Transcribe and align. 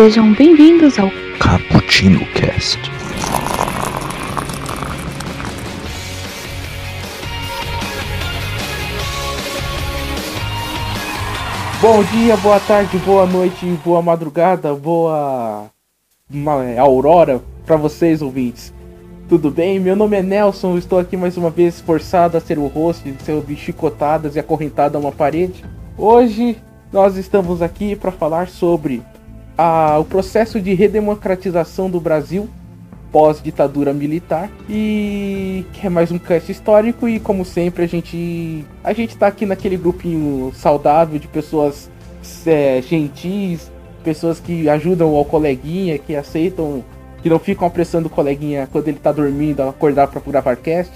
Sejam 0.00 0.32
bem-vindos 0.32 0.96
ao 0.96 1.10
Cappuccino 1.40 2.24
Cast. 2.26 2.78
Bom 11.82 12.04
dia, 12.04 12.36
boa 12.36 12.60
tarde, 12.60 12.96
boa 12.98 13.26
noite, 13.26 13.66
boa 13.84 14.00
madrugada, 14.00 14.72
boa 14.72 15.66
aurora 16.78 17.42
para 17.66 17.74
vocês 17.74 18.22
ouvintes. 18.22 18.72
Tudo 19.28 19.50
bem? 19.50 19.80
Meu 19.80 19.96
nome 19.96 20.16
é 20.16 20.22
Nelson, 20.22 20.78
estou 20.78 21.00
aqui 21.00 21.16
mais 21.16 21.36
uma 21.36 21.50
vez 21.50 21.80
forçado 21.80 22.36
a 22.36 22.40
ser 22.40 22.56
o 22.56 22.68
host, 22.68 23.10
de 23.10 23.20
ser 23.20 23.42
chicotadas 23.56 24.36
e 24.36 24.38
acorrentado 24.38 24.96
a 24.96 25.00
uma 25.00 25.10
parede. 25.10 25.64
Hoje 25.96 26.56
nós 26.92 27.16
estamos 27.16 27.60
aqui 27.60 27.96
para 27.96 28.12
falar 28.12 28.46
sobre 28.46 29.02
a- 29.58 29.98
o 29.98 30.04
processo 30.04 30.60
de 30.60 30.72
redemocratização 30.72 31.90
do 31.90 32.00
Brasil 32.00 32.48
pós-ditadura 33.10 33.92
militar 33.92 34.50
e 34.68 35.64
que 35.72 35.86
é 35.86 35.90
mais 35.90 36.12
um 36.12 36.18
cast 36.18 36.52
histórico 36.52 37.08
e 37.08 37.18
como 37.18 37.42
sempre 37.44 37.82
a 37.84 37.86
gente 37.88 38.64
a 38.84 38.92
gente 38.92 39.16
tá 39.16 39.26
aqui 39.26 39.46
naquele 39.46 39.76
grupinho 39.78 40.52
saudável 40.54 41.18
de 41.18 41.26
pessoas 41.26 41.90
é, 42.46 42.82
gentis, 42.82 43.70
pessoas 44.04 44.38
que 44.38 44.68
ajudam 44.68 45.14
ao 45.16 45.24
coleguinha, 45.24 45.96
que 45.98 46.14
aceitam, 46.14 46.84
que 47.22 47.30
não 47.30 47.38
ficam 47.38 47.66
apressando 47.66 48.08
o 48.08 48.10
coleguinha 48.10 48.68
quando 48.70 48.88
ele 48.88 48.98
tá 48.98 49.10
dormindo 49.10 49.62
acordar 49.62 50.06
para 50.08 50.20
gravar 50.20 50.56
cast. 50.56 50.92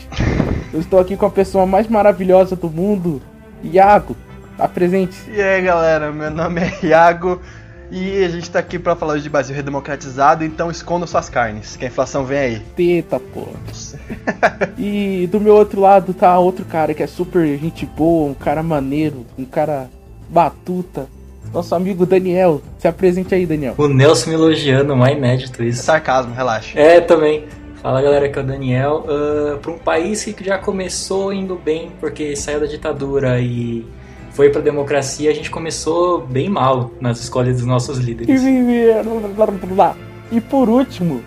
Eu 0.72 0.80
estou 0.80 1.00
aqui 1.00 1.16
com 1.16 1.24
a 1.26 1.30
pessoa 1.30 1.64
mais 1.66 1.88
maravilhosa 1.88 2.54
do 2.54 2.68
mundo, 2.68 3.22
Iago. 3.64 4.14
Apresente-se. 4.58 5.30
E 5.30 5.40
aí 5.40 5.62
galera, 5.62 6.12
meu 6.12 6.30
nome 6.30 6.60
é 6.60 6.86
Iago 6.86 7.40
e 7.92 8.24
a 8.24 8.28
gente 8.28 8.50
tá 8.50 8.58
aqui 8.58 8.78
pra 8.78 8.96
falar 8.96 9.12
hoje 9.14 9.24
de 9.24 9.28
Brasil 9.28 9.54
redemocratizado, 9.54 10.44
então 10.44 10.70
escondam 10.70 11.06
suas 11.06 11.28
carnes, 11.28 11.76
que 11.76 11.84
a 11.84 11.88
inflação 11.88 12.24
vem 12.24 12.38
aí. 12.38 12.58
Teta, 12.74 13.20
pô. 13.20 13.46
E 14.78 15.28
do 15.30 15.40
meu 15.40 15.54
outro 15.54 15.80
lado 15.80 16.14
tá 16.14 16.38
outro 16.38 16.64
cara 16.64 16.94
que 16.94 17.02
é 17.02 17.06
super 17.06 17.46
gente 17.58 17.84
boa, 17.84 18.30
um 18.30 18.34
cara 18.34 18.62
maneiro, 18.62 19.26
um 19.38 19.44
cara 19.44 19.90
batuta. 20.28 21.06
Nosso 21.52 21.74
amigo 21.74 22.06
Daniel. 22.06 22.62
Se 22.78 22.88
apresente 22.88 23.34
aí, 23.34 23.44
Daniel. 23.44 23.74
O 23.76 23.86
Nelson 23.86 24.30
me 24.30 24.36
elogiando, 24.36 24.96
mais 24.96 25.16
inédito 25.16 25.62
É 25.62 25.66
isso. 25.66 25.82
sarcasmo, 25.82 26.34
relaxa. 26.34 26.78
É, 26.78 27.00
também. 27.00 27.44
Fala 27.82 28.00
galera, 28.00 28.26
aqui 28.26 28.38
é 28.38 28.42
o 28.42 28.46
Daniel. 28.46 29.04
para 29.60 29.70
um 29.70 29.78
país 29.78 30.24
que 30.24 30.44
já 30.44 30.56
começou 30.56 31.32
indo 31.32 31.56
bem, 31.56 31.90
porque 32.00 32.34
saiu 32.36 32.60
da 32.60 32.66
ditadura 32.66 33.38
e 33.40 33.84
foi 34.32 34.50
pra 34.50 34.60
democracia, 34.60 35.30
a 35.30 35.34
gente 35.34 35.50
começou 35.50 36.20
bem 36.26 36.48
mal 36.48 36.90
nas 37.00 37.20
escolhas 37.20 37.56
dos 37.56 37.66
nossos 37.66 37.98
líderes. 37.98 38.42
E 40.30 40.40
por 40.40 40.68
último, 40.68 41.22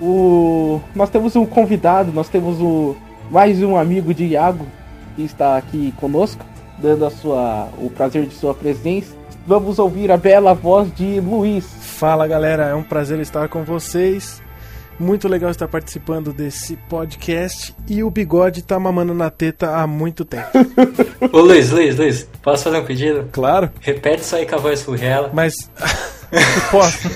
o 0.00 0.80
nós 0.94 1.10
temos 1.10 1.36
um 1.36 1.44
convidado, 1.44 2.12
nós 2.12 2.28
temos 2.28 2.60
o 2.60 2.96
mais 3.30 3.62
um 3.62 3.76
amigo 3.76 4.14
de 4.14 4.24
Iago 4.24 4.66
que 5.14 5.22
está 5.22 5.56
aqui 5.56 5.92
conosco, 6.00 6.44
dando 6.78 7.04
a 7.04 7.10
sua 7.10 7.68
o 7.78 7.90
prazer 7.90 8.26
de 8.26 8.34
sua 8.34 8.54
presença. 8.54 9.14
Vamos 9.46 9.78
ouvir 9.78 10.10
a 10.10 10.16
bela 10.16 10.54
voz 10.54 10.92
de 10.94 11.20
Luiz. 11.20 11.66
Fala 11.80 12.26
galera, 12.26 12.64
é 12.68 12.74
um 12.74 12.82
prazer 12.82 13.18
estar 13.20 13.48
com 13.48 13.64
vocês. 13.64 14.42
Muito 15.00 15.26
legal 15.28 15.50
estar 15.50 15.66
participando 15.66 16.30
desse 16.30 16.76
podcast 16.76 17.74
e 17.88 18.04
o 18.04 18.10
bigode 18.10 18.60
tá 18.60 18.78
mamando 18.78 19.14
na 19.14 19.30
teta 19.30 19.74
há 19.76 19.86
muito 19.86 20.26
tempo. 20.26 20.50
Ô 21.32 21.40
Luiz, 21.40 21.70
Luiz, 21.70 21.96
Luiz, 21.96 22.28
posso 22.42 22.64
fazer 22.64 22.76
um 22.80 22.84
pedido? 22.84 23.26
Claro, 23.32 23.70
Repete 23.80 24.20
isso 24.22 24.36
aí 24.36 24.44
com 24.44 24.56
a 24.56 24.58
voz 24.58 24.82
furrela. 24.82 25.30
mas 25.32 25.54
posso. 26.70 27.08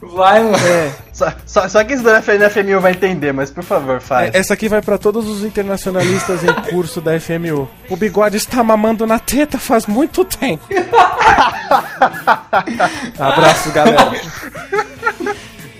Vai, 0.00 0.42
mano. 0.42 0.56
É, 0.56 0.90
Só, 1.12 1.32
só, 1.44 1.68
só 1.68 1.84
que 1.84 1.92
isso 1.94 2.02
da 2.02 2.20
FM, 2.22 2.40
FMU 2.50 2.80
vai 2.80 2.92
entender, 2.92 3.32
mas 3.32 3.50
por 3.50 3.62
favor, 3.62 4.00
faz. 4.00 4.34
essa 4.34 4.54
aqui 4.54 4.68
vai 4.68 4.80
pra 4.80 4.96
todos 4.98 5.28
os 5.28 5.44
internacionalistas 5.44 6.42
em 6.42 6.52
curso 6.72 7.00
da 7.02 7.20
FMU. 7.20 7.68
O 7.90 7.96
bigode 7.96 8.38
está 8.38 8.64
mamando 8.64 9.06
na 9.06 9.18
teta 9.18 9.58
faz 9.58 9.86
muito 9.86 10.24
tempo. 10.24 10.64
Abraço, 13.18 13.70
galera. 13.72 14.10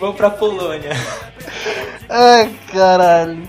Vamos 0.02 0.16
pra 0.16 0.30
Polônia. 0.30 0.90
Ai, 2.10 2.52
caralho. 2.72 3.48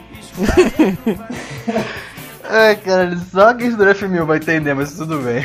Ai, 2.43 2.75
caralho, 2.75 3.19
só 3.31 3.55
quem 3.55 3.69
estudou 3.69 3.95
FMU 3.95 4.23
vai 4.23 4.37
entender, 4.37 4.75
mas 4.75 4.93
tudo 4.93 5.17
bem. 5.17 5.43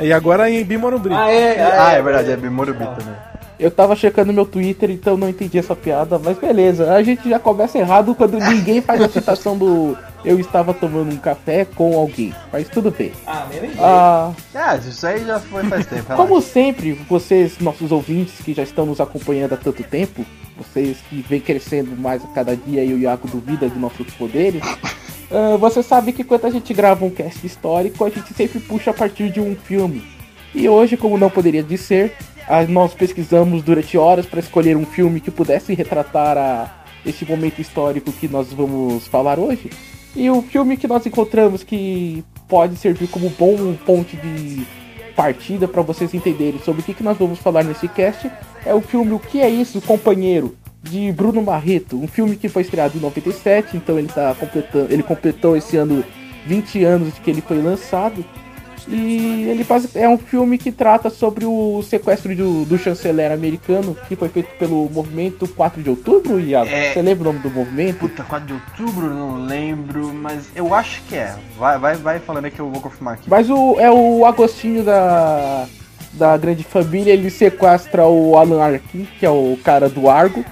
E 0.00 0.12
agora 0.12 0.50
em 0.50 0.64
Bimorumbi. 0.64 1.10
Ah, 1.12 1.30
é, 1.30 1.62
Ah, 1.78 1.92
é 1.92 2.02
verdade, 2.02 2.32
é 2.32 2.36
Bimorubi 2.36 2.84
também. 2.84 3.14
Eu 3.58 3.70
tava 3.70 3.96
checando 3.96 4.32
meu 4.32 4.44
Twitter, 4.44 4.90
então 4.90 5.16
não 5.16 5.28
entendi 5.28 5.58
essa 5.58 5.74
piada, 5.74 6.18
mas 6.18 6.36
beleza. 6.38 6.92
A 6.92 7.02
gente 7.02 7.28
já 7.28 7.38
começa 7.38 7.78
errado 7.78 8.14
quando 8.14 8.38
ninguém 8.38 8.82
faz 8.82 9.00
a 9.00 9.08
citação 9.08 9.56
do 9.56 9.96
eu 10.24 10.40
estava 10.40 10.74
tomando 10.74 11.12
um 11.14 11.16
café 11.16 11.64
com 11.64 11.96
alguém. 11.96 12.34
Mas 12.52 12.68
tudo 12.68 12.90
bem. 12.90 13.12
Ah, 13.26 13.46
nem. 13.50 13.70
Ah, 13.78 14.32
Ah, 14.54 14.76
isso 14.76 15.06
aí 15.06 15.24
já 15.24 15.38
foi 15.38 15.62
faz 15.64 15.86
tempo. 15.86 16.02
relaxa. 16.08 16.16
como 16.28 16.42
sempre, 16.42 16.92
vocês, 17.08 17.58
nossos 17.60 17.92
ouvintes 17.92 18.40
que 18.44 18.52
já 18.52 18.64
estão 18.64 18.84
nos 18.84 19.00
acompanhando 19.00 19.52
há 19.54 19.56
tanto 19.56 19.82
tempo, 19.84 20.26
vocês 20.58 20.98
que 21.08 21.24
vêm 21.28 21.40
crescendo 21.40 21.96
mais 21.96 22.24
a 22.24 22.28
cada 22.28 22.56
dia 22.56 22.84
e 22.84 22.92
o 22.92 22.98
Iago 22.98 23.28
duvida 23.28 23.68
de 23.70 23.78
nossos 23.78 24.12
poderes, 24.14 24.62
ah, 25.30 25.56
você 25.56 25.82
sabe 25.82 26.12
que 26.12 26.24
quando 26.24 26.44
a 26.46 26.50
gente 26.50 26.74
grava 26.74 27.04
um 27.04 27.10
cast 27.10 27.46
histórico, 27.46 28.04
a 28.04 28.10
gente 28.10 28.34
sempre 28.34 28.58
puxa 28.60 28.90
a 28.90 28.94
partir 28.94 29.30
de 29.30 29.40
um 29.40 29.54
filme. 29.54 30.02
E 30.54 30.68
hoje, 30.68 30.96
como 30.96 31.18
não 31.18 31.30
poderia 31.30 31.62
de 31.62 31.76
ser, 31.76 32.12
nós 32.68 32.94
pesquisamos 32.94 33.62
durante 33.62 33.98
horas 33.98 34.26
para 34.26 34.40
escolher 34.40 34.76
um 34.76 34.86
filme 34.86 35.20
que 35.20 35.30
pudesse 35.30 35.74
retratar 35.74 36.38
a, 36.38 36.84
este 37.04 37.24
momento 37.24 37.60
histórico 37.60 38.12
que 38.12 38.28
nós 38.28 38.52
vamos 38.52 39.06
falar 39.06 39.38
hoje. 39.38 39.70
E 40.14 40.30
o 40.30 40.40
filme 40.42 40.76
que 40.76 40.88
nós 40.88 41.04
encontramos 41.04 41.62
que 41.62 42.24
pode 42.48 42.76
servir 42.76 43.08
como 43.08 43.28
bom 43.30 43.74
ponte 43.84 44.16
de 44.16 44.66
partida 45.14 45.66
para 45.66 45.82
vocês 45.82 46.12
entenderem 46.14 46.60
sobre 46.60 46.82
o 46.82 46.84
que, 46.84 46.94
que 46.94 47.02
nós 47.02 47.16
vamos 47.16 47.38
falar 47.38 47.64
nesse 47.64 47.88
cast 47.88 48.30
é 48.64 48.74
o 48.74 48.80
filme 48.80 49.12
O 49.12 49.18
Que 49.18 49.40
É 49.40 49.48
Isso, 49.48 49.80
Companheiro, 49.80 50.56
de 50.82 51.10
Bruno 51.12 51.42
Barreto. 51.42 51.96
Um 51.96 52.06
filme 52.06 52.36
que 52.36 52.48
foi 52.48 52.62
estreado 52.62 52.96
em 52.96 53.00
97, 53.00 53.76
então 53.76 53.98
ele, 53.98 54.08
tá 54.08 54.34
completando, 54.34 54.92
ele 54.92 55.02
completou 55.02 55.56
esse 55.56 55.76
ano 55.76 56.04
20 56.46 56.84
anos 56.84 57.14
de 57.14 57.20
que 57.20 57.30
ele 57.30 57.40
foi 57.40 57.60
lançado. 57.60 58.24
E 58.88 59.48
ele 59.48 59.66
é 59.94 60.08
um 60.08 60.16
filme 60.16 60.56
que 60.58 60.70
trata 60.70 61.10
sobre 61.10 61.44
o 61.44 61.82
sequestro 61.82 62.34
do, 62.36 62.64
do 62.64 62.78
chanceler 62.78 63.32
americano, 63.32 63.96
que 64.06 64.14
foi 64.14 64.28
feito 64.28 64.56
pelo 64.58 64.88
movimento 64.90 65.48
4 65.48 65.82
de 65.82 65.90
outubro, 65.90 66.38
Iago? 66.38 66.70
É. 66.70 66.92
Você 66.92 67.02
lembra 67.02 67.28
o 67.28 67.32
nome 67.32 67.40
do 67.40 67.50
movimento? 67.50 67.98
Puta, 67.98 68.22
4 68.22 68.46
de 68.46 68.52
outubro, 68.52 69.12
não 69.12 69.44
lembro, 69.44 70.12
mas 70.14 70.50
eu 70.54 70.72
acho 70.72 71.02
que 71.02 71.16
é. 71.16 71.34
Vai, 71.58 71.78
vai, 71.78 71.96
vai 71.96 72.18
falando 72.20 72.44
aí 72.44 72.50
que 72.50 72.60
eu 72.60 72.70
vou 72.70 72.80
confirmar 72.80 73.14
aqui. 73.14 73.28
Mas 73.28 73.50
o, 73.50 73.76
é 73.80 73.90
o 73.90 74.24
Agostinho 74.24 74.84
da, 74.84 75.66
da 76.12 76.36
grande 76.36 76.62
família, 76.62 77.12
ele 77.12 77.28
sequestra 77.28 78.06
o 78.06 78.36
Alan 78.36 78.62
Arkin, 78.62 79.06
que 79.18 79.26
é 79.26 79.30
o 79.30 79.58
cara 79.64 79.88
do 79.88 80.08
Argo, 80.08 80.44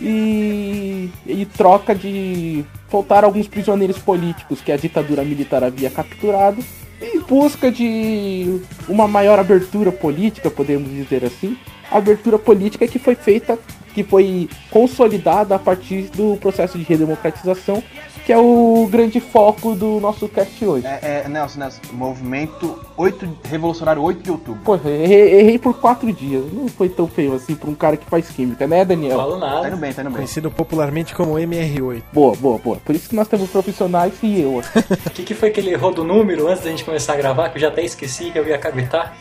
e 0.00 1.10
ele 1.26 1.44
troca 1.44 1.94
de 1.94 2.64
soltar 2.90 3.24
alguns 3.24 3.48
prisioneiros 3.48 3.98
políticos 3.98 4.60
que 4.60 4.72
a 4.72 4.76
ditadura 4.76 5.24
militar 5.24 5.62
havia 5.62 5.90
capturado, 5.90 6.62
em 7.00 7.20
busca 7.20 7.70
de 7.70 8.60
uma 8.88 9.08
maior 9.08 9.38
abertura 9.38 9.90
política, 9.90 10.50
podemos 10.50 10.90
dizer 10.90 11.24
assim. 11.24 11.56
Abertura 11.90 12.38
política 12.38 12.86
que 12.86 12.98
foi 12.98 13.14
feita, 13.14 13.58
que 13.94 14.04
foi 14.04 14.48
consolidada 14.70 15.54
a 15.54 15.58
partir 15.58 16.02
do 16.14 16.36
processo 16.36 16.78
de 16.78 16.84
redemocratização, 16.84 17.82
que 18.30 18.34
é 18.34 18.38
o 18.38 18.86
grande 18.88 19.18
foco 19.18 19.74
do 19.74 19.98
nosso 19.98 20.28
cast 20.28 20.64
hoje. 20.64 20.86
É, 20.86 21.24
é, 21.24 21.28
Nelson, 21.28 21.58
Nelson, 21.58 21.80
movimento 21.90 22.78
8, 22.96 23.28
revolucionário 23.50 24.00
8 24.00 24.22
de 24.22 24.30
outubro. 24.30 24.60
Pô, 24.64 24.76
errei, 24.76 25.40
errei 25.40 25.58
por 25.58 25.74
quatro 25.80 26.12
dias. 26.12 26.44
Não 26.52 26.68
foi 26.68 26.88
tão 26.88 27.08
feio 27.08 27.34
assim 27.34 27.56
pra 27.56 27.68
um 27.68 27.74
cara 27.74 27.96
que 27.96 28.06
faz 28.08 28.28
química, 28.30 28.68
né, 28.68 28.78
Não 28.78 28.86
Daniel? 28.86 29.16
falo 29.16 29.30
Tá 29.32 29.36
indo 29.48 29.62
nada. 29.62 29.76
bem, 29.76 29.92
tá 29.92 30.02
indo 30.02 30.10
bem. 30.10 30.16
Conhecido 30.18 30.48
popularmente 30.48 31.12
como 31.12 31.32
MR8. 31.34 32.04
Boa, 32.12 32.36
boa, 32.36 32.58
boa. 32.58 32.76
Por 32.84 32.94
isso 32.94 33.08
que 33.08 33.16
nós 33.16 33.26
temos 33.26 33.50
profissionais 33.50 34.12
e 34.22 34.40
eu. 34.42 34.62
O 35.06 35.10
que, 35.10 35.24
que 35.24 35.34
foi 35.34 35.50
que 35.50 35.58
ele 35.58 35.70
errou 35.72 35.92
do 35.92 36.04
número 36.04 36.46
antes 36.46 36.62
da 36.62 36.70
gente 36.70 36.84
começar 36.84 37.14
a 37.14 37.16
gravar, 37.16 37.48
que 37.48 37.56
eu 37.58 37.62
já 37.62 37.66
até 37.66 37.82
esqueci 37.82 38.30
que 38.30 38.38
eu 38.38 38.46
ia 38.46 38.58
caguetar? 38.58 39.12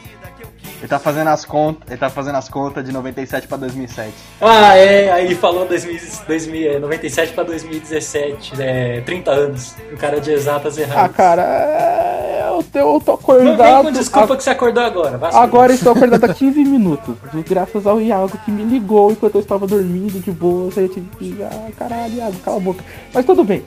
Ele 0.79 0.87
tá 0.87 0.97
fazendo 0.97 1.27
as 1.27 1.43
contas, 1.43 1.83
ele 1.89 1.97
tá 1.99 2.09
fazendo 2.09 2.35
as 2.37 2.47
contas 2.47 2.85
de 2.85 2.91
97 2.93 3.47
pra 3.49 3.57
2007. 3.57 4.13
Ah, 4.39 4.75
é, 4.77 5.11
aí 5.11 5.35
falou 5.35 5.65
2000, 5.67 5.99
2000, 6.25 6.71
é, 6.71 6.79
97 6.79 7.33
pra 7.33 7.43
2017, 7.43 8.53
é, 8.61 9.01
30 9.01 9.29
anos. 9.31 9.75
Um 9.91 9.97
cara 9.97 10.21
de 10.21 10.31
exatas 10.31 10.77
Ah, 10.77 10.81
erradas. 10.81 11.15
cara, 11.17 11.41
é, 11.43 12.47
eu, 12.49 12.63
tô- 12.63 12.79
eu 12.79 13.01
tô 13.01 13.11
Não 13.11 13.17
vem 13.39 13.51
acordado. 13.53 13.83
com 13.85 13.91
desculpa 13.91 14.33
a- 14.33 14.37
que 14.37 14.43
você 14.43 14.49
acordou 14.51 14.83
agora. 14.83 15.17
vai 15.17 15.31
Agora 15.33 15.73
estou 15.73 15.91
acordado 15.91 16.23
há 16.23 16.33
15 16.33 16.63
minutos. 16.63 17.13
Graças 17.47 17.85
ao 17.85 17.99
Iago 17.99 18.37
que 18.45 18.49
me 18.51 18.63
ligou 18.63 19.11
enquanto 19.11 19.35
eu 19.35 19.41
estava 19.41 19.67
dormindo 19.67 20.19
de 20.23 20.31
boa. 20.31 20.71
Eu 20.77 20.87
tive 20.87 21.09
que. 21.17 21.43
Ah, 21.43 21.67
caralho, 21.77 22.13
Iago, 22.13 22.35
cala 22.45 22.55
a 22.57 22.59
boca. 22.61 22.83
Mas 23.13 23.25
tudo 23.25 23.43
bem. 23.43 23.63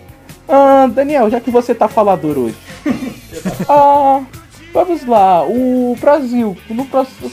Ah, 0.48 0.88
Daniel, 0.90 1.28
já 1.30 1.40
que 1.40 1.50
você 1.50 1.74
tá 1.74 1.88
falador 1.88 2.38
hoje. 2.38 2.56
ah, 3.68 4.20
Vamos 4.72 5.04
lá, 5.04 5.44
o 5.46 5.94
Brasil, 6.00 6.56
no, 6.70 6.86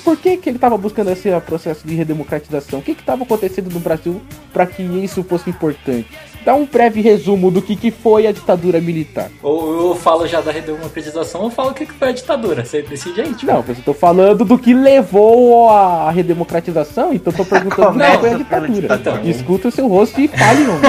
por 0.03 0.18
que, 0.18 0.36
que 0.36 0.50
ele 0.50 0.57
estava 0.57 0.77
buscando 0.77 1.09
esse 1.09 1.30
processo 1.45 1.88
de 1.88 1.95
redemocratização? 1.95 2.80
O 2.80 2.81
que 2.81 2.91
estava 2.91 3.24
acontecendo 3.24 3.74
no 3.74 3.80
Brasil 3.80 4.21
para 4.51 4.65
que 4.65 4.83
isso 4.83 5.24
fosse 5.24 5.50
importante? 5.50 6.06
Dá 6.50 6.56
um 6.56 6.66
breve 6.66 7.00
resumo 7.00 7.51
do 7.51 7.62
que, 7.62 7.75
que 7.75 7.92
foi 7.92 8.25
a 8.25 8.31
ditadura 8.31 8.81
militar. 8.81 9.30
Ou 9.44 9.90
eu 9.90 9.96
falo 9.96 10.25
já 10.25 10.42
da 10.42 10.51
redemocratização 10.51 11.42
ou 11.42 11.51
falo 11.51 11.69
o 11.69 11.74
que, 11.75 11.86
que 11.86 11.94
foi 11.94 12.10
a 12.10 12.12
ditadura. 12.12 12.66
Você 12.66 12.81
decide 12.81 13.22
aí, 13.22 13.31
tipo. 13.36 13.51
Não, 13.51 13.63
mas 13.68 13.78
eu 13.78 13.84
tô 13.84 13.94
falando 13.94 14.44
do 14.44 14.57
que 14.57 14.74
levou 14.74 15.69
à 15.69 16.10
redemocratização, 16.10 17.13
então 17.13 17.31
tô 17.31 17.46
perguntando 17.46 17.90
o 17.90 18.01
que 18.01 18.18
foi 18.18 18.34
a 18.34 18.38
ditadura. 18.38 18.96
Então, 18.96 19.24
Escuta 19.24 19.68
o 19.68 19.72
seu 19.72 19.88
rosto 19.88 20.19
e 20.19 20.28
fale, 20.28 20.63
não. 20.63 20.80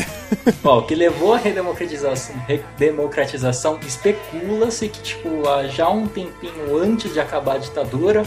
Bom, 0.64 0.78
o 0.78 0.82
que 0.84 0.94
levou 0.94 1.34
à 1.34 1.36
redemocratização, 1.36 2.34
redemocratização 2.48 3.78
especula-se 3.86 4.88
que, 4.88 5.02
tipo, 5.02 5.28
já 5.68 5.90
um 5.90 6.06
tempinho 6.06 6.78
antes 6.82 7.12
de 7.12 7.20
acabar 7.20 7.56
a 7.56 7.58
ditadura, 7.58 8.22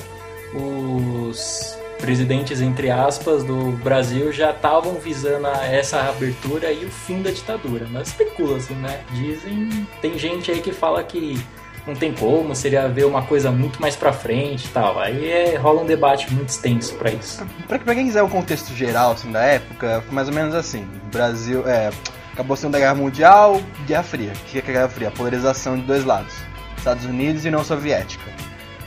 os 0.54 1.76
presidentes, 2.04 2.60
entre 2.60 2.92
aspas, 2.92 3.46
do 3.46 3.72
Brasil 3.82 4.30
já 4.34 4.52
estavam 4.52 4.96
visando 4.96 5.48
essa 5.48 6.02
abertura 6.02 6.70
e 6.70 6.84
o 6.84 6.90
fim 6.90 7.22
da 7.22 7.32
ditadura. 7.32 7.88
Mas 7.90 8.10
especula-se, 8.10 8.74
né? 8.74 9.00
Dizem. 9.14 9.88
Tem 10.02 10.20
gente 10.20 10.52
aí 10.52 10.60
que 10.60 10.74
fala 10.74 11.02
que 11.02 11.42
não 11.88 11.96
tem 11.96 12.12
como, 12.12 12.54
seria 12.54 12.90
ver 12.90 13.06
uma 13.06 13.22
coisa 13.24 13.52
muito 13.52 13.82
mais 13.82 13.96
pra 13.96 14.12
frente 14.12 14.66
e 14.66 14.68
tal. 14.68 15.00
Aí 15.00 15.30
é, 15.30 15.56
rola 15.56 15.82
um 15.82 15.86
debate 15.86 16.30
muito 16.34 16.50
extenso 16.50 16.94
para 16.96 17.10
isso. 17.10 17.46
Pra, 17.70 17.80
pra, 17.80 17.96
quem 17.96 18.06
quiser 18.06 18.22
o 18.22 18.28
contexto 18.28 18.76
geral 18.76 19.14
assim, 19.14 19.32
da 19.32 19.42
época, 19.42 20.04
foi 20.06 20.14
mais 20.14 20.28
ou 20.28 20.34
menos 20.34 20.54
assim. 20.54 20.86
Brasil 21.10 21.66
é, 21.66 21.90
acabou 22.34 22.58
sendo 22.58 22.76
a 22.76 22.80
Guerra 22.80 22.96
Mundial, 22.96 23.62
Guerra 23.88 24.04
Fria. 24.04 24.34
O 24.34 24.50
que 24.50 24.58
é 24.58 24.62
a 24.62 24.66
Guerra 24.66 24.90
Fria? 24.90 25.08
A 25.08 25.12
polarização 25.12 25.78
de 25.78 25.84
dois 25.84 26.04
lados. 26.04 26.34
Estados 26.78 27.06
Unidos 27.06 27.46
e 27.46 27.48
União 27.48 27.64
Soviética. 27.64 28.43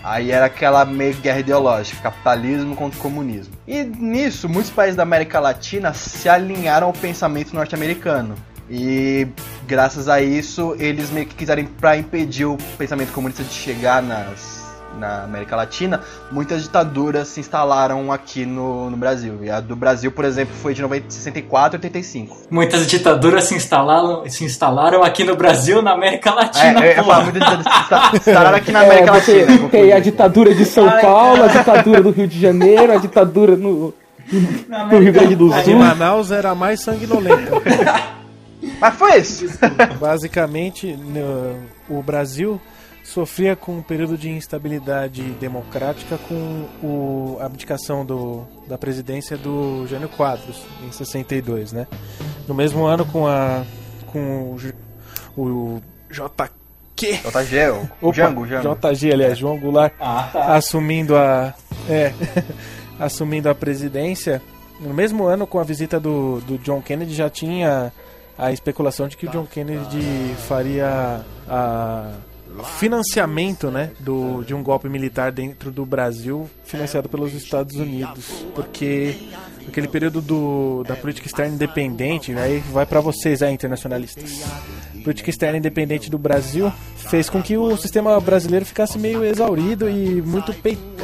Aí 0.06 0.31
era 0.31 0.47
aquela 0.47 0.85
meio 0.85 1.17
guerra 1.17 1.41
ideológica, 1.41 2.00
capitalismo 2.00 2.76
contra 2.76 2.97
comunismo. 3.00 3.53
E 3.67 3.82
nisso, 3.82 4.49
muitos 4.49 4.70
países 4.70 4.94
da 4.94 5.03
América 5.03 5.41
Latina 5.41 5.93
se 5.93 6.29
alinharam 6.29 6.87
ao 6.87 6.93
pensamento 6.93 7.53
norte-americano. 7.53 8.37
E 8.70 9.26
graças 9.67 10.08
a 10.08 10.23
isso, 10.23 10.76
eles 10.79 11.11
meio 11.11 11.26
que 11.26 11.35
quiserem 11.35 11.64
para 11.67 11.97
impedir 11.97 12.44
o 12.44 12.56
pensamento 12.79 13.12
comunista 13.12 13.43
de 13.43 13.53
chegar 13.53 14.00
nas 14.00 14.65
na 14.98 15.25
América 15.25 15.56
Latina, 15.56 16.00
muitas 16.31 16.62
ditaduras 16.62 17.28
se 17.28 17.40
instalaram 17.40 18.10
aqui 18.10 18.44
no, 18.44 18.90
no 18.90 18.96
Brasil. 18.96 19.38
E 19.43 19.50
a 19.50 19.60
do 19.60 19.76
Brasil, 19.76 20.10
por 20.10 20.25
exemplo, 20.25 20.54
foi 20.54 20.75
de 20.75 20.82
90, 20.82 21.10
64 21.10 21.76
a 21.76 21.78
85. 21.78 22.37
Muitas 22.50 22.87
ditaduras 22.87 23.44
se 23.44 23.54
instalaram, 23.54 24.28
se 24.28 24.44
instalaram 24.44 25.02
aqui 25.02 25.25
no 25.25 25.37
Brasil, 25.37 25.82
na 25.82 25.93
América 25.93 26.32
Latina. 26.32 26.84
É, 26.84 26.93
é, 26.93 26.94
falar, 26.94 27.22
muitas 27.22 27.43
ditaduras 27.43 28.10
se 28.10 28.16
instalaram 28.31 28.56
aqui 28.56 28.72
na 28.72 28.81
América 28.81 29.08
é, 29.08 29.12
Latina. 29.12 29.69
Tem 29.69 29.93
a 29.94 30.00
ditadura 30.00 30.54
de 30.54 30.64
São 30.64 30.90
Paulo, 31.00 31.44
a 31.44 31.48
ditadura 31.48 32.02
do 32.02 32.10
Rio 32.10 32.26
de 32.26 32.40
Janeiro, 32.40 32.93
a 32.93 32.96
ditadura 32.96 33.56
no, 33.56 33.94
no 34.90 34.98
Rio 34.98 35.12
Grande 35.12 35.37
do 35.37 35.48
Sul. 35.48 35.58
A 35.58 35.62
de 35.62 35.75
Manaus 35.75 36.31
era 36.31 36.54
mais 36.54 36.81
sanguinolenta. 36.81 37.52
Mas 38.81 38.94
foi 38.94 39.19
isso. 39.19 39.46
Basicamente, 39.98 40.96
no, 40.96 41.56
o 41.88 42.02
Brasil 42.02 42.60
sofria 43.06 43.55
com 43.55 43.79
um 43.79 43.82
período 43.82 44.19
de 44.19 44.29
instabilidade 44.29 45.23
democrática 45.41 46.19
com 46.19 46.67
o, 46.82 47.38
a 47.41 47.47
abdicação 47.47 48.05
do, 48.05 48.44
da 48.69 48.76
presidência 48.76 49.37
do 49.37 49.87
Jânio 49.87 50.08
Quadros, 50.08 50.62
em 50.87 50.91
62, 50.91 51.73
né? 51.73 51.87
No 52.49 52.55
mesmo 52.55 52.85
ano 52.85 53.06
com 53.06 53.26
a 53.26 53.64
com 54.06 54.56
o, 55.37 55.41
o 55.41 55.82
JQ 56.11 56.50
JG, 56.97 57.70
o 58.00 58.08
Opa, 58.08 58.17
Jango, 58.17 58.47
Jango. 58.47 58.76
JG, 58.76 59.12
aliás, 59.12 59.38
João 59.38 59.58
Goulart 59.58 59.93
ah, 60.00 60.29
tá. 60.32 60.55
assumindo 60.56 61.14
a 61.17 61.55
é, 61.88 62.12
assumindo 62.99 63.49
a 63.49 63.55
presidência. 63.55 64.43
No 64.81 64.93
mesmo 64.93 65.25
ano 65.25 65.47
com 65.47 65.58
a 65.58 65.64
visita 65.64 65.99
do, 66.00 66.41
do 66.41 66.58
John 66.58 66.82
Kennedy 66.82 67.14
já 67.14 67.31
tinha 67.31 67.93
a 68.37 68.53
especulação 68.53 69.08
de 69.08 69.17
que 69.17 69.26
o 69.26 69.31
John 69.31 69.47
Kennedy 69.47 70.35
faria 70.47 71.25
a 71.49 72.12
financiamento 72.64 73.70
né, 73.70 73.93
do, 74.00 74.43
de 74.43 74.55
um 74.55 74.62
golpe 74.62 74.88
militar 74.88 75.32
dentro 75.32 75.70
do 75.70 75.85
Brasil 75.85 76.49
financiado 76.64 77.08
pelos 77.08 77.35
Estados 77.35 77.76
Unidos. 77.76 78.44
Porque 78.55 79.17
aquele 79.68 79.88
período 79.88 80.20
do, 80.20 80.84
da 80.86 80.96
política 80.96 81.26
externa 81.26 81.54
independente, 81.54 82.32
aí 82.32 82.62
vai 82.72 82.86
para 82.86 83.00
vocês 83.00 83.42
aí, 83.42 83.52
internacionalistas. 83.52 84.44
Política 85.02 85.30
externa 85.30 85.58
independente 85.58 86.10
do 86.10 86.18
Brasil 86.18 86.72
fez 87.08 87.30
com 87.30 87.40
que 87.40 87.56
o 87.56 87.76
sistema 87.76 88.18
brasileiro 88.20 88.64
ficasse 88.64 88.98
meio 88.98 89.24
exaurido 89.24 89.88
e 89.88 90.20
muito 90.20 90.54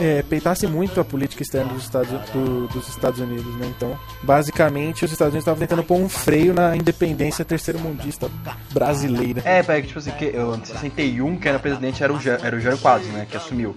é, 0.00 0.22
peitasse 0.22 0.66
muito 0.66 1.00
a 1.00 1.04
política 1.04 1.42
externa 1.42 1.72
dos 1.72 1.84
Estados, 1.84 2.10
do, 2.30 2.66
dos 2.68 2.88
Estados 2.88 3.20
Unidos. 3.20 3.54
Né? 3.56 3.72
Então, 3.76 3.96
basicamente, 4.22 5.04
os 5.04 5.12
Estados 5.12 5.32
Unidos 5.32 5.42
estavam 5.42 5.60
tentando 5.60 5.84
pôr 5.84 5.96
um 5.96 6.08
freio 6.08 6.52
na 6.52 6.76
independência 6.76 7.44
terceiro-mundista 7.44 8.28
brasileira. 8.72 9.42
É, 9.44 9.62
que 9.62 9.86
tipo 9.86 9.98
assim, 9.98 10.10
que, 10.12 10.24
eu, 10.24 10.54
em 10.56 10.64
61, 10.64 11.36
quem 11.38 11.48
era 11.50 11.58
presidente 11.58 12.02
era 12.02 12.12
o, 12.12 12.18
era 12.42 12.56
o 12.56 12.60
Jânio 12.60 12.78
Quadros, 12.78 13.08
né, 13.10 13.26
que 13.30 13.36
assumiu. 13.36 13.74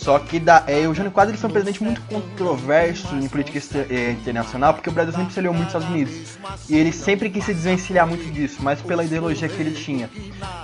Só 0.00 0.18
que 0.18 0.40
da, 0.40 0.64
é, 0.66 0.88
o 0.88 0.94
Jânio 0.94 1.12
Quadros 1.12 1.34
ele 1.34 1.40
foi 1.40 1.50
um 1.50 1.52
presidente 1.52 1.84
muito 1.84 2.00
controverso 2.02 3.14
em 3.16 3.28
política 3.28 3.86
é, 3.90 4.12
internacional, 4.12 4.72
porque 4.72 4.88
o 4.88 4.92
Brasil 4.92 5.12
sempre 5.12 5.30
se 5.30 5.38
aliou 5.38 5.52
muito 5.52 5.76
aos 5.76 5.84
Estados 5.84 5.94
Unidos. 5.94 6.38
E 6.70 6.74
ele 6.74 6.90
sempre 6.90 7.28
quis 7.28 7.44
se 7.44 7.52
desvencilhar 7.52 8.06
muito 8.06 8.24
disso, 8.32 8.60
mas 8.62 8.80
pela 8.80 9.04
ideologia 9.04 9.46
que 9.46 9.60
ele 9.60 9.72
tinha. 9.72 10.08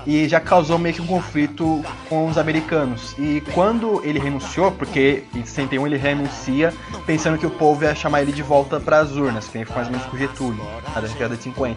E 0.07 0.27
já 0.27 0.41
causou 0.41 0.79
meio 0.79 0.95
que 0.95 1.03
um 1.03 1.07
conflito 1.07 1.85
com 2.09 2.27
os 2.29 2.39
americanos. 2.39 3.15
E 3.19 3.43
quando 3.53 4.03
ele 4.03 4.19
renunciou, 4.19 4.73
porque 4.73 5.25
em 5.35 5.45
61 5.45 5.87
ele 5.87 5.99
renuncia, 5.99 6.73
pensando 7.05 7.37
que 7.37 7.47
o 7.47 7.51
povo 7.51 7.85
ia 7.85 7.95
chamar 7.95 8.23
ele 8.23 8.33
de 8.33 8.43
volta 8.43 8.81
para 8.81 9.01
as 9.01 9.13
urnas, 9.13 9.47
que 9.49 9.67
foi 9.67 9.77
mais 9.77 9.89
ou 9.89 9.93
menos 9.93 10.07
com 10.07 10.17
o 10.17 10.19
Getúlio, 10.19 10.65
na 10.95 11.01
década 11.03 11.37
de 11.37 11.43
50. 11.43 11.77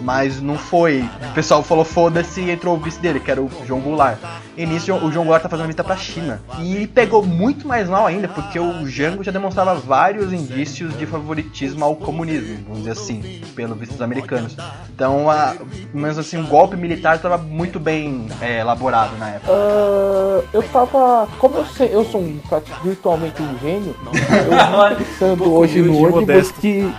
Mas 0.00 0.40
não 0.40 0.56
foi. 0.56 1.08
O 1.30 1.34
pessoal 1.34 1.62
falou 1.62 1.84
foda-se 1.84 2.40
e 2.40 2.50
entrou 2.50 2.76
o 2.76 2.78
vice 2.78 3.00
dele, 3.00 3.20
que 3.20 3.30
era 3.30 3.40
o 3.40 3.50
João 3.66 3.80
Goulart. 3.80 4.18
E 4.56 4.64
nisso 4.66 4.92
o 4.92 5.10
João 5.10 5.24
Goulart 5.24 5.42
tá 5.42 5.48
fazendo 5.48 5.62
uma 5.64 5.68
visita 5.68 5.84
pra 5.84 5.96
China. 5.96 6.40
E 6.60 6.86
pegou 6.86 7.24
muito 7.24 7.66
mais 7.66 7.88
mal 7.88 8.06
ainda, 8.06 8.28
porque 8.28 8.58
o 8.58 8.86
Jango 8.86 9.22
já 9.22 9.32
demonstrava 9.32 9.74
vários 9.74 10.32
indícios 10.32 10.96
de 10.96 11.06
favoritismo 11.06 11.84
ao 11.84 11.96
comunismo, 11.96 12.58
vamos 12.64 12.78
dizer 12.80 12.92
assim, 12.92 13.42
pelo 13.54 13.74
visto 13.74 13.92
dos 13.92 14.02
americanos. 14.02 14.56
Então, 14.94 15.30
a, 15.30 15.54
mas 15.92 16.18
assim, 16.18 16.40
o 16.40 16.46
golpe 16.46 16.76
militar 16.76 17.16
estava 17.16 17.38
muito 17.38 17.80
bem 17.80 18.28
é, 18.40 18.60
elaborado 18.60 19.16
na 19.18 19.30
época. 19.30 19.52
Uh, 19.52 20.44
eu 20.52 20.62
tava. 20.62 21.28
Como 21.38 21.56
eu 21.56 21.66
sei, 21.66 21.90
eu 21.92 22.04
sou 22.04 22.20
um 22.20 22.40
virtualmente 22.82 23.42
um 23.42 23.58
gênio, 23.58 23.94
eu 24.06 24.96
pensando 24.96 25.50
hoje 25.52 25.82
no 25.82 25.96
ônibus 25.98 26.52
que 26.52 26.92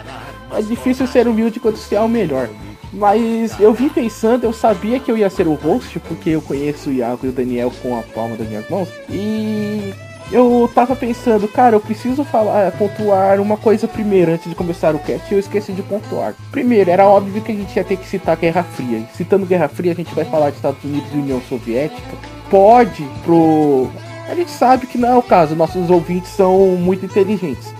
é 0.53 0.61
difícil 0.61 1.07
ser 1.07 1.27
humilde 1.27 1.59
quando 1.59 1.77
se 1.77 1.95
é 1.95 2.01
o 2.01 2.09
melhor. 2.09 2.49
Mas 2.95 3.59
eu 3.59 3.73
vim 3.73 3.89
pensando, 3.89 4.45
eu 4.45 4.53
sabia 4.53 4.99
que 4.99 5.11
eu 5.11 5.17
ia 5.17 5.29
ser 5.29 5.47
o 5.47 5.53
host, 5.53 5.99
porque 5.99 6.29
eu 6.29 6.41
conheço 6.41 6.89
o 6.89 6.93
Iago 6.93 7.25
e 7.25 7.29
o 7.29 7.31
Daniel 7.31 7.71
com 7.81 7.97
a 7.97 8.01
palma 8.01 8.37
das 8.37 8.47
minhas 8.47 8.69
mãos. 8.69 8.87
E 9.09 9.93
eu 10.31 10.69
tava 10.73 10.95
pensando, 10.95 11.47
cara, 11.47 11.75
eu 11.75 11.81
preciso 11.81 12.23
falar, 12.23 12.71
pontuar 12.71 13.39
uma 13.41 13.57
coisa 13.57 13.85
primeiro 13.85 14.31
antes 14.31 14.49
de 14.49 14.55
começar 14.55 14.95
o 14.95 14.99
cast 14.99 15.29
e 15.29 15.35
eu 15.35 15.39
esqueci 15.39 15.73
de 15.73 15.83
pontuar. 15.83 16.33
Primeiro, 16.51 16.89
era 16.89 17.05
óbvio 17.05 17.41
que 17.41 17.51
a 17.51 17.55
gente 17.55 17.75
ia 17.75 17.83
ter 17.83 17.97
que 17.97 18.07
citar 18.07 18.37
Guerra 18.37 18.63
Fria. 18.63 19.03
Citando 19.13 19.45
Guerra 19.45 19.67
Fria, 19.67 19.91
a 19.91 19.95
gente 19.95 20.15
vai 20.15 20.25
falar 20.25 20.49
de 20.49 20.55
Estados 20.55 20.83
Unidos 20.83 21.09
e 21.13 21.17
União 21.17 21.41
Soviética. 21.49 22.17
Pode 22.49 23.05
pro. 23.25 23.89
A 24.29 24.33
gente 24.33 24.51
sabe 24.51 24.87
que 24.87 24.97
não 24.97 25.09
é 25.09 25.15
o 25.15 25.21
caso, 25.21 25.55
nossos 25.55 25.89
ouvintes 25.89 26.31
são 26.31 26.69
muito 26.77 27.05
inteligentes. 27.05 27.73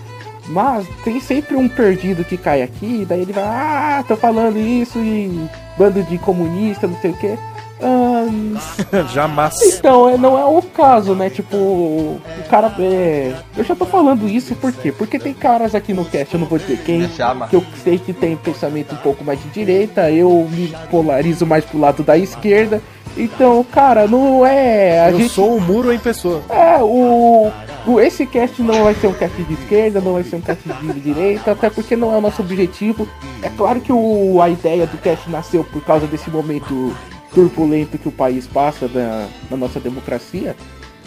Mas 0.48 0.86
tem 1.02 1.20
sempre 1.20 1.56
um 1.56 1.68
perdido 1.68 2.24
que 2.24 2.36
cai 2.36 2.62
aqui, 2.62 3.04
daí 3.08 3.22
ele 3.22 3.32
vai, 3.32 3.44
ah, 3.44 4.04
tô 4.06 4.16
falando 4.16 4.58
isso 4.58 4.98
e 4.98 5.48
bando 5.76 6.02
de 6.04 6.18
comunista, 6.18 6.86
não 6.86 6.98
sei 7.00 7.10
o 7.10 7.16
que. 7.16 7.36
Um... 7.80 8.54
Jamais. 9.12 9.54
Então, 9.62 10.08
é, 10.08 10.16
não 10.16 10.38
é 10.38 10.44
o 10.44 10.62
caso, 10.62 11.14
né? 11.14 11.28
Tipo, 11.28 11.56
o 11.56 12.20
cara. 12.48 12.74
É... 12.78 13.34
Eu 13.56 13.64
já 13.64 13.74
tô 13.74 13.84
falando 13.84 14.28
isso 14.28 14.54
por 14.54 14.72
quê? 14.72 14.90
Porque 14.90 15.18
tem 15.18 15.34
caras 15.34 15.74
aqui 15.74 15.92
no 15.92 16.04
cast, 16.04 16.34
eu 16.34 16.40
não 16.40 16.46
vou 16.46 16.58
dizer 16.58 16.78
quem, 16.84 17.08
que 17.50 17.56
eu 17.56 17.64
sei 17.82 17.98
que 17.98 18.12
tem 18.12 18.36
pensamento 18.36 18.94
um 18.94 18.98
pouco 18.98 19.22
mais 19.24 19.42
de 19.42 19.48
direita, 19.50 20.10
eu 20.10 20.48
me 20.50 20.74
polarizo 20.90 21.44
mais 21.44 21.64
pro 21.64 21.78
lado 21.78 22.02
da 22.02 22.16
esquerda. 22.16 22.80
Então, 23.16 23.64
cara, 23.64 24.06
não 24.06 24.44
é. 24.44 25.00
A 25.00 25.10
eu 25.10 25.18
gente... 25.18 25.32
sou 25.32 25.56
um 25.56 25.60
muro 25.60 25.90
em 25.90 25.98
pessoa. 25.98 26.42
É, 26.50 26.82
o, 26.82 27.50
o. 27.86 28.00
Esse 28.00 28.26
cast 28.26 28.60
não 28.60 28.84
vai 28.84 28.94
ser 28.94 29.06
um 29.06 29.14
cast 29.14 29.42
de 29.42 29.54
esquerda, 29.54 30.00
não 30.00 30.14
vai 30.14 30.22
ser 30.22 30.36
um 30.36 30.40
cast 30.40 30.62
de 30.62 31.00
direita, 31.00 31.52
até 31.52 31.70
porque 31.70 31.96
não 31.96 32.12
é 32.12 32.18
o 32.18 32.20
nosso 32.20 32.42
objetivo. 32.42 33.08
É 33.42 33.48
claro 33.48 33.80
que 33.80 33.92
o, 33.92 34.40
a 34.42 34.50
ideia 34.50 34.86
do 34.86 34.98
cast 34.98 35.30
nasceu 35.30 35.64
por 35.64 35.82
causa 35.82 36.06
desse 36.06 36.30
momento 36.30 36.94
turbulento 37.36 37.98
que 37.98 38.08
o 38.08 38.12
país 38.12 38.46
passa 38.46 38.88
da, 38.88 39.28
nossa 39.50 39.78
democracia. 39.78 40.56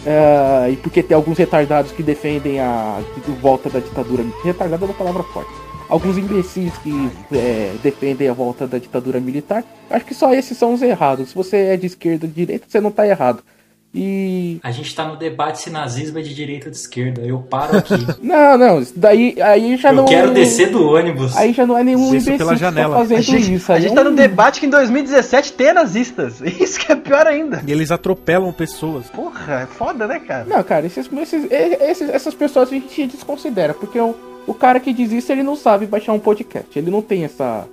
Uh, 0.00 0.70
e 0.70 0.76
porque 0.76 1.02
tem 1.02 1.14
alguns 1.14 1.36
retardados 1.36 1.90
que 1.90 2.04
defendem 2.04 2.60
a, 2.60 3.00
volta 3.42 3.68
da 3.68 3.80
ditadura. 3.80 4.24
Retardado 4.44 4.84
é 4.84 4.88
uma 4.88 4.94
palavra 4.94 5.24
forte 5.24 5.50
alguns 5.90 6.16
imbecis 6.16 6.72
que 6.78 6.92
é, 7.32 7.74
defendem 7.82 8.28
a 8.28 8.32
volta 8.32 8.64
da 8.64 8.78
ditadura 8.78 9.18
militar. 9.18 9.64
Acho 9.90 10.04
que 10.04 10.14
só 10.14 10.32
esses 10.32 10.56
são 10.56 10.72
os 10.72 10.82
errados. 10.82 11.30
Se 11.30 11.34
você 11.34 11.56
é 11.56 11.76
de 11.76 11.86
esquerda 11.86 12.26
ou 12.26 12.28
de 12.28 12.34
direita, 12.36 12.64
você 12.68 12.80
não 12.80 12.90
está 12.90 13.04
errado. 13.04 13.42
E. 13.92 14.60
A 14.62 14.70
gente 14.70 14.94
tá 14.94 15.04
no 15.04 15.16
debate 15.16 15.60
se 15.60 15.70
nazismo 15.70 16.18
é 16.18 16.22
de 16.22 16.32
direita 16.32 16.66
ou 16.66 16.70
de 16.70 16.76
esquerda. 16.76 17.22
Eu 17.22 17.38
paro 17.38 17.78
aqui. 17.78 17.94
não, 18.22 18.56
não, 18.56 18.86
daí 18.94 19.36
aí 19.42 19.76
já 19.76 19.90
eu 19.90 19.96
não. 19.96 20.04
Eu 20.04 20.08
quero 20.08 20.32
descer 20.32 20.70
do 20.70 20.88
ônibus. 20.88 21.36
Aí 21.36 21.52
já 21.52 21.66
não 21.66 21.76
é 21.76 21.82
nenhum 21.82 22.08
imbecil 22.08 22.38
pela 22.38 22.56
janela. 22.56 22.94
Tá 22.94 23.00
fazendo 23.00 23.18
a 23.18 23.22
gente, 23.22 23.54
isso. 23.54 23.72
A 23.72 23.80
gente 23.80 23.94
tá 23.94 24.04
no 24.04 24.12
debate 24.12 24.60
que 24.60 24.66
em 24.66 24.70
2017 24.70 25.52
tem 25.54 25.72
nazistas. 25.72 26.40
Isso 26.60 26.78
que 26.78 26.92
é 26.92 26.96
pior 26.96 27.26
ainda. 27.26 27.62
E 27.66 27.72
eles 27.72 27.90
atropelam 27.90 28.52
pessoas. 28.52 29.06
Porra, 29.06 29.62
é 29.62 29.66
foda, 29.66 30.06
né, 30.06 30.20
cara? 30.20 30.44
Não, 30.44 30.62
cara, 30.62 30.86
esses, 30.86 31.08
esses, 31.12 31.50
esses, 31.50 32.08
essas 32.10 32.34
pessoas 32.34 32.68
a 32.68 32.72
gente 32.72 33.06
desconsidera, 33.06 33.74
porque 33.74 33.98
o, 33.98 34.14
o 34.46 34.54
cara 34.54 34.78
que 34.78 34.92
diz 34.92 35.10
isso, 35.12 35.32
ele 35.32 35.42
não 35.42 35.56
sabe 35.56 35.86
baixar 35.86 36.12
um 36.12 36.18
podcast. 36.18 36.78
Ele 36.78 36.90
não 36.90 37.02
tem 37.02 37.24
essa. 37.24 37.66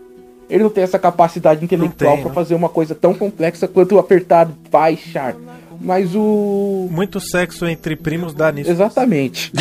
Ele 0.50 0.64
não 0.64 0.70
tem 0.70 0.84
essa 0.84 0.98
capacidade 0.98 1.64
intelectual 1.64 2.18
para 2.20 2.32
fazer 2.32 2.56
uma 2.56 2.70
coisa 2.70 2.96
tão 2.96 3.14
complexa 3.14 3.68
quanto 3.68 4.00
apertar 4.00 4.48
baixar. 4.72 5.36
Mas 5.80 6.16
o. 6.16 6.88
Muito 6.92 7.20
sexo 7.20 7.66
entre 7.68 7.96
primos 7.96 8.34
dá 8.34 8.52
nisso. 8.52 8.70
Exatamente. 8.72 9.52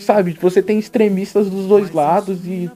sabe, 0.00 0.36
você 0.40 0.62
tem 0.62 0.78
extremistas 0.78 1.50
dos 1.50 1.66
dois 1.66 1.90
lados 1.92 2.38
e 2.46 2.70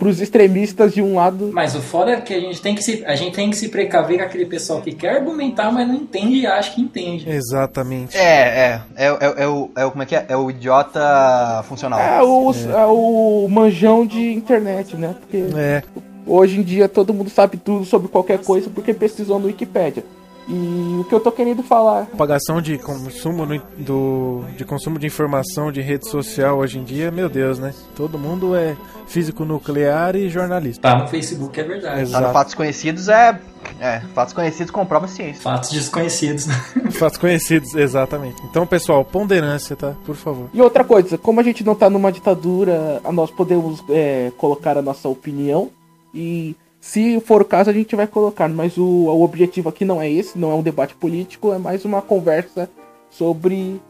pros 0.00 0.18
extremistas 0.18 0.94
de 0.94 1.02
um 1.02 1.16
lado. 1.16 1.50
Mas 1.52 1.74
o 1.74 1.82
foda 1.82 2.12
é 2.12 2.20
que 2.22 2.32
a 2.32 2.40
gente 2.40 2.60
tem 2.62 2.74
que 2.74 2.82
se, 2.82 3.04
a 3.04 3.14
gente 3.14 3.34
tem 3.34 3.50
que 3.50 3.56
se 3.56 3.68
precaver 3.68 4.16
com 4.16 4.24
aquele 4.24 4.46
pessoal 4.46 4.80
que 4.80 4.92
quer 4.92 5.16
argumentar, 5.16 5.70
mas 5.70 5.86
não 5.86 5.94
entende 5.94 6.36
e 6.36 6.46
acha 6.46 6.72
que 6.72 6.80
entende. 6.80 7.28
Exatamente. 7.28 8.16
É, 8.16 8.22
é. 8.22 8.80
É, 8.96 9.06
é, 9.06 9.42
é, 9.42 9.46
o, 9.46 9.70
é 9.76 9.84
o. 9.84 9.90
Como 9.90 10.02
é 10.02 10.06
que 10.06 10.16
é? 10.16 10.24
É 10.26 10.36
o 10.36 10.50
idiota 10.50 11.62
funcional. 11.68 12.00
É 12.00 12.22
o, 12.22 12.50
é. 12.50 12.80
é 12.80 12.86
o 12.86 13.46
manjão 13.50 14.06
de 14.06 14.32
internet, 14.32 14.96
né? 14.96 15.14
Porque 15.20 15.44
é. 15.54 15.82
Hoje 16.30 16.60
em 16.60 16.62
dia 16.62 16.88
todo 16.88 17.12
mundo 17.12 17.28
sabe 17.28 17.56
tudo 17.56 17.84
sobre 17.84 18.06
qualquer 18.06 18.38
coisa 18.38 18.70
porque 18.72 18.94
pesquisou 18.94 19.40
no 19.40 19.48
Wikipedia. 19.48 20.04
E 20.48 21.00
o 21.00 21.04
que 21.04 21.12
eu 21.12 21.18
tô 21.18 21.32
querendo 21.32 21.60
falar. 21.60 22.06
Propagação 22.06 22.62
de 22.62 22.78
consumo 22.78 23.44
no, 23.44 23.60
do, 23.76 24.44
de 24.56 24.64
consumo 24.64 24.96
de 24.96 25.08
informação 25.08 25.72
de 25.72 25.80
rede 25.80 26.08
social 26.08 26.58
hoje 26.58 26.78
em 26.78 26.84
dia, 26.84 27.10
meu 27.10 27.28
Deus, 27.28 27.58
né? 27.58 27.74
Todo 27.96 28.16
mundo 28.16 28.54
é 28.54 28.76
físico 29.08 29.44
nuclear 29.44 30.14
e 30.14 30.28
jornalista. 30.28 30.80
Tá 30.80 30.98
no 30.98 31.08
Facebook, 31.08 31.58
é 31.58 31.64
verdade. 31.64 32.02
Exato. 32.02 32.22
Tá 32.22 32.28
no 32.28 32.32
Fatos 32.32 32.54
Conhecidos 32.54 33.08
é. 33.08 33.40
É, 33.78 34.00
fatos 34.14 34.32
conhecidos 34.32 34.70
comprova 34.70 35.06
ciência. 35.06 35.42
Fatos 35.42 35.70
desconhecidos. 35.70 36.46
fatos 36.92 37.18
conhecidos, 37.18 37.74
exatamente. 37.74 38.40
Então, 38.44 38.66
pessoal, 38.66 39.04
ponderância, 39.04 39.76
tá? 39.76 39.94
Por 40.04 40.16
favor. 40.16 40.48
E 40.52 40.62
outra 40.62 40.82
coisa, 40.82 41.18
como 41.18 41.40
a 41.40 41.42
gente 41.42 41.64
não 41.64 41.74
tá 41.74 41.90
numa 41.90 42.10
ditadura, 42.10 43.00
nós 43.12 43.30
podemos 43.30 43.82
é, 43.90 44.32
colocar 44.36 44.78
a 44.78 44.82
nossa 44.82 45.08
opinião 45.08 45.70
e 46.14 46.56
se 46.80 47.20
for 47.20 47.42
o 47.42 47.44
caso, 47.44 47.68
a 47.70 47.72
gente 47.72 47.94
vai 47.94 48.06
colocar. 48.06 48.48
Mas 48.48 48.78
o, 48.78 48.84
o 48.84 49.22
objetivo 49.22 49.68
aqui 49.68 49.84
não 49.84 50.00
é 50.00 50.10
esse, 50.10 50.38
não 50.38 50.50
é 50.50 50.54
um 50.54 50.62
debate 50.62 50.94
político, 50.94 51.52
é 51.52 51.58
mais 51.58 51.84
uma 51.84 52.00
conversa 52.00 52.70
sobre, 53.10 53.80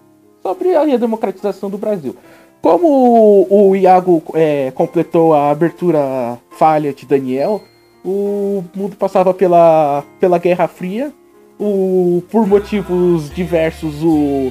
sobre 0.43 0.75
a 0.75 0.85
democratização 0.97 1.71
do 1.71 1.79
Brasil. 1.79 2.17
Como 2.61 3.47
o, 3.49 3.71
o 3.71 3.77
Iago 3.77 4.23
é, 4.35 4.71
completou 4.73 5.33
a 5.33 5.50
abertura 5.50 6.39
falha 6.50 6.93
de 6.93 7.07
Daniel, 7.07 7.62
o 8.05 8.65
mundo 8.75 8.97
passava 8.97 9.33
pela, 9.33 10.05
pela 10.19 10.39
Guerra 10.39 10.69
Fria. 10.69 11.12
O, 11.59 12.23
por 12.31 12.47
motivos 12.47 13.31
diversos, 13.31 14.03
o 14.03 14.50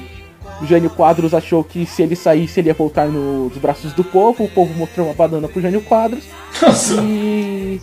o 0.60 0.66
Jânio 0.66 0.90
Quadros 0.90 1.32
achou 1.32 1.64
que 1.64 1.86
se 1.86 2.02
ele 2.02 2.14
saísse 2.14 2.60
ele 2.60 2.68
ia 2.68 2.74
voltar 2.74 3.08
nos 3.08 3.56
braços 3.56 3.92
do 3.92 4.04
povo. 4.04 4.44
O 4.44 4.48
povo 4.48 4.72
mostrou 4.74 5.06
uma 5.06 5.14
banana 5.14 5.48
pro 5.48 5.60
Jânio 5.60 5.80
Quadros. 5.80 6.24
Nossa. 6.60 7.00
E 7.02 7.80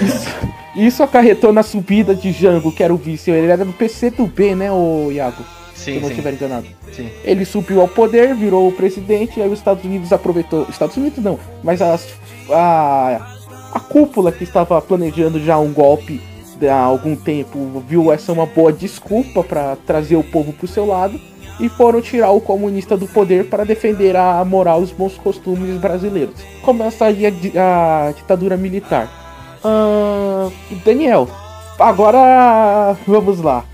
isso, 0.00 0.28
isso, 0.76 1.02
acarretou 1.02 1.52
na 1.52 1.62
subida 1.62 2.14
de 2.14 2.30
Jango, 2.30 2.72
que 2.72 2.82
era 2.82 2.94
o 2.94 2.96
vice. 2.96 3.30
Ele 3.30 3.48
era 3.48 3.64
do 3.64 3.72
PC 3.72 4.10
do 4.10 4.26
B, 4.26 4.54
né, 4.54 4.70
o 4.70 5.10
Iago? 5.10 5.42
Sim, 5.74 5.84
se 5.84 5.90
eu 5.96 6.00
não 6.02 6.08
estiver 6.10 6.34
enganado. 6.34 6.66
Sim. 6.92 7.10
Ele 7.24 7.44
subiu 7.44 7.80
ao 7.80 7.88
poder, 7.88 8.34
virou 8.34 8.68
o 8.68 8.72
presidente, 8.72 9.38
e 9.38 9.42
aí 9.42 9.48
os 9.48 9.58
Estados 9.58 9.84
Unidos 9.84 10.12
aproveitou. 10.12 10.66
Estados 10.70 10.96
Unidos 10.96 11.22
não, 11.22 11.38
mas 11.62 11.82
as, 11.82 12.06
a, 12.48 13.36
a 13.72 13.80
cúpula 13.80 14.30
que 14.30 14.44
estava 14.44 14.80
planejando 14.80 15.42
já 15.44 15.58
um 15.58 15.72
golpe 15.72 16.20
há 16.62 16.78
algum 16.78 17.16
tempo 17.16 17.82
viu 17.86 18.12
essa 18.12 18.32
uma 18.32 18.46
boa 18.46 18.72
desculpa 18.72 19.42
para 19.42 19.76
trazer 19.84 20.16
o 20.16 20.22
povo 20.22 20.52
pro 20.52 20.68
seu 20.68 20.86
lado 20.86 21.20
e 21.60 21.68
foram 21.68 22.00
tirar 22.00 22.30
o 22.30 22.40
comunista 22.40 22.96
do 22.96 23.06
poder 23.06 23.48
para 23.48 23.64
defender 23.64 24.16
a 24.16 24.44
moral 24.44 24.80
e 24.80 24.84
os 24.84 24.92
bons 24.92 25.16
costumes 25.16 25.76
brasileiros. 25.78 26.34
Começa 26.62 27.06
aí 27.06 27.26
a, 27.26 28.08
a 28.08 28.12
ditadura 28.12 28.56
militar. 28.56 29.08
Uh, 29.64 30.52
Daniel, 30.84 31.28
agora 31.78 32.96
vamos 33.06 33.40
lá. 33.40 33.64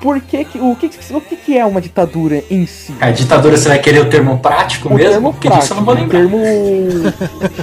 Por 0.00 0.20
que, 0.20 0.44
que 0.44 0.58
o 0.60 0.76
que, 0.76 0.90
o 1.10 1.20
que, 1.20 1.36
que 1.36 1.56
é 1.58 1.64
uma 1.64 1.80
ditadura 1.80 2.44
em 2.50 2.66
si? 2.66 2.94
A 3.00 3.10
ditadura 3.10 3.56
você 3.56 3.68
vai 3.68 3.78
querer 3.78 4.00
o 4.00 4.10
termo 4.10 4.38
prático 4.38 4.88
o 4.88 4.94
mesmo? 4.94 5.10
Termo 5.12 5.32
Porque 5.32 5.48
prático, 5.48 5.62
disso 5.62 5.72
eu 5.72 5.76
não 5.78 5.84
vou 5.84 5.94
lembrar. 5.94 6.18
termo. 6.18 6.38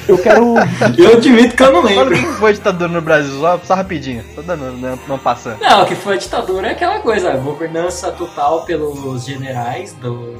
eu 0.07 0.17
quero. 0.17 0.55
eu 0.97 1.13
admito 1.17 1.55
que 1.55 1.63
eu 1.63 1.71
não 1.71 1.81
Quando 1.83 2.09
lembro. 2.09 2.15
que 2.15 2.25
foi 2.39 2.53
ditadura 2.53 2.89
no 2.91 3.01
Brasil? 3.01 3.39
Só, 3.39 3.59
só 3.63 3.75
rapidinho, 3.75 4.23
só 4.33 4.41
dando, 4.41 4.71
não, 4.77 4.99
não 5.07 5.19
passando. 5.19 5.59
Não, 5.59 5.83
o 5.83 5.85
que 5.85 5.95
foi 5.95 6.15
a 6.15 6.17
ditadura 6.17 6.67
é 6.67 6.71
aquela 6.71 6.99
coisa, 6.99 7.31
governança 7.37 8.11
total 8.11 8.65
pelos 8.65 9.25
generais 9.25 9.93
do, 9.93 10.35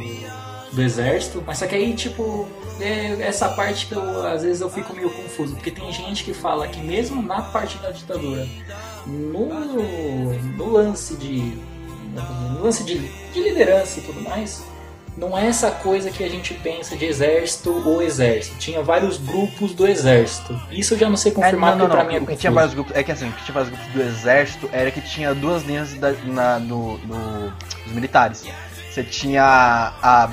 do 0.71 0.81
exército, 0.81 1.43
mas 1.45 1.59
só 1.59 1.67
que 1.67 1.75
aí, 1.75 1.93
tipo, 1.93 2.47
é 2.81 3.17
essa 3.21 3.49
parte 3.49 3.85
que 3.85 3.93
eu, 3.93 4.25
às 4.27 4.41
vezes 4.41 4.61
eu 4.61 4.69
fico 4.69 4.93
meio 4.95 5.09
confuso, 5.11 5.53
porque 5.53 5.69
tem 5.69 5.91
gente 5.91 6.23
que 6.23 6.33
fala 6.33 6.67
que 6.67 6.79
mesmo 6.81 7.21
na 7.21 7.41
parte 7.41 7.77
da 7.77 7.91
ditadura, 7.91 8.47
no, 9.05 10.33
no 10.57 10.71
lance 10.71 11.15
de 11.15 11.53
lance 12.61 12.83
de, 12.83 12.97
de 12.97 13.41
liderança 13.41 13.99
e 13.99 14.03
tudo 14.03 14.21
mais, 14.21 14.63
não 15.15 15.37
é 15.37 15.45
essa 15.45 15.69
coisa 15.69 16.09
que 16.09 16.23
a 16.23 16.29
gente 16.29 16.53
pensa 16.55 16.95
de 16.97 17.05
exército 17.05 17.71
ou 17.85 18.01
exército. 18.01 18.57
Tinha 18.57 18.81
vários 18.81 19.17
grupos 19.17 19.73
do 19.73 19.85
exército. 19.85 20.59
Isso 20.71 20.95
eu 20.95 20.97
já 20.97 21.09
não 21.09 21.17
sei 21.17 21.31
confirmar 21.31 21.73
é, 21.73 21.75
não, 21.75 21.87
não, 21.87 21.95
pra 21.95 22.03
não. 22.03 22.09
mim 22.09 22.17
é 22.17 22.19
o 22.19 22.25
que 22.25 22.35
tinha 22.35 22.51
vários 22.51 22.73
grupos 22.73 22.95
É 22.95 23.03
que 23.03 23.11
assim, 23.11 23.29
o 23.29 23.31
que 23.31 23.43
tinha 23.43 23.53
vários 23.53 23.71
grupos 23.71 23.93
do 23.93 24.01
exército 24.01 24.69
era 24.71 24.89
que 24.89 25.01
tinha 25.01 25.35
duas 25.35 25.63
linhas 25.63 25.93
da, 25.95 26.11
na, 26.25 26.59
no, 26.59 26.97
no, 26.99 27.53
dos 27.83 27.93
militares. 27.93 28.43
Você 28.89 29.03
tinha 29.03 29.43
a. 29.43 30.29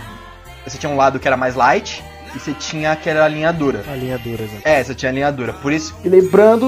Você 0.67 0.79
tinha 0.79 0.91
um 0.91 0.97
lado 0.97 1.19
que 1.19 1.27
era 1.27 1.37
mais 1.37 1.55
light 1.55 2.03
e 2.35 2.39
você 2.39 2.53
tinha 2.55 2.93
aquela 2.93 3.27
linha 3.29 3.53
dura. 3.53 3.85
A 3.89 3.97
linha 3.97 4.19
dura, 4.19 4.45
exato. 4.45 4.63
É, 4.65 4.83
você 4.83 4.95
tinha 4.95 5.11
a 5.11 5.15
linha 5.15 5.33
dura. 5.33 5.53
Por 5.53 5.73
isso. 5.73 5.95
E 6.05 6.09
lembrando 6.09 6.67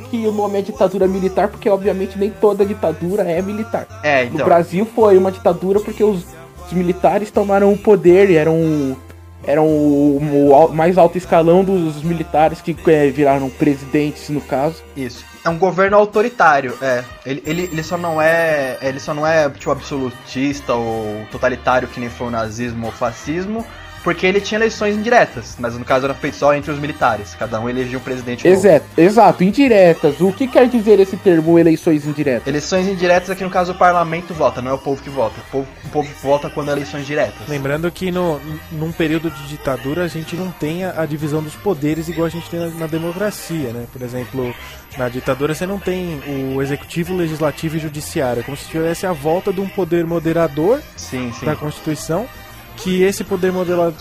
que 0.00 0.26
o 0.26 0.32
nome 0.32 0.58
é 0.58 0.62
ditadura 0.62 1.06
militar, 1.06 1.48
porque 1.48 1.68
obviamente 1.68 2.18
nem 2.18 2.30
toda 2.30 2.64
ditadura 2.64 3.22
é 3.22 3.40
militar. 3.40 3.86
É, 4.02 4.24
então. 4.24 4.38
No 4.38 4.44
Brasil 4.44 4.86
foi 4.94 5.16
uma 5.16 5.32
ditadura 5.32 5.80
porque 5.80 6.02
os, 6.02 6.24
os 6.66 6.72
militares 6.72 7.30
tomaram 7.30 7.72
o 7.72 7.78
poder 7.78 8.30
e 8.30 8.36
eram, 8.36 8.96
eram 9.44 9.66
o, 9.66 10.18
o 10.18 10.74
mais 10.74 10.98
alto 10.98 11.18
escalão 11.18 11.64
dos 11.64 12.02
militares 12.02 12.60
que 12.60 12.76
é, 12.86 13.08
viraram 13.10 13.48
presidentes, 13.50 14.28
no 14.28 14.40
caso. 14.40 14.82
Isso. 14.96 15.24
É 15.44 15.48
um 15.48 15.58
governo 15.58 15.96
autoritário, 15.96 16.78
é. 16.80 17.02
Ele, 17.26 17.42
ele, 17.44 17.62
ele 17.72 17.82
só 17.82 17.98
não 17.98 18.22
é. 18.22 18.78
Ele 18.80 19.00
só 19.00 19.12
não 19.12 19.26
é 19.26 19.50
tipo 19.50 19.72
absolutista 19.72 20.72
ou 20.72 21.26
totalitário 21.32 21.88
que 21.88 21.98
nem 21.98 22.08
foi 22.08 22.28
o 22.28 22.30
nazismo 22.30 22.86
ou 22.86 22.92
fascismo, 22.92 23.66
porque 24.02 24.26
ele 24.26 24.40
tinha 24.40 24.58
eleições 24.58 24.96
indiretas, 24.96 25.56
mas 25.58 25.76
no 25.76 25.84
caso 25.84 26.04
era 26.06 26.14
feito 26.14 26.36
só 26.36 26.54
entre 26.54 26.70
os 26.70 26.78
militares. 26.78 27.34
Cada 27.34 27.60
um 27.60 27.68
elegia 27.68 27.98
um 27.98 28.00
presidente 28.00 28.46
Exato, 28.46 28.84
exato, 28.96 29.44
indiretas. 29.44 30.20
O 30.20 30.32
que 30.32 30.46
quer 30.46 30.68
dizer 30.68 30.98
esse 31.00 31.16
termo 31.16 31.58
eleições 31.58 32.06
indiretas? 32.06 32.46
Eleições 32.46 32.88
indiretas 32.88 33.30
aqui 33.30 33.44
no 33.44 33.50
caso 33.50 33.72
o 33.72 33.74
parlamento 33.74 34.34
vota, 34.34 34.60
não 34.60 34.70
é 34.70 34.74
o 34.74 34.78
povo 34.78 35.02
que 35.02 35.10
vota. 35.10 35.40
O 35.40 35.50
povo, 35.50 35.68
o 35.84 35.88
povo 35.88 36.08
vota 36.22 36.50
quando 36.50 36.70
é 36.70 36.72
eleições 36.72 37.06
diretas. 37.06 37.48
Lembrando 37.48 37.90
que 37.90 38.10
no, 38.10 38.40
num 38.72 38.92
período 38.92 39.30
de 39.30 39.48
ditadura 39.48 40.04
a 40.04 40.08
gente 40.08 40.36
não 40.36 40.50
tem 40.50 40.84
a, 40.84 41.02
a 41.02 41.06
divisão 41.06 41.42
dos 41.42 41.54
poderes 41.54 42.08
igual 42.08 42.26
a 42.26 42.30
gente 42.30 42.48
tem 42.50 42.60
na, 42.60 42.68
na 42.68 42.86
democracia, 42.86 43.72
né? 43.72 43.86
Por 43.92 44.02
exemplo, 44.02 44.54
na 44.96 45.08
ditadura 45.08 45.54
você 45.54 45.66
não 45.66 45.78
tem 45.78 46.20
o 46.26 46.60
executivo, 46.60 47.14
o 47.14 47.16
legislativo 47.16 47.76
e 47.76 47.78
o 47.78 47.82
judiciário. 47.82 48.40
É 48.40 48.42
como 48.42 48.56
se 48.56 48.68
tivesse 48.68 49.06
a 49.06 49.12
volta 49.12 49.52
de 49.52 49.60
um 49.60 49.68
poder 49.68 50.04
moderador 50.06 50.80
sim, 50.96 51.32
sim. 51.32 51.46
da 51.46 51.54
Constituição 51.54 52.26
que 52.76 53.02
esse 53.02 53.24
poder 53.24 53.52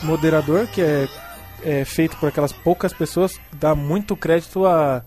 moderador, 0.04 0.68
que 0.68 0.82
é, 0.82 1.08
é 1.64 1.86
feito 1.86 2.18
por 2.18 2.30
aquelas 2.30 2.52
poucas 2.52 2.94
pessoas, 2.94 3.40
dá 3.54 3.76
muito 3.76 4.16
crédito 4.16 4.66
a, 4.66 5.04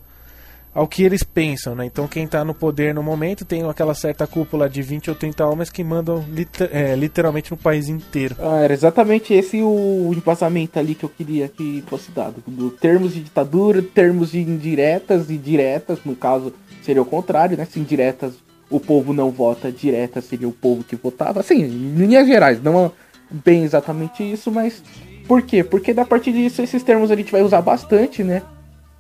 ao 0.75 0.89
que 0.89 1.05
eles 1.05 1.23
pensam, 1.23 1.75
né? 1.75 1.87
Então 1.87 2.09
quem 2.09 2.25
está 2.25 2.45
no 2.45 2.53
poder 2.53 2.93
no 2.93 3.03
momento 3.03 3.45
tem 3.45 3.63
aquela 3.63 3.95
certa 3.95 4.27
cúpula 4.27 4.69
de 4.69 4.83
20 4.83 5.11
ou 5.11 5.17
30 5.17 5.47
homens 5.47 5.71
que 5.71 5.85
mandam 5.85 6.25
liter, 6.29 6.69
é, 6.73 6.97
literalmente 6.97 7.53
no 7.53 7.57
país 7.57 7.89
inteiro. 7.89 8.37
Ah, 8.41 8.61
era 8.61 8.75
exatamente 8.75 9.33
esse 9.33 9.63
o 9.63 10.13
embasamento 10.15 10.79
ali 10.79 10.95
que 10.95 11.05
eu 11.05 11.09
queria 11.09 11.49
que 11.49 11.85
fosse 11.87 12.11
dado. 12.11 12.43
Do 12.47 12.71
termos 12.71 13.15
de 13.15 13.21
ditadura, 13.21 13.81
termos 13.83 14.33
de 14.33 14.41
indiretas 14.41 15.31
e 15.31 15.37
diretas, 15.37 16.01
no 16.05 16.17
caso 16.17 16.53
seria 16.83 17.03
o 17.03 17.07
contrário, 17.07 17.57
né? 17.57 17.65
Se 17.65 17.79
indiretas 17.79 18.35
o 18.69 18.81
povo 18.81 19.13
não 19.13 19.31
vota, 19.31 19.71
diretas 19.71 20.25
seria 20.25 20.49
o 20.49 20.53
povo 20.53 20.83
que 20.83 20.97
votava. 20.97 21.41
Assim, 21.41 21.63
em 21.63 21.95
linhas 21.95 22.27
gerais, 22.27 22.61
não 22.61 22.91
bem 23.31 23.65
exatamente 23.65 24.23
isso, 24.23 24.51
mas 24.51 24.83
por 25.27 25.43
quê? 25.43 25.65
Porque 25.65 25.93
da 25.93 26.05
partir 26.05 26.33
disso 26.33 26.63
esses 26.63 26.83
termos 26.83 27.11
a 27.11 27.17
gente 27.17 27.33
vai 27.33 27.43
usar 27.43 27.61
bastante, 27.63 28.23
né? 28.23 28.43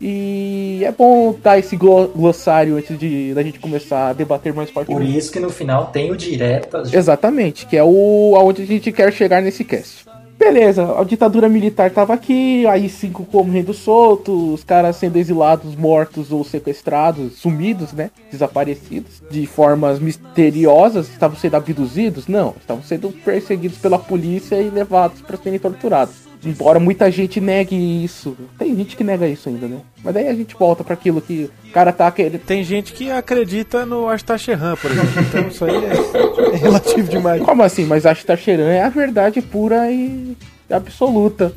E 0.00 0.82
é 0.84 0.90
bom 0.90 1.34
dar 1.42 1.58
esse 1.58 1.76
glossário 1.76 2.76
antes 2.76 2.98
de 2.98 3.32
da 3.32 3.42
gente 3.42 3.60
começar 3.60 4.08
a 4.08 4.12
debater 4.12 4.52
mais 4.52 4.70
forte. 4.70 4.88
Por 4.88 5.02
isso 5.02 5.32
que 5.32 5.40
no 5.40 5.50
final 5.50 5.86
tem 5.86 6.10
o 6.10 6.16
diretas. 6.16 6.92
Exatamente, 6.92 7.66
que 7.66 7.76
é 7.76 7.84
o 7.84 8.34
aonde 8.36 8.62
a 8.62 8.66
gente 8.66 8.90
quer 8.92 9.12
chegar 9.12 9.40
nesse 9.40 9.64
cast. 9.64 10.04
Beleza, 10.44 11.00
a 11.00 11.02
ditadura 11.04 11.48
militar 11.48 11.90
tava 11.90 12.12
aqui, 12.12 12.66
aí 12.66 12.86
cinco 12.90 13.24
correndo 13.24 13.72
soltos, 13.72 14.52
os 14.52 14.62
caras 14.62 14.96
sendo 14.96 15.16
exilados, 15.16 15.74
mortos 15.74 16.30
ou 16.30 16.44
sequestrados, 16.44 17.38
sumidos, 17.38 17.94
né? 17.94 18.10
Desaparecidos, 18.30 19.22
de 19.30 19.46
formas 19.46 19.98
misteriosas, 19.98 21.08
estavam 21.08 21.34
sendo 21.34 21.56
abduzidos? 21.56 22.26
Não, 22.28 22.54
estavam 22.60 22.82
sendo 22.82 23.08
perseguidos 23.24 23.78
pela 23.78 23.98
polícia 23.98 24.60
e 24.60 24.68
levados 24.68 25.22
para 25.22 25.38
serem 25.38 25.58
torturados. 25.58 26.14
Embora 26.44 26.78
muita 26.78 27.10
gente 27.10 27.40
negue 27.40 28.04
isso. 28.04 28.36
Tem 28.58 28.74
gente 28.76 28.96
que 28.96 29.04
nega 29.04 29.26
isso 29.26 29.48
ainda, 29.48 29.66
né? 29.66 29.78
Mas 30.02 30.14
daí 30.14 30.28
a 30.28 30.34
gente 30.34 30.54
volta 30.54 30.84
para 30.84 30.94
aquilo 30.94 31.20
que 31.20 31.50
o 31.68 31.72
cara 31.72 31.92
tá 31.92 32.10
querendo. 32.10 32.38
Tem 32.38 32.62
gente 32.62 32.92
que 32.92 33.10
acredita 33.10 33.86
no 33.86 34.08
Astacheran, 34.08 34.76
por 34.76 34.90
exemplo. 34.90 35.20
Então 35.20 35.48
isso 35.48 35.64
aí 35.64 35.84
é 35.84 36.56
relativo 36.58 37.08
demais. 37.08 37.42
Como 37.42 37.62
assim? 37.62 37.84
Mas 37.84 38.06
Astacheran 38.06 38.68
é 38.68 38.82
a 38.82 38.88
verdade 38.88 39.40
pura 39.40 39.90
e 39.90 40.36
absoluta. 40.70 41.52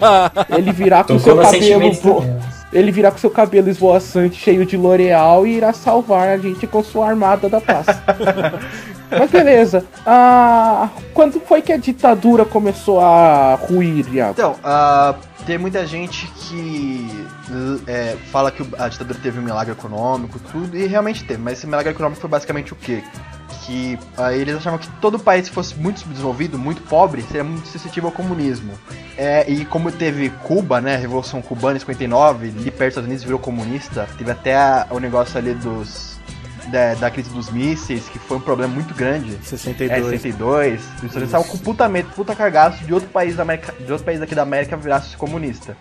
Ele 0.56 0.72
virá 0.72 1.04
com 1.04 1.18
seu 1.18 1.36
cabelo. 1.36 1.92
Vo... 1.92 2.24
Ele 2.72 2.92
virá 2.92 3.10
com 3.10 3.18
seu 3.18 3.30
cabelo 3.30 3.70
esvoaçante, 3.70 4.36
cheio 4.36 4.66
de 4.66 4.76
L'Oreal 4.76 5.46
e 5.46 5.56
irá 5.56 5.72
salvar 5.72 6.28
a 6.28 6.36
gente 6.36 6.66
com 6.66 6.82
sua 6.82 7.08
armada 7.08 7.48
da 7.48 7.60
paz. 7.60 7.86
Mas 9.10 9.30
beleza. 9.30 9.84
Ah, 10.06 10.88
quando 11.14 11.40
foi 11.40 11.62
que 11.62 11.72
a 11.72 11.76
ditadura 11.76 12.44
começou 12.44 13.00
a 13.00 13.54
ruir, 13.54 14.06
Iago? 14.12 14.32
Então, 14.32 14.52
uh, 14.52 15.16
tem 15.46 15.56
muita 15.56 15.86
gente 15.86 16.26
que 16.26 17.26
é, 17.86 18.16
fala 18.30 18.50
que 18.50 18.62
a 18.78 18.88
ditadura 18.88 19.18
teve 19.22 19.38
um 19.38 19.42
milagre 19.42 19.72
econômico, 19.72 20.38
tudo, 20.52 20.76
e 20.76 20.86
realmente 20.86 21.24
teve, 21.24 21.40
mas 21.40 21.58
esse 21.58 21.66
milagre 21.66 21.92
econômico 21.92 22.20
foi 22.20 22.28
basicamente 22.28 22.72
o 22.72 22.76
quê? 22.76 23.02
Que 23.64 23.98
uh, 24.18 24.30
eles 24.30 24.56
achavam 24.56 24.78
que 24.78 24.88
todo 25.00 25.18
país 25.18 25.48
que 25.48 25.54
fosse 25.54 25.74
muito 25.74 26.00
subdesenvolvido, 26.00 26.58
muito 26.58 26.82
pobre, 26.82 27.22
seria 27.22 27.44
muito 27.44 27.66
suscetível 27.68 28.10
ao 28.10 28.14
comunismo. 28.14 28.72
É, 29.16 29.50
e 29.50 29.64
como 29.64 29.90
teve 29.90 30.30
Cuba, 30.30 30.80
né, 30.80 30.94
a 30.94 30.98
Revolução 30.98 31.40
Cubana 31.40 31.76
em 31.76 31.80
59, 31.80 32.48
ali 32.48 32.70
perto 32.70 32.78
dos 32.78 32.86
Estados 32.88 33.06
Unidos 33.06 33.24
virou 33.24 33.38
comunista, 33.38 34.06
teve 34.18 34.30
até 34.30 34.56
o 34.90 34.98
negócio 34.98 35.38
ali 35.38 35.54
dos 35.54 36.17
da, 36.70 36.94
da, 36.94 37.10
crise 37.10 37.30
dos 37.30 37.50
mísseis, 37.50 38.08
que 38.08 38.18
foi 38.18 38.36
um 38.36 38.40
problema 38.40 38.72
muito 38.72 38.94
grande. 38.94 39.38
62. 39.42 39.90
É, 39.90 40.10
62. 40.10 40.80
Os 40.80 41.04
Estados 41.04 41.22
estavam 41.22 41.46
com 41.46 41.58
puta, 41.58 41.88
puta 42.14 42.34
cagaço 42.34 42.84
de 42.84 42.92
outro 42.92 43.08
país 43.08 43.36
da 43.36 43.42
América, 43.42 43.72
de 43.72 43.90
outro 43.90 44.04
país 44.04 44.20
aqui 44.20 44.34
da 44.34 44.42
América 44.42 44.76
virasse 44.76 45.16
comunista. 45.16 45.76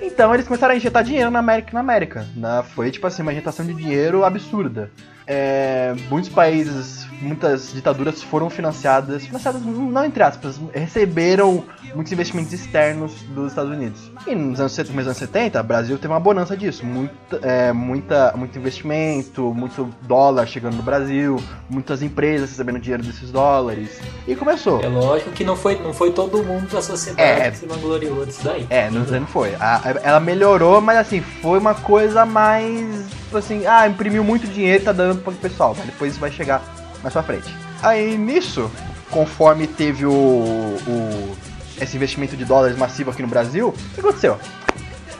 Então 0.00 0.32
eles 0.32 0.46
começaram 0.46 0.74
a 0.74 0.76
injetar 0.76 1.02
dinheiro 1.02 1.30
na 1.30 1.40
América 1.40 1.70
na 1.72 1.80
América. 1.80 2.26
Na, 2.36 2.62
foi 2.62 2.90
tipo 2.90 3.06
assim, 3.06 3.22
uma 3.22 3.32
injetação 3.32 3.66
de 3.66 3.74
dinheiro 3.74 4.24
absurda. 4.24 4.90
É, 5.30 5.94
muitos 6.08 6.30
países, 6.30 7.06
muitas 7.20 7.72
ditaduras 7.74 8.22
foram 8.22 8.48
financiadas, 8.48 9.26
financiadas 9.26 9.60
não 9.62 10.04
entre 10.04 10.22
aspas, 10.22 10.58
receberam 10.72 11.64
muitos 11.94 12.12
investimentos 12.12 12.52
externos 12.52 13.12
dos 13.34 13.48
Estados 13.48 13.70
Unidos. 13.70 14.10
E 14.26 14.34
nos 14.34 14.58
anos, 14.58 14.76
nos 14.78 15.06
anos 15.06 15.18
70, 15.18 15.60
o 15.60 15.64
Brasil 15.64 15.98
teve 15.98 16.12
uma 16.12 16.20
bonança 16.20 16.56
disso. 16.56 16.86
Muito, 16.86 17.38
é, 17.42 17.72
muita, 17.72 18.32
muito 18.36 18.58
investimento, 18.58 19.52
muito 19.52 19.90
dólar 20.02 20.46
chegando 20.46 20.76
no 20.76 20.82
Brasil, 20.82 21.42
muitas 21.68 22.02
empresas 22.02 22.50
recebendo 22.50 22.78
dinheiro 22.78 23.02
desses 23.02 23.30
dólares. 23.30 24.00
E 24.26 24.34
começou. 24.34 24.80
É 24.80 24.88
lógico 24.88 25.30
que 25.32 25.44
não 25.44 25.56
foi, 25.56 25.78
não 25.78 25.92
foi 25.92 26.10
todo 26.12 26.42
mundo 26.42 26.68
da 26.70 26.80
sociedade 26.80 27.42
é, 27.42 27.50
que 27.50 27.58
se 27.58 27.66
vangloriou 27.66 28.24
disso 28.24 28.44
daí. 28.44 28.66
É, 28.70 28.90
não, 28.90 29.02
não 29.04 29.26
foi. 29.26 29.54
A, 29.60 29.82
ela 30.02 30.20
melhorou, 30.20 30.80
mas 30.80 30.96
assim, 30.96 31.20
foi 31.20 31.58
uma 31.58 31.74
coisa 31.74 32.24
mais. 32.24 33.06
Assim, 33.32 33.66
ah, 33.66 33.86
imprimiu 33.86 34.24
muito 34.24 34.46
dinheiro 34.46 34.84
tá 34.84 34.92
dando 34.92 35.17
pro 35.20 35.32
pessoal. 35.32 35.74
Mas 35.76 35.86
depois 35.86 36.12
isso 36.12 36.20
vai 36.20 36.30
chegar 36.30 36.62
mais 37.02 37.12
pra 37.12 37.22
frente. 37.22 37.54
Aí 37.82 38.16
nisso, 38.16 38.70
conforme 39.10 39.66
teve 39.66 40.04
o, 40.04 40.12
o 40.12 41.36
esse 41.80 41.96
investimento 41.96 42.36
de 42.36 42.44
dólares 42.44 42.76
massivo 42.76 43.10
aqui 43.10 43.22
no 43.22 43.28
Brasil, 43.28 43.68
o 43.68 43.94
que 43.94 44.00
aconteceu? 44.00 44.38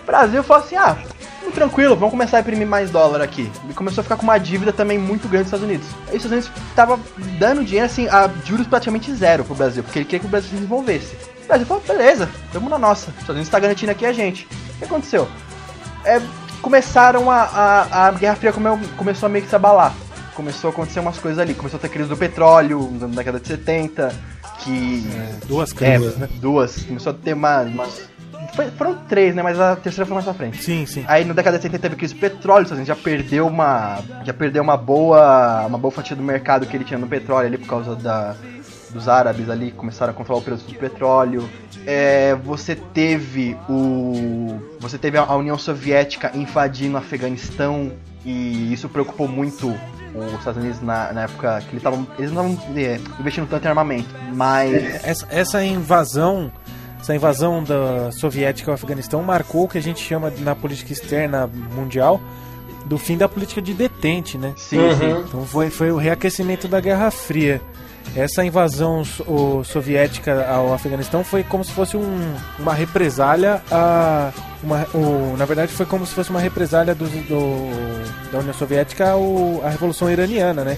O 0.02 0.06
Brasil 0.06 0.42
falou 0.42 0.64
assim, 0.64 0.76
ah, 0.76 0.96
tranquilo, 1.58 1.96
vamos 1.96 2.12
começar 2.12 2.36
a 2.36 2.40
imprimir 2.40 2.66
mais 2.66 2.90
dólar 2.90 3.20
aqui. 3.20 3.50
E 3.68 3.74
começou 3.74 4.00
a 4.00 4.04
ficar 4.04 4.16
com 4.16 4.22
uma 4.22 4.38
dívida 4.38 4.72
também 4.72 4.98
muito 4.98 5.28
grande 5.28 5.50
dos 5.50 5.52
Estados 5.52 5.66
Unidos. 5.66 5.86
Os 6.08 6.14
Estados 6.14 6.32
Unidos 6.32 6.50
tava 6.74 7.00
dando 7.38 7.64
dinheiro 7.64 7.86
assim, 7.86 8.08
a 8.08 8.30
juros 8.44 8.66
praticamente 8.66 9.12
zero 9.14 9.44
pro 9.44 9.54
Brasil, 9.54 9.82
porque 9.82 9.98
ele 9.98 10.06
queria 10.06 10.20
que 10.20 10.26
o 10.26 10.28
Brasil 10.28 10.50
se 10.50 10.54
desenvolvesse. 10.54 11.16
O 11.44 11.48
Brasil 11.48 11.66
falou, 11.66 11.82
beleza, 11.86 12.28
vamos 12.52 12.70
na 12.70 12.78
nossa. 12.78 13.10
Os 13.10 13.16
Estados 13.16 13.36
Unidos 13.36 13.48
tá 13.48 13.58
garantindo 13.58 13.92
aqui 13.92 14.06
a 14.06 14.12
gente. 14.12 14.46
O 14.74 14.78
que 14.78 14.84
aconteceu? 14.84 15.28
É, 16.04 16.20
começaram 16.60 17.30
a, 17.30 17.42
a, 17.42 18.06
a 18.06 18.10
Guerra 18.12 18.36
Fria 18.36 18.52
come, 18.52 18.86
começou 18.96 19.26
a 19.26 19.30
meio 19.30 19.44
que 19.44 19.50
se 19.50 19.56
abalar. 19.56 19.94
Começou 20.34 20.68
a 20.68 20.72
acontecer 20.72 21.00
umas 21.00 21.18
coisas 21.18 21.38
ali. 21.38 21.54
Começou 21.54 21.78
a 21.78 21.80
ter 21.80 21.88
crise 21.88 22.08
do 22.08 22.16
petróleo 22.16 22.88
na 23.00 23.08
década 23.08 23.40
de 23.40 23.48
70 23.48 24.14
que. 24.58 25.06
É, 25.14 25.46
duas 25.46 25.72
crises, 25.72 26.16
é, 26.16 26.20
né? 26.20 26.28
Duas. 26.34 26.84
Começou 26.84 27.10
a 27.10 27.14
ter 27.14 27.32
uma, 27.32 27.62
umas. 27.62 28.08
Foi, 28.54 28.70
foram 28.72 28.94
três, 29.08 29.34
né? 29.34 29.42
Mas 29.42 29.58
a 29.58 29.76
terceira 29.76 30.06
foi 30.06 30.14
mais 30.14 30.24
pra 30.24 30.34
frente. 30.34 30.62
Sim, 30.62 30.86
sim. 30.86 31.04
Aí 31.06 31.24
na 31.24 31.32
década 31.32 31.58
de 31.58 31.62
70 31.62 31.78
teve 31.80 31.96
crise 31.96 32.14
do 32.14 32.20
petróleo, 32.20 32.66
a 32.70 32.76
gente 32.76 32.86
já 32.86 32.96
perdeu 32.96 33.46
uma. 33.46 34.00
Já 34.24 34.32
perdeu 34.32 34.62
uma 34.62 34.76
boa. 34.76 35.66
uma 35.66 35.78
boa 35.78 35.92
fatia 35.92 36.16
do 36.16 36.22
mercado 36.22 36.66
que 36.66 36.76
ele 36.76 36.84
tinha 36.84 36.98
no 36.98 37.06
petróleo 37.06 37.46
ali 37.46 37.58
por 37.58 37.68
causa 37.68 37.94
da. 37.94 38.34
Dos 38.90 39.06
árabes 39.06 39.50
ali 39.50 39.70
começaram 39.70 40.12
a 40.12 40.14
controlar 40.14 40.40
o 40.40 40.42
preço 40.42 40.64
do 40.64 40.74
petróleo. 40.74 41.48
É, 41.90 42.34
você 42.34 42.76
teve 42.76 43.56
o. 43.66 44.60
Você 44.78 44.98
teve 44.98 45.16
a 45.16 45.34
União 45.34 45.56
Soviética 45.56 46.30
invadindo 46.34 46.96
o 46.96 46.98
Afeganistão. 46.98 47.92
E 48.26 48.72
isso 48.74 48.90
preocupou 48.90 49.26
muito 49.26 49.74
os 50.14 50.38
Estados 50.38 50.62
Unidos 50.62 50.82
na, 50.82 51.12
na 51.14 51.22
época 51.22 51.60
que 51.60 51.70
eles 51.70 51.76
estavam 51.76 52.06
eles 52.18 52.32
não 52.32 52.50
estavam 52.50 52.76
é, 52.76 53.00
investindo 53.20 53.48
tanto 53.48 53.64
em 53.64 53.68
armamento, 53.68 54.08
mas 54.34 54.74
essa, 55.04 55.26
essa 55.30 55.64
invasão 55.64 56.50
essa 57.00 57.14
invasão 57.14 57.62
da 57.62 58.10
soviética 58.10 58.70
ao 58.70 58.74
Afeganistão 58.74 59.22
marcou 59.22 59.64
o 59.64 59.68
que 59.68 59.78
a 59.78 59.82
gente 59.82 60.00
chama 60.00 60.32
na 60.40 60.54
política 60.54 60.92
externa 60.92 61.46
mundial 61.46 62.20
do 62.84 62.98
fim 62.98 63.16
da 63.16 63.28
política 63.28 63.60
de 63.60 63.74
detente, 63.74 64.36
né? 64.38 64.54
Sim, 64.56 64.78
uhum. 64.78 64.96
sim. 64.96 65.24
Então 65.28 65.46
foi, 65.46 65.70
foi 65.70 65.92
o 65.92 65.96
reaquecimento 65.96 66.66
da 66.66 66.80
Guerra 66.80 67.10
Fria. 67.10 67.60
Essa 68.16 68.44
invasão 68.44 69.02
o, 69.26 69.62
soviética 69.64 70.46
ao 70.48 70.72
Afeganistão 70.72 71.22
foi 71.22 71.44
como 71.44 71.64
se 71.64 71.72
fosse 71.72 71.96
um, 71.96 72.34
uma 72.58 72.74
represália 72.74 73.62
a. 73.70 74.32
Uma, 74.62 74.86
o, 74.92 75.36
na 75.36 75.44
verdade, 75.44 75.72
foi 75.72 75.86
como 75.86 76.04
se 76.04 76.12
fosse 76.12 76.30
uma 76.30 76.40
represália 76.40 76.94
do, 76.94 77.04
do 77.04 78.30
da 78.32 78.38
União 78.40 78.52
Soviética 78.54 79.12
à 79.64 79.68
Revolução 79.68 80.10
Iraniana, 80.10 80.64
né? 80.64 80.76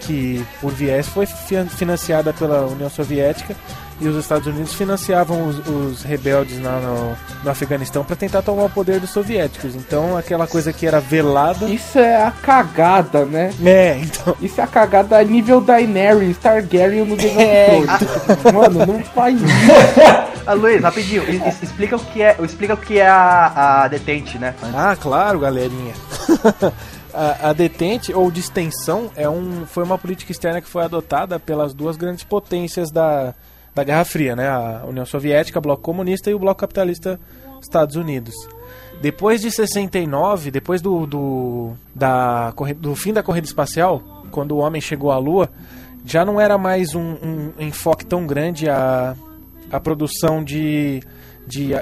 Que, 0.00 0.46
por 0.60 0.72
viés, 0.72 1.08
foi 1.08 1.26
financiada 1.26 2.32
pela 2.32 2.66
União 2.66 2.88
Soviética 2.88 3.56
e 4.00 4.08
os 4.08 4.16
Estados 4.16 4.46
Unidos 4.46 4.74
financiavam 4.74 5.48
os, 5.48 5.58
os 5.66 6.02
rebeldes 6.02 6.60
lá 6.60 6.80
no, 6.80 7.16
no 7.44 7.50
Afeganistão 7.50 8.04
para 8.04 8.14
tentar 8.14 8.42
tomar 8.42 8.64
o 8.64 8.70
poder 8.70 9.00
dos 9.00 9.10
soviéticos. 9.10 9.74
Então, 9.74 10.16
aquela 10.16 10.46
coisa 10.46 10.72
que 10.72 10.86
era 10.86 11.00
velada. 11.00 11.66
Isso 11.66 11.98
é 11.98 12.22
a 12.22 12.30
cagada, 12.30 13.24
né? 13.24 13.52
É, 13.64 13.98
então. 13.98 14.36
Isso 14.40 14.60
é 14.60 14.64
a 14.64 14.66
cagada 14.66 15.18
a 15.18 15.24
nível 15.24 15.60
Daenerys 15.60 16.36
Targaryen 16.38 17.04
no 17.04 17.16
Game 17.16 17.36
of 17.36 18.42
Thrones. 18.42 18.52
Mano, 18.52 18.86
não 18.86 19.02
faz 19.02 19.40
isso. 19.40 19.54
ah, 20.46 20.52
Luiz, 20.52 20.82
rapidinho, 20.82 21.24
explica 21.62 21.96
o 21.96 22.00
que 22.00 22.22
é, 22.22 22.36
explica 22.42 22.74
o 22.74 22.76
que 22.76 22.98
é 22.98 23.08
a, 23.08 23.84
a 23.84 23.88
detente, 23.88 24.38
né? 24.38 24.54
Ah, 24.74 24.94
claro, 25.00 25.40
galerinha. 25.40 25.94
a, 27.14 27.50
a, 27.50 27.52
detente 27.54 28.12
ou 28.12 28.30
distensão 28.30 29.10
é 29.16 29.28
um, 29.28 29.64
foi 29.66 29.82
uma 29.82 29.96
política 29.96 30.32
externa 30.32 30.60
que 30.60 30.68
foi 30.68 30.84
adotada 30.84 31.40
pelas 31.40 31.72
duas 31.72 31.96
grandes 31.96 32.24
potências 32.24 32.90
da, 32.90 33.34
da 33.76 33.84
Guerra 33.84 34.06
Fria, 34.06 34.34
né? 34.34 34.48
A 34.48 34.84
União 34.88 35.04
Soviética, 35.04 35.60
Bloco 35.60 35.82
Comunista 35.82 36.30
e 36.30 36.34
o 36.34 36.38
Bloco 36.38 36.58
Capitalista 36.58 37.20
Estados 37.60 37.94
Unidos. 37.94 38.34
Depois 39.02 39.42
de 39.42 39.50
69, 39.50 40.50
depois 40.50 40.80
do, 40.80 41.06
do, 41.06 41.72
da, 41.94 42.52
do 42.78 42.96
fim 42.96 43.12
da 43.12 43.22
corrida 43.22 43.46
espacial, 43.46 44.02
quando 44.30 44.52
o 44.52 44.58
homem 44.58 44.80
chegou 44.80 45.12
à 45.12 45.18
Lua, 45.18 45.50
já 46.06 46.24
não 46.24 46.40
era 46.40 46.56
mais 46.56 46.94
um, 46.94 47.16
um 47.22 47.52
enfoque 47.58 48.06
tão 48.06 48.26
grande 48.26 48.66
a, 48.66 49.14
a 49.70 49.78
produção 49.78 50.42
de, 50.42 51.02
de 51.46 51.74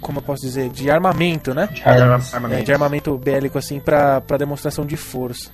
como 0.00 0.20
eu 0.20 0.22
posso 0.22 0.40
dizer, 0.40 0.70
de 0.70 0.90
armamento, 0.90 1.52
né? 1.52 1.66
De 1.66 1.82
armamento, 1.82 2.54
é, 2.54 2.62
de 2.62 2.72
armamento 2.72 3.18
bélico 3.18 3.58
assim 3.58 3.78
para 3.78 4.20
demonstração 4.38 4.86
de 4.86 4.96
força. 4.96 5.50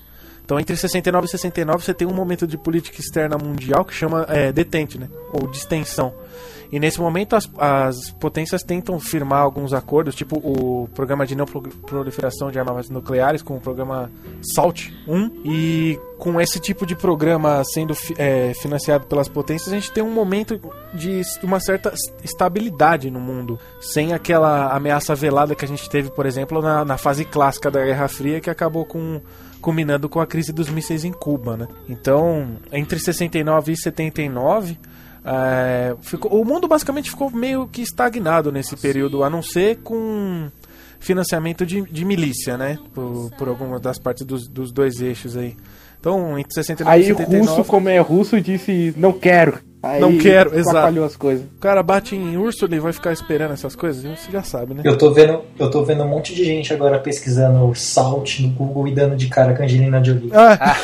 Então, 0.49 0.59
entre 0.59 0.75
69 0.75 1.27
e 1.27 1.29
69, 1.29 1.85
você 1.85 1.93
tem 1.93 2.09
um 2.09 2.15
momento 2.15 2.47
de 2.47 2.57
política 2.57 2.99
externa 3.03 3.37
mundial 3.37 3.85
que 3.85 3.93
chama 3.93 4.25
é, 4.31 4.51
detente, 4.51 4.99
né? 4.99 5.07
Ou 5.31 5.47
distensão. 5.47 6.15
E 6.73 6.81
nesse 6.81 6.99
momento, 6.99 7.37
as, 7.37 7.47
as 7.59 8.11
potências 8.13 8.63
tentam 8.63 8.99
firmar 8.99 9.43
alguns 9.43 9.75
acordos, 9.75 10.15
tipo 10.15 10.39
o 10.39 10.89
programa 10.95 11.27
de 11.27 11.37
não 11.37 11.45
proliferação 11.45 12.51
de 12.51 12.59
armas 12.59 12.89
nucleares 12.89 13.43
com 13.43 13.59
o 13.59 13.61
programa 13.61 14.11
SALT 14.55 14.91
1. 15.07 15.43
E 15.45 16.01
com 16.17 16.41
esse 16.41 16.59
tipo 16.59 16.87
de 16.87 16.97
programa 16.97 17.63
sendo 17.65 17.95
é, 18.17 18.55
financiado 18.55 19.07
pelas 19.07 19.29
potências, 19.29 19.71
a 19.71 19.77
gente 19.77 19.93
tem 19.93 20.03
um 20.03 20.15
momento 20.15 20.59
de 20.95 21.21
uma 21.43 21.61
certa 21.61 21.93
estabilidade 22.25 23.11
no 23.11 23.21
mundo, 23.21 23.59
sem 23.83 24.15
aquela 24.15 24.75
ameaça 24.75 25.15
velada 25.15 25.55
que 25.55 25.67
a 25.67 25.69
gente 25.69 25.91
teve, 25.91 26.11
por 26.11 26.25
exemplo, 26.25 26.63
na, 26.63 26.87
na 26.87 26.97
fase 26.97 27.27
clássica 27.27 27.71
da 27.71 27.85
Guerra 27.85 28.09
Fria, 28.09 28.41
que 28.41 28.49
acabou 28.49 28.87
com 28.87 29.21
culminando 29.61 30.09
com 30.09 30.21
a 30.21 30.27
crise 30.27 30.53
dos 30.53 30.69
mísseis 30.69 31.05
em 31.05 31.13
Cuba, 31.13 31.57
né? 31.57 31.69
Então, 31.89 32.57
entre 32.73 32.99
69 32.99 33.73
e 33.73 33.77
79, 33.77 34.79
é, 35.25 35.97
ficou, 36.01 36.41
o 36.41 36.45
mundo 36.45 36.67
basicamente 36.67 37.11
ficou 37.11 37.31
meio 37.31 37.67
que 37.67 37.83
estagnado 37.83 38.51
nesse 38.51 38.77
período, 38.77 39.23
a 39.23 39.31
não 39.31 39.43
ser 39.43 39.79
com 39.79 40.51
financiamento 41.01 41.67
de, 41.67 41.83
de 41.83 42.05
milícia, 42.05 42.57
né? 42.57 42.79
Por, 42.95 43.31
por 43.37 43.49
algumas 43.49 43.81
das 43.81 43.99
partes 43.99 44.25
dos, 44.25 44.49
dos 44.49 44.73
dois 44.73 45.01
eixos 45.01 45.37
aí. 45.37 45.57
Então, 46.01 46.39
entre 46.39 46.55
69 46.55 46.97
aí, 46.97 47.03
e 47.03 47.07
79... 47.07 47.37
Aí 47.37 47.43
o 47.43 47.51
russo, 47.51 47.71
como 47.71 47.89
é 47.89 47.99
russo, 47.99 48.41
disse, 48.41 48.95
não 48.97 49.13
quero. 49.13 49.59
Aí 49.83 50.01
não 50.01 50.19
quero, 50.19 50.59
exato. 50.59 51.05
as 51.05 51.17
coisas. 51.17 51.47
O 51.57 51.61
cara 51.61 51.83
bate 51.83 52.17
em 52.17 52.37
urso, 52.37 52.65
ele 52.65 52.81
vai 52.81 52.93
ficar 52.93 53.13
esperando 53.13 53.53
essas 53.53 53.77
coisas, 53.77 54.03
você 54.03 54.31
já 54.31 54.43
sabe, 54.43 54.75
né? 54.75 54.83
Eu 54.85 54.99
tô 54.99 55.13
vendo, 55.13 55.43
eu 55.59 55.71
tô 55.71 55.85
vendo 55.85 56.03
um 56.03 56.09
monte 56.09 56.35
de 56.35 56.45
gente 56.45 56.73
agora 56.73 56.99
pesquisando 56.99 57.73
Salt 57.75 58.41
no 58.41 58.49
Google 58.49 58.89
e 58.89 58.95
dando 58.95 59.17
de 59.17 59.29
cara 59.29 59.55
com 59.55 59.63
a 59.63 59.65
Angelina 59.65 60.03
Jolie. 60.03 60.33
Ah. 60.35 60.77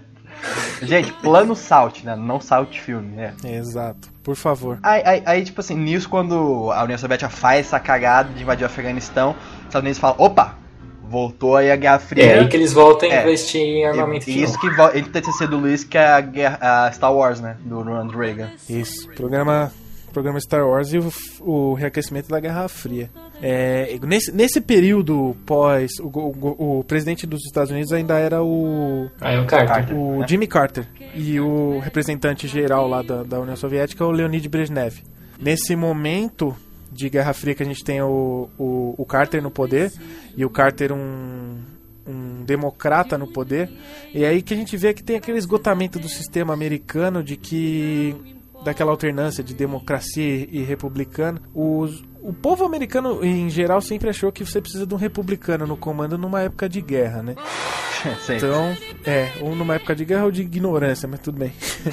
gente, 0.82 1.12
plano 1.14 1.54
Salt, 1.54 2.02
né? 2.02 2.16
Não 2.16 2.40
Salt 2.40 2.78
filme, 2.78 3.14
né? 3.14 3.34
Exato, 3.44 4.08
por 4.22 4.36
favor. 4.36 4.78
Aí, 4.82 5.02
aí, 5.04 5.22
aí, 5.26 5.44
tipo 5.44 5.60
assim, 5.60 5.76
nisso 5.76 6.08
quando 6.08 6.72
a 6.72 6.84
União 6.84 6.96
Soviética 6.96 7.28
faz 7.28 7.66
essa 7.66 7.78
cagada 7.78 8.32
de 8.32 8.42
invadir 8.42 8.64
o 8.64 8.66
Afeganistão, 8.66 9.30
os 9.32 9.66
Estados 9.66 9.84
Unidos 9.84 9.98
falam, 9.98 10.16
opa, 10.18 10.56
Voltou 11.08 11.56
aí 11.56 11.70
a 11.70 11.76
Guerra 11.76 11.98
Fria. 11.98 12.24
É 12.24 12.38
aí 12.40 12.48
que 12.48 12.56
eles 12.56 12.72
voltam 12.72 13.10
a 13.10 13.14
é. 13.14 13.22
investir 13.22 13.60
em 13.60 13.86
armamento 13.86 14.28
e, 14.28 14.42
Isso 14.42 14.58
que 14.60 14.66
ele 14.66 15.08
tem 15.08 15.22
que 15.22 15.32
ser 15.32 15.48
do 15.48 15.56
Luiz, 15.56 15.82
que 15.82 15.96
é 15.96 16.06
a, 16.06 16.20
guerra, 16.20 16.58
a 16.60 16.92
Star 16.92 17.14
Wars, 17.14 17.40
né? 17.40 17.56
Do 17.60 17.76
Ronald 17.76 18.14
Reagan. 18.14 18.50
Isso, 18.68 19.08
programa, 19.10 19.72
programa 20.12 20.38
Star 20.38 20.66
Wars 20.66 20.92
e 20.92 20.98
o, 20.98 21.10
o 21.40 21.74
reaquecimento 21.74 22.28
da 22.28 22.38
Guerra 22.38 22.68
Fria. 22.68 23.08
É, 23.40 23.98
nesse, 24.02 24.32
nesse 24.32 24.60
período 24.60 25.34
pós, 25.46 25.92
o, 26.00 26.08
o, 26.08 26.78
o, 26.80 26.84
presidente 26.84 27.26
dos 27.26 27.44
Estados 27.46 27.70
Unidos 27.70 27.92
ainda 27.92 28.18
era 28.18 28.42
o. 28.42 29.08
Ah, 29.20 29.32
é 29.32 29.40
o 29.40 29.46
Carter. 29.46 29.96
O 29.96 30.26
Jimmy 30.26 30.46
Carter. 30.46 30.86
E 31.14 31.40
o 31.40 31.78
representante 31.78 32.46
geral 32.46 32.86
lá 32.86 33.00
da, 33.00 33.22
da 33.22 33.40
União 33.40 33.56
Soviética, 33.56 34.04
o 34.04 34.10
Leonid 34.10 34.46
Brezhnev. 34.48 35.02
Nesse 35.40 35.76
momento, 35.76 36.54
de 36.98 37.08
Guerra 37.08 37.32
Fria 37.32 37.54
que 37.54 37.62
a 37.62 37.66
gente 37.66 37.84
tem 37.84 38.02
o, 38.02 38.50
o, 38.58 38.94
o 38.98 39.06
Carter 39.06 39.40
no 39.40 39.52
poder 39.52 39.92
e 40.36 40.44
o 40.44 40.50
Carter 40.50 40.92
um, 40.92 41.58
um 42.04 42.42
democrata 42.44 43.16
no 43.16 43.28
poder. 43.28 43.70
E 44.12 44.24
aí 44.24 44.42
que 44.42 44.52
a 44.52 44.56
gente 44.56 44.76
vê 44.76 44.92
que 44.92 45.02
tem 45.02 45.16
aquele 45.16 45.38
esgotamento 45.38 46.00
do 46.00 46.08
sistema 46.08 46.52
americano 46.52 47.22
de 47.22 47.36
que 47.36 48.16
daquela 48.64 48.90
alternância 48.90 49.44
de 49.44 49.54
democracia 49.54 50.48
e 50.50 50.64
republicano, 50.64 51.40
os, 51.54 52.02
o 52.20 52.32
povo 52.32 52.64
americano 52.64 53.24
em 53.24 53.48
geral 53.48 53.80
sempre 53.80 54.10
achou 54.10 54.32
que 54.32 54.44
você 54.44 54.60
precisa 54.60 54.84
de 54.84 54.92
um 54.92 54.96
republicano 54.96 55.64
no 55.64 55.76
comando 55.76 56.18
numa 56.18 56.42
época 56.42 56.68
de 56.68 56.80
guerra, 56.80 57.22
né? 57.22 57.36
então, 58.36 58.76
é, 59.06 59.30
ou 59.40 59.54
numa 59.54 59.76
época 59.76 59.94
de 59.94 60.04
guerra 60.04 60.24
ou 60.24 60.32
de 60.32 60.42
ignorância, 60.42 61.06
mas 61.06 61.20
tudo 61.20 61.38
bem. 61.38 61.52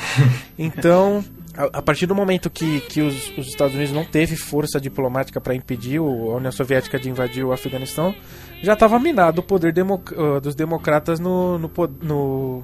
então, 0.58 1.24
a, 1.58 1.82
partir 1.82 2.06
do 2.06 2.14
momento 2.14 2.50
que, 2.50 2.82
que 2.82 3.02
os, 3.02 3.38
os, 3.38 3.48
Estados 3.48 3.74
Unidos 3.76 3.94
não 3.94 4.04
teve 4.04 4.36
força 4.36 4.80
diplomática 4.80 5.40
para 5.40 5.56
impedir 5.56 6.00
o, 6.00 6.32
a 6.32 6.36
União 6.36 6.52
Soviética 6.52 7.00
de 7.00 7.10
invadir 7.10 7.44
o 7.44 7.52
Afeganistão, 7.52 8.14
já 8.62 8.74
estava 8.74 9.00
minado 9.00 9.42
o 9.42 9.44
poder 9.44 9.74
uh, 9.78 10.42
dos 10.42 10.56
democratas 10.56 11.20
no, 11.20 11.58
no, 11.58 11.72
no, 12.02 12.64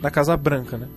na 0.00 0.10
Casa 0.10 0.36
Branca, 0.36 0.76
né? 0.76 0.88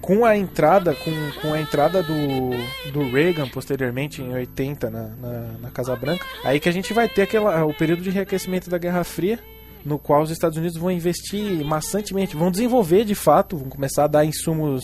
Com 0.00 0.24
a 0.24 0.36
entrada, 0.36 0.94
com, 0.94 1.12
com 1.42 1.52
a 1.52 1.60
entrada 1.60 2.02
do, 2.02 2.90
do 2.92 3.10
Reagan 3.10 3.48
posteriormente 3.48 4.22
em 4.22 4.32
80 4.32 4.90
na, 4.90 5.02
na, 5.08 5.40
na 5.60 5.70
Casa 5.70 5.94
Branca, 5.94 6.24
aí 6.42 6.58
que 6.58 6.68
a 6.68 6.72
gente 6.72 6.92
vai 6.94 7.08
ter 7.08 7.22
aquela, 7.22 7.64
o 7.64 7.74
período 7.74 8.02
de 8.02 8.10
reaquecimento 8.10 8.70
da 8.70 8.78
Guerra 8.78 9.04
Fria, 9.04 9.38
no 9.84 9.98
qual 9.98 10.22
os 10.22 10.30
Estados 10.30 10.56
Unidos 10.56 10.76
vão 10.76 10.90
investir 10.90 11.64
maçantemente, 11.64 12.36
vão 12.36 12.50
desenvolver 12.50 13.04
de 13.04 13.14
fato, 13.14 13.56
vão 13.56 13.68
começar 13.68 14.04
a 14.04 14.08
dar 14.08 14.24
insumos 14.24 14.82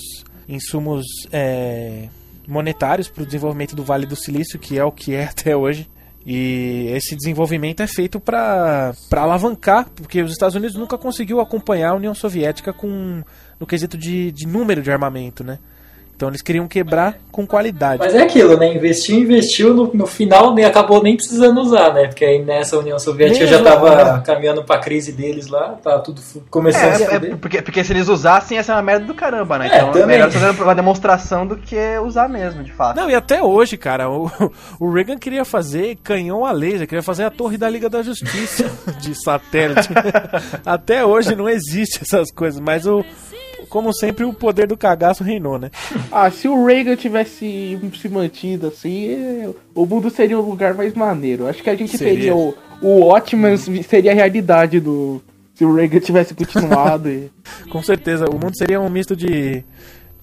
insumos 0.48 1.04
é, 1.32 2.08
monetários 2.46 3.08
para 3.08 3.22
o 3.22 3.26
desenvolvimento 3.26 3.74
do 3.74 3.82
Vale 3.82 4.06
do 4.06 4.16
Silício, 4.16 4.58
que 4.58 4.78
é 4.78 4.84
o 4.84 4.92
que 4.92 5.14
é 5.14 5.24
até 5.30 5.56
hoje. 5.56 5.88
E 6.24 6.88
esse 6.92 7.14
desenvolvimento 7.14 7.82
é 7.82 7.86
feito 7.86 8.18
para 8.18 8.92
alavancar, 9.12 9.88
porque 9.94 10.20
os 10.22 10.32
Estados 10.32 10.56
Unidos 10.56 10.74
nunca 10.74 10.98
conseguiu 10.98 11.40
acompanhar 11.40 11.90
a 11.90 11.94
União 11.94 12.14
Soviética 12.14 12.72
com 12.72 13.22
no 13.60 13.66
quesito 13.66 13.96
de, 13.96 14.32
de 14.32 14.46
número 14.46 14.82
de 14.82 14.90
armamento, 14.90 15.44
né? 15.44 15.60
Então 16.16 16.30
eles 16.30 16.40
queriam 16.40 16.66
quebrar 16.66 17.18
com 17.30 17.46
qualidade. 17.46 17.98
Mas 17.98 18.14
é 18.14 18.22
aquilo, 18.22 18.56
né? 18.56 18.74
Investiu, 18.74 19.18
investiu, 19.18 19.74
no, 19.74 19.90
no 19.92 20.06
final 20.06 20.54
nem 20.54 20.64
acabou 20.64 21.02
nem 21.02 21.14
precisando 21.14 21.60
usar, 21.60 21.92
né? 21.92 22.06
Porque 22.06 22.24
aí 22.24 22.42
nessa 22.42 22.78
União 22.78 22.98
Soviética 22.98 23.40
nem 23.40 23.48
já 23.48 23.58
estava 23.58 23.94
né? 23.94 24.22
caminhando 24.24 24.64
para 24.64 24.76
a 24.76 24.78
crise 24.78 25.12
deles 25.12 25.46
lá, 25.46 25.74
tá 25.82 25.98
tudo 25.98 26.22
começando 26.48 27.02
é, 27.02 27.06
a 27.06 27.14
é, 27.16 27.36
porque, 27.36 27.60
porque 27.60 27.84
se 27.84 27.92
eles 27.92 28.08
usassem 28.08 28.56
ia 28.56 28.62
ser 28.62 28.72
uma 28.72 28.80
merda 28.80 29.04
do 29.04 29.12
caramba, 29.12 29.58
né? 29.58 29.68
É, 29.70 29.82
então 29.82 30.02
é 30.02 30.06
melhor 30.06 30.30
fazer 30.30 30.62
uma 30.62 30.74
demonstração 30.74 31.46
do 31.46 31.58
que 31.58 31.76
usar 31.98 32.30
mesmo, 32.30 32.64
de 32.64 32.72
fato. 32.72 32.96
Não, 32.96 33.10
e 33.10 33.14
até 33.14 33.42
hoje, 33.42 33.76
cara, 33.76 34.08
o, 34.08 34.30
o 34.80 34.90
Reagan 34.90 35.18
queria 35.18 35.44
fazer 35.44 35.98
canhão 36.02 36.46
a 36.46 36.52
laser, 36.52 36.88
queria 36.88 37.02
fazer 37.02 37.24
a 37.24 37.30
torre 37.30 37.58
da 37.58 37.68
Liga 37.68 37.90
da 37.90 38.02
Justiça 38.02 38.70
de 38.98 39.14
satélite. 39.14 39.90
até 40.64 41.04
hoje 41.04 41.36
não 41.36 41.46
existe 41.46 42.00
essas 42.00 42.30
coisas, 42.30 42.58
mas 42.58 42.86
o 42.86 43.04
como 43.68 43.92
sempre, 43.92 44.24
o 44.24 44.32
poder 44.32 44.66
do 44.66 44.76
cagaço 44.76 45.24
reinou, 45.24 45.58
né? 45.58 45.70
ah, 46.10 46.30
se 46.30 46.48
o 46.48 46.64
Reagan 46.64 46.96
tivesse 46.96 47.78
se 48.00 48.08
mantido 48.08 48.68
assim, 48.68 49.54
o 49.74 49.86
mundo 49.86 50.10
seria 50.10 50.38
um 50.38 50.42
lugar 50.42 50.74
mais 50.74 50.94
maneiro. 50.94 51.46
Acho 51.46 51.62
que 51.62 51.70
a 51.70 51.74
gente 51.74 51.96
seria. 51.96 52.14
teria 52.14 52.36
o, 52.36 52.54
o 52.82 53.06
Watchman 53.06 53.56
seria 53.56 54.12
a 54.12 54.14
realidade 54.14 54.80
do. 54.80 55.22
Se 55.54 55.64
o 55.64 55.74
Reagan 55.74 56.00
tivesse 56.00 56.34
continuado. 56.34 57.08
e... 57.08 57.30
Com 57.70 57.82
certeza, 57.82 58.26
o 58.26 58.34
mundo 58.34 58.56
seria 58.56 58.80
um 58.80 58.88
misto 58.88 59.16
de. 59.16 59.64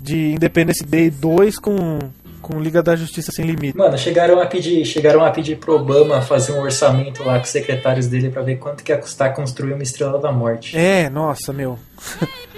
De 0.02 0.34
Independence 0.34 0.84
Day 0.84 1.10
2 1.10 1.58
com 1.60 2.00
com 2.44 2.60
Liga 2.60 2.84
da 2.84 2.94
Justiça 2.94 3.32
Sem 3.32 3.46
Limite. 3.46 3.76
Mano, 3.76 3.98
chegaram 3.98 4.40
a 4.40 4.46
pedir, 4.46 4.84
chegaram 4.86 5.24
a 5.24 5.32
pedir 5.32 5.58
pro 5.58 5.76
Obama 5.76 6.22
fazer 6.22 6.52
um 6.52 6.62
orçamento 6.62 7.24
lá 7.24 7.38
com 7.38 7.46
os 7.46 7.50
secretários 7.50 8.08
dele 8.08 8.30
para 8.30 8.44
ver 8.44 8.58
quanto 8.58 8.84
que 8.84 8.92
ia 8.92 8.98
custar 8.98 9.34
construir 9.34 9.74
uma 9.74 9.82
Estrela 9.82 10.20
da 10.20 10.30
Morte. 10.30 10.78
É, 10.78 11.10
nossa, 11.10 11.54
meu. 11.54 11.80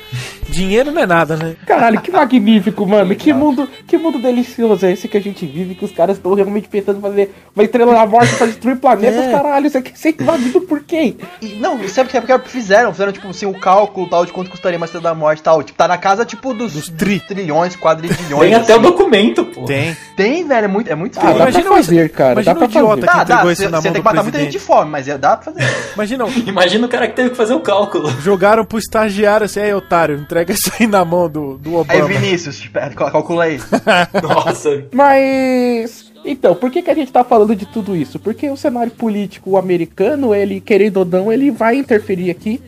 Dinheiro 0.49 0.91
não 0.91 1.01
é 1.01 1.06
nada, 1.06 1.36
né? 1.36 1.56
Caralho, 1.65 1.99
que 2.01 2.12
magnífico, 2.12 2.86
mano. 2.86 3.15
Que 3.15 3.34
mundo, 3.34 3.67
que 3.88 3.97
mundo 3.97 4.19
delicioso 4.19 4.86
é 4.86 4.91
esse 4.91 5.08
que 5.08 5.17
a 5.17 5.21
gente 5.21 5.45
vive, 5.45 5.75
que 5.75 5.84
os 5.86 5.91
caras 5.91 6.17
estão 6.17 6.34
realmente 6.34 6.67
pensando 6.67 6.99
em 6.99 7.01
fazer 7.01 7.34
uma 7.56 7.63
estrela 7.63 7.93
da 7.93 8.06
morte 8.06 8.36
pra 8.36 8.47
destruir 8.47 8.78
planetas, 8.78 9.25
É. 9.25 9.32
caralho. 9.32 9.67
Isso 9.67 9.78
aqui 9.78 9.91
é 9.91 9.95
ser 9.95 10.15
invadido 10.19 10.62
por 10.62 10.82
quem? 10.84 11.17
E, 11.41 11.56
não, 11.60 11.78
sabe 11.88 12.08
o 12.08 12.12
que 12.12 12.17
é 12.17 12.21
porque 12.38 12.49
fizeram? 12.49 12.91
Fizeram, 12.91 13.12
tipo, 13.12 13.28
assim, 13.28 13.45
o 13.45 13.54
cálculo 13.60 14.08
tal 14.10 14.25
de 14.25 14.32
quanto 14.32 14.49
custaria 14.51 14.78
uma 14.78 14.86
estrela 14.86 15.04
da 15.10 15.15
morte 15.15 15.39
e 15.39 15.43
tal. 15.43 15.62
Tipo, 15.63 15.78
tá 15.78 15.88
na 15.88 15.97
casa, 15.97 16.25
tipo, 16.25 16.54
dos, 16.54 16.73
Dos 16.73 16.89
tri. 16.89 17.19
trilhões, 17.19 17.75
quadrilhões. 17.75 18.39
Tem 18.39 18.54
até 18.54 18.73
o 18.73 18.75
assim. 18.75 18.82
documento, 18.84 19.45
pô. 19.45 19.65
Tem. 19.65 19.95
Tem, 20.15 20.47
velho, 20.47 20.65
é 20.65 20.67
muito, 20.67 20.91
é 20.91 20.95
muito 20.95 21.17
Ah, 21.17 21.21
feio. 21.21 21.34
dá 21.34 21.39
Imagina 21.41 21.63
pra 21.63 21.75
fazer, 21.75 22.10
cara. 22.10 22.32
imagina 22.34 22.54
Dá 22.54 22.60
pra 22.60 22.67
o 22.67 22.69
idiota 22.69 23.06
fazer. 23.06 23.17
que 23.17 23.23
entregou 23.23 23.51
isso 23.51 23.62
você 23.69 23.82
tem 23.82 23.93
que 23.93 24.01
matar 24.01 24.23
muita 24.23 24.39
gente 24.39 24.51
de 24.51 24.60
fome, 24.60 24.91
mas 24.91 25.08
é- 25.08 25.17
dá 25.17 25.38
pra 25.38 25.51
fazer. 25.54 25.65
Imagina, 25.95 26.25
Imagina 26.45 26.86
o 26.86 26.89
cara 26.89 27.08
que 27.08 27.15
teve 27.15 27.30
que 27.32 27.36
fazer 27.36 27.54
o 27.54 27.60
cálculo. 27.60 28.10
jogaram 28.21 28.63
pro 28.65 28.78
estagiário 28.78 29.45
assim, 29.45 29.60
aí, 29.60 29.73
otário, 29.73 30.05
entrega 30.13 30.54
isso 30.54 30.72
aí 30.80 30.86
na 30.88 31.04
mão 31.04 31.30
do, 31.30 31.58
do 31.58 31.70
Aí, 31.88 32.02
Obama. 32.02 32.08
Vinícius, 32.08 32.60
tipo, 32.60 32.78
é, 32.78 32.89
cal- 32.89 33.12
calcula 33.12 33.46
aí. 33.46 33.60
Nossa. 34.22 34.86
Mas. 34.94 36.12
Então, 36.24 36.56
por 36.56 36.72
que, 36.72 36.82
que 36.82 36.89
a 36.89 36.96
gente 36.96 37.12
tá 37.12 37.24
falando 37.24 37.56
de 37.56 37.65
tudo 37.65 37.96
isso? 37.96 38.18
Porque 38.20 38.50
o 38.50 38.58
cenário 38.58 38.91
político 38.91 39.58
americano, 39.58 40.34
ele, 40.34 40.60
querendo 40.60 40.98
ou 40.98 41.06
não, 41.06 41.32
ele 41.32 41.52
vai 41.52 41.76
interferir 41.78 42.32
aqui. 42.32 42.62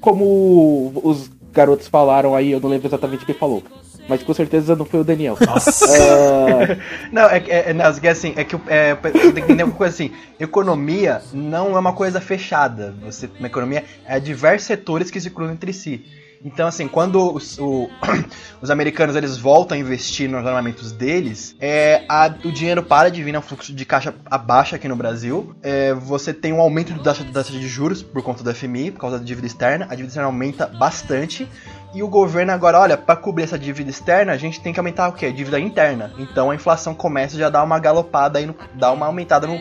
Como 0.00 0.92
os 1.02 1.30
garotos 1.52 1.86
falaram 1.88 2.34
aí, 2.34 2.50
eu 2.50 2.60
não 2.60 2.68
lembro 2.68 2.88
exatamente 2.88 3.24
quem 3.24 3.34
falou. 3.34 3.62
Mas 4.06 4.22
com 4.22 4.34
certeza 4.34 4.76
não 4.76 4.84
foi 4.84 5.00
o 5.00 5.04
Daniel. 5.04 5.34
Nossa. 5.46 5.86
Ah, 5.86 6.76
Não, 7.10 7.22
é, 7.30 7.38
é, 7.48 7.70
é, 7.70 7.72
não, 7.72 7.84
é 7.86 8.08
assim, 8.08 8.34
é 8.36 8.44
que 8.44 8.54
é, 8.66 8.94
tem 8.94 9.12
que 9.12 9.38
entender 9.40 9.62
uma 9.62 9.72
coisa 9.72 9.94
assim, 9.94 10.10
economia 10.38 11.22
não 11.32 11.74
é 11.74 11.78
uma 11.78 11.94
coisa 11.94 12.20
fechada. 12.20 12.94
Você, 13.02 13.30
na 13.40 13.46
economia, 13.46 13.82
é 14.06 14.20
diversos 14.20 14.66
setores 14.66 15.10
que 15.10 15.18
se 15.18 15.30
cruzam 15.30 15.54
entre 15.54 15.72
si. 15.72 16.04
Então, 16.44 16.68
assim, 16.68 16.86
quando 16.86 17.34
os, 17.34 17.58
o- 17.58 17.88
os 18.60 18.70
americanos 18.70 19.16
eles 19.16 19.38
voltam 19.38 19.76
a 19.76 19.80
investir 19.80 20.28
nos 20.28 20.46
armamentos 20.46 20.92
deles, 20.92 21.56
é, 21.58 22.04
a- 22.06 22.32
o 22.44 22.52
dinheiro 22.52 22.82
para 22.82 23.10
de 23.10 23.22
vir 23.22 23.32
no 23.32 23.40
fluxo 23.40 23.72
de 23.74 23.84
caixa 23.86 24.14
abaixo 24.26 24.74
aqui 24.74 24.86
no 24.86 24.94
Brasil. 24.94 25.54
É, 25.62 25.94
você 25.94 26.34
tem 26.34 26.52
um 26.52 26.60
aumento 26.60 26.92
da 27.02 27.14
taxa, 27.14 27.24
de 27.24 27.66
juros 27.66 28.02
por 28.02 28.22
conta 28.22 28.44
do 28.44 28.54
FMI, 28.54 28.90
por 28.90 29.00
causa 29.00 29.18
da 29.18 29.24
dívida 29.24 29.46
externa. 29.46 29.86
A 29.86 29.94
dívida 29.94 30.08
externa 30.08 30.26
aumenta 30.26 30.66
bastante. 30.66 31.48
E 31.94 32.02
o 32.02 32.08
governo 32.08 32.52
agora, 32.52 32.78
olha, 32.78 32.98
para 32.98 33.16
cobrir 33.16 33.44
essa 33.44 33.58
dívida 33.58 33.88
externa, 33.88 34.32
a 34.32 34.36
gente 34.36 34.60
tem 34.60 34.72
que 34.72 34.78
aumentar 34.78 35.08
o 35.08 35.12
quê? 35.12 35.26
A 35.26 35.32
dívida 35.32 35.58
interna. 35.58 36.12
Então 36.18 36.50
a 36.50 36.54
inflação 36.54 36.94
começa 36.94 37.38
já 37.38 37.46
a 37.46 37.50
dar 37.50 37.62
uma 37.64 37.78
galopada 37.78 38.38
aí, 38.38 38.44
no, 38.44 38.54
dar 38.74 38.92
uma 38.92 39.06
aumentada 39.06 39.46
no, 39.46 39.58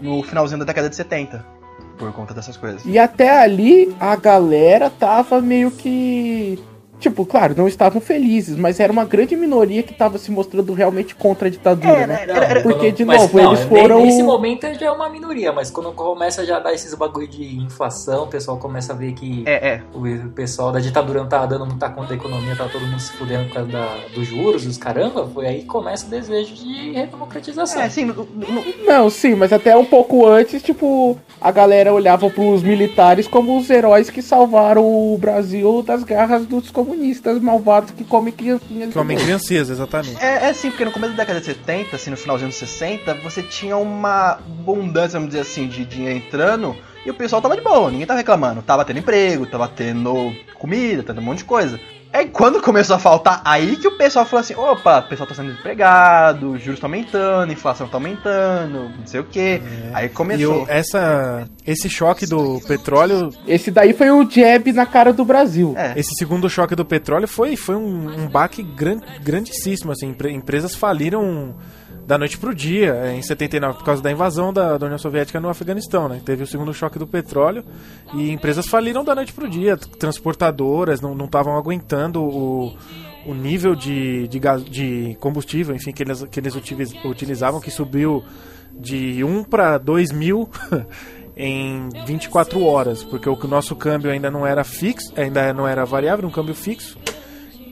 no 0.00 0.22
finalzinho 0.22 0.60
da 0.60 0.64
década 0.64 0.88
de 0.88 0.96
70. 0.96 1.44
Por 2.02 2.12
conta 2.12 2.34
dessas 2.34 2.56
coisas. 2.56 2.84
e 2.84 2.98
até 2.98 3.30
ali 3.30 3.94
a 4.00 4.16
galera 4.16 4.90
tava 4.90 5.40
meio 5.40 5.70
que. 5.70 6.58
Tipo, 7.02 7.26
claro, 7.26 7.52
não 7.56 7.66
estavam 7.66 8.00
felizes, 8.00 8.56
mas 8.56 8.78
era 8.78 8.92
uma 8.92 9.04
grande 9.04 9.34
minoria 9.34 9.82
que 9.82 9.92
tava 9.92 10.18
se 10.18 10.30
mostrando 10.30 10.72
realmente 10.72 11.16
contra 11.16 11.48
a 11.48 11.50
ditadura, 11.50 12.06
né? 12.06 12.26
Não, 12.26 12.62
Porque, 12.62 12.78
quando- 12.78 12.92
de 12.94 13.04
mas 13.04 13.20
novo, 13.22 13.38
não, 13.42 13.52
eles 13.52 13.64
foram- 13.64 14.04
Nesse 14.06 14.22
momento 14.22 14.72
já 14.78 14.86
é 14.86 14.90
uma 14.92 15.08
minoria, 15.08 15.52
mas 15.52 15.68
quando 15.68 15.90
começa 15.92 16.46
já 16.46 16.58
a 16.58 16.60
dar 16.60 16.72
esses 16.72 16.94
bagulho 16.94 17.26
de 17.26 17.56
inflação, 17.58 18.22
o 18.22 18.26
pessoal 18.28 18.56
começa 18.56 18.92
a 18.92 18.96
ver 18.96 19.14
que 19.14 19.42
É, 19.46 19.68
é. 19.74 19.82
o 19.92 20.28
pessoal 20.30 20.70
da 20.70 20.78
ditadura 20.78 21.18
não 21.20 21.28
tá 21.28 21.44
dando 21.44 21.66
muita 21.66 21.90
conta 21.90 22.10
da 22.10 22.14
economia, 22.14 22.54
tá 22.54 22.68
todo 22.70 22.86
mundo 22.86 23.00
se 23.00 23.12
fudendo 23.14 23.46
por 23.48 23.54
causa 23.54 23.68
da, 23.72 23.96
dos 24.14 24.28
juros, 24.28 24.64
dos 24.64 24.78
caramba, 24.78 25.26
foi 25.26 25.46
aí 25.48 25.58
que 25.62 25.66
começa 25.66 26.06
o 26.06 26.08
desejo 26.08 26.54
de 26.54 26.92
redemocratização. 26.92 27.82
É, 27.82 27.90
no- 28.04 28.14
no- 28.14 28.64
Não, 28.86 29.10
sim, 29.10 29.34
mas 29.34 29.52
até 29.52 29.76
um 29.76 29.84
pouco 29.84 30.24
antes, 30.24 30.62
tipo, 30.62 31.18
a 31.40 31.50
galera 31.50 31.92
olhava 31.92 32.30
pros 32.30 32.62
militares 32.62 33.26
como 33.26 33.58
os 33.58 33.68
heróis 33.68 34.08
que 34.08 34.22
salvaram 34.22 34.84
o 34.84 35.18
Brasil 35.18 35.82
das 35.82 36.04
garras 36.04 36.46
dos 36.46 36.70
comunistas 36.70 36.91
malvados 37.40 37.90
que 37.90 38.04
comem 38.04 38.32
criancinhas. 38.32 38.92
Que 38.92 38.98
homem 38.98 39.16
criancesa, 39.16 39.72
exatamente. 39.72 40.22
é, 40.22 40.46
é 40.46 40.50
assim, 40.50 40.70
porque 40.70 40.84
no 40.84 40.92
começo 40.92 41.12
da 41.12 41.22
década 41.22 41.40
de 41.40 41.46
70, 41.46 41.96
assim, 41.96 42.10
no 42.10 42.16
final 42.16 42.36
dos 42.36 42.44
anos 42.44 42.56
60, 42.56 43.14
você 43.14 43.42
tinha 43.42 43.76
uma 43.76 44.32
abundância, 44.32 45.18
vamos 45.18 45.28
dizer 45.28 45.40
assim, 45.40 45.66
de 45.66 45.84
dinheiro 45.84 46.18
entrando 46.18 46.76
e 47.04 47.10
o 47.10 47.14
pessoal 47.14 47.42
tava 47.42 47.56
de 47.56 47.62
boa, 47.62 47.90
ninguém 47.90 48.06
tava 48.06 48.18
reclamando. 48.18 48.62
Tava 48.62 48.84
tendo 48.84 49.00
emprego, 49.00 49.46
tava 49.46 49.66
tendo 49.66 50.32
comida, 50.54 51.02
tendo 51.02 51.20
um 51.20 51.24
monte 51.24 51.38
de 51.38 51.44
coisa. 51.44 51.80
É 52.12 52.24
quando 52.26 52.60
começou 52.60 52.94
a 52.94 52.98
faltar, 52.98 53.40
aí 53.42 53.76
que 53.76 53.88
o 53.88 53.96
pessoal 53.96 54.26
falou 54.26 54.40
assim: 54.42 54.54
opa, 54.54 54.98
o 54.98 55.08
pessoal 55.08 55.26
tá 55.26 55.34
sendo 55.34 55.48
desempregado, 55.50 56.50
os 56.52 56.60
juros 56.60 56.74
estão 56.76 56.88
aumentando, 56.88 57.48
a 57.48 57.52
inflação 57.52 57.88
tá 57.88 57.96
aumentando, 57.96 58.90
não 58.98 59.06
sei 59.06 59.20
o 59.20 59.24
que. 59.24 59.62
Aí 59.94 60.06
E 60.06 60.08
começou. 60.10 60.64
o, 60.64 60.68
essa, 60.68 61.48
esse 61.66 61.88
choque 61.88 62.26
do 62.26 62.60
petróleo, 62.68 63.30
Esse 63.46 63.70
daí 63.70 63.94
foi 63.94 64.10
o 64.10 64.28
jab 64.30 64.70
na 64.72 64.84
cara 64.84 65.12
do 65.12 65.24
Brasil. 65.24 65.74
É. 65.76 65.94
esse 65.98 66.14
segundo 66.16 66.50
choque 66.50 66.74
do 66.76 66.84
petróleo 66.84 67.26
foi, 67.26 67.56
foi 67.56 67.76
um, 67.76 68.24
um 68.24 68.28
baque 68.28 68.62
gran, 68.62 68.98
grandíssimo. 69.22 69.90
Assim, 69.92 70.10
Empre- 70.10 70.32
empresas 70.32 70.74
faliram 70.74 71.54
da 72.12 72.18
noite 72.18 72.36
pro 72.36 72.54
dia, 72.54 73.10
em 73.16 73.22
79, 73.22 73.78
por 73.78 73.84
causa 73.86 74.02
da 74.02 74.12
invasão 74.12 74.52
da, 74.52 74.76
da 74.76 74.84
União 74.84 74.98
Soviética 74.98 75.40
no 75.40 75.48
Afeganistão. 75.48 76.10
Né? 76.10 76.20
Teve 76.22 76.42
o 76.42 76.46
segundo 76.46 76.74
choque 76.74 76.98
do 76.98 77.06
petróleo 77.06 77.64
e 78.12 78.30
empresas 78.30 78.66
faliram 78.66 79.02
da 79.02 79.14
noite 79.14 79.32
pro 79.32 79.48
dia. 79.48 79.78
Transportadoras 79.78 81.00
não 81.00 81.24
estavam 81.24 81.56
aguentando 81.56 82.22
o, 82.22 82.76
o 83.24 83.32
nível 83.32 83.74
de, 83.74 84.28
de, 84.28 84.38
gás, 84.38 84.62
de 84.62 85.16
combustível 85.20 85.74
enfim, 85.74 85.90
que 85.90 86.02
eles, 86.02 86.22
que 86.24 86.38
eles 86.38 86.54
utiliz- 86.54 86.92
utilizavam, 87.02 87.62
que 87.62 87.70
subiu 87.70 88.22
de 88.70 89.24
1 89.24 89.44
para 89.44 89.78
2 89.78 90.12
mil 90.12 90.50
em 91.34 91.88
24 92.04 92.62
horas, 92.62 93.02
porque 93.02 93.26
o 93.26 93.36
nosso 93.48 93.74
câmbio 93.74 94.10
ainda 94.10 94.30
não 94.30 94.46
era 94.46 94.64
fixo, 94.64 95.14
ainda 95.16 95.50
não 95.54 95.66
era 95.66 95.86
variável, 95.86 96.28
um 96.28 96.32
câmbio 96.32 96.54
fixo. 96.54 96.98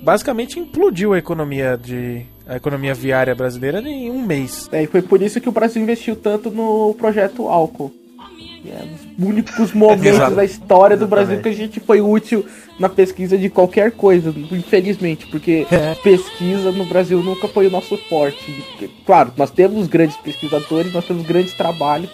Basicamente 0.03 0.59
implodiu 0.59 1.13
a 1.13 1.19
economia 1.19 1.77
de 1.77 2.25
a 2.47 2.57
economia 2.57 2.93
viária 2.93 3.35
brasileira 3.35 3.81
em 3.81 4.11
um 4.11 4.27
mês. 4.27 4.69
É, 4.73 4.83
e 4.83 4.87
foi 4.87 5.03
por 5.03 5.23
isso 5.23 5.41
que 5.41 5.49
o 5.49 5.53
Brasil 5.53 5.81
investiu 5.81 6.17
tanto 6.17 6.51
no 6.51 6.95
projeto 6.99 7.47
álcool. 7.49 7.93
É, 8.67 8.85
os 9.19 9.27
únicos 9.27 9.73
momentos 9.73 10.35
da 10.35 10.45
história 10.45 10.97
do 10.97 11.05
Exatamente. 11.05 11.27
Brasil 11.27 11.43
que 11.43 11.49
a 11.49 11.53
gente 11.53 11.81
foi 11.81 12.01
útil 12.01 12.45
na 12.79 12.89
pesquisa 12.91 13.39
de 13.39 13.49
qualquer 13.49 13.93
coisa, 13.93 14.35
infelizmente, 14.53 15.27
porque 15.27 15.67
É. 15.71 15.95
pesquisa 16.03 16.71
no 16.71 16.85
Brasil 16.85 17.23
nunca 17.23 17.49
foi 17.49 17.69
o 17.69 17.71
nosso 17.71 17.97
forte. 18.09 18.63
Claro, 19.07 19.33
nós 19.37 19.51
temos 19.51 19.87
grandes 19.87 20.17
pesquisadores, 20.19 20.93
nós 20.93 21.07
temos 21.07 21.25
grandes 21.27 21.55
trabalhos. 21.55 22.11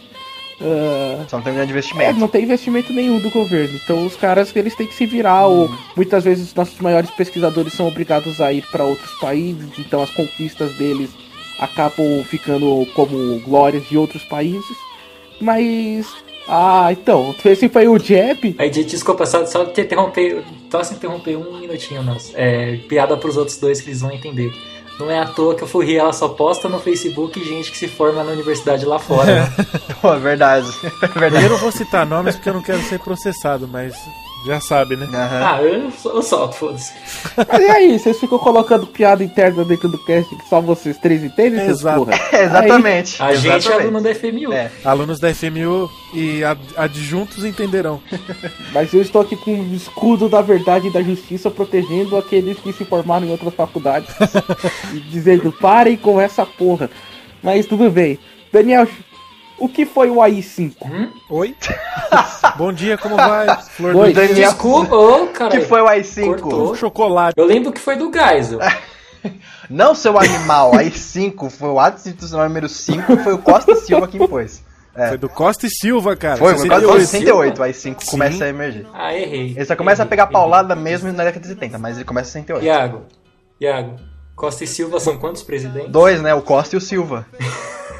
Ah, 0.61 1.25
Só 1.29 1.37
não 1.37 1.45
tem 1.45 1.55
grande 1.55 1.71
é, 1.71 1.73
investimento. 1.73 2.19
não 2.21 2.29
tem 2.29 2.42
investimento 2.45 2.92
nenhum 2.92 3.19
do 3.19 3.31
governo. 3.31 3.79
Então 3.83 4.07
os 4.07 4.16
caras 4.16 4.55
eles 4.57 4.75
têm 4.75 4.87
que 4.87 4.95
se 4.95 5.07
virar. 5.07 5.47
Ou 5.47 5.71
muitas 5.97 6.25
vezes 6.25 6.49
os 6.49 6.55
nossos 6.55 6.79
maiores 6.81 7.11
pesquisadores 7.11 7.73
são 7.75 7.87
obrigados 7.88 8.40
a 8.40 8.53
ir 8.53 8.64
para 8.71 8.85
outros 8.85 9.12
países. 9.21 9.69
Então 9.79 10.03
as 10.03 10.11
conquistas 10.11 10.73
deles 10.77 11.11
acabam 11.59 12.23
ficando 12.25 12.87
como 12.95 13.40
glórias 13.40 13.87
de 13.88 13.97
outros 13.97 14.23
países. 14.25 14.77
Mas 15.40 16.07
ah, 16.49 16.88
então 16.92 17.35
esse 17.45 17.69
foi 17.69 17.88
o 17.88 17.99
jab. 17.99 18.55
Aí, 18.59 18.71
de- 18.71 18.85
desculpa, 18.85 19.27
só, 19.27 19.45
só 19.47 19.64
te 19.66 19.83
interromper, 19.83 20.42
só 20.71 20.83
se 20.83 20.95
interromper 20.95 21.37
um 21.37 21.59
minutinho, 21.59 22.03
nossa. 22.03 22.33
É, 22.35 22.77
piada 22.88 23.16
pros 23.16 23.37
outros 23.37 23.59
dois 23.59 23.81
que 23.81 23.88
eles 23.90 24.01
vão 24.01 24.12
entender. 24.12 24.51
Não 24.99 25.11
é 25.11 25.19
à 25.19 25.27
toa 25.27 25.55
que 25.55 25.63
a 25.63 25.67
Furri 25.67 25.97
ela 25.97 26.13
só 26.13 26.29
posta 26.29 26.69
no 26.69 26.81
Facebook 26.81 27.43
gente 27.45 27.71
que 27.71 27.77
se 27.77 27.87
forma 27.87 28.25
na 28.25 28.33
universidade 28.33 28.85
lá 28.87 28.99
fora. 28.99 29.43
né? 29.45 29.55
Pô, 30.01 30.15
é 30.15 30.19
verdade. 30.19 30.67
É 31.03 31.19
verdade. 31.19 31.45
Eu 31.45 31.51
não 31.51 31.59
vou 31.59 31.71
citar 31.73 32.07
nomes 32.07 32.35
porque 32.37 32.49
eu 32.49 32.55
não 32.55 32.63
quero 32.63 32.83
ser 32.83 32.99
processado, 33.01 33.69
mas 33.69 33.95
já 34.47 34.61
sabe, 34.61 34.97
né? 34.97 35.07
Aham. 35.07 35.45
ah, 35.45 35.63
eu, 35.63 35.93
eu 36.15 36.23
solto, 36.23 36.55
foda-se. 36.55 36.93
Mas 37.37 37.61
e 37.61 37.71
aí, 37.71 37.99
vocês 37.99 38.19
ficam 38.19 38.39
colocando 38.39 38.87
piada 38.87 39.23
interna 39.25 39.65
dentro 39.65 39.89
do 39.89 39.99
cast 40.05 40.35
que 40.35 40.49
só 40.49 40.61
vocês 40.61 40.97
três 40.99 41.25
entendem, 41.25 41.67
Exato. 41.67 42.05
porra? 42.05 42.17
É, 42.37 42.45
exatamente. 42.45 43.23
A 43.23 43.35
gente 43.35 43.47
é 43.53 43.57
exatamente. 43.57 43.83
aluno 43.83 44.01
da 44.03 44.15
FMU. 44.15 44.53
É. 44.53 44.71
Alunos 44.85 45.19
da 45.21 45.35
FMU 45.35 45.91
e 46.15 46.45
ad- 46.45 46.61
adjuntos 46.77 47.45
entenderão. 47.45 48.01
Mas 48.73 48.93
eu 48.95 49.01
estou 49.03 49.23
aqui 49.23 49.37
com 49.37 49.53
o 49.53 49.75
escudo 49.75 50.29
da 50.29 50.41
verdade 50.43 50.89
e 50.89 50.93
da 50.93 51.03
justiça 51.03 51.51
protegendo 51.51 52.17
aqueles 52.17 52.59
que 52.59 52.73
se 52.73 52.85
formaram 52.85 53.27
em 53.27 53.31
outras 53.31 53.55
faculdades. 53.55 54.15
e 54.95 55.01
dizendo, 55.01 55.51
parem 55.53 55.97
com 55.97 56.21
essa 56.21 56.45
porra. 56.47 56.89
Mas 57.43 57.67
tudo 57.67 57.91
bem. 57.91 58.19
Daniel, 58.53 58.87
o 59.59 59.69
que 59.69 59.87
foi 59.87 60.11
o 60.11 60.21
AI-5? 60.23 60.75
Oi? 61.31 61.57
Bom 62.57 62.73
dia, 62.73 62.97
como 62.99 63.16
vai? 63.16 63.47
Flor 63.62 63.97
Oi. 63.97 64.12
do. 64.12 64.14
Daniel, 64.14 64.51
Desculpa, 64.51 64.95
ô, 64.97 65.27
cara. 65.29 65.51
que 65.51 65.61
foi 65.66 65.81
o 65.81 65.87
i5? 65.87 66.27
Cortou. 66.40 66.75
Chocolate. 66.75 67.35
Eu 67.37 67.47
lembro 67.47 67.73
que 67.73 67.81
foi 67.81 67.97
do 67.97 68.11
Geisel. 68.12 68.59
Não 69.69 69.95
seu 69.95 70.16
animal, 70.19 70.73
i5 70.73 71.51
foi 71.51 71.69
o 71.71 71.81
ato 71.81 71.97
institucional 71.99 72.47
número 72.49 72.69
5, 72.69 73.16
foi 73.19 73.33
o 73.33 73.38
Costa 73.38 73.73
e 73.73 73.77
Silva 73.77 74.07
que 74.07 74.16
impôs. 74.16 74.62
É. 74.95 75.09
Foi 75.09 75.19
do 75.19 75.29
Costa 75.29 75.66
e 75.66 75.71
Silva, 75.71 76.16
cara. 76.16 76.37
Foi, 76.37 76.57
foi 76.57 76.69
quase 76.69 76.87
68. 77.07 77.57
68, 77.57 77.61
o 77.61 77.64
i5 77.64 77.73
Sim. 78.01 78.11
começa 78.11 78.45
a 78.45 78.49
emergir. 78.49 78.87
Ah, 78.95 79.12
errei. 79.14 79.51
Ele 79.57 79.64
só 79.64 79.75
começa 79.75 80.03
a 80.03 80.05
Errei, 80.05 80.11
pegar 80.11 80.23
errei. 80.25 80.33
paulada 80.33 80.75
mesmo 80.77 81.12
na 81.12 81.25
década 81.25 81.40
de 81.40 81.49
70, 81.49 81.79
mas 81.79 81.97
ele 81.97 82.05
começa 82.05 82.31
em 82.38 82.42
68. 82.45 82.64
Iago, 82.64 83.03
Iago, 83.61 83.97
Costa 84.37 84.64
e 84.64 84.66
Silva 84.66 85.01
são 85.01 85.19
quantos 85.19 85.42
presidentes? 85.42 85.90
Dois, 85.90 86.23
né? 86.23 86.33
O 86.35 86.42
Costa 86.42 86.77
e 86.77 86.79
o 86.79 86.81
Silva. 86.81 87.27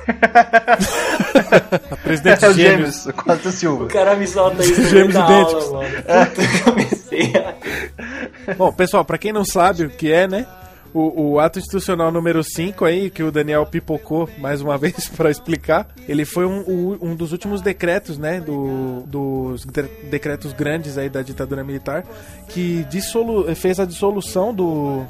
Presidente 2.03 2.45
é 2.45 2.49
o 2.49 2.55
Gêmeos. 2.55 3.03
Gêmeos. 3.03 3.17
Costa 3.17 3.51
Silva. 3.51 3.85
O 3.85 3.89
cara 3.89 4.15
me 4.17 4.27
solta 4.27 4.63
isso 4.63 4.81
no 4.81 4.89
Gêmeos 4.89 5.15
idênticos. 5.15 5.65
aula, 5.65 5.83
mano. 5.83 5.97
Puta, 5.97 6.65
comecei 6.65 7.33
a... 7.37 8.55
Bom, 8.57 8.73
pessoal, 8.73 9.05
pra 9.05 9.19
quem 9.19 9.33
não 9.33 9.45
sabe 9.45 9.85
o 9.85 9.91
que 9.91 10.11
é, 10.11 10.29
né? 10.29 10.47
O, 10.95 11.33
o, 11.33 11.41
ato 11.41 11.59
institucional 11.59 12.11
número 12.11 12.43
5 12.43 12.85
aí, 12.85 13.11
que 13.11 13.23
o 13.23 13.31
Daniel 13.31 13.67
pipocou 13.67 14.31
mais 14.39 14.63
uma 14.63 14.79
vez 14.79 15.09
para 15.09 15.31
explicar, 15.31 15.87
ele 16.09 16.25
foi 16.25 16.47
um, 16.47 16.97
um, 17.03 17.15
dos 17.15 17.33
últimos 17.33 17.61
decretos, 17.61 18.17
né, 18.17 18.41
do, 18.41 19.03
dos 19.07 19.67
decretos 20.09 20.55
grandes 20.55 20.97
aí 20.97 21.11
da 21.11 21.21
ditadura 21.21 21.63
militar, 21.63 22.03
que 22.49 22.87
dissolu 22.89 23.55
fez 23.55 23.79
a 23.79 23.85
dissolução 23.85 24.55
do, 24.55 25.05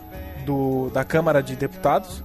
do, 0.45 0.91
da 0.93 1.05
Câmara 1.05 1.41
de 1.41 1.55
Deputados. 1.55 2.25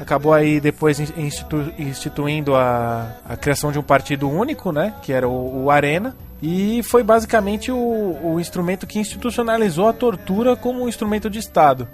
Acabou 0.00 0.32
aí 0.32 0.60
depois 0.60 0.98
institu 0.98 1.72
instituindo 1.78 2.54
a, 2.54 3.16
a 3.24 3.36
criação 3.36 3.70
de 3.72 3.78
um 3.78 3.82
partido 3.82 4.28
único, 4.28 4.72
né, 4.72 4.94
que 5.02 5.12
era 5.12 5.28
o, 5.28 5.64
o 5.64 5.70
Arena, 5.70 6.16
e 6.42 6.82
foi 6.82 7.02
basicamente 7.02 7.70
o, 7.70 8.16
o, 8.22 8.40
instrumento 8.40 8.86
que 8.86 8.98
institucionalizou 8.98 9.88
a 9.88 9.92
tortura 9.92 10.56
como 10.56 10.82
um 10.82 10.88
instrumento 10.88 11.28
de 11.28 11.38
Estado. 11.38 11.86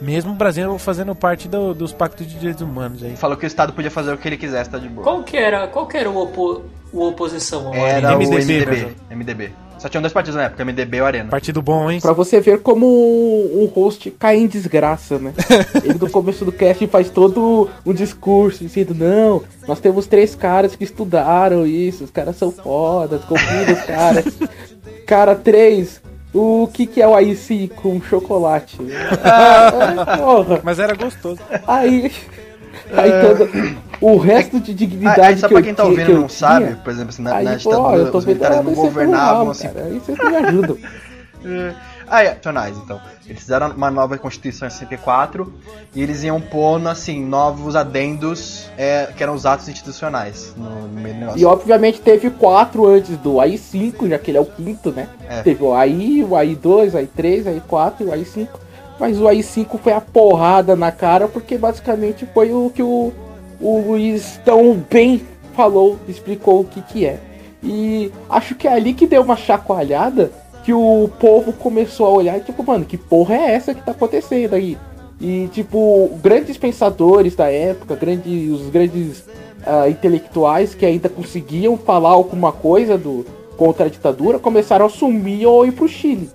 Mesmo 0.00 0.32
o 0.32 0.34
Brasil 0.34 0.78
fazendo 0.78 1.14
parte 1.14 1.46
do, 1.46 1.74
dos 1.74 1.92
pactos 1.92 2.26
de 2.26 2.38
direitos 2.38 2.62
humanos 2.62 3.02
aí. 3.02 3.14
Falou 3.16 3.36
que 3.36 3.44
o 3.44 3.46
Estado 3.46 3.74
podia 3.74 3.90
fazer 3.90 4.14
o 4.14 4.16
que 4.16 4.26
ele 4.26 4.38
quisesse, 4.38 4.70
tá 4.70 4.78
de 4.78 4.88
boa. 4.88 5.04
Qual 5.04 5.22
que 5.22 5.36
era, 5.36 5.68
qual 5.68 5.86
que 5.86 5.98
era 5.98 6.08
o, 6.08 6.16
opo, 6.16 6.62
o 6.90 7.08
oposição? 7.08 7.74
Era 7.74 8.16
MDB, 8.16 8.34
o 8.34 8.38
MDB. 8.38 8.96
MDB. 9.10 9.52
Só 9.80 9.88
tinham 9.88 10.02
dois 10.02 10.12
partidos 10.12 10.36
na 10.36 10.44
época, 10.44 10.62
MDB 10.62 10.98
e 10.98 11.00
o 11.00 11.06
Arena. 11.06 11.30
Partido 11.30 11.62
bom, 11.62 11.90
hein? 11.90 12.00
Pra 12.02 12.12
você 12.12 12.38
ver 12.38 12.60
como 12.60 12.86
um 12.86 13.64
host 13.64 14.10
cai 14.10 14.36
em 14.36 14.46
desgraça, 14.46 15.18
né? 15.18 15.32
Ele 15.82 15.98
no 15.98 16.10
começo 16.10 16.44
do 16.44 16.52
cast 16.52 16.86
faz 16.86 17.08
todo 17.08 17.66
um 17.86 17.94
discurso 17.94 18.62
dizendo, 18.62 18.94
não, 18.94 19.42
nós 19.66 19.80
temos 19.80 20.06
três 20.06 20.34
caras 20.34 20.76
que 20.76 20.84
estudaram 20.84 21.66
isso, 21.66 22.04
os 22.04 22.10
caras 22.10 22.36
são 22.36 22.52
fodas, 22.52 23.24
confia 23.24 23.72
os 23.72 23.80
caras. 23.80 24.24
Cara, 25.06 25.34
três, 25.34 26.00
o 26.32 26.68
que, 26.72 26.86
que 26.86 27.00
é 27.00 27.08
o 27.08 27.14
AI 27.14 27.70
com 27.74 28.00
chocolate? 28.02 28.76
Ah, 29.24 30.60
Mas 30.62 30.78
era 30.78 30.94
gostoso. 30.94 31.40
Aí. 31.66 32.12
Aí 32.92 33.10
todo, 33.22 33.48
o 34.00 34.16
resto 34.16 34.58
de 34.60 34.74
dignidade. 34.74 35.20
Aí, 35.20 35.38
só 35.38 35.48
pra 35.48 35.62
quem 35.62 35.74
tá 35.74 35.84
ouvindo 35.84 36.10
e 36.10 36.14
não 36.14 36.28
sabe, 36.28 36.76
por 36.76 36.90
exemplo, 36.90 37.10
assim, 37.10 37.22
na, 37.22 37.34
aí, 37.34 37.44
na 37.44 37.54
ditadura, 37.54 38.16
os 38.16 38.24
militares 38.24 38.64
não 38.64 38.74
governavam 38.74 39.50
assim. 39.50 39.68
Cara, 39.68 39.84
aí 39.86 39.98
vocês 39.98 40.18
me 40.18 40.36
ajudam. 40.36 40.78
Ah, 42.10 42.24
é, 42.24 42.34
nacionais, 42.34 42.76
então. 42.76 43.00
Eles 43.24 43.40
fizeram 43.40 43.70
uma 43.70 43.88
nova 43.88 44.18
Constituição 44.18 44.66
em 44.66 44.70
64 44.70 45.52
e 45.94 46.02
eles 46.02 46.24
iam 46.24 46.40
pondo, 46.40 46.88
assim, 46.88 47.24
novos 47.24 47.76
adendos 47.76 48.68
é, 48.76 49.08
que 49.16 49.22
eram 49.22 49.32
os 49.32 49.46
atos 49.46 49.68
institucionais 49.68 50.52
no, 50.56 50.88
no 50.88 51.00
meio 51.00 51.14
do 51.14 51.20
negócio. 51.20 51.40
E 51.40 51.44
obviamente 51.44 52.00
teve 52.00 52.28
quatro 52.30 52.84
antes 52.84 53.16
do 53.18 53.40
AI-5, 53.40 54.08
já 54.08 54.18
que 54.18 54.32
ele 54.32 54.38
é 54.38 54.40
o 54.40 54.46
quinto, 54.46 54.90
né? 54.90 55.08
É. 55.28 55.42
Teve 55.42 55.62
o 55.62 55.72
AI, 55.72 56.24
o 56.24 56.34
AI-2, 56.34 56.94
o 56.94 56.96
AI-3, 56.96 57.44
o 57.44 57.48
AI-4 57.48 57.94
e 58.00 58.04
o 58.04 58.12
AI-5. 58.12 58.48
Mas 58.98 59.20
o 59.20 59.28
AI-5 59.28 59.78
foi 59.78 59.92
a 59.92 60.00
porrada 60.00 60.74
na 60.74 60.90
cara, 60.90 61.28
porque 61.28 61.56
basicamente 61.56 62.26
foi 62.34 62.52
o 62.52 62.70
que 62.74 62.82
o, 62.82 63.12
o 63.60 63.80
Luiz 63.80 64.40
tão 64.44 64.82
bem 64.90 65.22
falou, 65.54 65.98
explicou 66.08 66.60
o 66.60 66.64
que 66.64 66.80
que 66.82 67.06
é. 67.06 67.18
E 67.62 68.10
acho 68.28 68.54
que 68.54 68.66
é 68.66 68.72
ali 68.72 68.94
que 68.94 69.06
deu 69.06 69.22
uma 69.22 69.36
chacoalhada 69.36 70.32
que 70.64 70.72
o 70.72 71.10
povo 71.20 71.52
começou 71.52 72.06
a 72.06 72.10
olhar 72.10 72.38
e 72.38 72.40
tipo, 72.40 72.62
mano, 72.64 72.84
que 72.84 72.96
porra 72.96 73.34
é 73.34 73.52
essa 73.52 73.74
que 73.74 73.84
tá 73.84 73.92
acontecendo 73.92 74.54
aí? 74.54 74.78
E 75.20 75.48
tipo, 75.52 76.10
grandes 76.22 76.56
pensadores 76.56 77.34
da 77.34 77.50
época, 77.50 77.94
grandes, 77.94 78.50
os 78.50 78.70
grandes 78.70 79.18
uh, 79.18 79.88
intelectuais 79.88 80.74
que 80.74 80.86
ainda 80.86 81.08
conseguiam 81.08 81.76
falar 81.76 82.10
alguma 82.10 82.52
coisa 82.52 82.96
do 82.96 83.26
contra 83.56 83.84
a 83.84 83.88
ditadura 83.90 84.38
começaram 84.38 84.86
a 84.86 84.88
sumir 84.88 85.46
ou 85.46 85.66
ir 85.66 85.72
pro 85.72 85.86
Chile. 85.86 86.30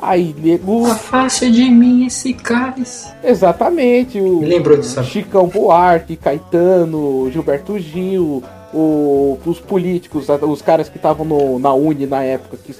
Aí, 0.00 0.34
nego. 0.38 0.86
Afasta 0.86 1.50
de 1.50 1.68
mim 1.70 2.06
esse 2.06 2.32
cálice. 2.32 3.12
Exatamente. 3.22 4.20
O 4.20 4.40
Me 4.40 4.46
lembrou 4.46 4.76
disso. 4.76 5.02
Chicão 5.04 5.46
Buarque, 5.46 6.16
Caetano, 6.16 7.30
Gilberto 7.30 7.78
Gil, 7.78 8.42
o, 8.72 9.38
os 9.44 9.60
políticos, 9.60 10.28
os 10.28 10.62
caras 10.62 10.88
que 10.88 10.96
estavam 10.96 11.58
na 11.58 11.72
Uni 11.72 12.06
na 12.06 12.22
época, 12.22 12.56
que 12.56 12.74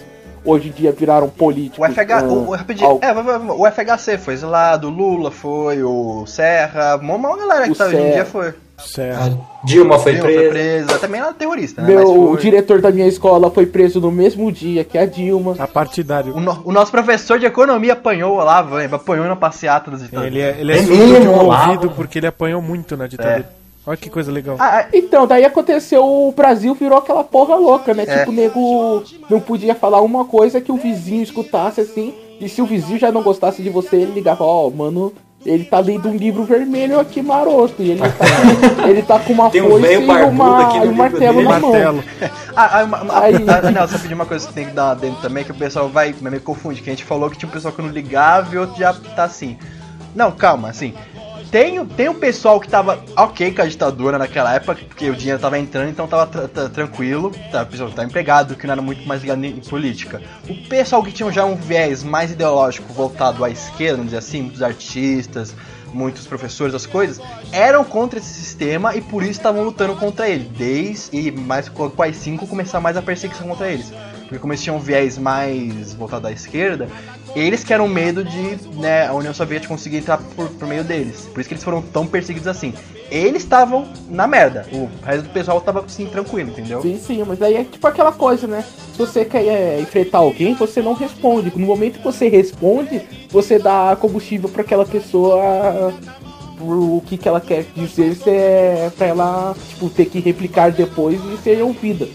hoje 0.44 0.68
em 0.68 0.72
dia 0.72 0.92
viraram 0.92 1.28
políticos. 1.28 1.86
O, 1.88 1.92
FH, 1.92 2.24
o, 2.24 2.50
rapidinho, 2.50 2.98
é, 3.02 3.12
o 3.12 3.70
FHC 3.70 4.18
foi 4.18 4.36
do 4.80 4.88
Lula 4.88 5.30
foi, 5.30 5.82
o 5.82 6.24
Serra, 6.26 6.96
uma 6.96 7.36
galera 7.36 7.68
que 7.68 7.74
tá, 7.74 7.86
hoje 7.86 7.96
em 7.96 8.12
dia 8.12 8.24
foi. 8.24 8.54
Serra. 8.78 9.36
Dilma 9.64 9.98
foi 9.98 10.12
Dilma 10.12 10.26
presa. 10.26 10.40
Foi 10.40 10.50
presa. 10.50 10.98
Também 10.98 11.20
era 11.20 11.32
terrorista, 11.32 11.82
né? 11.82 11.88
Meu, 11.88 12.30
o 12.30 12.36
diretor 12.36 12.80
da 12.80 12.90
minha 12.90 13.06
escola 13.06 13.50
foi 13.50 13.66
preso 13.66 14.00
no 14.00 14.10
mesmo 14.10 14.50
dia 14.52 14.84
que 14.84 14.96
a 14.96 15.04
Dilma. 15.04 15.56
A 15.58 15.66
partidário. 15.66 16.34
O, 16.34 16.40
no, 16.40 16.62
o 16.64 16.72
nosso 16.72 16.90
professor 16.90 17.38
de 17.38 17.46
economia 17.46 17.94
apanhou 17.94 18.36
lá, 18.36 18.66
apanhou 18.92 19.26
na 19.26 19.36
passeata 19.36 19.90
das 19.90 20.02
ditaduras. 20.02 20.32
Ele 20.32 20.40
é, 20.40 20.56
ele 20.60 20.72
é, 20.72 20.78
é 20.78 20.82
surdo 20.82 21.20
de 21.20 21.28
um 21.28 21.44
ouvido 21.44 21.90
porque 21.90 22.18
ele 22.18 22.26
apanhou 22.28 22.62
muito 22.62 22.96
na 22.96 23.06
ditadura. 23.06 23.48
É. 23.54 23.58
Olha 23.88 23.96
que 23.96 24.10
coisa 24.10 24.30
legal. 24.30 24.56
Ah, 24.60 24.86
então, 24.92 25.26
daí 25.26 25.46
aconteceu, 25.46 26.04
o 26.04 26.30
Brasil 26.32 26.74
virou 26.74 26.98
aquela 26.98 27.24
porra 27.24 27.56
louca, 27.56 27.94
né? 27.94 28.04
É. 28.06 28.18
Tipo, 28.18 28.30
o 28.30 28.34
nego 28.34 29.04
não 29.30 29.40
podia 29.40 29.74
falar 29.74 30.02
uma 30.02 30.26
coisa 30.26 30.60
que 30.60 30.70
o 30.70 30.76
vizinho 30.76 31.22
escutasse 31.22 31.80
assim. 31.80 32.14
E 32.38 32.48
se 32.48 32.60
o 32.60 32.66
vizinho 32.66 32.98
já 32.98 33.10
não 33.10 33.22
gostasse 33.22 33.62
de 33.62 33.70
você, 33.70 33.96
ele 33.96 34.12
ligava, 34.12 34.44
ó, 34.44 34.66
oh, 34.66 34.70
mano, 34.70 35.12
ele 35.46 35.64
tá 35.64 35.78
lendo 35.78 36.08
um 36.08 36.16
livro 36.16 36.44
vermelho 36.44 36.98
aqui 36.98 37.22
maroto. 37.22 37.82
E 37.82 37.92
ele 37.92 38.00
tá, 38.00 38.88
ele 38.88 39.02
tá 39.02 39.18
com 39.18 39.32
uma 39.32 39.50
tem 39.50 39.62
um 39.62 39.70
foice 39.70 39.92
e, 39.92 39.96
uma, 39.96 40.20
e 40.20 40.24
um 40.24 40.32
martelo 40.92 41.42
na 41.42 41.58
mão. 41.58 41.72
Martelo. 41.72 42.04
ah, 42.56 42.82
ah, 42.82 43.20
Aí... 43.20 43.34
ah, 43.34 43.70
não, 43.70 43.88
só 43.88 43.98
pedir 43.98 44.14
uma 44.14 44.26
coisa 44.26 44.46
que 44.46 44.52
tem 44.52 44.66
que 44.66 44.72
dar 44.72 44.94
dentro 44.94 45.20
também, 45.20 45.44
que 45.44 45.52
o 45.52 45.54
pessoal 45.54 45.88
vai 45.88 46.14
me 46.20 46.40
confunde, 46.40 46.82
que 46.82 46.90
a 46.90 46.92
gente 46.92 47.04
falou 47.04 47.30
que 47.30 47.38
tinha 47.38 47.48
um 47.48 47.52
pessoal 47.52 47.72
que 47.72 47.80
não 47.80 47.88
ligava 47.88 48.54
e 48.54 48.58
outro 48.58 48.78
já 48.78 48.92
tá 48.92 49.24
assim. 49.24 49.56
Não, 50.14 50.32
calma, 50.32 50.68
assim. 50.68 50.94
Tem, 51.50 51.84
tem 51.86 52.10
um 52.10 52.14
pessoal 52.14 52.60
que 52.60 52.68
tava 52.68 53.02
ok 53.16 53.52
com 53.52 53.62
a 53.62 53.66
ditadura 53.66 54.18
naquela 54.18 54.54
época, 54.54 54.74
porque 54.86 55.08
o 55.08 55.16
dinheiro 55.16 55.40
tava 55.40 55.58
entrando, 55.58 55.88
então 55.88 56.06
tava 56.06 56.26
tranquilo. 56.68 57.32
Tá, 57.50 57.62
o 57.62 57.66
pessoal 57.66 57.90
tá 57.90 58.04
empregado, 58.04 58.54
que 58.54 58.66
não 58.66 58.72
era 58.72 58.82
muito 58.82 59.06
mais 59.08 59.22
ligado 59.22 59.42
em 59.42 59.60
política. 59.60 60.20
O 60.46 60.54
pessoal 60.68 61.02
que 61.02 61.10
tinha 61.10 61.30
já 61.32 61.46
um 61.46 61.56
viés 61.56 62.02
mais 62.02 62.30
ideológico 62.32 62.92
voltado 62.92 63.42
à 63.44 63.50
esquerda, 63.50 63.96
vamos 63.96 64.12
dizer 64.12 64.18
assim, 64.18 64.42
muitos 64.42 64.62
artistas, 64.62 65.54
muitos 65.92 66.26
professores, 66.26 66.74
as 66.74 66.86
coisas, 66.86 67.20
eram 67.52 67.84
contra 67.84 68.18
esse 68.18 68.32
sistema 68.32 68.94
e 68.94 69.00
por 69.00 69.22
isso 69.22 69.32
estavam 69.32 69.64
lutando 69.64 69.96
contra 69.96 70.28
ele. 70.28 70.50
Desde 70.56 71.16
e 71.16 71.30
mais 71.30 71.68
com 71.68 71.84
o 71.86 72.02
AI-5 72.02 72.48
começar 72.48 72.80
mais 72.80 72.96
a 72.96 73.02
perseguição 73.02 73.48
contra 73.48 73.68
eles. 73.68 73.92
Porque 74.20 74.38
como 74.38 74.52
eles 74.52 74.62
tinham 74.62 74.76
um 74.76 74.80
viés 74.80 75.16
mais 75.16 75.94
voltado 75.94 76.26
à 76.26 76.32
esquerda, 76.32 76.88
eles 77.34 77.64
que 77.64 77.72
eram 77.72 77.88
medo 77.88 78.22
de 78.22 78.58
né, 78.76 79.06
a 79.06 79.14
União 79.14 79.32
Soviética 79.32 79.72
conseguir 79.72 79.98
entrar 79.98 80.18
por, 80.18 80.48
por 80.50 80.68
meio 80.68 80.84
deles. 80.84 81.28
Por 81.32 81.40
isso 81.40 81.48
que 81.48 81.54
eles 81.54 81.64
foram 81.64 81.80
tão 81.80 82.06
perseguidos 82.06 82.46
assim. 82.46 82.74
Eles 83.10 83.42
estavam 83.42 83.86
na 84.08 84.26
merda. 84.26 84.66
O 84.72 84.88
resto 85.04 85.24
do 85.24 85.30
pessoal 85.30 85.60
tava 85.60 85.80
assim, 85.80 86.06
tranquilo, 86.06 86.50
entendeu? 86.50 86.82
Sim, 86.82 86.98
sim, 86.98 87.24
mas 87.26 87.38
daí 87.38 87.54
é 87.54 87.64
tipo 87.64 87.86
aquela 87.86 88.12
coisa, 88.12 88.46
né? 88.46 88.64
Se 88.92 88.98
você 88.98 89.24
quer 89.24 89.44
é, 89.44 89.80
enfrentar 89.80 90.18
alguém, 90.18 90.54
você 90.54 90.82
não 90.82 90.92
responde. 90.92 91.52
No 91.56 91.66
momento 91.66 91.98
que 91.98 92.04
você 92.04 92.28
responde, 92.28 93.02
você 93.30 93.58
dá 93.58 93.96
combustível 93.98 94.48
para 94.48 94.62
aquela 94.62 94.84
pessoa 94.84 95.92
o 96.60 97.00
que, 97.06 97.16
que 97.16 97.28
ela 97.28 97.40
quer 97.40 97.66
dizer 97.76 98.18
é 98.26 98.90
pra 98.96 99.06
ela 99.06 99.54
tipo, 99.68 99.88
ter 99.88 100.06
que 100.06 100.18
replicar 100.18 100.72
depois 100.72 101.20
e 101.32 101.36
ser 101.36 101.62
ouvida 101.62 102.08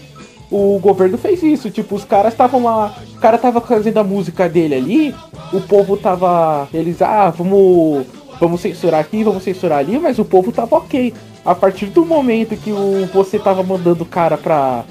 o 0.54 0.78
governo 0.78 1.18
fez 1.18 1.42
isso. 1.42 1.70
Tipo, 1.70 1.96
os 1.96 2.04
caras 2.04 2.32
estavam 2.32 2.62
lá. 2.62 2.94
O 3.16 3.20
cara 3.20 3.36
tava 3.36 3.60
fazendo 3.60 3.98
a 3.98 4.04
música 4.04 4.48
dele 4.48 4.74
ali. 4.74 5.14
O 5.52 5.60
povo 5.60 5.96
tava. 5.96 6.68
Eles, 6.72 7.02
ah, 7.02 7.30
vamos. 7.30 8.06
Vamos 8.40 8.60
censurar 8.60 9.00
aqui, 9.00 9.22
vamos 9.22 9.42
censurar 9.42 9.78
ali, 9.78 9.98
mas 9.98 10.18
o 10.18 10.24
povo 10.24 10.52
tava 10.52 10.76
ok. 10.76 11.14
A 11.44 11.54
partir 11.54 11.86
do 11.86 12.04
momento 12.04 12.56
que 12.56 12.72
o, 12.72 13.06
você 13.12 13.38
tava 13.38 13.62
mandando 13.62 14.02
o 14.02 14.06
cara 14.06 14.36
pra, 14.36 14.84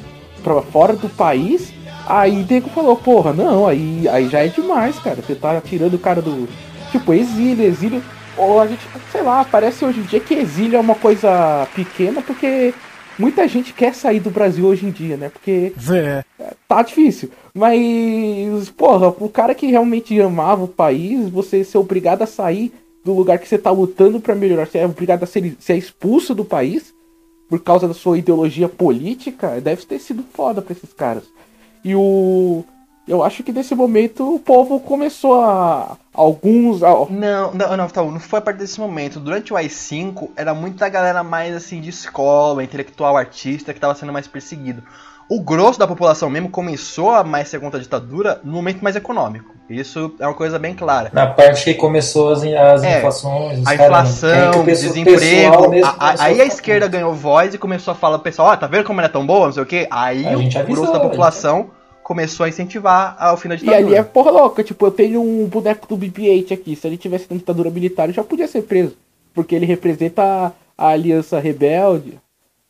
pra 0.44 0.62
fora 0.62 0.94
do 0.94 1.10
país, 1.10 1.74
aí 2.08 2.42
o 2.42 2.46
nego 2.50 2.70
falou, 2.70 2.96
porra, 2.96 3.34
não, 3.34 3.68
aí, 3.68 4.08
aí 4.10 4.30
já 4.30 4.46
é 4.46 4.48
demais, 4.48 4.98
cara. 5.00 5.18
Você 5.22 5.36
tá 5.36 5.60
tirando 5.62 5.96
o 5.96 6.00
cara 6.00 6.22
do. 6.22 6.48
Tipo, 6.92 7.14
exílio, 7.14 7.66
exílio. 7.66 8.04
Ou 8.38 8.60
a 8.60 8.68
gente, 8.68 8.82
sei 9.12 9.22
lá, 9.22 9.44
parece 9.44 9.84
hoje 9.86 10.00
em 10.00 10.04
dia 10.04 10.20
que 10.20 10.34
exílio 10.34 10.78
é 10.78 10.80
uma 10.80 10.96
coisa 10.96 11.68
pequena, 11.76 12.22
porque 12.22 12.74
muita 13.18 13.48
gente 13.48 13.74
quer 13.74 13.94
sair 13.94 14.20
do 14.20 14.32
Brasil 14.32 14.66
hoje 14.66 14.86
em 14.86 14.92
dia, 14.92 15.18
né? 15.18 15.30
Porque 15.30 15.74
é. 15.92 16.24
tá 16.68 16.82
difícil. 16.82 17.30
Mas, 17.54 18.70
porra, 18.70 19.10
o 19.10 19.30
cara 19.30 19.54
que 19.54 19.68
realmente 19.68 20.20
amava 20.20 20.64
o 20.64 20.68
país, 20.68 21.30
você 21.30 21.64
ser 21.64 21.78
obrigado 21.78 22.24
a 22.24 22.28
sair 22.28 22.74
do 23.04 23.14
lugar 23.14 23.38
que 23.38 23.48
você 23.48 23.58
tá 23.58 23.72
lutando 23.72 24.20
para 24.20 24.36
melhorar, 24.36 24.66
você 24.66 24.80
é 24.80 24.86
obrigado 24.86 25.24
a 25.24 25.28
ser, 25.28 25.56
ser 25.60 25.76
expulso 25.76 26.34
do 26.34 26.46
país 26.46 26.94
por 27.50 27.60
causa 27.60 27.88
da 27.88 27.94
sua 27.94 28.18
ideologia 28.18 28.68
política, 28.68 29.62
deve 29.62 29.86
ter 29.86 30.00
sido 30.00 30.24
foda 30.34 30.62
pra 30.62 30.74
esses 30.74 30.92
caras. 30.94 31.24
E 31.84 31.96
o. 31.96 32.64
Eu 33.06 33.22
acho 33.22 33.44
que 33.44 33.52
nesse 33.52 33.76
momento 33.76 34.34
o 34.34 34.40
povo 34.40 34.80
começou 34.80 35.42
a. 35.42 35.98
Alguns. 36.14 36.82
A... 36.82 36.90
Não, 37.10 37.54
não, 37.54 37.78
não, 37.78 37.88
tá, 37.90 38.02
não 38.02 38.20
foi 38.20 38.40
a 38.40 38.42
partir 38.42 38.60
desse 38.60 38.80
momento. 38.80 39.20
Durante 39.20 39.52
o 39.52 39.58
AI-5 39.58 40.30
era 40.38 40.54
muita 40.54 40.88
galera 40.88 41.22
mais 41.22 41.54
assim 41.54 41.82
de 41.82 41.90
escola, 41.90 42.64
intelectual, 42.64 43.18
artista, 43.18 43.74
que 43.74 43.78
estava 43.78 43.94
sendo 43.94 44.14
mais 44.14 44.26
perseguido. 44.26 44.82
O 45.34 45.40
grosso 45.40 45.80
da 45.80 45.88
população 45.88 46.30
mesmo 46.30 46.48
começou 46.48 47.10
a 47.10 47.24
mais 47.24 47.50
ser 47.50 47.60
contra 47.60 47.80
a 47.80 47.82
ditadura 47.82 48.40
no 48.44 48.52
momento 48.52 48.84
mais 48.84 48.96
econômico. 48.96 49.56
Isso 49.68 50.14
é 50.20 50.28
uma 50.28 50.36
coisa 50.36 50.60
bem 50.60 50.76
clara. 50.76 51.10
Na 51.12 51.26
parte 51.26 51.64
que 51.64 51.74
começou 51.74 52.34
as, 52.34 52.44
as 52.44 52.84
é, 52.84 53.00
inflações. 53.00 53.66
A 53.66 53.74
inflação, 53.74 54.62
o 54.62 54.64
desemprego. 54.64 55.84
A, 55.84 56.26
aí 56.26 56.40
a 56.40 56.46
esquerda 56.46 56.88
ganhou 56.88 57.16
voz 57.16 57.52
e 57.52 57.58
começou 57.58 57.94
a 57.94 57.96
falar 57.96 58.20
pro 58.20 58.26
pessoal, 58.26 58.50
ah, 58.50 58.58
tá 58.58 58.68
vendo 58.68 58.84
como 58.84 59.02
ela 59.02 59.08
é 59.08 59.12
tão 59.12 59.26
boa, 59.26 59.48
não 59.48 59.54
sei 59.54 59.64
o 59.64 59.66
quê? 59.66 59.88
Aí 59.90 60.24
o 60.36 60.66
grosso 60.68 60.94
da 60.94 61.00
população 61.00 61.72
começou 62.04 62.46
a 62.46 62.50
incentivar 62.50 63.16
ao 63.18 63.36
fim 63.36 63.50
da 63.50 63.56
ditadura. 63.56 63.82
E 63.82 63.86
ali 63.86 63.96
é 63.96 64.04
porra 64.04 64.30
louca, 64.30 64.64
tipo, 64.64 64.86
eu 64.86 64.92
tenho 64.92 65.20
um 65.20 65.48
boneco 65.48 65.88
do 65.88 65.98
BB-8 65.98 66.52
aqui, 66.52 66.76
se 66.76 66.86
ele 66.86 66.96
tivesse 66.96 67.26
na 67.28 67.38
ditadura 67.38 67.72
militar, 67.72 68.04
ele 68.04 68.14
já 68.14 68.24
podia 68.24 68.48
ser 68.48 68.62
preso. 68.62 68.96
Porque 69.34 69.56
ele 69.56 69.66
representa 69.66 70.22
a, 70.22 70.52
a 70.78 70.90
aliança 70.90 71.40
rebelde. 71.40 72.20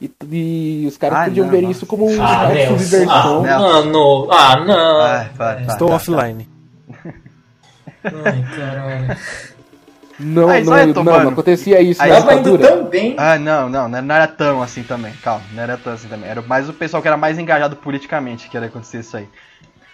E, 0.02 0.12
e 0.32 0.86
os 0.88 0.98
caras 0.98 1.20
ah, 1.20 1.24
podiam 1.26 1.46
não, 1.46 1.52
ver 1.52 1.64
isso 1.64 1.86
como 1.86 2.10
um 2.10 2.22
ah, 2.22 2.50
subversão. 2.68 3.46
Ah, 3.46 3.60
mano, 3.60 4.28
ah, 4.32 4.56
não. 4.66 5.02
Ah, 5.02 5.30
vai, 5.36 5.56
vai, 5.56 5.66
Estou 5.68 5.90
tá, 5.90 5.96
offline. 5.96 6.48
Ai, 8.04 8.46
caralho. 8.56 9.18
Não, 10.20 10.48
não, 10.48 10.86
não, 10.88 11.04
não, 11.04 11.30
acontecia 11.30 11.82
isso 11.82 12.02
aí, 12.02 12.10
na 12.10 12.20
ditadura. 12.20 12.68
também. 12.68 13.16
Ah, 13.18 13.38
não, 13.38 13.68
não, 13.68 13.88
não 13.88 14.16
era 14.16 14.28
tão 14.28 14.62
assim 14.62 14.84
também. 14.84 15.12
Calma, 15.24 15.44
não 15.54 15.64
era 15.64 15.78
tão 15.78 15.94
assim 15.94 16.08
também. 16.08 16.30
Era 16.30 16.42
mais 16.42 16.70
o 16.70 16.74
pessoal 16.74 17.02
que 17.02 17.08
era 17.08 17.18
mais 17.18 17.40
engajado 17.40 17.76
politicamente 17.76 18.50
que 18.50 18.56
era 18.56 18.68
acontecer 18.68 19.00
isso 19.00 19.18
aí. 19.18 19.28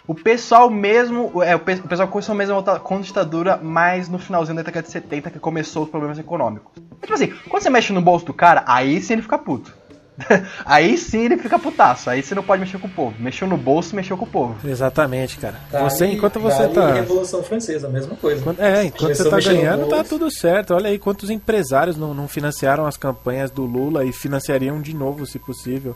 O 0.06 0.16
pessoal 0.16 0.70
mesmo, 0.70 1.44
é, 1.44 1.56
o 1.56 1.60
pessoal 1.60 2.08
começou 2.08 2.34
mesmo 2.34 2.54
a 2.54 2.56
voltar 2.56 2.80
com 2.80 2.98
a 2.98 3.02
ditadura 3.02 3.58
mais 3.58 4.10
no 4.10 4.18
finalzinho 4.18 4.56
da 4.56 4.64
década 4.64 4.86
de 4.88 4.92
70 4.92 5.30
que 5.30 5.40
começou 5.40 5.84
os 5.84 5.90
problemas 5.90 6.18
econômicos. 6.18 6.72
Tipo 7.00 7.14
assim, 7.14 7.28
quando 7.48 7.62
você 7.64 7.70
mexe 7.70 7.94
no 7.94 8.02
bolso 8.02 8.26
do 8.26 8.34
cara, 8.34 8.64
aí 8.66 9.00
sim 9.02 9.14
ele 9.14 9.22
fica 9.22 9.38
puto. 9.38 9.79
aí 10.66 10.98
sim 10.98 11.26
ele 11.26 11.38
fica 11.38 11.58
putaço. 11.58 12.10
Aí 12.10 12.22
você 12.22 12.36
não 12.36 12.44
pode 12.44 12.62
mexer 12.62 12.80
com 12.80 12.88
o 12.88 12.90
povo. 12.90 13.16
Mexeu 13.20 13.48
no 13.48 13.58
bolso, 13.58 13.96
mexeu 13.96 14.18
com 14.18 14.26
o 14.26 14.30
povo. 14.30 14.56
Exatamente, 14.68 15.38
cara. 15.38 15.60
você, 15.84 16.08
enquanto 16.08 16.40
você 16.40 16.68
tá. 16.70 16.94
Revolução 16.94 17.44
Francesa, 17.44 17.88
a 17.88 17.90
mesma 17.90 18.16
coisa. 18.16 18.42
Enquanto, 18.42 18.60
é, 18.60 18.86
enquanto 18.86 19.16
você 19.16 19.30
tá 19.30 19.40
ganhando, 19.40 19.88
tá 19.88 20.04
tudo 20.04 20.32
certo. 20.32 20.74
Olha 20.74 20.90
aí 20.90 21.00
quantos 21.00 21.30
empresários 21.30 21.98
não, 21.98 22.14
não 22.14 22.28
financiaram 22.28 22.86
as 22.86 22.98
campanhas 22.98 23.52
do 23.52 23.64
Lula 23.64 24.06
e 24.06 24.12
financiariam 24.12 24.82
de 24.82 24.96
novo, 24.96 25.26
se 25.26 25.40
possível. 25.40 25.96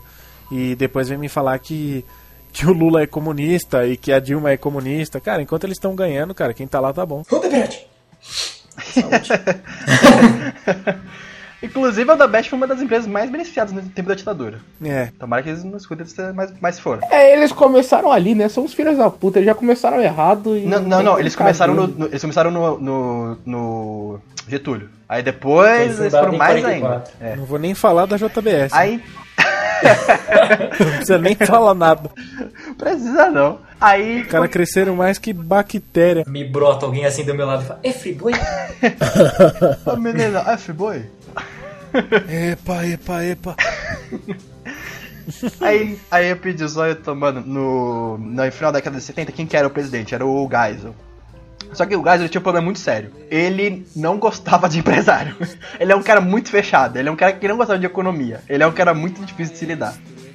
E 0.50 0.74
depois 0.74 1.08
vem 1.08 1.18
me 1.18 1.28
falar 1.28 1.58
que 1.58 2.04
que 2.52 2.66
o 2.66 2.72
Lula 2.72 3.02
é 3.02 3.06
comunista 3.06 3.84
e 3.84 3.96
que 3.96 4.12
a 4.12 4.20
Dilma 4.20 4.52
é 4.52 4.56
comunista. 4.56 5.20
Cara, 5.20 5.42
enquanto 5.42 5.64
eles 5.64 5.76
estão 5.76 5.96
ganhando, 5.96 6.32
cara, 6.32 6.54
quem 6.54 6.68
tá 6.68 6.78
lá 6.78 6.92
tá 6.92 7.04
bom. 7.04 7.24
Saúde. 7.24 7.88
Inclusive, 11.64 12.10
a 12.10 12.14
Odebrecht 12.14 12.50
foi 12.50 12.56
uma 12.58 12.66
das 12.66 12.82
empresas 12.82 13.06
mais 13.06 13.30
beneficiadas 13.30 13.72
no 13.72 13.82
tempo 13.82 14.08
da 14.08 14.14
ditadura. 14.14 14.60
É. 14.84 15.08
Tomara 15.18 15.42
que 15.42 15.48
eles 15.48 15.64
não 15.64 15.76
escutem 15.78 16.06
mais, 16.34 16.52
mais 16.60 16.78
foram. 16.78 17.00
É, 17.10 17.32
eles 17.32 17.52
começaram 17.52 18.12
ali, 18.12 18.34
né? 18.34 18.48
São 18.48 18.64
os 18.64 18.74
filhos 18.74 18.98
da 18.98 19.08
puta, 19.08 19.38
eles 19.38 19.46
já 19.46 19.54
começaram 19.54 20.00
errado 20.00 20.56
e. 20.56 20.66
Não, 20.66 20.80
não, 20.80 21.02
não 21.02 21.18
eles 21.18 21.34
começaram 21.34 21.74
no, 21.74 21.86
no, 21.86 22.06
eles 22.06 22.20
começaram 22.20 22.50
no, 22.50 22.78
no, 22.78 23.38
no 23.46 24.20
Getúlio. 24.46 24.90
Aí 25.08 25.22
depois 25.22 25.98
eles 25.98 26.12
foram 26.12 26.36
mais 26.36 26.60
44. 26.60 26.68
ainda. 26.68 27.04
É. 27.20 27.36
Não 27.36 27.44
vou 27.44 27.58
nem 27.58 27.74
falar 27.74 28.06
da 28.06 28.16
JBS. 28.16 28.72
Aí. 28.72 29.02
não 30.78 30.90
precisa 30.90 31.18
nem 31.18 31.34
falar 31.34 31.74
nada. 31.74 32.10
Precisa 32.78 33.30
não. 33.30 33.58
Aí. 33.80 34.22
Os 34.22 34.28
caras 34.28 34.50
cresceram 34.50 34.96
mais 34.96 35.18
que 35.18 35.32
bactéria. 35.32 36.24
Me 36.26 36.44
brota 36.44 36.86
alguém 36.86 37.04
assim 37.04 37.24
do 37.24 37.34
meu 37.34 37.46
lado 37.46 37.62
e 37.62 37.66
fala: 37.66 37.80
É 37.82 37.92
friboi? 37.92 38.32
A 39.86 39.96
menina, 39.96 40.42
é 40.46 40.56
friboi? 40.56 41.04
Epa, 42.28 42.86
epa, 42.86 43.24
epa. 43.24 43.56
aí, 45.60 45.98
aí 46.10 46.30
eu 46.30 46.36
pedi 46.36 46.68
só 46.68 46.86
eu 46.86 46.96
tomando 46.96 47.40
no, 47.40 48.18
no 48.18 48.52
final 48.52 48.72
da 48.72 48.78
década 48.78 48.98
de 48.98 49.02
70, 49.04 49.32
quem 49.32 49.46
que 49.46 49.56
era 49.56 49.66
o 49.66 49.70
presidente? 49.70 50.14
Era 50.14 50.26
o 50.26 50.48
Geisel. 50.48 50.94
Só 51.72 51.86
que 51.86 51.96
o 51.96 52.02
Geisel 52.02 52.28
tinha 52.28 52.40
um 52.40 52.42
problema 52.42 52.64
muito 52.64 52.78
sério. 52.78 53.10
Ele 53.30 53.86
não 53.96 54.18
gostava 54.18 54.68
de 54.68 54.78
empresário. 54.78 55.36
Ele 55.78 55.92
é 55.92 55.96
um 55.96 56.02
cara 56.02 56.20
muito 56.20 56.48
fechado. 56.48 56.96
Ele 56.96 57.08
é 57.08 57.12
um 57.12 57.16
cara 57.16 57.32
que 57.32 57.48
não 57.48 57.56
gostava 57.56 57.78
de 57.78 57.86
economia. 57.86 58.40
Ele 58.48 58.62
é 58.62 58.66
um 58.66 58.72
cara 58.72 58.94
muito 58.94 59.24
difícil 59.24 59.54
de 59.54 59.58
se 59.58 59.66
lidar. 59.66 59.94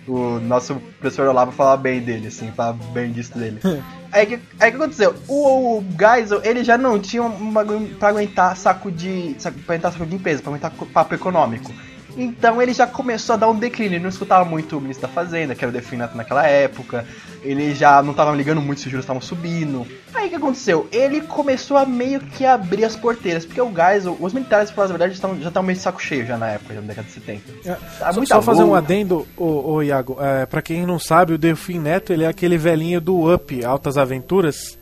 O 0.10 0.40
nosso 0.40 0.76
professor 1.00 1.28
Olavo 1.28 1.52
falava 1.52 1.78
bem 1.82 2.02
dele, 2.02 2.28
assim, 2.28 2.52
falava 2.52 2.84
bem 2.92 3.12
disso 3.12 3.38
dele. 3.38 3.60
Aí 4.12 4.26
que, 4.26 4.40
aí 4.60 4.72
que 4.72 4.78
aconteceu? 4.78 5.14
O, 5.28 5.78
o 5.78 5.86
Geisel, 5.96 6.42
ele 6.44 6.64
já 6.64 6.80
não 6.80 7.00
tinha 7.00 7.22
um 7.22 7.54
bagulho 7.54 7.96
pra 7.98 8.10
aguentar 8.10 8.58
saco 8.58 8.92
de. 8.92 9.36
Saco, 9.38 9.60
pra 9.60 9.76
aguentar 9.76 9.92
saco 9.92 10.06
de 10.08 10.16
empresa, 10.16 10.42
pra 10.42 10.50
aguentar 10.50 10.72
papo 10.92 11.14
econômico. 11.14 11.72
Então 12.20 12.62
ele 12.62 12.74
já 12.74 12.86
começou 12.86 13.34
a 13.34 13.38
dar 13.38 13.50
um 13.50 13.58
declínio. 13.58 13.96
Ele 13.96 14.04
não 14.04 14.10
escutava 14.10 14.44
muito 14.44 14.78
o 14.78 14.82
ministro 14.82 15.08
da 15.08 15.14
Fazenda, 15.14 15.56
que 15.56 15.64
era 15.64 15.70
o 15.70 15.74
Definato 15.74 16.18
naquela 16.18 16.46
época. 16.46 17.06
Ele 17.42 17.74
já 17.74 18.04
não 18.04 18.12
estava 18.12 18.36
ligando 18.36 18.62
muito 18.62 18.82
se 18.82 18.88
os 18.88 18.92
juros 18.92 19.06
estavam 19.06 19.22
subindo. 19.22 19.88
Aí 20.14 20.28
o 20.28 20.30
que 20.30 20.36
aconteceu? 20.36 20.88
Ele 20.92 21.22
começou 21.22 21.78
a 21.78 21.86
meio 21.86 22.20
que 22.20 22.46
abrir 22.46 22.84
as 22.84 22.98
porteiras. 22.98 23.46
Porque 23.46 23.62
o 23.62 23.72
Geisel, 23.74 24.18
os 24.20 24.34
militares, 24.34 24.70
pra 24.70 24.76
falar 24.76 24.86
a 24.86 24.98
verdade, 24.98 25.14
já 25.42 25.48
estavam 25.48 25.64
meio 25.64 25.78
de 25.78 25.82
saco 25.82 26.02
cheio 26.02 26.26
já 26.26 26.38
na 26.38 26.50
época, 26.50 26.74
já 26.74 26.82
na 26.82 26.88
década 26.88 27.08
de 27.08 27.14
70. 27.14 27.42
É, 27.66 27.78
tá 28.00 28.14
só, 28.14 28.26
só 28.26 28.42
fazer 28.42 28.64
um 28.64 28.76
adendo, 28.76 29.26
ô, 29.38 29.76
ô 29.76 29.82
Iago. 29.82 30.18
É, 30.20 30.46
pra 30.46 30.62
quem 30.62 30.86
não 30.86 31.00
sabe, 31.00 31.34
o 31.34 31.38
Delfim 31.38 31.80
Neto 31.80 32.12
ele 32.12 32.26
é 32.26 32.28
aquele 32.28 32.58
velhinho 32.58 33.00
do 33.00 33.34
Up, 33.34 33.64
Altas 33.64 33.98
Aventuras. 33.98 34.78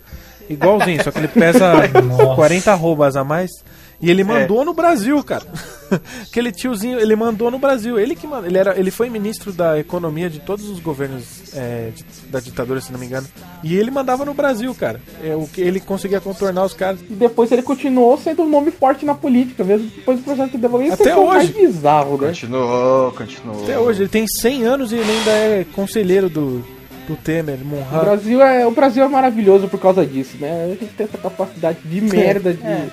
Igualzinho, 0.49 1.03
só 1.03 1.11
que 1.11 1.19
ele 1.19 1.27
pesa 1.27 1.73
40 2.35 2.71
arrobas 2.71 3.15
a 3.15 3.23
mais. 3.23 3.51
E 3.99 4.11
ele 4.11 4.23
mandou 4.23 4.61
é. 4.61 4.65
no 4.65 4.73
Brasil, 4.73 5.23
cara. 5.23 5.43
Aquele 6.29 6.51
tiozinho, 6.51 6.99
ele 6.99 7.15
mandou 7.15 7.49
no 7.49 7.57
Brasil. 7.57 7.97
Ele 7.97 8.15
que 8.15 8.27
ele 8.45 8.57
era, 8.57 8.77
ele 8.79 8.91
foi 8.91 9.09
ministro 9.09 9.51
da 9.51 9.79
economia 9.79 10.29
de 10.29 10.39
todos 10.39 10.69
os 10.69 10.79
governos 10.79 11.53
é, 11.55 11.89
de, 11.95 12.05
da 12.29 12.39
ditadura, 12.39 12.79
se 12.79 12.91
não 12.91 12.99
me 12.99 13.07
engano. 13.07 13.27
E 13.63 13.75
ele 13.75 13.89
mandava 13.89 14.23
no 14.23 14.35
Brasil, 14.35 14.73
cara. 14.75 15.01
É 15.23 15.35
o 15.35 15.47
que 15.47 15.61
ele 15.61 15.79
conseguia 15.79 16.21
contornar 16.21 16.65
os 16.65 16.73
caras. 16.73 16.99
E 17.09 17.13
depois 17.13 17.51
ele 17.51 17.63
continuou 17.63 18.17
sendo 18.17 18.43
um 18.43 18.49
nome 18.49 18.69
forte 18.69 19.03
na 19.03 19.15
política, 19.15 19.63
mesmo 19.63 19.87
depois 19.87 20.19
do 20.19 20.23
processo 20.23 20.51
de 20.51 20.57
devolução. 20.57 20.93
Até 20.93 21.15
hoje. 21.15 21.27
mais 21.29 21.49
bizarro, 21.49 22.21
né? 22.21 22.27
Continuou, 22.27 23.11
continuou. 23.13 23.63
Até 23.63 23.79
hoje 23.79 24.03
ele 24.03 24.09
tem 24.09 24.27
100 24.27 24.63
anos 24.63 24.91
e 24.91 24.95
ele 24.95 25.11
ainda 25.11 25.31
é 25.31 25.65
conselheiro 25.73 26.29
do 26.29 26.63
do 27.07 27.15
Temer, 27.15 27.59
Monra. 27.63 27.99
O 27.99 28.01
Brasil 28.01 28.41
é 28.41 28.67
o 28.67 28.71
Brasil 28.71 29.01
é 29.01 29.07
maravilhoso 29.07 29.69
por 29.69 29.79
causa 29.79 30.05
disso, 30.05 30.35
né? 30.41 30.65
A 30.65 30.67
gente 30.67 30.93
tem 30.93 31.05
essa 31.05 31.17
capacidade 31.17 31.79
de 31.85 32.01
merda 32.03 32.53
de 32.53 32.61
é 32.61 32.89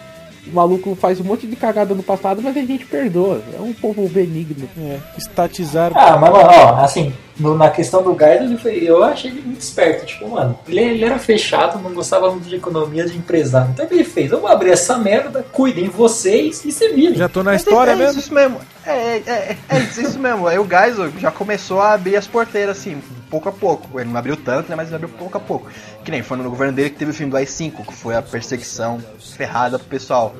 o 0.46 0.54
maluco 0.54 0.94
faz 0.94 1.20
um 1.20 1.24
monte 1.24 1.46
de 1.46 1.56
cagada 1.56 1.94
no 1.94 2.02
passado, 2.02 2.40
mas 2.42 2.56
a 2.56 2.60
gente 2.60 2.84
perdoa. 2.84 3.42
É 3.56 3.60
um 3.60 3.72
povo 3.72 4.08
benigno. 4.08 4.68
É, 4.78 4.98
estatizar. 5.16 5.92
Ah, 5.94 6.16
mas 6.16 6.30
ó, 6.32 6.76
assim, 6.76 7.12
no, 7.38 7.56
na 7.56 7.70
questão 7.70 8.02
do 8.02 8.14
Gaiden, 8.14 8.48
ele 8.48 8.58
foi, 8.58 8.76
eu 8.76 9.02
achei 9.02 9.30
ele 9.30 9.42
muito 9.42 9.60
esperto. 9.60 10.06
Tipo, 10.06 10.28
mano, 10.28 10.58
ele, 10.68 10.80
ele, 10.80 11.04
era 11.04 11.18
fechado, 11.18 11.80
não 11.80 11.92
gostava 11.92 12.30
muito 12.30 12.48
de 12.48 12.56
economia, 12.56 13.06
de 13.06 13.16
empresário. 13.16 13.70
Então 13.72 13.84
o 13.84 13.88
que 13.88 13.94
ele 13.94 14.04
fez? 14.04 14.30
Eu 14.30 14.40
vou 14.40 14.50
abrir 14.50 14.70
essa 14.70 14.98
merda, 14.98 15.44
cuidem 15.52 15.88
vocês 15.88 16.64
e 16.64 16.72
se 16.72 16.88
virem. 16.92 17.14
Já 17.14 17.28
tô 17.28 17.42
na 17.42 17.54
história 17.54 17.92
é, 17.92 17.94
é 17.94 17.96
mesmo. 17.96 18.20
Isso 18.20 18.34
mesmo. 18.34 18.60
É, 18.86 18.92
é, 18.92 19.22
é, 19.26 19.56
é 19.68 19.78
isso 19.78 20.18
mesmo. 20.18 20.46
Aí 20.46 20.58
o 20.58 20.68
Geisel 20.68 21.10
já 21.18 21.30
começou 21.30 21.80
a 21.80 21.94
abrir 21.94 22.16
as 22.16 22.26
porteiras, 22.26 22.78
assim, 22.78 23.00
pouco 23.34 23.48
a 23.48 23.52
pouco. 23.52 23.98
Ele 23.98 24.10
não 24.10 24.18
abriu 24.18 24.36
tanto, 24.36 24.70
né, 24.70 24.76
mas 24.76 24.88
ele 24.88 24.96
abriu 24.96 25.10
pouco 25.10 25.36
a 25.36 25.40
pouco. 25.40 25.68
Que 26.04 26.10
nem 26.10 26.22
foi 26.22 26.36
no 26.36 26.48
governo 26.48 26.72
dele 26.72 26.90
que 26.90 26.96
teve 26.96 27.10
o 27.10 27.14
filme 27.14 27.30
do 27.30 27.36
AI-5, 27.36 27.84
que 27.84 27.92
foi 27.92 28.14
a 28.14 28.22
perseguição 28.22 29.02
ferrada 29.18 29.78
pro 29.78 29.88
pessoal, 29.88 30.34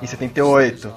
em 0.00 0.06
78. 0.06 0.92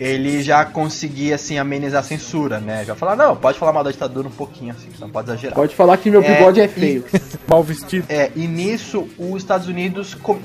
Ele 0.00 0.42
já 0.42 0.64
conseguia, 0.64 1.34
assim, 1.34 1.58
amenizar 1.58 2.00
a 2.00 2.04
censura, 2.04 2.60
né? 2.60 2.84
Já 2.84 2.94
falar, 2.94 3.16
não, 3.16 3.36
pode 3.36 3.58
falar 3.58 3.72
mal 3.72 3.82
da 3.82 3.90
ditadura 3.90 4.28
um 4.28 4.32
pouquinho, 4.32 4.72
assim, 4.72 4.88
não 4.98 5.10
pode 5.10 5.28
exagerar. 5.28 5.54
Pode 5.54 5.74
falar 5.74 5.96
que 5.96 6.10
meu 6.10 6.22
bigode 6.22 6.60
é, 6.60 6.64
é 6.64 6.68
feio. 6.68 7.04
E, 7.12 7.20
mal 7.48 7.62
vestido. 7.62 8.06
É, 8.08 8.30
e 8.34 8.46
nisso 8.46 9.08
os 9.18 9.42
Estados 9.42 9.66
Unidos... 9.66 10.14
Com... 10.14 10.38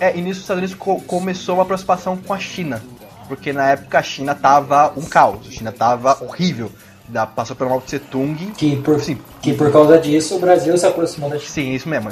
É, 0.00 0.16
e 0.16 0.20
nisso 0.20 0.38
os 0.38 0.44
Estados 0.44 0.62
Unidos 0.62 0.78
co 0.78 1.00
começou 1.02 1.56
uma 1.56 1.62
aproximação 1.62 2.16
com 2.16 2.32
a 2.32 2.38
China. 2.38 2.82
Porque 3.26 3.52
na 3.52 3.70
época 3.70 3.98
a 3.98 4.02
China 4.02 4.34
tava 4.34 4.92
um 4.96 5.02
caos, 5.02 5.46
a 5.46 5.50
China 5.50 5.72
tava 5.72 6.22
horrível 6.22 6.70
da, 7.08 7.26
passou 7.26 7.56
pelo 7.56 7.70
Mao 7.70 7.80
Tse 7.80 7.98
Tung. 7.98 8.52
Que 8.56 8.76
por, 8.76 9.00
sim, 9.00 9.18
que 9.42 9.54
por 9.54 9.72
causa 9.72 9.98
disso 9.98 10.36
o 10.36 10.38
Brasil 10.38 10.76
se 10.76 10.86
aproximou 10.86 11.30
da 11.30 11.38
China. 11.38 11.50
Sim, 11.50 11.72
isso 11.72 11.88
mesmo. 11.88 12.10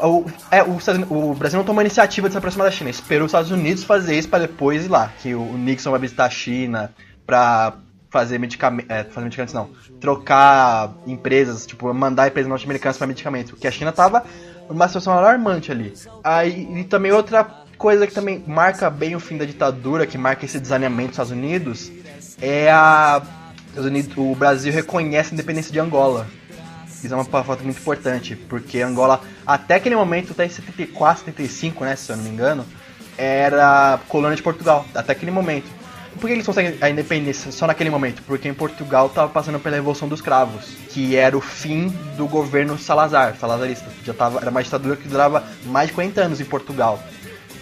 É, 0.00 0.06
o, 0.06 0.24
é, 0.50 0.62
o, 0.62 0.78
o, 1.30 1.34
Brasil 1.34 1.58
não 1.58 1.64
tomou 1.64 1.80
a 1.80 1.84
iniciativa 1.84 2.28
de 2.28 2.32
se 2.32 2.38
aproximar 2.38 2.66
da 2.66 2.70
China, 2.70 2.90
esperou 2.90 3.26
os 3.26 3.30
Estados 3.30 3.50
Unidos 3.50 3.82
fazer 3.84 4.16
isso 4.16 4.28
para 4.28 4.40
depois 4.46 4.86
ir 4.86 4.88
lá. 4.88 5.12
Que 5.20 5.34
o, 5.34 5.42
o 5.42 5.58
Nixon 5.58 5.90
vai 5.90 6.00
visitar 6.00 6.26
a 6.26 6.30
China 6.30 6.92
para 7.26 7.74
fazer 8.10 8.38
medicamentos. 8.38 8.90
É, 8.90 9.04
fazer 9.04 9.24
medicamentos 9.24 9.54
não. 9.54 9.70
Trocar 10.00 10.92
empresas, 11.06 11.66
tipo, 11.66 11.92
mandar 11.92 12.28
empresas 12.28 12.48
norte-americanas 12.48 12.96
para 12.96 13.06
medicamentos. 13.06 13.50
Porque 13.52 13.66
a 13.66 13.70
China 13.70 13.92
tava 13.92 14.24
numa 14.68 14.86
situação 14.86 15.12
alarmante 15.12 15.72
ali. 15.72 15.92
Aí, 16.22 16.68
e 16.80 16.84
também 16.84 17.12
outra 17.12 17.44
coisa 17.76 18.06
que 18.06 18.12
também 18.12 18.42
marca 18.46 18.90
bem 18.90 19.14
o 19.14 19.20
fim 19.20 19.36
da 19.36 19.44
ditadura, 19.44 20.06
que 20.06 20.18
marca 20.18 20.44
esse 20.44 20.58
desalinhamento 20.58 21.10
dos 21.10 21.14
Estados 21.14 21.32
Unidos, 21.32 21.92
é 22.40 22.70
a 22.70 23.22
Unidos, 23.84 24.16
o 24.16 24.34
Brasil 24.34 24.72
reconhece 24.72 25.30
a 25.30 25.34
independência 25.34 25.72
de 25.72 25.78
Angola. 25.78 26.26
Isso 27.02 27.12
é 27.12 27.16
uma 27.16 27.24
foto 27.24 27.62
muito 27.62 27.78
importante, 27.78 28.34
porque 28.34 28.80
Angola, 28.80 29.20
até 29.46 29.76
aquele 29.76 29.94
momento, 29.94 30.32
até 30.32 30.46
em 30.46 30.48
74, 30.48 31.24
75, 31.24 31.84
né, 31.84 31.94
se 31.94 32.10
eu 32.10 32.16
não 32.16 32.24
me 32.24 32.30
engano, 32.30 32.66
era 33.16 34.00
colônia 34.08 34.36
de 34.36 34.42
Portugal, 34.42 34.84
até 34.94 35.12
aquele 35.12 35.30
momento. 35.30 35.66
Por 36.20 36.26
que 36.26 36.32
eles 36.32 36.46
conseguem 36.46 36.76
a 36.80 36.90
independência 36.90 37.52
só 37.52 37.66
naquele 37.66 37.90
momento? 37.90 38.22
Porque 38.22 38.48
em 38.48 38.54
Portugal 38.54 39.06
estava 39.06 39.28
passando 39.28 39.60
pela 39.60 39.76
Revolução 39.76 40.08
dos 40.08 40.20
Cravos, 40.20 40.64
que 40.88 41.14
era 41.14 41.36
o 41.36 41.40
fim 41.40 41.88
do 42.16 42.26
governo 42.26 42.76
Salazar, 42.76 43.36
salazarista. 43.38 43.86
Já 44.04 44.12
tava, 44.12 44.40
era 44.40 44.50
uma 44.50 44.62
ditadura 44.62 44.96
que 44.96 45.06
durava 45.06 45.44
mais 45.66 45.88
de 45.88 45.94
40 45.94 46.20
anos 46.20 46.40
em 46.40 46.44
Portugal. 46.44 47.00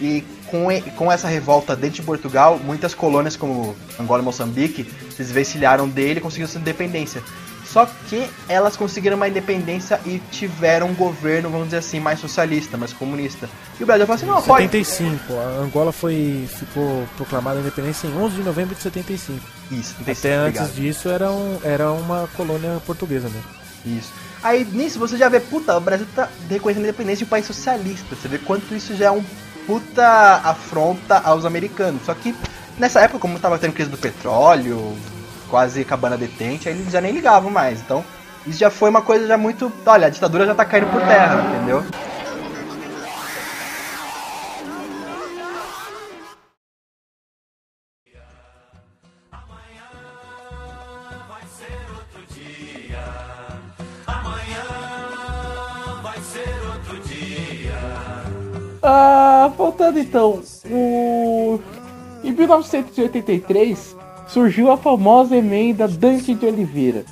E 0.01 0.23
com, 0.49 0.67
com 0.95 1.11
essa 1.11 1.27
revolta 1.27 1.75
dentro 1.75 1.97
de 1.97 2.01
Portugal, 2.03 2.59
muitas 2.59 2.93
colônias 2.93 3.35
como 3.35 3.75
Angola 3.99 4.21
e 4.21 4.25
Moçambique 4.25 4.83
se 5.11 5.17
desvencilharam 5.17 5.87
dele 5.87 6.19
e 6.19 6.21
conseguiram 6.21 6.49
sua 6.49 6.61
independência. 6.61 7.21
Só 7.65 7.85
que 8.09 8.25
elas 8.47 8.77
conseguiram 8.77 9.17
uma 9.17 9.27
independência 9.27 9.99
e 10.05 10.19
tiveram 10.31 10.87
um 10.87 10.95
governo, 10.95 11.49
vamos 11.49 11.67
dizer 11.67 11.77
assim, 11.77 11.99
mais 11.99 12.19
socialista, 12.19 12.77
mais 12.77 12.93
comunista. 12.93 13.49
E 13.77 13.83
o 13.83 13.85
Brasil 13.85 14.07
falou 14.07 14.15
assim, 14.15 14.25
não, 14.25 14.41
75, 14.41 15.25
pode... 15.25 15.39
a 15.39 15.61
Angola 15.61 15.91
foi, 15.91 16.47
ficou 16.47 17.05
proclamada 17.17 17.57
a 17.57 17.61
independência 17.61 18.07
em 18.07 18.17
11 18.17 18.35
de 18.37 18.43
novembro 18.43 18.73
de 18.73 18.81
75. 18.81 19.39
Isso, 19.69 19.95
75, 19.97 20.11
Até 20.11 20.33
antes 20.35 20.61
obrigado. 20.61 20.75
disso 20.75 21.09
era, 21.09 21.29
um, 21.29 21.59
era 21.61 21.91
uma 21.91 22.29
colônia 22.37 22.81
portuguesa 22.85 23.29
mesmo. 23.29 23.49
Isso. 23.85 24.13
Aí 24.41 24.63
nisso 24.63 24.97
você 24.97 25.17
já 25.17 25.27
vê, 25.27 25.39
puta, 25.39 25.75
o 25.75 25.81
Brasil 25.81 26.07
tá 26.15 26.29
reconhecendo 26.49 26.85
a 26.85 26.87
independência 26.87 27.19
de 27.19 27.23
um 27.25 27.27
país 27.27 27.45
socialista. 27.45 28.15
Você 28.15 28.27
vê 28.29 28.37
quanto 28.37 28.73
isso 28.73 28.95
já 28.95 29.07
é 29.07 29.11
um 29.11 29.23
puta 29.67 30.41
afronta 30.43 31.21
aos 31.23 31.45
americanos. 31.45 32.01
Só 32.05 32.13
que 32.15 32.33
nessa 32.79 33.01
época, 33.01 33.19
como 33.19 33.37
tava 33.37 33.59
tendo 33.59 33.73
crise 33.73 33.91
do 33.91 33.97
petróleo, 33.97 34.97
quase 35.49 35.81
acabando 35.81 36.13
a 36.13 36.17
detente, 36.17 36.69
aí 36.69 36.75
eles 36.75 36.91
já 36.91 37.01
nem 37.01 37.11
ligavam 37.11 37.51
mais. 37.51 37.81
Então, 37.81 38.03
isso 38.47 38.57
já 38.57 38.71
foi 38.71 38.89
uma 38.89 39.01
coisa 39.01 39.27
já 39.27 39.37
muito. 39.37 39.71
Olha, 39.85 40.07
a 40.07 40.09
ditadura 40.09 40.45
já 40.45 40.55
tá 40.55 40.65
caindo 40.65 40.87
por 40.87 41.01
terra, 41.01 41.45
entendeu? 41.53 41.83
Ah, 58.89 59.51
voltando 59.57 59.99
então, 59.99 60.41
o... 60.71 61.59
em 62.23 62.31
1983 62.31 63.97
surgiu 64.29 64.71
a 64.71 64.77
famosa 64.77 65.35
emenda 65.35 65.89
Dante 65.89 66.33
de 66.33 66.45
Oliveira. 66.45 67.03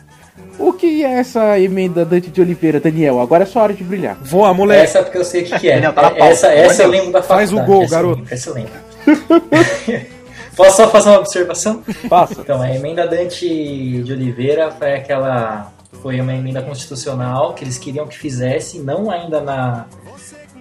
O 0.58 0.72
que 0.72 1.04
é 1.04 1.20
essa 1.20 1.60
emenda 1.60 2.06
Dante 2.06 2.30
de 2.30 2.40
Oliveira, 2.40 2.80
Daniel? 2.80 3.20
Agora 3.20 3.44
é 3.44 3.46
sua 3.46 3.64
hora 3.64 3.74
de 3.74 3.84
brilhar. 3.84 4.18
Voa, 4.22 4.54
moleque. 4.54 4.84
Essa 4.84 5.00
é 5.00 5.04
porque 5.04 5.18
eu 5.18 5.26
sei 5.26 5.44
o 5.44 5.46
que, 5.46 5.60
que 5.60 5.70
é. 5.70 5.82
Tá 5.92 6.14
essa 6.16 6.48
essa 6.48 6.84
eu 6.84 6.90
lembro 6.90 7.12
da 7.12 7.22
faculdade. 7.22 7.52
Faz 7.52 7.62
o 7.62 7.66
gol, 7.66 7.84
essa 7.84 7.96
garoto. 7.96 8.24
Essa 8.32 8.50
eu 8.50 8.54
lembro. 8.54 8.72
Posso 10.56 10.78
só 10.78 10.90
fazer 10.90 11.10
uma 11.10 11.20
observação? 11.20 11.84
Passa. 12.08 12.40
Então, 12.40 12.62
a 12.62 12.74
emenda 12.74 13.06
Dante 13.06 14.02
de 14.02 14.14
Oliveira 14.14 14.72
foi 14.72 14.94
aquela. 14.94 15.74
Foi 16.02 16.22
uma 16.22 16.34
emenda 16.34 16.62
constitucional 16.62 17.54
que 17.54 17.66
eles 17.66 17.78
queriam 17.78 18.08
que 18.08 18.18
fizesse, 18.18 18.80
não 18.80 19.12
ainda 19.12 19.42
na 19.42 19.88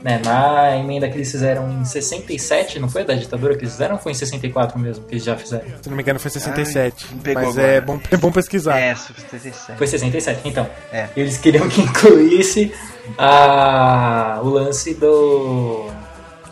né, 0.04 0.20
na 0.22 0.76
emenda 0.76 1.08
que 1.08 1.16
eles 1.16 1.30
fizeram 1.30 1.66
em 1.72 1.82
67, 1.82 2.78
não 2.78 2.90
foi 2.90 3.04
da 3.04 3.14
ditadura 3.14 3.54
que 3.54 3.62
eles 3.62 3.72
fizeram 3.72 3.94
ou 3.94 4.00
foi 4.00 4.12
em 4.12 4.14
64 4.14 4.78
mesmo 4.78 5.02
que 5.06 5.14
eles 5.14 5.24
já 5.24 5.34
fizeram? 5.34 5.64
Se 5.80 5.88
não 5.88 5.96
me 5.96 6.02
engano 6.02 6.20
foi 6.20 6.30
67. 6.30 7.06
Ai, 7.24 7.34
mas 7.34 7.56
é 7.56 7.80
bom, 7.80 7.98
é 8.10 8.16
bom 8.18 8.30
pesquisar. 8.30 8.78
É, 8.78 8.94
67. 8.94 9.78
Foi 9.78 9.86
67, 9.86 10.46
então. 10.46 10.68
É. 10.92 11.08
Eles 11.16 11.38
queriam 11.38 11.66
que 11.70 11.80
incluísse 11.82 12.70
a, 13.16 14.40
o 14.42 14.48
lance 14.50 14.92
do 14.92 15.88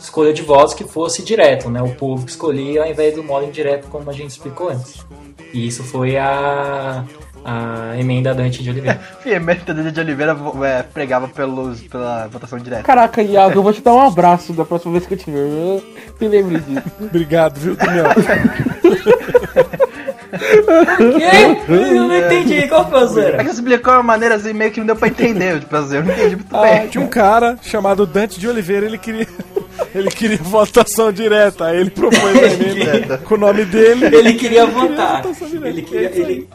escolha 0.00 0.32
de 0.32 0.40
votos 0.40 0.72
que 0.72 0.84
fosse 0.84 1.22
direto, 1.22 1.68
né? 1.68 1.82
O 1.82 1.94
povo 1.94 2.24
que 2.24 2.30
escolhia 2.30 2.82
ao 2.82 2.90
invés 2.90 3.14
do 3.14 3.22
modo 3.22 3.44
indireto, 3.44 3.86
como 3.88 4.08
a 4.08 4.14
gente 4.14 4.30
explicou 4.30 4.70
antes. 4.70 5.04
E 5.52 5.66
isso 5.66 5.84
foi 5.84 6.16
a 6.16 7.04
a 7.44 7.98
emenda 7.98 8.34
Dante 8.34 8.62
de 8.62 8.70
Oliveira. 8.70 9.00
a 9.24 9.28
emenda 9.28 9.74
Dante 9.74 9.92
de 9.92 10.00
Oliveira 10.00 10.36
é, 10.64 10.82
pregava 10.82 11.28
pelos, 11.28 11.80
pela 11.82 12.28
votação 12.28 12.58
direta. 12.58 12.82
Caraca, 12.82 13.22
Iago, 13.22 13.58
eu 13.58 13.62
vou 13.62 13.72
te 13.72 13.80
dar 13.80 13.94
um 13.94 14.00
abraço 14.00 14.52
da 14.52 14.64
próxima 14.64 14.92
vez 14.92 15.06
que 15.06 15.14
eu 15.14 15.18
te 15.18 15.30
ver. 15.30 15.82
Me 16.20 16.28
lembre 16.28 16.58
disso. 16.60 16.82
Obrigado, 17.00 17.58
viu, 17.58 17.76
Daniel? 17.76 18.06
Quê? 20.32 21.72
Eu 21.94 22.08
não 22.08 22.16
entendi, 22.16 22.66
qual 22.68 22.88
foi 22.88 23.00
a 23.00 23.06
zoeira? 23.06 23.36
É 23.36 23.44
que 23.44 23.50
você 23.50 23.60
explicou 23.60 23.92
uma 23.94 24.02
maneira 24.02 24.36
assim, 24.36 24.52
meio 24.52 24.70
que 24.70 24.80
não 24.80 24.86
deu 24.86 24.96
pra 24.96 25.08
entender, 25.08 25.60
tipo 25.60 25.76
assim, 25.76 25.96
eu 25.96 26.04
não 26.04 26.12
entendi 26.12 26.36
muito 26.36 26.56
ah, 26.56 26.62
bem. 26.62 26.88
Tinha 26.88 27.04
um 27.04 27.08
cara 27.08 27.58
chamado 27.62 28.06
Dante 28.06 28.40
de 28.40 28.48
Oliveira, 28.48 28.86
ele 28.86 28.98
queria... 28.98 29.26
Ele 29.94 30.10
queria 30.10 30.38
votação 30.38 31.10
direta, 31.10 31.66
aí 31.66 31.78
ele 31.78 31.90
propôs 31.90 32.22
a 32.22 32.46
emenda 32.46 33.18
com 33.18 33.34
o 33.34 33.38
nome 33.38 33.64
dele. 33.64 34.06
Ele 34.06 34.34
queria 34.34 34.64
votar. 34.64 35.22
Ele 35.64 35.82
queria... 35.82 36.10
Ele... 36.14 36.48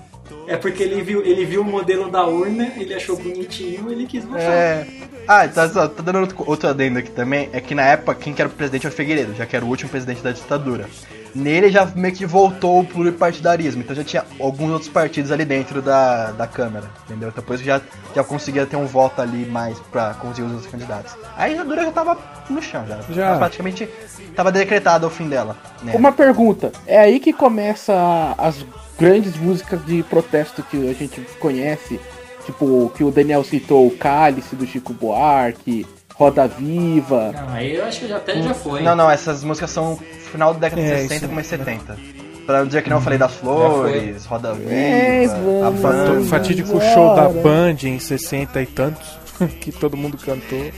É 0.48 0.56
porque 0.56 0.82
ele 0.82 1.02
viu, 1.02 1.24
ele 1.26 1.46
viu 1.46 1.62
o 1.62 1.66
modelo 1.66 2.10
da 2.10 2.26
urna, 2.26 2.72
ele 2.78 2.94
achou 2.94 3.18
bonitinho 3.18 3.92
ele 3.92 4.06
quis 4.06 4.24
votar. 4.24 4.42
É. 4.42 4.88
Ah, 5.28 5.46
tá, 5.48 5.68
tá, 5.68 5.90
tá 5.90 6.02
dando 6.02 6.20
outro, 6.20 6.44
outro 6.48 6.70
adendo 6.70 7.00
aqui 7.00 7.12
também. 7.12 7.50
É 7.52 7.60
que 7.60 7.76
na 7.76 7.84
época 7.84 8.16
quem 8.16 8.34
que 8.34 8.42
era 8.42 8.50
o 8.50 8.52
presidente 8.52 8.86
era 8.86 8.94
o 8.94 8.96
Figueiredo, 8.96 9.36
já 9.36 9.46
que 9.46 9.56
era 9.56 9.66
o 9.66 9.68
último 9.68 9.90
presidente 9.90 10.24
da 10.24 10.32
ditadura. 10.32 10.90
Nele 11.38 11.70
já 11.70 11.86
meio 11.86 12.16
que 12.16 12.26
voltou 12.26 12.80
o 12.80 12.86
pluripartidarismo, 12.86 13.84
então 13.84 13.96
já 13.96 14.04
tinha 14.04 14.26
alguns 14.40 14.72
outros 14.72 14.90
partidos 14.90 15.32
ali 15.32 15.46
dentro 15.46 15.84
da, 15.84 16.32
da 16.32 16.48
Câmara, 16.48 16.90
entendeu? 17.06 17.30
Então 17.30 17.44
depois 17.44 17.62
já, 17.62 17.80
já 18.16 18.24
conseguia 18.24 18.66
ter 18.66 18.76
um 18.76 18.88
voto 18.88 19.22
ali 19.22 19.46
mais 19.46 19.78
pra 19.92 20.16
conseguir 20.16 20.48
os 20.48 20.54
outros 20.54 20.72
candidatos. 20.72 21.16
A 21.38 21.48
ditadura 21.48 21.84
já 21.84 21.92
tava 21.92 22.18
no 22.50 22.60
chão, 22.60 22.86
já. 22.88 23.02
já. 23.10 23.38
Praticamente 23.38 23.88
tava 24.36 24.52
decretado 24.52 25.06
o 25.06 25.12
fim 25.12 25.30
dela. 25.30 25.56
Né? 25.84 25.94
Uma 25.96 26.12
pergunta, 26.12 26.72
é 26.88 26.98
aí 26.98 27.20
que 27.20 27.32
começa 27.32 27.94
as 28.36 28.66
grandes 28.98 29.38
músicas 29.38 29.86
de 29.86 30.02
protesto 30.04 30.64
que 30.64 30.90
a 30.90 30.94
gente 30.94 31.22
conhece, 31.40 32.00
tipo 32.46 32.92
que 32.96 33.04
o 33.04 33.12
Daniel 33.12 33.44
citou, 33.44 33.86
o 33.86 33.96
Cálice 33.96 34.56
do 34.56 34.66
Chico 34.66 34.92
Buarque, 34.92 35.86
Roda 36.18 36.48
Viva. 36.48 37.32
Não, 37.32 37.54
aí 37.54 37.76
eu 37.76 37.86
acho 37.86 38.00
que 38.00 38.08
já 38.08 38.18
até 38.18 38.42
já 38.42 38.54
foi. 38.54 38.82
Não, 38.82 38.96
não, 38.96 39.10
essas 39.10 39.44
músicas 39.44 39.70
são 39.70 40.00
final 40.32 40.54
da 40.54 40.62
década 40.62 40.82
é, 40.82 40.96
de 41.04 41.08
60 41.08 41.28
começo 41.28 41.50
70. 41.50 41.98
Pra 42.46 42.64
dizer 42.64 42.82
que 42.82 42.90
não 42.90 42.98
eu 42.98 43.02
falei 43.02 43.20
das 43.20 43.34
flores, 43.34 44.26
Roda 44.26 44.54
Viva, 44.54 44.72
é, 44.72 45.26
a 45.66 45.70
Band. 45.70 46.24
Fatídico 46.30 46.80
show 46.94 47.14
da 47.14 47.28
Band 47.28 47.76
em 47.84 48.00
60 48.00 48.62
e 48.62 48.66
tantos, 48.66 49.20
que 49.60 49.72
todo 49.72 49.98
mundo 49.98 50.18
cantou. 50.18 50.72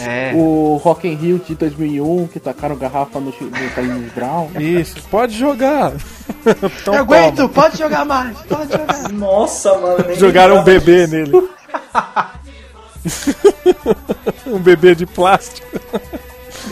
É. 0.00 0.32
O 0.34 0.80
Rock 0.82 1.08
in 1.08 1.14
Rio 1.14 1.38
de 1.38 1.54
2001, 1.54 2.28
que 2.28 2.40
tacaram 2.40 2.76
garrafa 2.76 3.18
no, 3.18 3.26
no 3.26 3.70
Carlinhos 3.74 4.12
Brown. 4.12 4.48
Isso, 4.58 5.02
pode 5.10 5.36
jogar. 5.36 5.92
então, 6.46 6.94
Eu 6.94 7.00
aguento, 7.00 7.48
pode 7.48 7.76
jogar 7.76 8.04
mais, 8.04 8.38
pode 8.42 8.72
jogar. 8.72 9.08
Nossa, 9.12 9.76
mano. 9.76 10.14
Jogaram 10.14 10.60
um 10.60 10.64
bebê 10.64 11.06
disso. 11.06 11.16
nele. 11.16 11.48
um 14.46 14.58
bebê 14.58 14.94
de 14.94 15.06
plástico. 15.06 15.66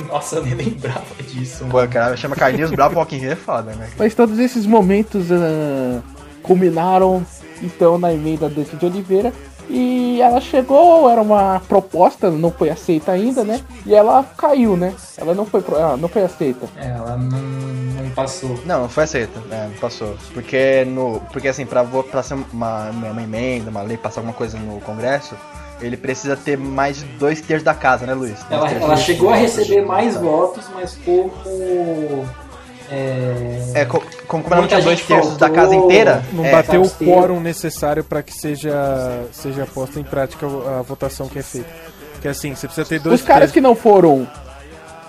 Nossa, 0.09 0.37
eu 0.37 0.45
nem 0.45 0.55
lembrava 0.55 1.23
disso. 1.23 1.65
Pô, 1.67 1.87
cara, 1.89 2.17
chama 2.17 2.37
Carlinhos 2.37 2.71
Bravo 2.71 2.97
Rock 2.97 3.17
in 3.17 3.19
Rio 3.19 3.33
é 3.33 3.37
foda, 3.37 3.73
né? 3.75 3.89
Mas 3.99 4.15
todos 4.15 4.39
esses 4.39 4.67
momentos 4.67 5.31
uh, 5.31 6.03
culminaram 6.43 7.25
então 7.63 7.99
na 7.99 8.13
emenda 8.13 8.49
do 8.49 8.63
de 8.65 8.87
Oliveira 8.87 9.33
e 9.69 10.21
ela 10.21 10.41
chegou, 10.41 11.11
era 11.11 11.21
uma 11.21 11.61
proposta, 11.61 12.31
não 12.31 12.53
foi 12.53 12.71
aceita 12.71 13.13
ainda, 13.13 13.43
né? 13.43 13.61
E 13.85 13.95
ela 13.95 14.25
caiu, 14.37 14.77
né? 14.77 14.95
Ela 15.17 15.35
não 15.35 15.45
foi, 15.45 15.63
ela 15.69 15.97
não 15.97 16.09
foi 16.09 16.23
aceita. 16.23 16.69
É, 16.77 16.89
ela 16.89 17.17
não, 17.17 17.41
não 17.41 18.11
passou. 18.11 18.59
Não, 18.65 18.83
não 18.83 18.89
foi 18.89 19.05
aceita, 19.05 19.43
é, 19.51 19.67
não 19.67 19.75
passou. 19.81 20.17
Porque, 20.33 20.85
no, 20.85 21.21
porque 21.33 21.49
assim, 21.49 21.67
pra, 21.67 21.85
pra 21.85 22.23
ser 22.23 22.35
uma, 22.53 22.91
uma 22.91 23.23
emenda, 23.23 23.71
uma 23.71 23.83
lei, 23.83 23.97
passar 23.97 24.21
alguma 24.21 24.35
coisa 24.35 24.57
no 24.57 24.81
Congresso, 24.81 25.35
ele 25.81 25.97
precisa 25.97 26.37
ter 26.37 26.57
mais 26.57 26.99
de 26.99 27.05
dois 27.19 27.41
terços 27.41 27.65
da 27.65 27.75
casa, 27.75 28.07
né, 28.07 28.15
Luiz? 28.15 28.39
Ela, 28.51 28.71
ela 28.71 28.97
chegou 28.97 29.31
a 29.31 29.37
receber 29.37 29.85
mais 29.85 30.17
votos, 30.17 30.65
mas 30.75 30.99
como 31.05 31.33
é, 32.91 33.73
é 33.75 33.85
como, 33.85 34.05
como 34.27 34.49
não 34.49 34.67
tinha 34.67 34.81
dois 34.81 35.01
terços 35.01 35.37
da 35.37 35.51
casa 35.51 35.75
inteira, 35.75 36.25
não 36.33 36.45
é, 36.45 36.53
bateu 36.53 36.83
o 36.83 36.91
quórum 36.91 37.41
necessário 37.41 38.05
para 38.05 38.23
que 38.23 38.33
seja, 38.33 39.25
seja 39.33 39.67
posta 39.67 39.99
em 39.99 40.05
prática 40.05 40.47
a, 40.47 40.83
votação 40.83 41.29
que 41.29 41.39
é 41.39 41.43
feita. 41.43 41.69
Porque 42.13 42.29
assim, 42.29 42.55
você 42.55 42.67
precisa 42.67 42.89
ter 42.89 43.01
dois 43.01 43.21
Os 43.21 43.27
caras 43.27 43.51
que 43.51 43.61
não 43.61 43.75
foram, 43.75 44.27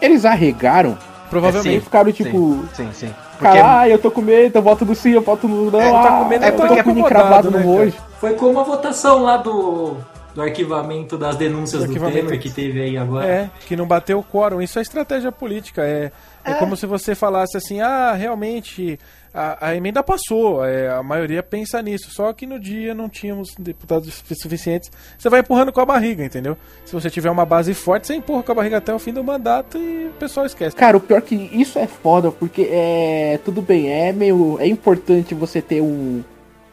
eles 0.01 0.25
arregaram? 0.25 0.97
Provavelmente. 1.29 1.69
Eles 1.69 1.83
ficaram 1.83 2.11
tipo. 2.11 2.65
Sim, 2.73 2.89
sim. 2.93 3.07
sim. 3.07 3.15
Porque... 3.37 3.55
Caralho, 3.55 3.91
eu 3.91 3.99
tô 3.99 4.09
com 4.09 4.21
medo, 4.21 4.57
eu 4.57 4.61
voto 4.61 4.83
no 4.83 4.95
sim, 4.95 5.11
eu 5.11 5.21
voto 5.21 5.47
no 5.47 5.69
não. 5.69 5.79
É, 5.79 5.91
tá 5.91 6.17
com 6.17 6.25
medo, 6.25 6.45
é, 6.45 6.51
porque 6.51 6.79
é 6.79 7.03
cravado 7.03 7.51
no 7.51 7.59
né, 7.59 7.65
hoje. 7.65 7.97
Foi 8.19 8.33
como 8.33 8.59
a 8.59 8.63
votação 8.63 9.21
lá 9.21 9.37
do 9.37 9.97
do 10.37 10.43
arquivamento 10.43 11.17
das 11.17 11.35
denúncias 11.35 11.83
do, 11.83 11.91
do 11.91 12.11
Temer 12.11 12.39
que 12.39 12.51
teve 12.51 12.79
aí 12.79 12.95
agora. 12.95 13.25
É, 13.25 13.49
que 13.65 13.75
não 13.75 13.87
bateu 13.87 14.19
o 14.19 14.23
quórum. 14.23 14.61
Isso 14.61 14.77
é 14.77 14.83
estratégia 14.83 15.31
política. 15.31 15.81
É, 15.83 16.11
é. 16.45 16.51
é 16.51 16.53
como 16.53 16.77
se 16.77 16.85
você 16.85 17.15
falasse 17.15 17.57
assim, 17.57 17.81
ah, 17.81 18.13
realmente 18.13 18.99
a, 19.33 19.69
a 19.69 19.75
emenda 19.75 20.03
passou, 20.03 20.63
é, 20.63 20.89
a 20.89 21.01
maioria 21.01 21.41
pensa 21.41 21.81
nisso, 21.81 22.11
só 22.11 22.31
que 22.33 22.45
no 22.45 22.59
dia 22.59 22.93
não 22.93 23.09
tínhamos 23.09 23.55
deputados 23.57 24.23
suficientes. 24.39 24.91
Você 25.17 25.27
vai 25.27 25.39
empurrando 25.39 25.73
com 25.73 25.81
a 25.81 25.85
barriga, 25.87 26.23
entendeu? 26.23 26.55
Se 26.85 26.93
você 26.93 27.09
tiver 27.09 27.31
uma 27.31 27.43
base 27.43 27.73
forte, 27.73 28.05
você 28.05 28.13
empurra 28.13 28.43
com 28.43 28.51
a 28.51 28.55
barriga 28.55 28.77
até 28.77 28.93
o 28.93 28.99
fim 28.99 29.13
do 29.13 29.23
mandato 29.23 29.75
e 29.79 30.05
o 30.05 30.19
pessoal 30.19 30.45
esquece. 30.45 30.75
Cara, 30.75 30.97
o 30.97 30.99
pior 30.99 31.17
é 31.17 31.21
que 31.21 31.33
isso 31.35 31.79
é 31.79 31.87
foda, 31.87 32.31
porque 32.31 32.69
é. 32.71 33.39
Tudo 33.43 33.59
bem, 33.59 33.89
é 33.91 34.11
meio. 34.11 34.59
É 34.59 34.67
importante 34.67 35.33
você 35.33 35.63
ter 35.63 35.81
um, 35.81 36.23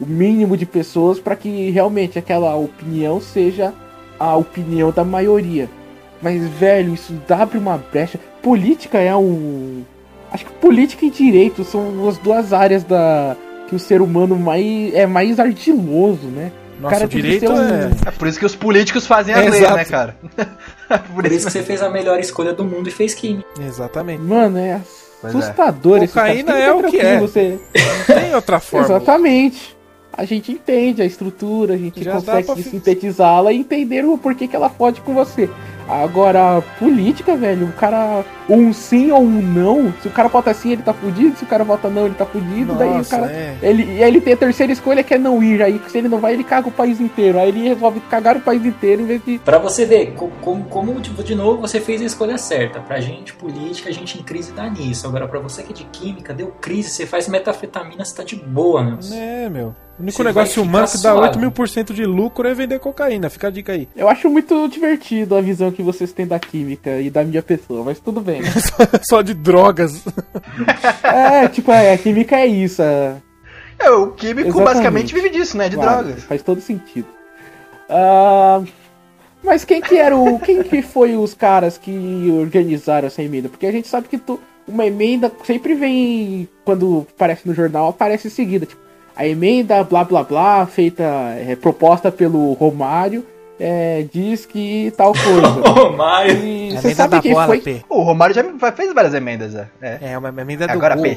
o 0.05 0.07
mínimo 0.07 0.57
de 0.57 0.67
pessoas 0.67 1.19
para 1.19 1.35
que 1.35 1.71
realmente 1.71 2.19
aquela 2.19 2.55
opinião 2.55 3.21
seja 3.21 3.73
a 4.19 4.37
opinião 4.37 4.91
da 4.91 5.05
maioria. 5.05 5.69
Mas, 6.23 6.47
velho, 6.47 6.95
isso 6.95 7.15
abre 7.29 7.59
uma 7.59 7.77
brecha. 7.77 8.19
Política 8.43 8.99
é 8.99 9.15
um 9.15 9.83
Acho 10.35 10.47
que 10.47 10.53
política 10.55 11.07
e 11.07 11.11
direito 11.11 11.63
são 11.63 12.09
as 12.09 12.19
duas 12.19 12.53
áreas 12.53 12.83
da 12.83 13.37
que 13.69 13.77
o 13.77 13.79
ser 13.79 14.03
humano 14.03 14.37
mais 14.37 14.93
é 14.93 15.07
mais 15.07 15.39
ardiloso, 15.39 16.27
né? 16.27 16.51
Nossa, 16.81 16.97
cara, 16.97 17.07
o 17.07 17.09
direito 17.09 17.53
um... 17.53 17.57
é... 17.57 17.91
é... 18.07 18.11
por 18.11 18.27
isso 18.27 18.41
que 18.41 18.45
os 18.45 18.57
políticos 18.57 19.07
fazem 19.07 19.33
a 19.33 19.45
é, 19.45 19.49
lei, 19.49 19.61
né, 19.61 19.85
cara? 19.85 20.17
por, 21.15 21.23
por 21.23 21.27
isso 21.27 21.47
que 21.47 21.53
você 21.53 21.63
fez 21.63 21.81
a 21.81 21.89
melhor 21.89 22.19
escolha 22.19 22.53
do 22.53 22.65
mundo 22.65 22.89
e 22.89 22.91
fez 22.91 23.15
química. 23.15 23.47
Exatamente. 23.61 24.23
Mano, 24.23 24.59
é 24.59 24.81
pois 25.21 25.37
assustador 25.37 26.01
é. 26.01 26.05
esse 26.05 26.13
Cocaína 26.13 26.59
é 26.59 26.73
o 26.73 26.83
que 26.83 26.99
é. 26.99 27.21
Você... 27.21 27.61
Não 28.09 28.17
tem 28.17 28.35
outra 28.35 28.59
forma. 28.61 28.87
Exatamente. 28.87 29.74
A 30.17 30.25
gente 30.25 30.53
entende 30.53 31.03
a 31.03 31.05
estrutura, 31.05 31.75
a 31.75 31.77
gente 31.77 32.03
Já 32.03 32.13
consegue 32.13 32.63
sintetizá-la 32.63 33.53
e 33.53 33.59
entender 33.59 34.05
o 34.05 34.17
porquê 34.17 34.47
que 34.47 34.55
ela 34.55 34.71
pode 34.71 35.01
com 35.01 35.13
você. 35.13 35.51
Agora, 35.89 36.63
política, 36.79 37.37
velho, 37.37 37.67
o 37.67 37.73
cara. 37.73 38.25
Um 38.47 38.75
sim 38.75 39.11
ou 39.11 39.23
um 39.23 39.41
não. 39.41 39.93
Se 40.03 40.09
o 40.09 40.11
cara 40.11 40.29
vota 40.29 40.53
sim, 40.53 40.73
ele 40.73 40.83
tá 40.83 40.93
fudido. 40.93 41.37
Se 41.37 41.45
o 41.45 41.47
cara 41.47 41.65
vota 41.65 41.89
não, 41.89 42.05
ele 42.05 42.15
tá 42.15 42.27
fudido. 42.27 42.75
Nossa, 42.75 42.79
daí 42.79 43.01
o 43.01 43.05
cara. 43.07 43.33
É. 43.33 43.57
Ele, 43.63 43.83
ele 44.03 44.21
tem 44.21 44.35
a 44.35 44.37
terceira 44.37 44.71
escolha 44.71 45.03
que 45.03 45.15
é 45.15 45.19
não 45.19 45.43
ir. 45.43 45.63
Aí 45.63 45.81
se 45.89 45.97
ele 45.97 46.09
não 46.09 46.19
vai, 46.19 46.35
ele 46.35 46.45
caga 46.45 46.69
o 46.69 46.73
país 46.73 47.01
inteiro. 47.01 47.39
Aí 47.39 47.49
ele 47.49 47.69
resolve 47.69 48.01
cagar 48.01 48.37
o 48.37 48.41
país 48.41 48.65
inteiro 48.65 49.03
em 49.03 49.07
vez 49.07 49.25
de. 49.25 49.39
Pra 49.39 49.59
você 49.59 49.87
ver, 49.87 50.15
como, 50.43 50.65
como 50.65 51.01
tipo, 51.01 51.25
de 51.25 51.35
novo, 51.35 51.61
você 51.63 51.81
fez 51.81 52.03
a 52.03 52.05
escolha 52.05 52.37
certa. 52.37 52.81
Pra 52.81 53.01
gente, 53.01 53.33
política, 53.33 53.89
a 53.89 53.93
gente 53.93 54.19
em 54.19 54.23
crise 54.23 54.53
dá 54.53 54.69
nisso. 54.69 55.07
Agora, 55.07 55.27
pra 55.27 55.41
você 55.41 55.63
que 55.63 55.73
é 55.73 55.77
de 55.77 55.85
química, 55.85 56.35
deu 56.35 56.49
crise, 56.61 56.91
você 56.91 57.07
faz 57.07 57.29
metafetamina, 57.29 58.05
você 58.05 58.15
tá 58.15 58.23
de 58.23 58.37
boa, 58.37 58.83
meu. 58.83 58.99
É, 59.11 59.49
meu. 59.49 59.75
O 59.99 60.03
único 60.03 60.17
Você 60.17 60.25
negócio 60.25 60.63
humano 60.63 60.89
que 60.89 60.99
dá 60.99 61.15
8 61.15 61.39
mil 61.39 61.53
por 61.53 61.69
cento 61.69 61.95
de 61.95 62.05
lucro 62.05 62.49
é 62.49 62.55
vender 62.55 62.81
cocaína. 62.81 63.31
Fica 63.31 63.47
a 63.47 63.51
dica 63.51 63.73
aí. 63.73 63.89
Eu 63.95 64.09
acho 64.09 64.29
muito 64.29 64.67
divertido 64.69 65.37
a 65.37 65.41
visão 65.41 65.71
que 65.75 65.83
vocês 65.83 66.13
têm 66.13 66.27
da 66.27 66.39
química 66.39 67.01
e 67.01 67.11
da 67.11 67.23
minha 67.25 67.43
pessoa, 67.43 67.85
mas 67.85 68.01
tudo 68.01 68.21
bem. 68.21 68.41
Só 69.09 69.21
de 69.21 69.35
drogas. 69.35 70.03
é, 71.03 71.49
tipo, 71.49 71.71
é, 71.71 71.93
a 71.93 71.99
química 71.99 72.37
é 72.37 72.47
isso. 72.47 72.81
É, 72.81 73.17
é 73.79 73.91
o 73.91 74.13
químico 74.13 74.49
Exatamente. 74.49 74.65
basicamente 74.65 75.15
vive 75.15 75.31
disso, 75.31 75.57
né? 75.59 75.69
De 75.69 75.77
claro, 75.77 76.05
drogas. 76.05 76.25
Faz 76.25 76.43
todo 76.43 76.61
sentido. 76.61 77.09
Uh, 77.89 78.67
mas 79.43 79.65
quem 79.65 79.81
que 79.81 79.97
era 79.97 80.17
o. 80.17 80.39
Quem 80.41 80.63
que 80.63 80.81
foi 80.81 81.17
os 81.17 81.35
caras 81.35 81.77
que 81.77 82.35
organizaram 82.41 83.09
essa 83.09 83.23
emenda? 83.23 83.49
Porque 83.49 83.67
a 83.67 83.73
gente 83.73 83.87
sabe 83.89 84.09
que 84.09 84.17
tu, 84.17 84.41
uma 84.67 84.87
emenda 84.87 85.31
sempre 85.45 85.75
vem. 85.75 86.49
Quando 86.65 87.07
aparece 87.15 87.47
no 87.47 87.55
jornal, 87.55 87.89
aparece 87.89 88.29
em 88.29 88.31
seguida. 88.31 88.65
Tipo, 88.65 88.81
a 89.15 89.27
emenda 89.27 89.85
blá 89.85 90.03
blá 90.03 90.25
blá, 90.25 90.67
feita, 90.67 91.05
é, 91.39 91.55
proposta 91.57 92.11
pelo 92.11 92.53
Romário, 92.55 93.25
é, 93.67 94.07
diz 94.13 94.45
que 94.45 94.93
tal 94.95 95.15
coisa. 95.15 95.49
Romário. 95.73 96.37
E 96.45 96.73
você 96.73 96.95
sabe 96.95 97.19
quem 97.23 97.33
bola, 97.33 97.47
foi? 97.47 97.61
P. 97.61 97.83
O 97.89 98.03
Romário 98.03 98.35
já 98.35 98.45
fez 98.73 98.93
várias 98.93 99.15
emendas, 99.15 99.55
é. 99.55 99.69
É, 100.03 100.19
uma 100.19 100.29
emenda 100.29 100.67
do 100.67 100.73
Agora 100.73 100.99
P. 100.99 101.17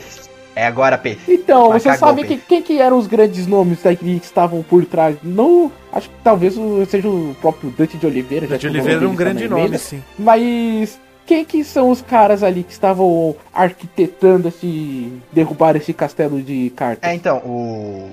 É 0.55 0.65
agora 0.65 0.97
P. 0.97 1.17
Então, 1.27 1.69
Mas 1.69 1.83
você 1.83 1.95
sabe 1.97 2.23
que, 2.23 2.37
quem 2.37 2.63
que 2.63 2.79
eram 2.81 2.97
os 2.97 3.05
grandes 3.05 3.45
nomes 3.45 3.79
que 3.99 4.19
estavam 4.23 4.63
por 4.63 4.85
trás? 4.85 5.17
Não, 5.21 5.71
acho 5.91 6.09
que 6.09 6.15
talvez 6.23 6.55
seja 6.89 7.07
o 7.07 7.35
próprio 7.41 7.69
Dante 7.69 7.97
de 7.97 8.07
Oliveira. 8.07 8.47
Dante 8.47 8.61
de 8.61 8.67
Oliveira 8.67 9.03
é 9.03 9.07
um 9.07 9.15
grande 9.15 9.47
nome, 9.47 9.77
sim. 9.77 10.01
Mas 10.17 10.97
quem 11.27 11.43
que 11.43 11.63
são 11.63 11.91
os 11.91 12.01
caras 12.01 12.41
ali 12.41 12.63
que 12.63 12.71
estavam 12.71 13.35
arquitetando 13.53 14.47
esse. 14.47 15.11
derrubar 15.33 15.75
esse 15.75 15.93
castelo 15.93 16.41
de 16.41 16.71
cartas? 16.75 17.07
É, 17.07 17.13
então, 17.13 17.37
o. 17.39 18.09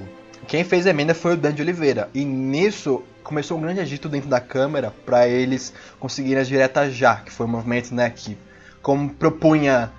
Quem 0.46 0.64
fez 0.64 0.86
a 0.86 0.90
emenda 0.90 1.14
foi 1.14 1.34
o 1.34 1.36
Dan 1.36 1.52
de 1.52 1.62
Oliveira. 1.62 2.08
E 2.14 2.24
nisso 2.24 3.02
começou 3.22 3.58
um 3.58 3.60
grande 3.60 3.80
agito 3.80 4.08
dentro 4.08 4.28
da 4.28 4.40
Câmara 4.40 4.92
para 5.04 5.26
eles 5.28 5.72
conseguirem 5.98 6.40
as 6.40 6.48
diretas 6.48 6.94
já, 6.94 7.16
que 7.16 7.32
foi 7.32 7.46
um 7.46 7.50
movimento 7.50 7.94
né, 7.94 8.10
que, 8.10 8.36
como 8.82 9.10
propunha 9.10 9.90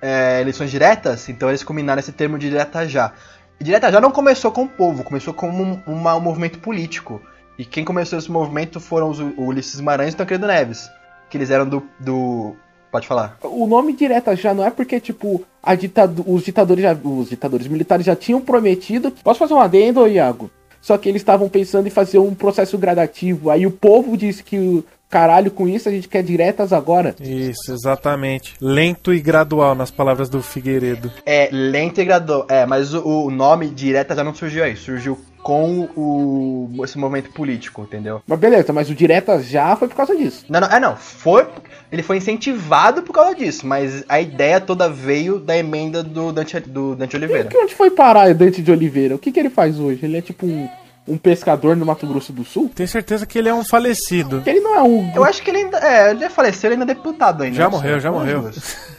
é, 0.00 0.40
eleições 0.40 0.70
diretas, 0.70 1.28
então 1.28 1.48
eles 1.48 1.62
combinaram 1.62 2.00
esse 2.00 2.12
termo 2.12 2.38
de 2.38 2.48
direta 2.48 2.86
já. 2.88 3.12
E 3.60 3.64
direta 3.64 3.92
já 3.92 4.00
não 4.00 4.10
começou 4.10 4.50
com 4.50 4.64
o 4.64 4.68
povo, 4.68 5.04
começou 5.04 5.32
como 5.32 5.62
um, 5.62 5.82
uma, 5.86 6.16
um 6.16 6.20
movimento 6.20 6.58
político. 6.58 7.22
E 7.56 7.64
quem 7.64 7.84
começou 7.84 8.18
esse 8.18 8.30
movimento 8.30 8.80
foram 8.80 9.10
os, 9.10 9.20
o 9.20 9.42
Ulisses 9.42 9.80
Maranhão 9.80 10.10
e 10.10 10.14
Tancredo 10.14 10.46
Neves 10.46 10.90
que 11.32 11.38
eles 11.38 11.50
eram 11.50 11.66
do, 11.66 11.82
do. 11.98 12.54
Pode 12.92 13.06
falar. 13.06 13.38
O 13.42 13.66
nome 13.66 13.94
direta 13.94 14.36
já 14.36 14.52
não 14.52 14.62
é 14.62 14.70
porque, 14.70 15.00
tipo, 15.00 15.42
a 15.62 15.74
ditadu 15.74 16.22
os 16.26 16.44
ditadores 16.44 16.82
já. 16.82 16.92
Os 16.92 17.30
ditadores 17.30 17.66
militares 17.66 18.04
já 18.04 18.14
tinham 18.14 18.38
prometido. 18.38 19.10
Posso 19.24 19.38
fazer 19.38 19.54
um 19.54 19.60
adendo, 19.60 20.06
Iago? 20.06 20.50
Só 20.78 20.98
que 20.98 21.08
eles 21.08 21.22
estavam 21.22 21.48
pensando 21.48 21.86
em 21.86 21.90
fazer 21.90 22.18
um 22.18 22.34
processo 22.34 22.76
gradativo. 22.76 23.48
Aí 23.48 23.66
o 23.66 23.70
povo 23.70 24.14
disse 24.14 24.42
que 24.42 24.84
caralho 25.08 25.50
com 25.50 25.68
isso, 25.68 25.90
a 25.90 25.92
gente 25.92 26.08
quer 26.08 26.22
diretas 26.22 26.72
agora. 26.72 27.14
Isso, 27.20 27.70
exatamente. 27.70 28.54
Lento 28.58 29.12
e 29.12 29.20
gradual, 29.20 29.74
nas 29.74 29.90
palavras 29.90 30.30
do 30.30 30.42
Figueiredo. 30.42 31.12
É, 31.26 31.50
lento 31.52 32.00
e 32.00 32.04
gradual. 32.04 32.46
É, 32.48 32.64
mas 32.64 32.94
o, 32.94 33.26
o 33.26 33.30
nome 33.30 33.68
direta 33.68 34.16
já 34.16 34.24
não 34.24 34.34
surgiu 34.34 34.64
aí. 34.64 34.74
Surgiu 34.74 35.18
com 35.42 35.88
o, 35.96 36.84
esse 36.84 36.96
movimento 36.96 37.30
político, 37.30 37.82
entendeu? 37.82 38.22
Mas 38.26 38.38
beleza, 38.38 38.72
mas 38.72 38.88
o 38.88 38.94
Diretas 38.94 39.46
já 39.46 39.74
foi 39.76 39.88
por 39.88 39.96
causa 39.96 40.16
disso. 40.16 40.44
Não, 40.48 40.60
não, 40.60 40.68
é 40.68 40.78
não, 40.78 40.96
foi. 40.96 41.46
Ele 41.90 42.02
foi 42.02 42.16
incentivado 42.16 43.02
por 43.02 43.12
causa 43.12 43.34
disso, 43.34 43.66
mas 43.66 44.04
a 44.08 44.20
ideia 44.20 44.60
toda 44.60 44.88
veio 44.88 45.38
da 45.38 45.56
emenda 45.56 46.02
do 46.02 46.32
Dante, 46.32 46.60
do 46.60 46.94
Dante 46.94 47.16
Oliveira. 47.16 47.48
E 47.52 47.56
onde 47.56 47.74
foi 47.74 47.90
parar 47.90 48.30
o 48.30 48.34
Dante 48.34 48.62
de 48.62 48.70
Oliveira? 48.70 49.14
O 49.14 49.18
que, 49.18 49.32
que 49.32 49.40
ele 49.40 49.50
faz 49.50 49.78
hoje? 49.78 50.04
Ele 50.04 50.16
é 50.16 50.22
tipo 50.22 50.46
um 50.46 50.68
um 51.06 51.18
pescador 51.18 51.76
no 51.76 51.84
Mato 51.84 52.06
Grosso 52.06 52.32
do 52.32 52.44
Sul? 52.44 52.70
Tenho 52.74 52.88
certeza 52.88 53.26
que 53.26 53.38
ele 53.38 53.48
é 53.48 53.54
um 53.54 53.64
falecido. 53.64 54.42
Ele 54.46 54.60
não 54.60 54.74
é 54.74 54.82
um. 54.82 55.12
Eu 55.14 55.24
acho 55.24 55.42
que 55.42 55.50
ele 55.50 55.58
ainda. 55.58 55.78
É, 55.78 56.10
ele 56.10 56.24
é 56.24 56.30
falecido, 56.30 56.66
ele 56.68 56.74
ainda 56.74 56.92
é 56.92 56.94
deputado 56.94 57.42
ainda. 57.42 57.56
Já 57.56 57.68
morreu, 57.68 58.00
já 58.00 58.12
morreu. 58.12 58.50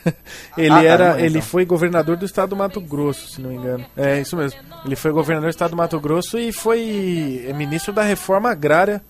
ele 0.58 0.74
ah, 0.74 0.76
tá, 0.76 0.84
era. 0.84 1.20
Ele 1.20 1.38
então. 1.38 1.42
foi 1.42 1.66
governador 1.66 2.18
do 2.18 2.26
estado 2.26 2.50
do 2.50 2.56
Mato 2.56 2.82
Grosso, 2.82 3.30
se 3.30 3.42
não 3.42 3.50
me 3.50 3.56
engano. 3.56 3.86
É, 3.96 4.20
isso 4.20 4.36
mesmo. 4.36 4.60
Ele 4.86 4.96
foi 4.96 5.12
governador 5.12 5.50
do 5.50 5.52
estado 5.52 5.72
do 5.72 5.78
Mato 5.78 6.00
Grosso 6.00 6.38
e 6.38 6.52
foi 6.52 7.52
ministro 7.56 7.94
da 7.94 8.04
reforma 8.04 8.52
agrária 8.52 9.02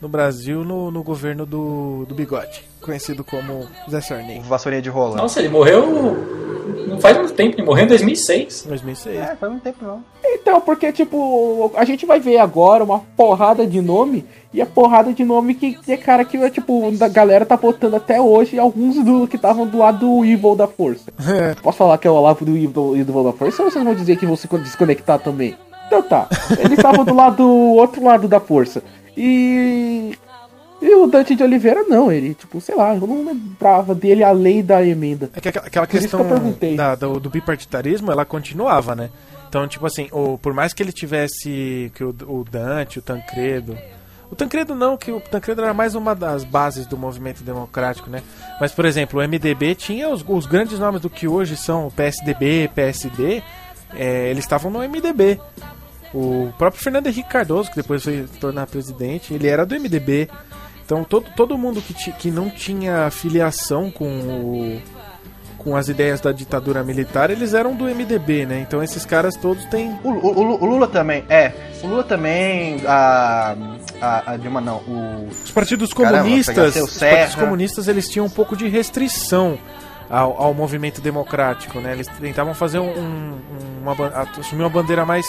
no 0.00 0.08
Brasil 0.08 0.64
no, 0.64 0.90
no 0.90 1.02
governo 1.04 1.46
do, 1.46 2.04
do 2.08 2.14
Bigode, 2.14 2.64
conhecido 2.80 3.22
como 3.22 3.68
Zé 3.88 4.00
Sarney. 4.00 4.40
Vassourinha 4.40 4.82
de 4.82 4.90
rola. 4.90 5.16
Nossa, 5.16 5.38
ele 5.38 5.48
morreu 5.48 6.71
faz 7.02 7.18
muito 7.18 7.34
tempo, 7.34 7.56
ele 7.56 7.66
morreu 7.66 7.84
em 7.84 7.88
2006. 7.88 8.64
2006. 8.66 9.16
É, 9.16 9.36
faz 9.36 9.52
muito 9.52 9.62
tempo 9.62 9.84
não. 9.84 10.02
Então, 10.24 10.60
porque, 10.60 10.92
tipo, 10.92 11.70
a 11.76 11.84
gente 11.84 12.06
vai 12.06 12.20
ver 12.20 12.38
agora 12.38 12.84
uma 12.84 13.00
porrada 13.16 13.66
de 13.66 13.80
nome, 13.82 14.24
e 14.54 14.62
a 14.62 14.66
porrada 14.66 15.12
de 15.12 15.24
nome 15.24 15.54
que 15.54 15.76
é 15.88 15.96
cara 15.96 16.24
que, 16.24 16.38
tipo, 16.50 16.92
a 17.00 17.08
galera 17.08 17.44
tá 17.44 17.56
votando 17.56 17.96
até 17.96 18.20
hoje, 18.20 18.58
alguns 18.58 18.96
do 18.96 19.26
que 19.26 19.36
estavam 19.36 19.66
do 19.66 19.78
lado 19.78 19.98
do 20.06 20.24
Evil 20.24 20.54
da 20.54 20.66
Força. 20.66 21.12
Posso 21.62 21.78
falar 21.78 21.98
que 21.98 22.06
é 22.06 22.10
o 22.10 22.20
lado 22.20 22.44
do 22.44 22.56
Evil, 22.56 22.96
Evil 22.96 23.24
da 23.24 23.32
Força 23.32 23.62
ou 23.62 23.70
vocês 23.70 23.84
vão 23.84 23.94
dizer 23.94 24.16
que 24.16 24.26
vão 24.26 24.36
se 24.36 24.46
desconectar 24.48 25.18
também? 25.18 25.56
Então 25.86 26.02
tá, 26.02 26.28
eles 26.58 26.78
estavam 26.78 27.04
do 27.04 27.14
lado 27.14 27.36
do 27.36 27.48
outro 27.76 28.04
lado 28.04 28.28
da 28.28 28.40
Força. 28.40 28.82
E 29.16 30.16
e 30.82 30.94
o 30.96 31.06
Dante 31.06 31.36
de 31.36 31.42
Oliveira 31.44 31.84
não, 31.84 32.10
ele, 32.10 32.34
tipo, 32.34 32.60
sei 32.60 32.74
lá, 32.74 32.94
eu 32.94 33.06
não 33.06 33.24
lembrava 33.24 33.94
dele 33.94 34.24
além 34.24 34.64
da 34.64 34.84
emenda. 34.84 35.30
É 35.34 35.40
que 35.40 35.48
aquela 35.48 35.86
questão 35.86 36.20
que 36.58 36.74
da, 36.74 36.96
do, 36.96 37.20
do, 37.20 37.30
bipartitarismo, 37.30 38.10
ela 38.10 38.24
continuava, 38.24 38.96
né? 38.96 39.08
Então, 39.48 39.68
tipo 39.68 39.86
assim, 39.86 40.08
o, 40.10 40.36
por 40.38 40.52
mais 40.52 40.72
que 40.72 40.82
ele 40.82 40.92
tivesse 40.92 41.92
que 41.94 42.02
o, 42.02 42.08
o 42.26 42.44
Dante, 42.44 42.98
o 42.98 43.02
Tancredo, 43.02 43.78
o 44.28 44.34
Tancredo 44.34 44.74
não, 44.74 44.96
que 44.96 45.12
o 45.12 45.20
Tancredo 45.20 45.62
era 45.62 45.72
mais 45.72 45.94
uma 45.94 46.14
das 46.14 46.42
bases 46.42 46.86
do 46.86 46.96
movimento 46.96 47.44
democrático, 47.44 48.10
né? 48.10 48.22
Mas, 48.58 48.72
por 48.72 48.84
exemplo, 48.84 49.20
o 49.20 49.22
MDB 49.22 49.74
tinha 49.74 50.08
os, 50.08 50.24
os 50.26 50.46
grandes 50.46 50.78
nomes 50.78 51.02
do 51.02 51.10
que 51.10 51.28
hoje 51.28 51.56
são 51.56 51.86
o 51.86 51.92
PSDB, 51.92 52.70
PSD, 52.74 53.42
é, 53.94 54.30
eles 54.30 54.42
estavam 54.42 54.70
no 54.70 54.80
MDB. 54.80 55.38
O 56.14 56.52
próprio 56.56 56.82
Fernando 56.82 57.06
Henrique 57.06 57.28
Cardoso, 57.28 57.70
que 57.70 57.76
depois 57.76 58.02
foi 58.02 58.26
tornar 58.40 58.66
presidente, 58.66 59.32
ele 59.34 59.46
era 59.46 59.64
do 59.64 59.78
MDB. 59.78 60.28
Então 60.84 61.04
todo, 61.04 61.30
todo 61.36 61.56
mundo 61.56 61.80
que, 61.80 61.94
que 62.12 62.30
não 62.30 62.50
tinha 62.50 63.10
filiação 63.10 63.90
com 63.90 64.06
o, 64.06 64.82
com 65.62 65.76
as 65.76 65.88
ideias 65.88 66.20
da 66.20 66.32
ditadura 66.32 66.82
militar, 66.82 67.30
eles 67.30 67.54
eram 67.54 67.74
do 67.74 67.84
MDB, 67.84 68.46
né? 68.46 68.60
Então 68.60 68.82
esses 68.82 69.06
caras 69.06 69.36
todos 69.36 69.64
têm. 69.66 69.98
O, 70.02 70.10
o, 70.10 70.62
o 70.62 70.66
Lula 70.66 70.88
também, 70.88 71.24
é. 71.28 71.52
O 71.82 71.86
Lula 71.86 72.04
também. 72.04 72.82
A. 72.86 73.56
A, 74.00 74.32
a 74.32 74.36
Dilma 74.36 74.60
não. 74.60 74.78
O... 74.78 75.28
Os 75.30 75.50
partidos 75.50 75.92
comunistas. 75.92 76.74
Caramba, 76.74 76.90
os 76.90 76.98
partidos 76.98 77.34
comunistas 77.36 77.88
eles 77.88 78.08
tinham 78.08 78.26
um 78.26 78.30
pouco 78.30 78.56
de 78.56 78.68
restrição. 78.68 79.58
Ao, 80.10 80.42
ao, 80.42 80.52
movimento 80.52 81.00
democrático, 81.00 81.80
né? 81.80 81.92
Eles 81.92 82.06
tentavam 82.06 82.52
fazer 82.52 82.78
um, 82.78 82.90
um, 82.90 83.38
uma, 83.80 83.94
assumir 84.38 84.60
uma 84.60 84.68
bandeira 84.68 85.06
mais 85.06 85.24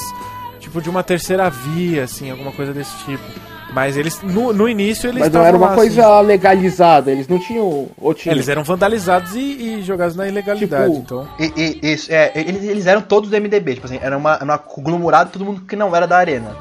tipo 0.60 0.82
de 0.82 0.90
uma 0.90 1.02
terceira 1.02 1.50
via, 1.50 2.04
assim, 2.04 2.30
alguma 2.30 2.52
coisa 2.52 2.74
desse 2.74 2.94
tipo. 3.06 3.24
Mas 3.74 3.98
eles, 3.98 4.22
no, 4.22 4.54
no 4.54 4.70
início, 4.70 5.10
eles 5.10 5.20
Mas 5.20 5.32
não 5.32 5.44
era 5.44 5.58
uma 5.58 5.70
lá, 5.70 5.76
coisa 5.76 6.18
assim. 6.18 6.28
legalizada, 6.28 7.12
eles 7.12 7.28
não 7.28 7.40
tinham. 7.40 7.88
Ou 7.98 8.14
tinham... 8.14 8.36
Eles 8.36 8.48
eram 8.48 8.64
vandalizados 8.64 9.36
e, 9.36 9.40
e 9.80 9.82
jogados 9.82 10.16
na 10.16 10.28
ilegalidade, 10.28 10.94
tipo, 10.94 11.00
então. 11.00 11.28
E, 11.40 11.52
e, 11.58 11.94
isso, 11.94 12.12
é, 12.12 12.32
eles, 12.36 12.64
eles 12.64 12.86
eram 12.86 13.02
todos 13.02 13.32
do 13.32 13.36
MDB, 13.36 13.76
tipo 13.76 13.88
assim, 13.88 14.00
era 14.02 14.16
uma, 14.16 14.38
uma 14.44 14.58
conglomerado 14.60 15.32
todo 15.32 15.44
mundo 15.44 15.62
que 15.62 15.76
não 15.76 15.96
era 15.96 16.06
da 16.06 16.18
arena. 16.18 16.56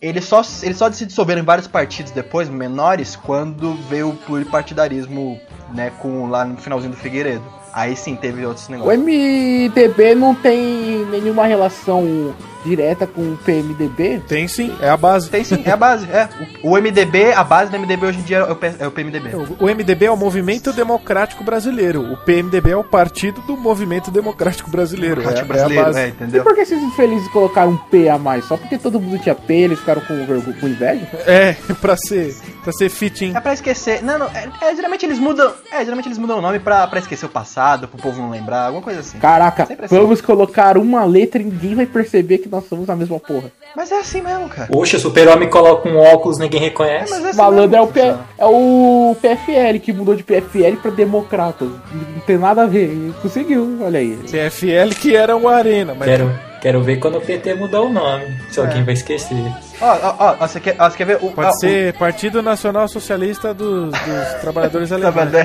Eles 0.00 0.26
só, 0.26 0.42
eles 0.62 0.76
só 0.76 0.92
se 0.92 1.06
dissolveram 1.06 1.40
em 1.40 1.44
vários 1.44 1.66
partidos 1.66 2.12
depois, 2.12 2.48
menores, 2.48 3.16
quando 3.16 3.74
veio 3.88 4.10
o 4.10 4.16
pluripartidarismo, 4.16 5.40
né, 5.74 5.90
com, 5.98 6.28
lá 6.28 6.44
no 6.44 6.56
finalzinho 6.58 6.92
do 6.92 6.98
Figueiredo. 6.98 7.42
Aí 7.72 7.96
sim 7.96 8.14
teve 8.14 8.44
outros 8.44 8.68
negócios. 8.68 8.96
O 8.96 9.04
MDB 9.04 10.14
não 10.14 10.34
tem 10.34 11.04
nenhuma 11.06 11.46
relação 11.46 12.34
direta 12.64 13.06
com 13.06 13.22
o 13.22 13.38
PMDB? 13.38 14.22
Tem 14.26 14.48
sim, 14.48 14.76
é 14.80 14.88
a 14.88 14.96
base. 14.96 15.30
Tem 15.30 15.44
sim, 15.44 15.62
é 15.64 15.70
a 15.70 15.76
base. 15.76 16.06
É. 16.10 16.28
O, 16.62 16.70
o 16.70 16.80
MDB, 16.80 17.32
a 17.32 17.44
base 17.44 17.70
do 17.70 17.78
MDB 17.78 18.06
hoje 18.06 18.18
em 18.18 18.22
dia 18.22 18.38
é 18.38 18.52
o, 18.52 18.56
P, 18.56 18.74
é 18.78 18.86
o 18.86 18.90
PMDB. 18.90 19.30
O, 19.34 19.64
o 19.64 19.66
MDB 19.66 20.06
é 20.06 20.10
o 20.10 20.16
Movimento 20.16 20.72
Democrático 20.72 21.44
Brasileiro. 21.44 22.12
O 22.12 22.16
PMDB 22.16 22.70
é 22.70 22.76
o 22.76 22.84
Partido 22.84 23.40
do 23.42 23.56
Movimento 23.56 24.10
Democrático 24.10 24.70
Brasileiro. 24.70 25.16
Democrático 25.16 25.46
é, 25.46 25.48
brasileiro, 25.48 25.80
é, 25.80 25.82
a 25.82 25.86
base. 25.86 26.00
É, 26.00 26.08
entendeu? 26.08 26.40
E 26.40 26.44
por 26.44 26.54
que 26.54 26.60
esses 26.60 26.82
infelizes 26.82 27.28
colocaram 27.28 27.72
um 27.72 27.76
P 27.76 28.08
a 28.08 28.18
mais? 28.18 28.44
Só 28.44 28.56
porque 28.56 28.78
todo 28.78 29.00
mundo 29.00 29.18
tinha 29.18 29.34
P, 29.34 29.54
eles 29.54 29.78
ficaram 29.78 30.00
com, 30.02 30.14
com 30.60 30.68
inveja? 30.68 31.08
É, 31.26 31.54
pra 31.80 31.96
ser, 31.96 32.34
pra 32.62 32.72
ser 32.72 32.88
fitting. 32.88 33.34
É 33.34 33.40
pra 33.40 33.52
esquecer. 33.52 34.02
Não, 34.02 34.18
não, 34.18 34.26
é, 34.26 34.48
é, 34.62 34.74
geralmente 34.74 35.04
eles 35.04 35.18
mudam. 35.18 35.52
É, 35.70 35.80
geralmente 35.80 36.06
eles 36.06 36.18
mudam 36.18 36.38
o 36.38 36.42
nome 36.42 36.58
pra, 36.58 36.86
pra 36.86 36.98
esquecer 36.98 37.26
o 37.26 37.28
passado, 37.28 37.88
pro 37.88 38.00
povo 38.00 38.20
não 38.20 38.30
lembrar, 38.30 38.66
alguma 38.66 38.82
coisa 38.82 39.00
assim. 39.00 39.18
Caraca, 39.18 39.64
assim. 39.64 39.86
vamos 39.88 40.20
colocar 40.20 40.76
uma 40.76 41.04
letra 41.04 41.40
e 41.40 41.44
ninguém 41.44 41.74
vai 41.74 41.86
perceber 41.86 42.38
que 42.38 42.47
nós 42.48 42.64
somos 42.68 42.88
a 42.88 42.96
mesma 42.96 43.20
porra. 43.20 43.50
Mas 43.76 43.92
é 43.92 44.00
assim 44.00 44.20
mesmo, 44.20 44.48
cara. 44.48 44.68
Poxa, 44.68 44.96
o 44.96 45.00
super-homem 45.00 45.48
coloca 45.48 45.88
um 45.88 45.96
óculos 45.96 46.38
ninguém 46.38 46.60
reconhece. 46.60 47.12
É, 47.12 47.16
é 47.16 47.28
assim 47.28 47.36
Malandro 47.36 47.76
é 47.76 47.80
o, 47.80 47.86
P, 47.86 48.00
é 48.00 48.46
o 48.46 49.16
PFL 49.20 49.78
que 49.82 49.92
mudou 49.92 50.14
de 50.14 50.22
PFL 50.22 50.76
pra 50.80 50.90
Democratas. 50.90 51.68
Não 51.68 52.20
tem 52.26 52.38
nada 52.38 52.62
a 52.62 52.66
ver. 52.66 53.12
Conseguiu, 53.22 53.78
olha 53.82 54.00
aí. 54.00 54.16
PFL 54.16 54.94
que 55.00 55.14
era 55.14 55.36
o 55.36 55.48
Arena, 55.48 55.94
mas. 55.94 56.08
Quero, 56.08 56.32
quero 56.60 56.82
ver 56.82 56.98
quando 56.98 57.18
o 57.18 57.20
PT 57.20 57.54
mudar 57.54 57.82
o 57.82 57.88
nome. 57.88 58.24
Se 58.50 58.60
é. 58.60 58.64
alguém 58.64 58.84
vai 58.84 58.94
esquecer. 58.94 59.36
Ó, 59.80 59.86
ó, 59.86 60.14
ó, 60.18 60.34
você 60.34 60.58
quer, 60.58 60.76
você 60.76 60.96
quer 60.96 61.04
ver 61.04 61.18
o. 61.20 61.30
Pode 61.30 61.60
ser 61.60 61.94
o... 61.94 61.98
Partido 61.98 62.42
Nacional 62.42 62.88
Socialista 62.88 63.54
dos, 63.54 63.92
dos 63.92 64.34
Trabalhadores 64.40 64.90
Alemães. 64.90 65.32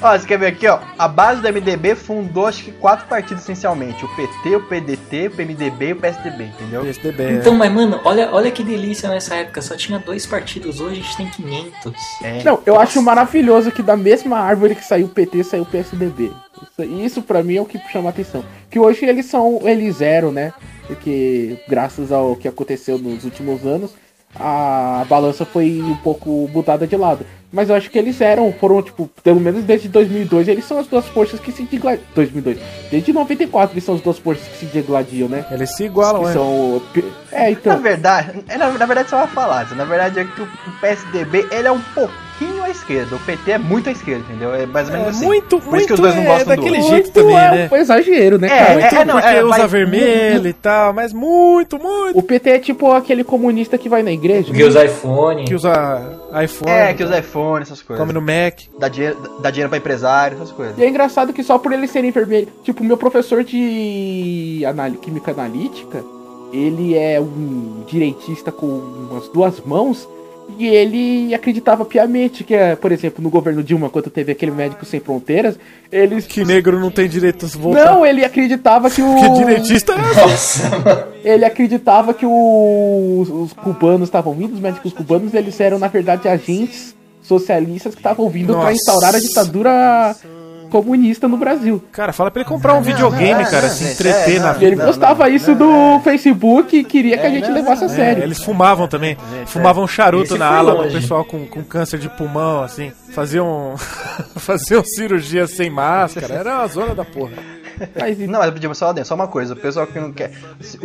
Ó, 0.00 0.18
você 0.18 0.26
quer 0.26 0.38
ver 0.38 0.46
aqui, 0.46 0.66
ó? 0.66 0.80
A 0.98 1.06
base 1.06 1.40
do 1.40 1.48
MDB 1.48 1.94
fundou 1.94 2.46
acho 2.46 2.64
que 2.64 2.72
quatro 2.72 3.06
partidos 3.06 3.42
essencialmente: 3.42 4.04
o 4.04 4.08
PT, 4.16 4.56
o 4.56 4.62
PDT, 4.62 5.26
o 5.28 5.30
PMDB 5.30 5.88
e 5.88 5.92
o 5.92 5.96
PSDB, 5.96 6.44
entendeu? 6.44 6.82
PSDB, 6.82 7.22
é. 7.22 7.32
então, 7.32 7.54
mas 7.54 7.72
mano, 7.72 8.00
olha, 8.04 8.30
olha 8.32 8.50
que 8.50 8.62
delícia 8.62 9.08
nessa 9.08 9.36
época, 9.36 9.62
só 9.62 9.76
tinha 9.76 9.98
dois 9.98 10.26
partidos, 10.26 10.80
hoje 10.80 11.00
a 11.00 11.02
gente 11.02 11.16
tem 11.16 11.28
500. 11.28 11.92
É. 12.22 12.42
Não, 12.44 12.60
eu 12.66 12.74
Nossa. 12.74 12.84
acho 12.84 13.02
maravilhoso 13.02 13.70
que 13.70 13.82
da 13.82 13.96
mesma 13.96 14.38
árvore 14.38 14.74
que 14.74 14.84
saiu 14.84 15.06
o 15.06 15.10
PT, 15.10 15.44
saiu 15.44 15.62
o 15.62 15.66
PSDB. 15.66 16.32
Isso, 16.62 16.82
isso 16.82 17.22
para 17.22 17.42
mim 17.42 17.56
é 17.56 17.60
o 17.60 17.66
que 17.66 17.78
chama 17.90 18.10
atenção. 18.10 18.44
Que 18.70 18.78
hoje 18.78 19.04
eles 19.04 19.26
são, 19.26 19.60
eles 19.62 20.00
eram, 20.00 20.32
né? 20.32 20.52
Porque 20.86 21.58
graças 21.68 22.12
ao 22.12 22.36
que 22.36 22.48
aconteceu 22.48 22.98
nos 22.98 23.24
últimos 23.24 23.64
anos, 23.64 23.94
a 24.34 25.04
balança 25.08 25.44
foi 25.44 25.80
um 25.80 25.96
pouco 25.96 26.48
mudada 26.52 26.86
de 26.86 26.96
lado. 26.96 27.24
Mas 27.54 27.70
eu 27.70 27.76
acho 27.76 27.88
que 27.88 27.96
eles 27.96 28.20
eram, 28.20 28.52
foram, 28.52 28.82
tipo, 28.82 29.08
pelo 29.22 29.38
menos 29.38 29.62
desde 29.62 29.88
2002, 29.88 30.48
eles 30.48 30.64
são 30.64 30.76
as 30.80 30.88
duas 30.88 31.06
forças 31.06 31.38
que 31.38 31.52
se 31.52 31.62
degladiam. 31.62 32.04
2002. 32.12 32.58
Desde 32.90 33.12
94 33.12 33.74
eles 33.74 33.84
são 33.84 33.94
as 33.94 34.00
duas 34.00 34.18
forças 34.18 34.44
que 34.48 34.58
se 34.58 34.66
degladiam, 34.66 35.28
né? 35.28 35.46
Eles 35.52 35.70
se 35.76 35.84
igualam, 35.84 36.28
é. 36.28 36.32
São... 36.32 36.82
É, 37.30 37.52
então. 37.52 37.74
Na 37.74 37.78
verdade, 37.78 38.44
na, 38.48 38.70
na 38.72 38.86
verdade 38.86 39.08
você 39.08 39.14
vai 39.14 39.28
falar, 39.28 39.72
na 39.76 39.84
verdade 39.84 40.18
é 40.18 40.24
que 40.24 40.42
o 40.42 40.48
PSDB, 40.80 41.46
ele 41.52 41.68
é 41.68 41.72
um 41.72 41.80
pouquinho 41.94 42.53
à 42.64 42.70
esquerda. 42.70 43.16
O 43.16 43.18
PT 43.20 43.52
é 43.52 43.58
muito 43.58 43.88
à 43.88 43.92
esquerda, 43.92 44.24
entendeu? 44.28 44.54
É 44.54 44.66
mais 44.66 44.88
ou 44.88 44.92
menos 44.92 45.06
é, 45.06 45.10
assim. 45.10 45.24
Muito, 45.24 45.58
Por 45.60 45.70
muito 45.70 45.78
isso 45.78 45.86
que 45.86 45.92
os 45.94 46.00
dois 46.00 46.14
não 46.14 46.22
é 46.22 46.26
gostam 46.26 46.56
daquele 46.56 46.78
do 46.78 46.88
jeito 46.88 47.10
também, 47.10 47.36
é 47.36 47.50
né? 47.50 47.68
Foi 47.68 47.78
exagero, 47.80 48.38
né, 48.38 48.46
é, 48.46 48.50
cara? 48.50 48.72
Muito 48.72 48.94
é, 48.94 49.04
não, 49.04 49.14
porque 49.14 49.36
é, 49.36 49.44
usa 49.44 49.66
vermelho 49.66 50.48
e 50.48 50.52
tal, 50.52 50.92
mas 50.92 51.12
muito, 51.12 51.78
muito. 51.78 52.18
O 52.18 52.22
PT 52.22 52.50
é 52.50 52.58
tipo 52.58 52.92
aquele 52.92 53.24
comunista 53.24 53.76
que 53.78 53.88
vai 53.88 54.02
na 54.02 54.12
igreja. 54.12 54.52
Que 54.52 54.64
usa 54.64 54.84
iPhone. 54.84 55.44
Que 55.44 55.54
usa 55.54 56.02
iPhone. 56.42 56.70
É, 56.70 56.94
que 56.94 57.04
usa 57.04 57.18
iPhone, 57.18 57.62
essas 57.62 57.82
coisas. 57.82 58.00
Come 58.00 58.12
no 58.12 58.20
Mac. 58.20 58.60
Dá 58.78 58.88
dinheiro, 58.88 59.16
dá 59.40 59.50
dinheiro 59.50 59.68
pra 59.68 59.78
empresário, 59.78 60.36
essas 60.36 60.50
coisas. 60.50 60.78
E 60.78 60.84
é 60.84 60.88
engraçado 60.88 61.32
que 61.32 61.42
só 61.42 61.58
por 61.58 61.72
eles 61.72 61.90
serem 61.90 62.10
vermelhos. 62.10 62.48
Tipo, 62.62 62.82
meu 62.82 62.96
professor 62.96 63.44
de 63.44 64.64
anal 64.66 64.90
química 64.92 65.30
analítica, 65.30 66.04
ele 66.52 66.96
é 66.96 67.20
um 67.20 67.84
direitista 67.86 68.52
com 68.52 68.66
umas 68.66 69.28
duas 69.28 69.60
mãos. 69.60 70.08
E 70.56 70.66
ele 70.66 71.34
acreditava 71.34 71.84
piamente 71.84 72.44
que, 72.44 72.54
por 72.80 72.92
exemplo, 72.92 73.22
no 73.22 73.28
governo 73.28 73.62
Dilma, 73.62 73.90
quando 73.90 74.08
teve 74.08 74.32
aquele 74.32 74.52
médico 74.52 74.84
sem 74.84 75.00
fronteiras, 75.00 75.58
eles. 75.90 76.26
Que 76.26 76.44
negro 76.44 76.78
não 76.78 76.90
tem 76.90 77.08
direito 77.08 77.46
a 77.46 77.48
voltar. 77.58 77.84
Não, 77.86 78.06
ele 78.06 78.24
acreditava 78.24 78.88
que 78.90 79.02
o. 79.02 79.16
que 79.16 79.28
direitista 79.30 79.92
é 79.92 79.96
Nossa. 79.96 81.08
Ele 81.24 81.44
acreditava 81.44 82.14
que 82.14 82.26
o... 82.26 83.26
os 83.42 83.52
cubanos 83.54 84.08
estavam 84.08 84.34
vindo, 84.34 84.54
os 84.54 84.60
médicos 84.60 84.92
cubanos, 84.92 85.34
eles 85.34 85.58
eram, 85.58 85.78
na 85.78 85.88
verdade, 85.88 86.28
agentes 86.28 86.94
socialistas 87.22 87.94
que 87.94 88.00
estavam 88.00 88.28
vindo 88.28 88.54
para 88.54 88.72
instaurar 88.72 89.14
a 89.14 89.18
ditadura 89.18 90.14
comunista 90.74 91.28
no 91.28 91.36
Brasil. 91.36 91.80
Cara, 91.92 92.12
fala 92.12 92.32
pra 92.32 92.42
ele 92.42 92.48
comprar 92.48 92.74
um 92.74 92.82
videogame, 92.82 93.44
cara, 93.44 93.68
se 93.68 93.92
entreter 93.92 94.40
na 94.40 94.52
vida. 94.52 94.66
Ele 94.66 94.76
postava 94.76 95.30
isso 95.30 95.54
do 95.54 96.00
Facebook 96.00 96.76
e 96.76 96.82
queria 96.82 97.16
que 97.16 97.24
a 97.24 97.30
gente 97.30 97.48
levasse 97.48 97.84
a 97.84 97.88
sério. 97.88 98.24
Eles 98.24 98.42
fumavam 98.42 98.88
também. 98.88 99.16
Fumavam 99.46 99.86
charuto 99.86 100.36
na 100.36 100.48
ala 100.48 100.84
do 100.84 100.92
pessoal 100.92 101.24
com, 101.24 101.46
com 101.46 101.62
câncer 101.62 102.00
de 102.00 102.08
pulmão, 102.08 102.64
assim. 102.64 102.90
Faziam, 103.12 103.76
faziam 104.34 104.82
cirurgia 104.84 105.46
sem 105.46 105.70
máscara. 105.70 106.34
Era 106.34 106.58
uma 106.58 106.66
zona 106.66 106.92
da 106.92 107.04
porra. 107.04 107.34
Mas, 107.94 108.18
não, 108.18 108.40
mas 108.40 108.50
podia 108.50 108.74
só, 108.74 108.92
só 109.04 109.14
uma 109.14 109.28
coisa, 109.28 109.54
o 109.54 109.56
pessoal 109.56 109.86
que 109.86 109.98
não 110.00 110.12
quer. 110.12 110.32
Os, 110.60 110.76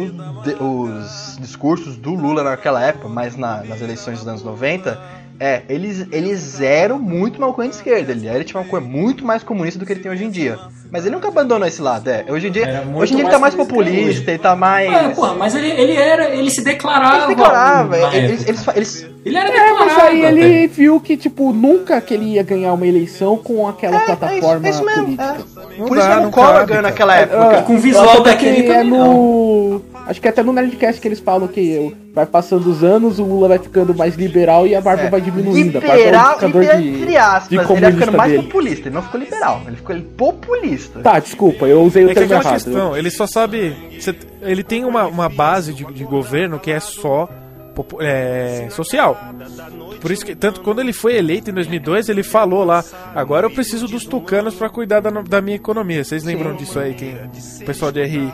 os 0.60 1.38
discursos 1.40 1.98
do 1.98 2.14
Lula 2.14 2.44
naquela 2.44 2.84
época, 2.84 3.08
mas 3.08 3.36
na, 3.36 3.64
nas 3.64 3.82
eleições 3.82 4.20
dos 4.20 4.28
anos 4.28 4.44
90, 4.44 5.00
é, 5.40 5.62
eles, 5.70 6.06
eles 6.12 6.60
eram 6.60 7.00
muito 7.00 7.40
mal 7.40 7.56
de 7.58 7.68
esquerda. 7.68 8.12
Ele 8.12 8.28
era 8.28 8.44
tipo, 8.44 8.60
uma 8.60 8.68
coisa 8.68 8.86
muito 8.86 9.26
mais 9.26 9.42
comunista 9.42 9.80
do 9.80 9.86
que 9.86 9.94
ele 9.94 10.02
tem 10.02 10.12
hoje 10.12 10.26
em 10.26 10.30
dia. 10.30 10.60
Mas 10.92 11.06
ele 11.06 11.16
nunca 11.16 11.28
abandonou 11.28 11.68
esse 11.68 11.82
lado, 11.82 12.10
é. 12.10 12.26
Hoje 12.28 12.48
em 12.48 12.52
dia, 12.52 12.84
hoje 12.96 13.14
em 13.14 13.16
dia 13.16 13.26
ele 13.26 13.32
tá 13.32 13.40
mais 13.40 13.54
populista, 13.54 14.32
ele 14.32 14.40
tá 14.40 14.56
mais. 14.56 14.92
É, 14.92 15.10
porra, 15.10 15.36
mas 15.36 15.54
ele, 15.56 15.70
ele 15.70 15.94
era. 15.96 16.30
Ele 16.30 16.50
se 16.50 16.64
declarava. 16.64 17.16
Ele 17.16 17.22
se 17.22 17.28
declarava. 17.30 17.98
Eles, 18.16 18.48
eles, 18.48 18.68
eles, 18.76 19.08
ele 19.24 19.38
era 19.38 19.50
é, 19.50 19.74
mas 19.74 19.98
aí 20.00 20.26
ele 20.26 20.68
viu 20.68 21.00
que, 21.00 21.16
tipo, 21.16 21.54
nunca 21.54 22.02
que 22.02 22.14
ele 22.14 22.34
ia 22.34 22.44
ganhar 22.44 22.74
uma 22.74 22.88
eleição 22.88 23.38
com 23.38 23.68
aquela 23.68 23.98
é, 23.98 24.06
plataforma 24.06 24.68
é 24.68 24.70
isso, 24.72 24.84
é 24.84 24.92
isso 24.92 25.02
política. 25.02 25.34
Mesmo, 25.34 25.88
Por 25.88 25.98
dá, 25.98 26.10
isso 26.10 26.20
que 26.20 26.26
o 26.26 26.32
Collor 26.32 26.66
ganhou 26.66 26.84
naquela 26.84 27.16
época. 27.16 27.58
É, 27.58 27.62
com 27.62 27.76
o 27.76 27.80
visual 27.80 28.24
daquele 28.24 28.68
é 28.68 28.84
no... 28.84 29.82
Acho 30.10 30.20
que 30.20 30.28
até 30.28 30.42
no 30.42 30.52
Nerdcast 30.52 31.00
que 31.00 31.08
eles 31.08 31.20
falam 31.20 31.48
que 31.48 31.96
vai 32.16 32.26
passando 32.26 32.68
os 32.68 32.84
anos, 32.84 33.20
o 33.20 33.24
Lula 33.24 33.48
vai 33.48 33.60
ficando 33.60 33.94
mais 33.94 34.16
liberal 34.16 34.66
e 34.66 34.74
a 34.74 34.82
barba 34.82 35.04
é. 35.04 35.10
vai 35.12 35.22
diminuindo. 35.22 35.80
Liberal, 35.80 36.32
a 36.32 36.40
barba 36.40 36.66
é 36.66 36.78
um 36.78 36.82
de, 36.82 36.88
entre 36.88 37.16
aspas, 37.16 37.50
de 37.50 37.56
ele 37.56 37.64
vai 37.80 37.92
ficando 37.92 38.18
mais 38.18 38.32
dele. 38.32 38.44
populista. 38.44 38.88
Ele 38.88 38.96
não 38.96 39.04
ficou 39.04 39.20
liberal, 39.20 39.62
ele 39.68 39.76
ficou 39.76 39.96
populista. 40.18 41.00
Tá, 41.02 41.20
desculpa, 41.20 41.68
eu 41.68 41.84
usei 41.84 42.06
o 42.06 42.10
é 42.10 42.16
termo 42.16 42.34
errado. 42.34 42.54
Questão, 42.54 42.98
ele 42.98 43.12
só 43.12 43.28
sabe... 43.28 43.76
Ele 44.42 44.64
tem 44.64 44.84
uma, 44.84 45.06
uma 45.06 45.30
base 45.30 45.76
de, 45.76 45.86
de 45.94 46.04
governo 46.04 46.60
que 46.60 46.72
é 46.72 46.80
só 46.80 47.30
é, 48.00 48.68
social. 48.72 49.16
Por 50.02 50.10
isso 50.10 50.26
que, 50.26 50.34
tanto 50.34 50.62
quando 50.62 50.82
ele 50.82 50.92
foi 50.92 51.18
eleito 51.18 51.52
em 51.52 51.54
2002, 51.54 52.10
ele 52.10 52.24
falou 52.24 52.64
lá: 52.64 52.84
agora 53.14 53.46
eu 53.46 53.52
preciso 53.52 53.88
dos 53.88 54.06
tucanos 54.06 54.56
para 54.56 54.70
cuidar 54.70 55.02
da, 55.02 55.12
da, 55.12 55.40
minha 55.40 55.56
economia. 55.56 56.04
Vocês 56.04 56.24
lembram 56.24 56.56
disso 56.56 56.80
aí, 56.80 56.96
quem, 56.96 57.14
o 57.14 57.66
pessoal 57.66 57.92
de 57.92 58.04
RI? 58.04 58.34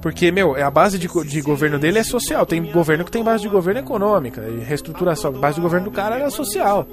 Porque, 0.00 0.30
meu, 0.30 0.54
a 0.54 0.70
base 0.70 0.98
de, 0.98 1.08
de 1.24 1.40
governo 1.40 1.78
dele 1.78 1.98
é 1.98 2.04
social. 2.04 2.46
Tem 2.46 2.62
governo 2.70 3.04
que 3.04 3.10
tem 3.10 3.24
base 3.24 3.42
de 3.42 3.48
governo 3.48 3.80
econômica. 3.80 4.42
E 4.42 4.62
reestruturação. 4.64 5.34
A 5.34 5.38
base 5.38 5.56
de 5.56 5.60
governo 5.60 5.86
do 5.86 5.90
cara 5.90 6.16
era 6.16 6.30
social. 6.30 6.86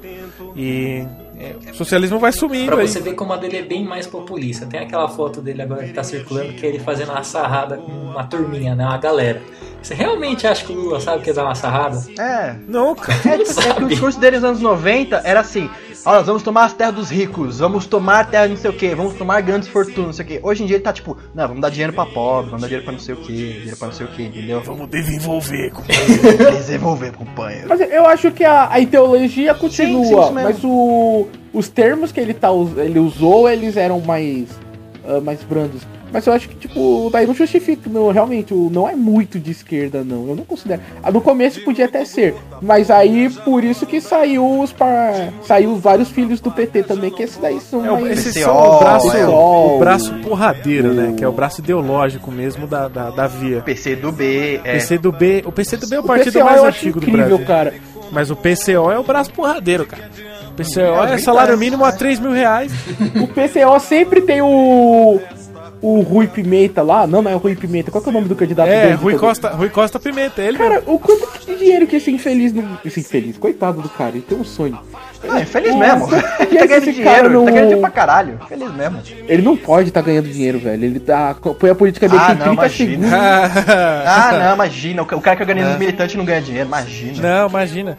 E 0.55 1.05
é, 1.37 1.71
o 1.71 1.75
socialismo 1.75 2.19
vai 2.19 2.31
sumindo 2.31 2.71
pra 2.71 2.81
aí. 2.81 2.87
você 2.87 2.99
ver 2.99 3.13
como 3.13 3.33
a 3.33 3.37
dele 3.37 3.57
é 3.57 3.61
bem 3.61 3.83
mais 3.83 4.07
populista. 4.07 4.65
Tem 4.65 4.79
aquela 4.79 5.09
foto 5.09 5.41
dele 5.41 5.61
agora 5.61 5.85
que 5.85 5.93
tá 5.93 6.03
circulando, 6.03 6.53
que 6.53 6.65
é 6.65 6.69
ele 6.69 6.79
fazendo 6.79 7.11
uma 7.11 7.23
sarrada 7.23 7.77
com 7.77 7.91
uma 7.91 8.23
turminha, 8.23 8.75
né? 8.75 8.85
Uma 8.85 8.97
galera. 8.97 9.41
Você 9.81 9.93
realmente 9.93 10.47
acha 10.47 10.65
que 10.65 10.71
o 10.71 10.75
Lula 10.75 10.99
sabe 11.01 11.23
que 11.23 11.29
é 11.29 11.33
dar 11.33 11.43
uma 11.43 11.55
sarrada? 11.55 12.01
É. 12.17 12.55
Não, 12.67 12.95
cara. 12.95 13.19
É, 13.29 13.33
é 13.33 13.73
que 13.73 13.83
o 13.83 13.87
discurso 13.87 14.19
dele 14.19 14.37
nos 14.37 14.45
anos 14.45 14.61
90 14.61 15.21
era 15.25 15.41
assim: 15.41 15.69
Ó, 16.05 16.15
nós 16.15 16.25
vamos 16.25 16.43
tomar 16.43 16.65
as 16.65 16.73
terras 16.73 16.93
dos 16.93 17.09
ricos, 17.09 17.59
vamos 17.59 17.85
tomar 17.85 18.19
a 18.19 18.23
terra 18.25 18.47
de 18.47 18.53
não 18.53 18.57
sei 18.59 18.69
o 18.69 18.73
que, 18.73 18.93
vamos 18.93 19.13
tomar 19.13 19.39
grandes 19.41 19.69
fortunas, 19.69 20.05
não 20.07 20.13
sei 20.13 20.25
o 20.25 20.27
que. 20.27 20.39
Hoje 20.43 20.63
em 20.63 20.65
dia 20.65 20.75
ele 20.75 20.83
tá 20.83 20.91
tipo, 20.91 21.17
não, 21.33 21.47
vamos 21.47 21.61
dar 21.61 21.69
dinheiro 21.69 21.93
pra 21.93 22.05
pobre, 22.05 22.47
vamos 22.47 22.61
dar 22.61 22.67
dinheiro 22.67 22.83
pra 22.83 22.91
não 22.91 22.99
sei 22.99 23.15
o 23.15 23.17
que, 23.17 23.33
dinheiro 23.33 23.77
pra 23.77 23.87
não 23.87 23.93
sei 23.93 24.05
o 24.05 24.09
que, 24.09 24.23
entendeu? 24.23 24.61
Vamos 24.61 24.89
desenvolver, 24.89 25.71
desenvolver, 26.57 27.13
companheiro. 27.13 27.69
Mas 27.69 27.79
eu 27.79 28.05
acho 28.05 28.31
que 28.31 28.43
a, 28.43 28.69
a 28.69 28.79
ideologia 28.81 29.53
continua, 29.53 30.23
sim, 30.23 30.27
sim, 30.27 30.33
mas 30.33 30.63
o, 30.63 31.27
os 31.53 31.69
termos 31.69 32.11
que 32.11 32.19
ele, 32.19 32.33
tá, 32.33 32.49
ele 32.77 32.99
usou, 32.99 33.49
eles 33.49 33.77
eram 33.77 34.01
mais, 34.01 34.49
uh, 35.05 35.21
mais 35.21 35.41
brandos. 35.43 35.83
Mas 36.13 36.27
eu 36.27 36.33
acho 36.33 36.47
que, 36.47 36.55
tipo, 36.55 37.09
daí 37.11 37.25
não 37.25 37.33
justifica, 37.33 37.89
não, 37.89 38.11
realmente, 38.11 38.53
não 38.53 38.87
é 38.87 38.95
muito 38.95 39.39
de 39.39 39.49
esquerda, 39.49 40.03
não. 40.03 40.27
Eu 40.27 40.35
não 40.35 40.45
considero. 40.45 40.79
Ah, 41.01 41.11
no 41.11 41.19
começo 41.19 41.63
podia 41.63 41.85
até 41.85 42.05
ser. 42.05 42.35
Mas 42.61 42.91
aí, 42.91 43.31
por 43.43 43.63
isso 43.63 43.87
que 43.87 43.99
saiu 43.99 44.59
os 44.59 44.71
par... 44.71 45.33
Saiu 45.41 45.75
vários 45.75 46.09
filhos 46.09 46.39
do 46.39 46.51
PT 46.51 46.83
também, 46.83 47.09
que 47.09 47.23
esses 47.23 47.37
daí 47.37 47.59
são. 47.59 47.83
É, 47.83 47.99
mais... 47.99 48.19
Esses 48.19 48.43
são 48.43 48.55
o 48.55 48.79
braço, 48.79 49.17
é. 49.17 49.27
o 49.27 49.79
braço 49.79 50.13
porradeiro, 50.19 50.91
o... 50.91 50.93
né? 50.93 51.13
Que 51.17 51.23
é 51.23 51.27
o 51.27 51.31
braço 51.31 51.61
ideológico 51.61 52.31
mesmo 52.31 52.67
da, 52.67 52.87
da, 52.87 53.09
da 53.09 53.25
via. 53.25 53.61
PC 53.61 53.95
do 53.95 54.11
B, 54.11 54.61
é. 54.63 54.73
PC 54.73 54.99
do 54.99 55.11
B. 55.11 55.41
O 55.47 55.51
PC 55.51 55.77
do 55.77 55.87
B 55.87 55.95
é 55.95 55.99
o 55.99 56.03
partido 56.03 56.39
o 56.39 56.45
mais 56.45 56.63
antigo 56.63 56.99
incrível, 56.99 57.39
do 57.39 57.43
Brasil. 57.43 57.47
cara. 57.47 57.73
Mas 58.11 58.29
o 58.29 58.35
PCO 58.35 58.91
é 58.91 58.99
o 58.99 59.03
braço 59.03 59.33
porradeiro, 59.33 59.87
cara. 59.87 60.11
O 60.51 60.53
PCO 60.53 60.79
é, 61.09 61.15
é 61.15 61.17
salário 61.17 61.57
mínimo 61.57 61.83
a 61.83 61.91
3 61.91 62.19
mil 62.19 62.31
reais. 62.31 62.71
O 63.19 63.27
PCO 63.27 63.79
sempre 63.79 64.21
tem 64.21 64.43
o 64.43 65.19
o 65.83 65.99
Rui 65.99 66.27
Pimenta 66.27 66.81
lá. 66.81 67.05
Não, 67.05 67.21
não 67.21 67.29
é 67.29 67.35
o 67.35 67.37
Rui 67.37 67.55
Pimenta. 67.57 67.91
Qual 67.91 68.01
é 68.01 68.07
o 68.07 68.11
nome 68.11 68.29
do 68.29 68.35
candidato? 68.35 68.69
É, 68.69 68.93
Rui 68.93 69.15
Costa, 69.17 69.49
Rui 69.49 69.69
Costa 69.69 69.99
Pimenta, 69.99 70.41
ele 70.41 70.57
Cara, 70.57 70.75
mesmo. 70.75 70.93
o 70.93 70.97
quanto 70.97 71.27
de 71.45 71.55
dinheiro 71.57 71.85
que 71.85 71.97
esse 71.97 72.09
infeliz 72.09 72.53
não. 72.53 72.79
Esse 72.85 73.01
infeliz, 73.01 73.37
coitado 73.37 73.81
do 73.81 73.89
cara, 73.89 74.11
ele 74.11 74.21
tem 74.21 74.37
um 74.37 74.45
sonho. 74.45 74.79
É, 75.23 75.41
infeliz 75.41 75.75
mesmo. 75.75 76.07
Ele 76.39 76.59
tá 76.59 76.65
ganhando 76.65 76.91
dinheiro, 76.91 77.29
não... 77.29 77.45
tá 77.45 77.51
ganhando 77.51 77.67
dinheiro 77.67 77.81
pra 77.81 77.89
caralho. 77.89 78.39
Feliz 78.49 78.73
mesmo. 78.73 79.01
Ele 79.25 79.41
não 79.41 79.55
pode 79.55 79.87
estar 79.87 80.01
tá 80.01 80.05
ganhando 80.05 80.27
dinheiro, 80.27 80.59
velho. 80.59 80.83
Ele 80.83 80.99
tá. 80.99 81.33
Põe 81.33 81.69
a 81.69 81.75
política 81.75 82.09
dele 82.09 82.21
ah, 82.21 82.33
não, 82.33 82.57
30 82.57 82.69
segundos. 82.69 83.09
ah, 83.13 84.31
não, 84.33 84.55
imagina. 84.55 85.01
O 85.01 85.21
cara 85.21 85.37
que 85.37 85.43
organiza 85.43 85.71
os 85.71 85.79
militantes 85.79 86.15
não 86.17 86.25
ganha 86.25 86.41
dinheiro, 86.41 86.67
imagina. 86.67 87.21
Não, 87.21 87.47
imagina. 87.47 87.97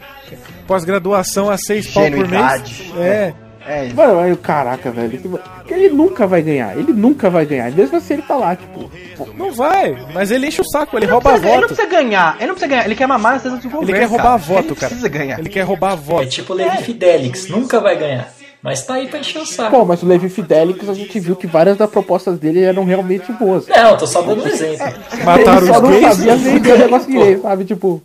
Pós-graduação 0.67 1.49
a 1.49 1.57
6 1.57 1.87
pau 1.91 2.11
por 2.11 2.27
mês. 2.27 2.91
É. 2.95 3.33
É. 3.67 3.91
Mano, 3.93 4.19
aí, 4.19 4.35
caraca, 4.37 4.91
velho. 4.91 5.39
Ele 5.67 5.89
nunca 5.89 6.27
vai 6.27 6.41
ganhar. 6.41 6.77
Ele 6.77 6.93
nunca 6.93 7.29
vai 7.29 7.45
ganhar. 7.45 7.71
Mesmo 7.71 7.97
assim 7.97 8.13
ele 8.13 8.21
tá 8.21 8.35
lá, 8.35 8.55
tipo. 8.55 8.91
Não 9.35 9.51
vai, 9.51 9.95
mas 10.13 10.29
ele 10.29 10.47
enche 10.47 10.61
o 10.61 10.65
saco, 10.65 10.95
ele, 10.97 11.05
ele 11.05 11.11
rouba 11.11 11.31
precisa, 11.31 11.47
voto. 11.47 11.53
Ele 11.53 11.61
não 11.61 11.75
precisa 11.75 11.89
ganhar, 11.89 12.35
ele 12.37 12.47
não 12.47 12.53
precisa 12.53 12.67
ganhar, 12.67 12.85
ele 12.85 12.95
quer 12.95 13.07
mamar 13.07 13.33
nas 13.33 13.43
vezes 13.43 13.59
do 13.59 13.69
governo. 13.69 13.89
Ele 13.89 13.99
quer 13.99 14.05
roubar 14.05 14.23
cara. 14.23 14.37
voto, 14.37 14.67
ele 14.67 14.75
cara. 14.75 14.87
Precisa 14.87 15.09
ganhar. 15.09 15.39
Ele 15.39 15.49
quer 15.49 15.61
roubar 15.61 15.95
voto. 15.95 16.23
É 16.23 16.25
tipo 16.27 16.53
o 16.53 16.55
Levi 16.55 16.77
é. 16.77 16.81
Fidelix, 16.81 17.47
nunca 17.47 17.79
vai 17.79 17.97
ganhar. 17.97 18.31
Mas 18.61 18.83
tá 18.83 18.95
aí 18.95 19.07
pra 19.07 19.19
encher 19.19 19.39
o 19.39 19.45
saco. 19.45 19.69
Pô, 19.69 19.85
mas 19.85 20.01
o 20.01 20.07
Levi 20.07 20.27
Fidelix, 20.27 20.89
a 20.89 20.93
gente 20.93 21.19
viu 21.19 21.35
que 21.35 21.45
várias 21.45 21.77
das 21.77 21.89
propostas 21.89 22.39
dele 22.39 22.63
eram 22.63 22.83
realmente 22.83 23.31
boas. 23.33 23.67
Não, 23.67 23.95
tô 23.95 24.07
só 24.07 24.21
dando 24.21 24.43
um 24.43 24.47
exemplo. 24.47 24.87
É. 25.11 25.23
Mataram 25.23 25.71
os 25.71 25.89
gays. 25.89 26.01
não 26.01 26.15
sabia 26.15 26.35
vender 26.35 26.73
o 26.73 26.77
negócio 26.79 27.11
direito, 27.11 27.41
sabe? 27.43 27.65
Tipo... 27.65 28.01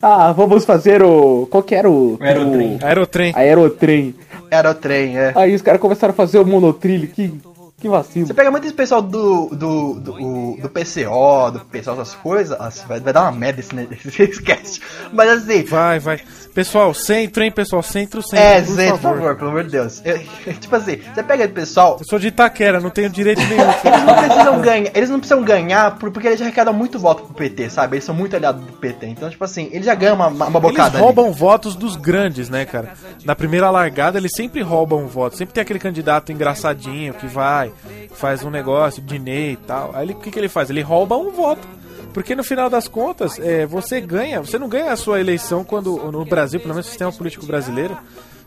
Ah, 0.00 0.32
vamos 0.32 0.66
fazer 0.66 1.02
o. 1.02 1.48
Qual 1.50 1.62
que 1.62 1.74
era 1.74 1.90
o. 1.90 2.18
Aerotrem. 2.20 2.78
O... 2.80 2.86
Aerotrem. 2.86 3.32
Aerotrem. 3.34 4.14
Aerotrem, 4.54 5.18
é. 5.18 5.32
Aí 5.36 5.54
os 5.54 5.62
caras 5.62 5.80
começaram 5.80 6.12
a 6.12 6.16
fazer 6.16 6.38
o 6.38 6.46
monotrilho. 6.46 7.08
Que, 7.08 7.32
que 7.78 7.88
vacilo. 7.88 8.26
Você 8.26 8.34
pega 8.34 8.50
muito 8.50 8.64
esse 8.64 8.74
pessoal 8.74 9.02
do, 9.02 9.48
do, 9.48 9.94
do, 9.94 10.56
do 10.56 10.68
PCO, 10.70 11.50
do 11.52 11.60
pessoal 11.70 11.96
das 11.96 12.14
coisas. 12.14 12.56
vai, 12.86 13.00
vai 13.00 13.12
dar 13.12 13.22
uma 13.22 13.32
merda 13.32 13.60
esse, 13.60 14.22
esse 14.22 14.42
cast. 14.42 14.80
Mas 15.12 15.30
assim. 15.30 15.64
Vai, 15.64 15.98
vai. 15.98 16.20
Pessoal, 16.54 16.94
centro, 16.94 17.42
hein, 17.42 17.50
pessoal? 17.50 17.82
Centro, 17.82 18.22
centro. 18.22 18.38
É, 18.38 18.62
por 18.62 18.76
centro, 18.76 18.98
favor. 18.98 19.16
por 19.16 19.22
favor, 19.22 19.36
pelo 19.36 19.50
amor 19.50 19.64
de 19.64 19.70
Deus. 19.70 20.00
Eu, 20.04 20.18
tipo 20.54 20.76
assim, 20.76 21.00
você 21.12 21.22
pega 21.24 21.48
pessoal. 21.48 21.96
Eu 21.98 22.06
sou 22.06 22.16
de 22.16 22.28
Itaquera, 22.28 22.80
não 22.80 22.90
tenho 22.90 23.10
direito 23.10 23.42
nenhum. 23.42 23.64
eles 23.82 24.04
não 24.04 24.14
precisam 24.14 24.60
ganhar, 24.60 24.90
eles 24.94 25.10
não 25.10 25.18
precisam 25.18 25.42
ganhar 25.42 25.98
porque 25.98 26.28
eles 26.28 26.38
já 26.38 26.44
arrecadam 26.44 26.72
muito 26.72 26.96
voto 26.96 27.24
pro 27.24 27.34
PT, 27.34 27.70
sabe? 27.70 27.96
Eles 27.96 28.04
são 28.04 28.14
muito 28.14 28.36
aliados 28.36 28.64
do 28.64 28.72
PT. 28.72 29.06
Então, 29.06 29.28
tipo 29.28 29.42
assim, 29.42 29.68
eles 29.72 29.84
já 29.84 29.96
ganham 29.96 30.14
uma, 30.14 30.28
uma 30.28 30.60
bocada. 30.60 30.96
Eles 30.96 31.00
roubam 31.00 31.26
ali. 31.26 31.34
votos 31.34 31.74
dos 31.74 31.96
grandes, 31.96 32.48
né, 32.48 32.64
cara? 32.64 32.92
Na 33.24 33.34
primeira 33.34 33.68
largada, 33.68 34.16
eles 34.16 34.30
sempre 34.32 34.62
roubam 34.62 35.08
votos. 35.08 35.38
Sempre 35.38 35.54
tem 35.54 35.62
aquele 35.62 35.80
candidato 35.80 36.30
engraçadinho 36.30 37.14
que 37.14 37.26
vai, 37.26 37.72
faz 38.12 38.44
um 38.44 38.50
negócio, 38.50 39.02
dinheiro 39.02 39.54
e 39.54 39.56
tal. 39.56 39.90
Aí 39.92 40.08
o 40.08 40.14
que, 40.14 40.30
que 40.30 40.38
ele 40.38 40.48
faz? 40.48 40.70
Ele 40.70 40.82
rouba 40.82 41.16
um 41.16 41.32
voto. 41.32 41.66
Porque 42.14 42.36
no 42.36 42.44
final 42.44 42.70
das 42.70 42.86
contas, 42.86 43.40
é, 43.40 43.66
você 43.66 44.00
ganha, 44.00 44.40
você 44.40 44.56
não 44.56 44.68
ganha 44.68 44.92
a 44.92 44.96
sua 44.96 45.18
eleição 45.20 45.64
quando, 45.64 45.96
no 46.12 46.24
Brasil, 46.24 46.60
pelo 46.60 46.72
menos 46.72 46.86
no 46.86 46.90
sistema 46.90 47.12
político 47.12 47.44
brasileiro, 47.44 47.98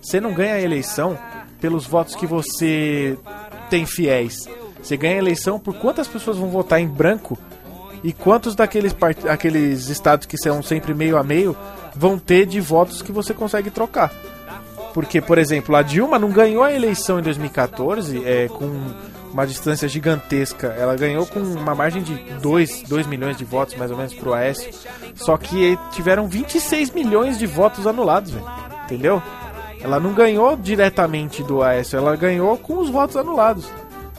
você 0.02 0.22
não 0.22 0.34
ganha 0.34 0.54
a 0.54 0.62
eleição 0.62 1.20
pelos 1.60 1.86
votos 1.86 2.16
que 2.16 2.26
você 2.26 3.18
tem 3.70 3.86
fiéis. 3.86 4.48
Você 4.82 4.96
ganha 4.96 5.16
a 5.16 5.18
eleição 5.18 5.60
por 5.60 5.76
quantas 5.76 6.08
pessoas 6.08 6.38
vão 6.38 6.48
votar 6.48 6.80
em 6.80 6.88
branco 6.88 7.38
e 8.02 8.14
quantos 8.14 8.56
daqueles 8.56 8.96
aqueles 9.30 9.90
estados 9.90 10.26
que 10.26 10.38
são 10.38 10.64
sempre 10.64 10.94
meio 10.94 11.18
a 11.18 11.24
meio 11.24 11.58
vão 11.94 12.18
ter 12.18 12.46
de 12.46 12.62
votos 12.62 13.02
que 13.02 13.12
você 13.12 13.34
consegue 13.34 13.70
trocar. 13.70 14.14
Porque, 14.94 15.20
por 15.20 15.38
exemplo, 15.38 15.76
a 15.76 15.82
Dilma 15.82 16.18
não 16.18 16.32
ganhou 16.32 16.64
a 16.64 16.72
eleição 16.72 17.20
em 17.20 17.24
2014 17.24 18.24
é, 18.26 18.48
com 18.48 18.72
uma 19.38 19.46
distância 19.46 19.88
gigantesca. 19.88 20.76
Ela 20.80 20.96
ganhou 20.96 21.24
com 21.28 21.40
uma 21.40 21.76
margem 21.76 22.02
de 22.02 22.16
2, 22.42 22.86
2 22.90 23.06
milhões 23.06 23.38
de 23.38 23.46
votos, 23.46 23.76
mais 23.76 23.92
ou 23.92 23.98
menos, 23.98 24.16
pro 24.16 24.34
Aécio. 24.34 24.74
Só 25.14 25.38
que 25.38 25.78
tiveram 25.92 26.28
26 26.28 26.90
milhões 26.90 27.38
de 27.38 27.46
votos 27.46 27.86
anulados, 27.86 28.32
velho. 28.32 28.46
Entendeu? 28.86 29.22
Ela 29.80 30.00
não 30.00 30.12
ganhou 30.14 30.58
diretamente 30.58 31.44
do 31.44 31.62
Aécio, 31.62 31.98
ela 31.98 32.16
ganhou 32.16 32.58
com 32.58 32.80
os 32.80 32.90
votos 32.90 33.16
anulados. 33.16 33.70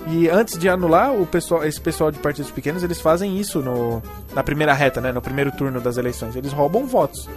E 0.07 0.29
antes 0.29 0.57
de 0.57 0.69
anular, 0.69 1.13
o 1.13 1.27
pessoal, 1.27 1.65
esse 1.65 1.81
pessoal 1.81 2.13
de 2.13 2.21
partidos 2.21 2.53
pequenos, 2.53 2.85
eles 2.85 3.01
fazem 3.01 3.37
isso 3.37 3.59
no, 3.59 4.01
na 4.33 4.45
primeira 4.45 4.73
reta, 4.73 5.01
né? 5.01 5.11
No 5.11 5.21
primeiro 5.21 5.51
turno 5.51 5.81
das 5.81 5.97
eleições. 5.97 6.37
Eles 6.37 6.53
roubam 6.53 6.87
votos. 6.87 7.29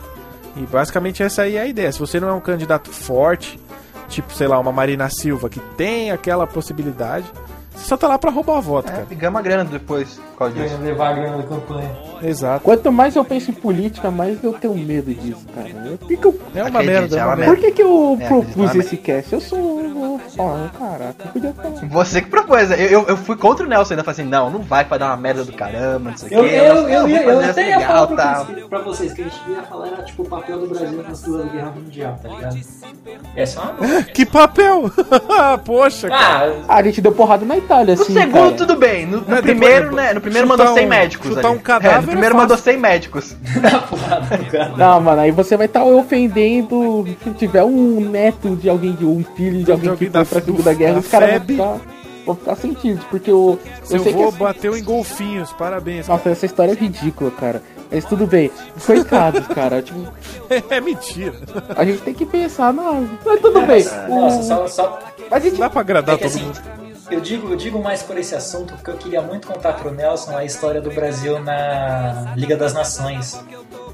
E 0.56 0.62
basicamente 0.68 1.24
essa 1.24 1.42
aí 1.42 1.56
é 1.56 1.62
a 1.62 1.66
ideia. 1.66 1.92
Se 1.92 1.98
você 1.98 2.20
não 2.20 2.30
é 2.30 2.34
um 2.34 2.40
candidato 2.40 2.92
forte, 2.92 3.60
tipo, 4.08 4.32
sei 4.34 4.48
lá, 4.48 4.60
uma 4.60 4.72
Marina 4.72 5.10
Silva, 5.10 5.50
que 5.50 5.60
tem 5.76 6.12
aquela 6.12 6.46
possibilidade, 6.46 7.26
você 7.74 7.86
só 7.86 7.98
tá 7.98 8.08
lá 8.08 8.18
pra 8.18 8.32
roubar 8.32 8.58
a 8.58 8.62
voto, 8.62 8.90
é, 8.90 8.92
cara. 8.92 9.08
E 9.10 9.16
ganha 9.16 9.30
uma 9.30 9.42
grana 9.42 9.66
depois, 9.66 10.20
por 10.32 10.38
causa 10.38 10.56
disso. 10.56 10.78
levar 10.78 11.10
a 11.10 11.14
grana 11.14 11.38
da 11.38 11.44
campanha. 11.44 11.92
Exato. 12.22 12.64
Quanto 12.64 12.92
mais 12.92 13.16
eu 13.16 13.26
penso 13.26 13.52
em 13.52 13.54
política, 13.54 14.12
mais 14.12 14.44
eu 14.44 14.54
tenho 14.54 14.76
medo 14.76 15.14
disso, 15.14 15.46
cara. 15.56 15.70
Eu 15.70 15.98
fico... 16.08 16.36
É 16.54 16.64
uma 16.64 16.84
merda, 16.84 17.18
é 17.18 17.26
uma 17.26 17.36
merda. 17.36 17.54
Por 17.54 17.62
que, 17.62 17.72
que 17.72 17.82
eu 17.82 18.18
é, 18.20 18.28
propus 18.28 18.76
esse 18.76 18.98
cast? 18.98 19.34
Eu 19.34 19.42
sou 19.42 19.60
um. 19.60 20.20
Oh, 20.38 20.78
caraca, 20.78 21.26
eu 21.26 21.32
podia 21.32 21.54
falar. 21.54 21.88
Você 21.88 22.22
que 22.22 22.30
propôs. 22.30 22.72
Eu, 22.72 22.78
eu, 22.78 23.06
eu, 23.08 23.18
fui 23.18 23.36
contra 23.36 23.66
o 23.66 23.70
Nelson 23.70 23.94
ainda. 23.94 24.04
Falei 24.04 24.22
assim: 24.22 24.30
não, 24.30 24.50
não 24.50 24.60
vai 24.62 24.86
pra 24.86 24.98
dar 24.98 25.08
uma 25.08 25.18
merda 25.18 25.44
do 25.44 25.54
caramba, 25.54 26.12
não 26.12 26.18
sei 26.18 26.28
o 26.28 26.30
quê. 26.30 26.36
Eu, 26.36 26.76
eu, 26.76 26.90
eu, 26.90 27.08
eu, 27.08 27.30
eu 27.30 27.50
até 27.50 27.70
ia 27.70 27.80
falar 27.82 28.08
pra, 28.08 28.44
vocês, 28.44 28.68
pra 28.68 28.80
vocês 28.80 29.14
que 29.14 29.22
a 29.22 29.24
gente 29.26 29.50
ia 29.50 29.64
falar 29.64 29.88
era 29.88 30.04
tipo 30.04 30.24
o 30.24 30.26
papel 30.26 30.60
do 30.60 30.68
Brasil 30.68 31.04
na 31.04 31.16
Segunda 31.16 31.44
Guerra 31.46 31.72
Mundial, 31.72 32.20
tá 32.22 32.30
ligado? 32.30 32.60
É 33.36 33.46
só 33.46 33.62
uma. 33.62 34.04
que 34.14 34.26
papel? 34.26 34.92
Poxa, 35.66 36.10
cara. 36.10 36.64
Ah, 36.68 36.78
a 36.78 36.84
gente 36.84 37.02
deu 37.02 37.12
porrada 37.12 37.46
na 37.46 37.58
Itália, 37.64 37.94
assim. 37.94 38.14
No 38.14 38.20
segundo, 38.20 38.34
cara. 38.34 38.52
tudo 38.52 38.76
bem. 38.76 39.06
No, 39.06 39.18
no 39.18 39.42
primeiro, 39.42 39.90
depois, 39.90 39.96
né? 39.96 40.14
No 40.14 40.22
primeiro 40.22 40.48
mandou 40.48 40.74
100 40.74 40.88
médicos. 40.88 41.28
Chutar 41.30 41.50
ali. 41.50 41.58
um 41.58 41.60
cadáver. 41.60 41.98
É, 41.98 42.02
no 42.02 42.08
primeiro 42.08 42.36
mandou 42.36 42.58
100 42.58 42.78
médicos. 42.78 43.36
não, 44.78 45.02
mano, 45.02 45.22
aí 45.22 45.32
você 45.32 45.58
vai 45.58 45.68
estar 45.68 45.82
tá 45.82 45.86
ofendendo. 45.86 47.08
Se 47.24 47.32
tiver 47.32 47.64
um 47.64 48.00
neto 48.00 48.56
de 48.56 48.70
alguém, 48.70 48.98
um 49.02 49.24
filho 49.36 49.64
de 49.64 49.72
alguém 49.72 49.96
que 49.96 50.10
foi 50.10 50.26
pra 50.26 50.42
Segunda 50.42 50.74
Guerra, 50.74 51.00
os 51.00 51.08
caras 51.08 51.32
vão 51.32 51.42
ficar, 51.42 51.82
vão 52.26 52.36
ficar 52.36 52.56
sentidos. 52.56 53.04
Porque 53.06 53.32
o. 53.32 53.58
Seu 53.84 54.02
avô 54.02 54.30
essa... 54.30 54.38
bateu 54.38 54.78
em 54.78 54.84
golfinhos, 54.84 55.52
parabéns. 55.54 56.08
Nossa, 56.08 56.24
cara. 56.24 56.34
essa 56.34 56.46
história 56.46 56.72
é 56.72 56.76
ridícula, 56.76 57.32
cara. 57.32 57.62
Mas 57.92 58.06
tudo 58.06 58.26
bem. 58.26 58.50
Coitados, 58.86 59.46
cara. 59.54 59.82
Tipo, 59.82 60.08
é 60.70 60.80
mentira. 60.80 61.34
A 61.76 61.84
gente 61.84 62.02
tem 62.02 62.14
que 62.14 62.26
pensar, 62.26 62.72
não. 62.72 63.08
Mas 63.26 63.42
tudo 63.42 63.62
bem. 63.64 63.84
Nossa, 64.08 64.40
o... 64.40 64.44
só, 64.44 64.68
só... 64.68 65.00
A 65.30 65.40
gente... 65.40 65.58
Dá 65.58 65.70
pra 65.70 65.82
agradar 65.82 66.16
é 66.16 66.18
todo 66.18 66.28
assim, 66.28 66.44
mundo. 66.44 66.81
Eu 67.12 67.20
digo, 67.20 67.50
eu 67.50 67.58
digo 67.58 67.84
mais 67.84 68.02
por 68.02 68.18
esse 68.18 68.34
assunto 68.34 68.74
porque 68.74 68.90
eu 68.90 68.96
queria 68.96 69.22
muito 69.22 69.46
contar 69.46 69.74
pro 69.74 69.92
Nelson 69.92 70.38
a 70.38 70.46
história 70.46 70.80
do 70.80 70.90
Brasil 70.90 71.40
na 71.40 72.34
Liga 72.38 72.56
das 72.56 72.74
Nações, 72.74 73.38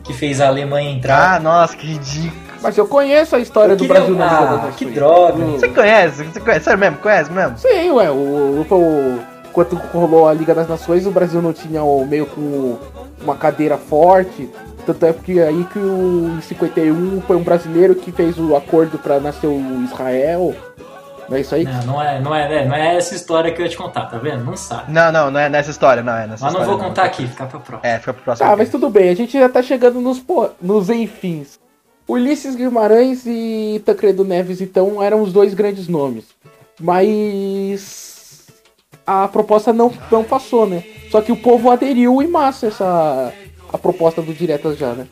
que 0.03 0.13
fez 0.13 0.39
a 0.39 0.47
Alemanha 0.47 0.91
entrar. 0.91 1.35
Ah, 1.35 1.39
nossa, 1.39 1.75
que 1.75 1.87
ridículo. 1.87 2.47
Mas 2.61 2.77
eu 2.77 2.87
conheço 2.87 3.35
a 3.35 3.39
história 3.39 3.75
do 3.75 3.85
Brasil 3.85 4.15
na 4.15 4.25
Liga 4.25 4.41
das 4.41 4.55
Nações. 4.57 4.75
Que 4.75 4.85
droga. 4.85 5.45
Você 5.45 5.67
conhece? 5.67 6.23
Você 6.25 6.39
conhece? 6.39 6.65
Sério 6.65 6.79
mesmo? 6.79 6.97
Conhece 6.99 7.31
mesmo? 7.31 7.57
Sim, 7.57 7.89
ué. 7.89 8.11
O, 8.11 8.13
o, 8.13 8.61
o, 8.69 9.19
quando 9.51 9.75
rolou 9.91 10.27
a 10.27 10.33
Liga 10.33 10.53
das 10.53 10.67
Nações, 10.67 11.07
o 11.07 11.11
Brasil 11.11 11.41
não 11.41 11.53
tinha 11.53 11.81
o, 11.81 12.05
meio 12.05 12.27
com 12.27 12.77
uma 13.23 13.35
cadeira 13.35 13.77
forte. 13.77 14.47
Tanto 14.85 15.05
é 15.05 15.11
porque 15.11 15.39
aí 15.39 15.65
que 15.73 15.79
o, 15.79 16.37
em 16.37 16.41
51 16.41 17.21
foi 17.21 17.35
um 17.35 17.43
brasileiro 17.43 17.95
que 17.95 18.11
fez 18.11 18.37
o 18.37 18.55
acordo 18.55 18.99
para 18.99 19.19
nascer 19.19 19.47
o 19.47 19.83
Israel. 19.83 20.55
Não 21.29 21.37
é 21.37 21.41
isso 21.41 21.55
aí? 21.55 21.63
Não, 21.63 21.85
não 21.85 22.01
é, 22.01 22.21
não, 22.21 22.35
é, 22.35 22.65
não 22.65 22.75
é 22.75 22.95
essa 22.95 23.13
história 23.15 23.51
que 23.51 23.61
eu 23.61 23.65
ia 23.65 23.69
te 23.69 23.77
contar, 23.77 24.05
tá 24.05 24.17
vendo? 24.17 24.43
Não 24.43 24.55
sabe. 24.55 24.91
Não, 24.91 25.11
não, 25.11 25.31
não 25.31 25.39
é 25.39 25.49
nessa 25.49 25.71
história, 25.71 26.01
não 26.01 26.13
é 26.13 26.27
nessa 26.27 26.45
Mas 26.45 26.53
não 26.53 26.63
vou 26.63 26.77
contar 26.77 27.03
não. 27.03 27.09
aqui, 27.09 27.27
fica 27.27 27.45
pra 27.45 27.59
próxima. 27.59 27.89
É, 27.89 27.99
fica 27.99 28.13
pro 28.13 28.23
próximo. 28.23 28.49
Tá, 28.49 28.55
mas 28.55 28.69
tudo 28.69 28.89
bem, 28.89 29.09
a 29.09 29.15
gente 29.15 29.37
já 29.37 29.49
tá 29.49 29.61
chegando 29.61 29.99
nos, 29.99 30.23
nos 30.61 30.89
enfins. 30.89 31.59
Ulisses 32.07 32.55
Guimarães 32.55 33.25
e 33.25 33.81
Tancredo 33.85 34.23
Neves, 34.23 34.61
então, 34.61 35.03
eram 35.03 35.21
os 35.21 35.33
dois 35.33 35.53
grandes 35.53 35.89
nomes. 35.89 36.25
Mas 36.79 38.47
a 39.05 39.27
proposta 39.27 39.73
não, 39.73 39.91
não 40.09 40.23
passou, 40.23 40.65
né? 40.65 40.83
Só 41.11 41.21
que 41.21 41.31
o 41.31 41.37
povo 41.37 41.69
aderiu 41.69 42.21
em 42.21 42.27
massa 42.27 42.67
essa 42.67 43.33
a 43.71 43.77
proposta 43.77 44.21
do 44.21 44.33
Diretas 44.33 44.77
Já, 44.77 44.93
né? 44.93 45.07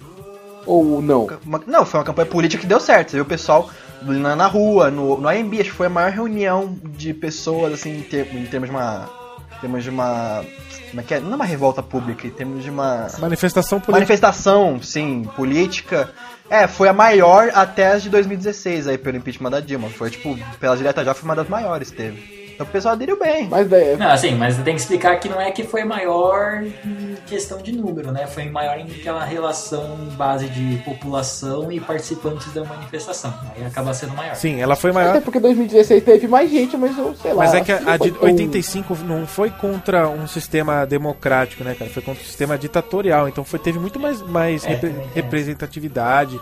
Ou 0.66 1.02
não? 1.02 1.28
Não, 1.68 1.86
foi 1.86 2.00
uma 2.00 2.06
campanha 2.06 2.26
política 2.26 2.62
que 2.62 2.68
deu 2.68 2.80
certo. 2.80 3.12
Você 3.12 3.18
viu 3.18 3.24
o 3.24 3.28
pessoal 3.28 3.70
na, 4.02 4.36
na 4.36 4.48
rua, 4.48 4.92
no, 4.92 5.20
no 5.20 5.28
AMB, 5.28 5.54
acho 5.60 5.72
que 5.72 5.76
foi 5.76 5.88
a 5.88 5.90
maior 5.90 6.12
reunião 6.12 6.78
de 6.84 7.14
pessoas, 7.14 7.74
assim, 7.74 7.98
em, 7.98 8.02
ter, 8.02 8.34
em 8.36 8.46
termos 8.46 8.70
de 8.70 8.76
uma. 8.76 9.10
Em 9.58 9.62
termos 9.62 9.84
de 9.84 9.90
uma. 9.90 10.46
Como 10.90 11.02
é 11.02 11.04
que 11.04 11.14
é? 11.14 11.20
Não 11.20 11.34
é 11.34 11.36
uma 11.36 11.46
revolta 11.46 11.82
pública, 11.82 12.28
em 12.28 12.32
termos 12.32 12.64
de 12.64 12.70
uma. 12.70 13.08
Manifestação 13.20 13.80
política. 13.80 13.94
Manifestação, 13.94 14.82
sim, 14.82 15.24
política. 15.36 16.10
É, 16.50 16.68
foi 16.68 16.88
a 16.88 16.94
maior 16.94 17.50
até 17.56 17.88
as 17.88 18.04
de 18.04 18.10
2016 18.10 18.88
aí, 18.88 18.98
pelo 18.98 19.18
impeachment 19.18 19.50
da 19.50 19.60
Dilma. 19.60 19.90
Foi, 19.90 20.12
tipo, 20.12 20.38
pela 20.60 20.78
direta 20.78 21.04
já 21.04 21.14
foi 21.14 21.24
uma 21.24 21.36
das 21.36 21.50
maiores, 21.50 21.90
teve. 21.90 22.45
Então 22.56 22.66
o 22.66 22.70
pessoal 22.70 22.94
aderiu 22.94 23.20
bem. 23.20 23.48
Mas 23.50 23.70
daí... 23.70 23.98
Não, 23.98 24.10
assim, 24.10 24.34
mas 24.36 24.56
tem 24.58 24.76
que 24.76 24.82
explicar 24.82 25.20
que 25.20 25.28
não 25.28 25.40
é 25.40 25.52
que 25.52 25.64
foi 25.64 25.84
maior 25.84 26.64
em 26.64 27.16
questão 27.28 27.58
de 27.58 27.74
número, 27.74 28.12
né? 28.12 28.26
Foi 28.28 28.46
maior 28.46 28.78
em 28.78 28.90
aquela 28.90 29.24
relação 29.26 29.98
base 30.18 30.48
de 30.48 30.78
população 30.84 31.70
e 31.72 31.80
participantes 31.80 32.52
da 32.54 32.64
manifestação. 32.64 33.34
Aí 33.56 33.66
acaba 33.66 33.94
sendo 33.94 34.16
maior. 34.16 34.36
Sim, 34.36 34.62
ela 34.62 34.76
foi 34.76 34.92
maior. 34.92 35.10
Até 35.10 35.22
porque 35.22 35.40
2016 35.40 36.04
teve 36.04 36.28
mais 36.28 36.50
gente, 36.50 36.78
mas 36.78 36.98
eu 36.98 37.14
sei 37.16 37.34
lá. 37.34 37.44
Mas 37.44 37.54
é 37.54 37.62
que 37.62 37.72
a, 37.72 37.94
a 37.94 37.98
de 37.98 38.14
85 38.20 38.96
não 39.04 39.28
foi 39.28 39.50
contra 39.50 40.08
um 40.08 40.28
sistema 40.28 40.86
democrático, 40.86 41.64
né, 41.64 41.76
cara? 41.78 41.92
Foi 41.92 42.02
contra 42.02 42.22
um 42.22 42.26
sistema 42.26 42.58
ditatorial. 42.58 43.28
Então 43.28 43.44
foi, 43.44 43.60
teve 43.60 43.80
muito 43.80 44.00
mais, 44.00 44.22
mais 44.22 44.66
é, 44.66 44.70
repre 44.70 44.96
representatividade 45.14 46.40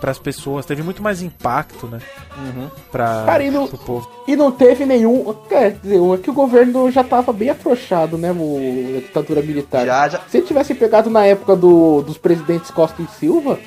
para 0.00 0.10
as 0.10 0.18
pessoas, 0.18 0.66
teve 0.66 0.82
muito 0.82 1.02
mais 1.02 1.22
impacto, 1.22 1.86
né? 1.86 2.00
Uhum. 2.36 2.68
Pra, 2.92 3.24
Cara, 3.26 3.42
e 3.42 3.50
não, 3.50 3.66
povo. 3.66 4.08
E 4.26 4.36
não 4.36 4.50
teve 4.50 4.84
nenhum. 4.84 5.34
Quer 5.48 5.72
dizer, 5.72 5.96
é 5.96 6.16
que 6.18 6.30
o 6.30 6.34
governo 6.34 6.90
já 6.90 7.02
tava 7.02 7.32
bem 7.32 7.50
afrouxado, 7.50 8.18
né? 8.18 8.30
O, 8.32 8.96
a 8.96 9.00
ditadura 9.00 9.42
militar. 9.42 9.86
Já, 9.86 10.08
já. 10.08 10.20
Se 10.28 10.38
ele 10.38 10.46
tivesse 10.46 10.74
pegado 10.74 11.10
na 11.10 11.24
época 11.24 11.56
do, 11.56 12.02
dos 12.02 12.18
presidentes 12.18 12.70
Costa 12.70 13.02
e 13.02 13.06
Silva. 13.18 13.58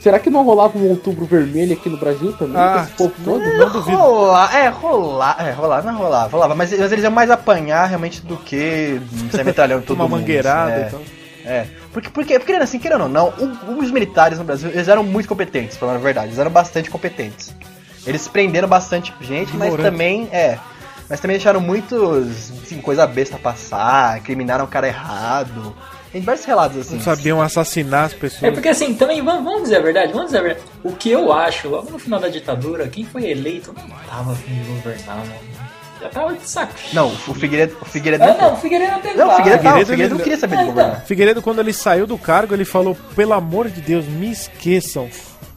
Será 0.00 0.20
que 0.20 0.30
não 0.30 0.44
rolava 0.44 0.78
um 0.78 0.90
outubro 0.90 1.26
vermelho 1.26 1.72
aqui 1.72 1.88
no 1.88 1.96
Brasil 1.96 2.32
também? 2.32 2.56
Ah, 2.56 2.84
esse 2.84 2.92
povo 2.92 3.12
todo? 3.24 3.40
Não 3.40 3.70
duvido. 3.70 3.98
Rolar, 3.98 4.56
é, 4.56 4.68
rolar, 4.68 5.36
é, 5.40 5.50
rolar, 5.50 5.82
não 5.82 5.96
rolava, 5.96 6.28
rolava. 6.30 6.54
Mas, 6.54 6.70
mas 6.78 6.92
eles 6.92 7.02
iam 7.02 7.10
mais 7.10 7.30
apanhar 7.30 7.86
realmente 7.86 8.22
do 8.22 8.36
que 8.36 9.00
sair 9.32 9.42
metralhando 9.42 9.82
todo 9.84 9.96
Uma 9.96 10.04
mundo. 10.04 10.12
Uma 10.14 10.20
mangueirada 10.20 10.72
assim, 10.72 10.82
é. 10.82 10.86
então. 10.86 11.00
É. 11.44 11.66
Porque, 11.98 12.10
porque, 12.10 12.38
porque 12.38 12.52
assim, 12.52 12.78
querendo 12.78 13.02
ou 13.02 13.08
não, 13.08 13.32
os 13.76 13.90
militares 13.90 14.38
no 14.38 14.44
Brasil, 14.44 14.70
eles 14.70 14.86
eram 14.86 15.02
muito 15.02 15.28
competentes, 15.28 15.76
falando 15.76 15.96
a 15.96 15.98
verdade. 15.98 16.28
Eles 16.28 16.38
eram 16.38 16.50
bastante 16.50 16.88
competentes. 16.90 17.52
Eles 18.06 18.28
prenderam 18.28 18.68
bastante 18.68 19.12
gente, 19.20 19.56
mas 19.56 19.74
também, 19.74 20.28
é. 20.30 20.58
Mas 21.10 21.18
também 21.20 21.36
deixaram 21.36 21.60
muitos, 21.60 22.52
assim, 22.62 22.80
coisa 22.80 23.06
besta 23.06 23.36
passar, 23.36 24.20
criminaram 24.20 24.64
o 24.64 24.68
cara 24.68 24.86
errado. 24.86 25.74
Tem 26.12 26.20
diversos 26.20 26.46
relatos 26.46 26.78
assim. 26.78 26.96
Não 26.96 27.02
sabiam 27.02 27.42
assassinar 27.42 28.04
as 28.04 28.14
pessoas. 28.14 28.44
É 28.44 28.50
porque 28.50 28.68
assim, 28.68 28.94
também, 28.94 29.20
vamos, 29.22 29.44
vamos 29.44 29.62
dizer 29.64 29.76
a 29.76 29.80
verdade, 29.80 30.12
vamos 30.12 30.26
dizer 30.26 30.38
a 30.38 30.42
verdade. 30.42 30.66
O 30.84 30.92
que 30.92 31.10
eu 31.10 31.32
acho, 31.32 31.68
logo 31.68 31.90
no 31.90 31.98
final 31.98 32.20
da 32.20 32.28
ditadura, 32.28 32.86
quem 32.88 33.04
foi 33.04 33.28
eleito 33.28 33.74
não 33.76 33.96
tava 34.08 34.32
afim 34.32 34.54
de 34.54 34.68
governar, 34.70 35.16
mano. 35.16 35.67
Já 36.00 36.08
tava 36.08 36.34
de 36.34 36.48
saco. 36.48 36.72
Não, 36.92 37.08
o 37.08 37.34
Figueiredo. 37.34 37.76
O 37.80 37.84
Figueiredo 37.84 38.24
ah, 38.24 38.36
não, 38.40 38.54
o 38.54 38.56
Figueiredo 38.56 38.92
até 38.92 39.14
Não, 39.14 39.28
o 39.28 39.36
Figueiredo, 39.36 39.64
não, 39.64 39.72
o 39.72 39.86
Figueiredo 39.86 40.14
não 40.14 40.22
queria 40.22 40.38
saber 40.38 40.56
de 40.58 40.64
governar. 40.64 40.94
Então. 40.94 41.06
Figueiredo, 41.06 41.42
quando 41.42 41.58
ele 41.60 41.72
saiu 41.72 42.06
do 42.06 42.16
cargo, 42.16 42.54
ele 42.54 42.64
falou: 42.64 42.96
pelo 43.16 43.32
amor 43.32 43.68
de 43.68 43.80
Deus, 43.80 44.06
me 44.06 44.30
esqueçam. 44.30 45.08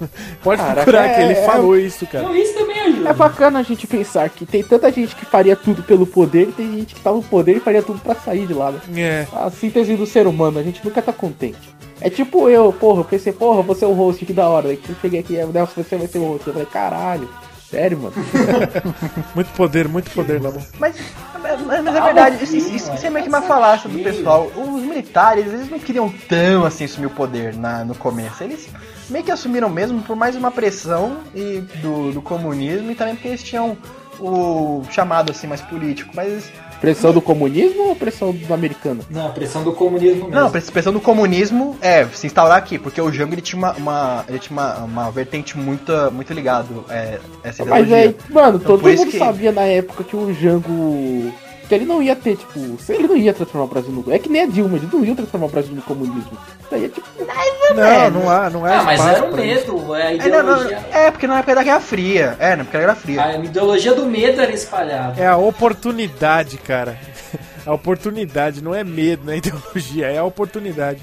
Pode 0.43 0.61
Caraca, 0.61 0.81
procurar 0.81 1.05
é, 1.05 1.13
que 1.13 1.21
ele 1.21 1.33
é, 1.33 1.45
falou 1.45 1.75
é, 1.75 1.81
isso, 1.81 2.05
cara. 2.07 2.23
Então, 2.23 2.35
isso 2.35 2.53
também 2.53 2.79
ajuda. 2.79 3.09
É 3.09 3.13
bacana 3.13 3.59
a 3.59 3.63
gente 3.63 3.85
pensar 3.85 4.29
que 4.29 4.45
tem 4.45 4.63
tanta 4.63 4.91
gente 4.91 5.15
que 5.15 5.25
faria 5.25 5.55
tudo 5.55 5.83
pelo 5.83 6.07
poder 6.07 6.49
e 6.49 6.51
tem 6.51 6.71
gente 6.79 6.95
que 6.95 7.01
tá 7.01 7.11
no 7.11 7.21
poder 7.21 7.57
e 7.57 7.59
faria 7.59 7.83
tudo 7.83 7.99
para 7.99 8.15
sair 8.15 8.47
de 8.47 8.53
lá. 8.53 8.71
Né? 8.71 8.79
É. 8.97 9.27
A 9.33 9.49
síntese 9.51 9.95
do 9.95 10.05
ser 10.05 10.27
humano, 10.27 10.59
a 10.59 10.63
gente 10.63 10.83
nunca 10.83 11.01
tá 11.01 11.13
contente. 11.13 11.69
É 11.99 12.09
tipo 12.09 12.49
eu, 12.49 12.73
porra, 12.73 13.01
eu 13.01 13.05
pensei, 13.05 13.31
porra, 13.31 13.61
você 13.61 13.85
é 13.85 13.87
o 13.87 13.93
host, 13.93 14.25
que 14.25 14.33
da 14.33 14.49
hora. 14.49 14.69
Aí 14.69 14.79
eu 14.89 14.95
cheguei 14.99 15.19
aqui, 15.19 15.33
Nelson, 15.33 15.83
você 15.83 15.95
vai 15.95 16.07
ser 16.07 16.17
o 16.17 16.25
host. 16.25 16.47
Eu 16.47 16.53
falei, 16.53 16.67
caralho. 16.67 17.29
Sério, 17.72 17.97
mano? 17.97 18.13
muito 19.34 19.49
poder, 19.53 19.88
muito 19.88 20.11
poder 20.11 20.41
na 20.41 20.51
mão. 20.51 20.61
Mas, 20.78 20.97
mas, 21.41 21.61
mas 21.65 21.95
é 21.95 22.01
verdade, 22.01 22.43
isso, 22.43 22.57
isso, 22.57 22.93
isso 22.93 23.05
é 23.05 23.09
meio 23.09 23.24
que 23.24 23.30
uma 23.30 23.41
falácia 23.41 23.89
do 23.89 23.97
pessoal. 23.99 24.51
Os 24.57 24.84
militares, 24.84 25.47
eles 25.47 25.69
não 25.72 25.80
queriam 25.80 26.13
tão 26.28 26.65
assim 26.65 26.84
assumir 26.84 27.05
o 27.05 27.11
poder 27.11 27.55
na, 27.55 27.86
no 27.86 27.95
começo. 27.95 28.43
Eles 28.43 28.67
meio 29.09 29.24
que 29.24 29.32
assumiram 29.32 29.69
mesmo 29.69 30.01
por 30.01 30.17
mais 30.17 30.36
uma 30.36 30.51
pressão 30.51 31.19
e 31.34 31.61
do, 31.82 32.11
do 32.11 32.22
comunismo 32.22 32.91
e 32.91 32.95
também 32.95 33.15
porque 33.15 33.30
eles 33.30 33.41
tinham 33.41 33.78
o 34.19 34.84
chamado 34.91 35.32
assim 35.32 35.47
mais 35.47 35.61
político. 35.61 36.11
Mas 36.13 36.51
Pressão 36.82 37.13
do 37.13 37.21
comunismo 37.21 37.89
ou 37.89 37.95
pressão 37.95 38.32
do 38.32 38.53
americano? 38.53 39.05
Não, 39.07 39.32
pressão 39.32 39.63
do 39.63 39.71
comunismo 39.71 40.27
mesmo. 40.27 40.29
Não, 40.32 40.49
pressão 40.49 40.91
do 40.91 40.99
comunismo 40.99 41.77
é 41.79 42.07
se 42.07 42.25
instaurar 42.25 42.57
aqui, 42.57 42.79
porque 42.79 42.99
o 42.99 43.11
Jango 43.11 43.36
ele 43.36 43.41
tinha 43.41 43.59
uma, 43.59 43.73
uma 43.73 44.25
ele 44.27 44.39
tinha 44.39 44.57
uma, 44.57 44.77
uma 44.79 45.11
vertente 45.11 45.55
muito, 45.55 45.93
muito 46.11 46.34
ligado 46.34 46.84
é, 46.89 47.19
essa 47.43 47.61
ideologia. 47.61 47.95
Mas 47.95 48.29
é, 48.29 48.34
mano, 48.34 48.57
então, 48.57 48.77
todo 48.77 48.89
mundo 48.89 49.11
que... 49.11 49.19
sabia 49.19 49.51
na 49.51 49.61
época 49.61 50.03
que 50.03 50.15
o 50.15 50.34
Jango 50.34 51.32
que 51.72 51.76
ele 51.76 51.86
não 51.86 52.03
ia 52.03 52.17
ter, 52.17 52.36
tipo, 52.36 52.59
ele 52.89 53.07
não 53.07 53.15
ia 53.15 53.34
transformar 53.34 53.63
o 53.63 53.69
Brasil 53.69 53.91
no. 53.91 54.13
É 54.13 54.19
que 54.19 54.28
nem 54.28 54.41
a 54.41 54.45
Dilma, 54.45 54.76
ele 54.76 54.89
não 54.91 55.05
ia 55.05 55.15
transformar 55.15 55.45
o 55.45 55.49
Brasil 55.49 55.74
no 55.74 55.82
comunismo. 55.82 56.38
Isso 56.59 56.76
aí 56.76 56.84
é 56.84 56.89
tipo. 56.89 57.07
Não, 57.74 58.09
não 58.09 58.30
há, 58.30 58.49
não 58.49 58.67
é. 58.67 58.76
Ah, 58.76 58.84
mas 58.84 58.99
era 58.99 59.24
o 59.24 59.34
medo, 59.34 59.95
é 59.95 60.07
a 60.07 60.13
ideologia. 60.13 60.39
É, 60.39 60.43
não, 60.43 60.82
não, 60.91 60.99
é, 60.99 61.11
porque 61.11 61.28
na 61.28 61.38
época 61.39 61.55
da 61.55 61.63
Guerra 61.63 61.80
Fria. 61.80 62.36
É, 62.39 62.55
na 62.57 62.63
época 62.63 62.78
da 62.78 62.80
Guerra 62.80 62.95
Fria. 62.95 63.24
A 63.24 63.38
ideologia 63.38 63.93
do 63.93 64.05
medo 64.05 64.41
era 64.41 64.51
espalhada. 64.51 65.22
É 65.22 65.26
a 65.26 65.38
oportunidade, 65.38 66.57
cara. 66.57 66.97
A 67.63 67.74
oportunidade, 67.76 68.59
não 68.63 68.74
é 68.74 68.84
medo, 68.84 69.24
não 69.24 69.34
é 69.34 69.38
ideologia, 69.38 70.07
é 70.07 70.17
a 70.17 70.24
oportunidade 70.24 70.99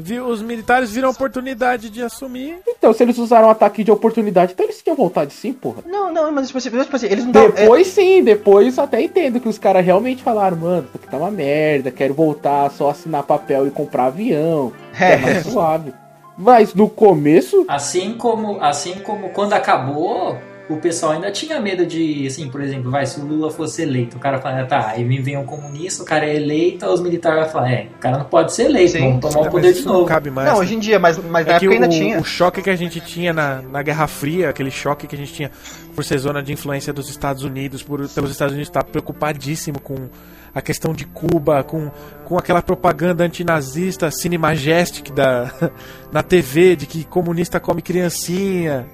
viu, 0.00 0.26
os 0.26 0.42
militares 0.42 0.90
viram 0.90 1.08
a 1.08 1.12
oportunidade 1.12 1.90
de 1.90 2.02
assumir. 2.02 2.58
Então, 2.66 2.92
se 2.92 3.02
eles 3.02 3.18
usaram 3.18 3.48
um 3.48 3.50
ataque 3.50 3.84
de 3.84 3.90
oportunidade, 3.90 4.52
então 4.52 4.66
eles 4.66 4.82
tinham 4.82 4.96
vontade 4.96 5.32
sim, 5.32 5.52
porra. 5.52 5.82
Não, 5.86 6.12
não, 6.12 6.32
mas 6.32 6.46
tipo 6.46 6.58
assim, 6.58 6.70
tipo 6.70 6.96
assim 6.96 7.06
eles 7.06 7.24
não 7.24 7.32
Depois 7.32 7.88
é... 7.88 7.90
sim, 7.90 8.24
depois 8.24 8.78
até 8.78 9.02
entendo 9.02 9.40
que 9.40 9.48
os 9.48 9.58
caras 9.58 9.84
realmente 9.84 10.22
falaram, 10.22 10.56
mano, 10.56 10.86
isso 10.88 10.96
aqui 10.96 11.08
tá 11.08 11.18
uma 11.18 11.30
merda, 11.30 11.90
quero 11.90 12.14
voltar 12.14 12.70
só 12.70 12.90
assinar 12.90 13.22
papel 13.22 13.66
e 13.66 13.70
comprar 13.70 14.06
avião. 14.06 14.72
É, 14.98 15.12
é 15.12 15.16
mais 15.18 15.46
suave. 15.46 15.92
Mas 16.36 16.74
no 16.74 16.88
começo. 16.88 17.66
Assim 17.68 18.14
como, 18.14 18.58
assim 18.62 18.94
como 19.00 19.28
quando 19.30 19.52
acabou, 19.52 20.38
o 20.70 20.76
pessoal 20.76 21.12
ainda 21.12 21.30
tinha 21.32 21.60
medo 21.60 21.84
de, 21.84 22.26
assim, 22.26 22.48
por 22.48 22.60
exemplo, 22.60 22.90
vai, 22.90 23.04
se 23.04 23.18
o 23.18 23.24
Lula 23.24 23.50
fosse 23.50 23.82
eleito, 23.82 24.16
o 24.16 24.20
cara 24.20 24.40
fala, 24.40 24.64
tá, 24.64 24.90
aí 24.90 25.04
vem 25.04 25.36
um 25.36 25.44
comunista, 25.44 26.02
o 26.02 26.06
cara 26.06 26.24
é 26.24 26.36
eleito, 26.36 26.86
os 26.86 27.00
militares 27.00 27.42
vão 27.42 27.50
falar, 27.50 27.72
é, 27.72 27.88
o 27.94 27.98
cara 27.98 28.18
não 28.18 28.24
pode 28.24 28.54
ser 28.54 28.66
eleito, 28.66 28.92
Sim, 28.92 29.00
vamos 29.00 29.20
tomar 29.20 29.48
o 29.48 29.50
poder 29.50 29.72
de 29.72 29.84
novo. 29.84 30.00
Não, 30.00 30.06
cabe 30.06 30.30
mais, 30.30 30.48
não 30.48 30.58
hoje 30.58 30.76
em 30.76 30.78
dia, 30.78 30.98
mas, 30.98 31.18
mas 31.18 31.46
é 31.46 31.50
na 31.50 31.56
época 31.56 31.72
ainda 31.72 31.86
o, 31.86 31.90
tinha. 31.90 32.20
O 32.20 32.24
choque 32.24 32.62
que 32.62 32.70
a 32.70 32.76
gente 32.76 33.00
tinha 33.00 33.32
na, 33.32 33.62
na 33.62 33.82
Guerra 33.82 34.06
Fria, 34.06 34.48
aquele 34.48 34.70
choque 34.70 35.06
que 35.06 35.14
a 35.16 35.18
gente 35.18 35.32
tinha 35.32 35.50
por 35.94 36.04
ser 36.04 36.18
zona 36.18 36.42
de 36.42 36.52
influência 36.52 36.92
dos 36.92 37.10
Estados 37.10 37.42
Unidos, 37.42 37.82
por 37.82 38.08
pelos 38.08 38.30
Estados 38.30 38.52
Unidos 38.52 38.68
estar 38.68 38.84
preocupadíssimo 38.84 39.80
com 39.80 40.08
a 40.54 40.60
questão 40.60 40.92
de 40.92 41.04
Cuba, 41.04 41.62
com, 41.62 41.90
com 42.24 42.38
aquela 42.38 42.62
propaganda 42.62 43.24
antinazista, 43.24 44.10
Cine 44.10 44.38
Majestic 44.38 45.10
da, 45.12 45.52
na 46.12 46.22
TV, 46.22 46.76
de 46.76 46.86
que 46.86 47.04
comunista 47.04 47.58
come 47.58 47.82
criancinha, 47.82 48.86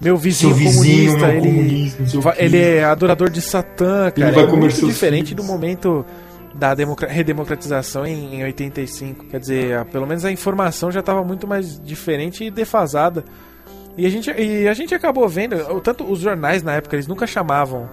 meu 0.00 0.16
vizinho, 0.16 0.54
vizinho 0.54 1.18
comunista, 1.18 1.34
ele, 1.34 1.94
ele 2.38 2.58
é 2.58 2.84
adorador 2.84 3.28
de 3.28 3.42
Satã, 3.42 4.10
cara. 4.10 4.28
Ele 4.28 4.32
vai 4.32 4.44
é 4.44 4.46
muito 4.46 4.86
diferente 4.86 5.28
filhos. 5.28 5.44
do 5.44 5.52
momento 5.52 6.04
da 6.54 6.74
redemocratização 7.06 8.06
em, 8.06 8.36
em 8.36 8.44
85. 8.44 9.26
Quer 9.26 9.40
dizer, 9.40 9.76
a, 9.76 9.84
pelo 9.84 10.06
menos 10.06 10.24
a 10.24 10.32
informação 10.32 10.90
já 10.90 11.00
estava 11.00 11.22
muito 11.22 11.46
mais 11.46 11.78
diferente 11.78 12.44
e 12.44 12.50
defasada. 12.50 13.24
E 13.96 14.06
a 14.06 14.10
gente, 14.10 14.30
e 14.30 14.66
a 14.66 14.72
gente 14.72 14.94
acabou 14.94 15.28
vendo, 15.28 15.56
tanto 15.80 16.10
os 16.10 16.20
jornais 16.20 16.62
na 16.62 16.74
época, 16.74 16.96
eles 16.96 17.06
nunca 17.06 17.26
chamavam 17.26 17.88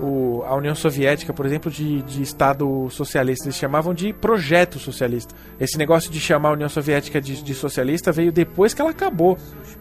o, 0.00 0.42
a 0.46 0.54
União 0.54 0.74
Soviética, 0.74 1.32
por 1.32 1.46
exemplo, 1.46 1.70
de, 1.70 2.02
de 2.02 2.22
Estado 2.22 2.88
socialista. 2.90 3.46
Eles 3.46 3.56
chamavam 3.56 3.92
de 3.92 4.12
projeto 4.12 4.78
socialista. 4.78 5.34
Esse 5.58 5.76
negócio 5.76 6.10
de 6.10 6.18
chamar 6.18 6.50
a 6.50 6.52
União 6.52 6.68
Soviética 6.68 7.20
de, 7.20 7.42
de 7.42 7.54
socialista 7.54 8.10
veio 8.10 8.32
depois 8.32 8.74
que 8.74 8.80
ela 8.80 8.90
acabou. 8.90 9.38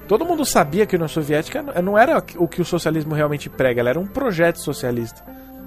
Todo 0.08 0.26
mundo 0.26 0.46
sabia 0.46 0.86
que 0.86 0.96
a 0.96 0.98
União 0.98 1.08
Soviética 1.08 1.64
não 1.82 1.98
era 1.98 2.24
o 2.38 2.48
que 2.48 2.62
o 2.62 2.66
socialismo 2.66 3.14
realmente 3.14 3.50
prega, 3.50 3.80
ela 3.82 3.90
era 3.90 4.00
um 4.00 4.08
projeto 4.08 4.60
socialista. 4.60 5.24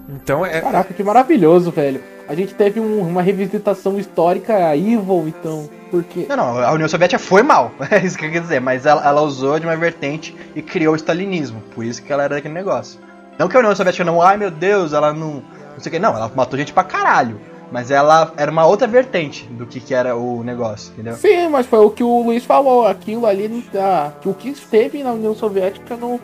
Então 0.09 0.44
é. 0.44 0.61
Caraca, 0.61 0.92
que 0.92 1.03
maravilhoso, 1.03 1.70
velho. 1.70 2.03
A 2.28 2.34
gente 2.34 2.55
teve 2.55 2.80
um, 2.80 3.00
uma 3.00 3.22
revisitação 3.22 3.98
histórica 3.98 4.76
evil, 4.76 5.24
então. 5.26 5.68
Porque. 5.90 6.26
Não, 6.28 6.36
não, 6.36 6.59
a 6.59 6.72
União 6.72 6.88
Soviética 6.88 7.18
foi 7.18 7.42
mal, 7.42 7.72
é 7.90 8.05
isso 8.05 8.16
que 8.16 8.24
eu 8.24 8.30
quero 8.30 8.42
dizer, 8.42 8.61
mas 8.61 8.86
ela, 8.86 9.07
ela 9.07 9.20
usou 9.22 9.59
de 9.59 9.66
uma 9.66 9.76
vertente 9.76 10.34
e 10.55 10.62
criou 10.62 10.94
o 10.94 10.96
stalinismo, 10.96 11.62
por 11.74 11.84
isso 11.84 12.03
que 12.03 12.12
ela 12.12 12.24
era 12.24 12.36
daquele 12.36 12.55
negócio. 12.55 12.98
Não 13.43 13.49
que 13.49 13.57
a 13.57 13.59
União 13.59 13.74
Soviética 13.74 14.05
não, 14.05 14.22
ai 14.22 14.36
meu 14.36 14.53
Deus, 14.53 14.93
ela 14.93 15.12
não. 15.12 15.43
Não 15.72 15.80
sei 15.80 15.90
o 15.90 15.93
que, 15.93 15.99
não, 15.99 16.14
ela 16.14 16.30
matou 16.32 16.57
gente 16.57 16.72
pra 16.72 16.84
caralho. 16.84 17.40
Mas 17.72 17.90
ela 17.90 18.32
era 18.36 18.53
uma 18.53 18.64
outra 18.64 18.86
vertente 18.86 19.49
do 19.49 19.66
que, 19.66 19.80
que 19.80 19.93
era 19.93 20.14
o 20.14 20.45
negócio, 20.45 20.93
entendeu? 20.93 21.16
Sim, 21.16 21.49
mas 21.49 21.66
foi 21.66 21.80
o 21.80 21.90
que 21.90 22.05
o 22.05 22.22
Luiz 22.22 22.45
falou. 22.45 22.86
Aquilo 22.86 23.26
ali 23.26 23.66
tá. 23.72 24.12
Que 24.20 24.28
o 24.28 24.34
que 24.34 24.49
esteve 24.49 25.03
na 25.03 25.11
União 25.11 25.34
Soviética 25.34 25.97
não 25.97 26.20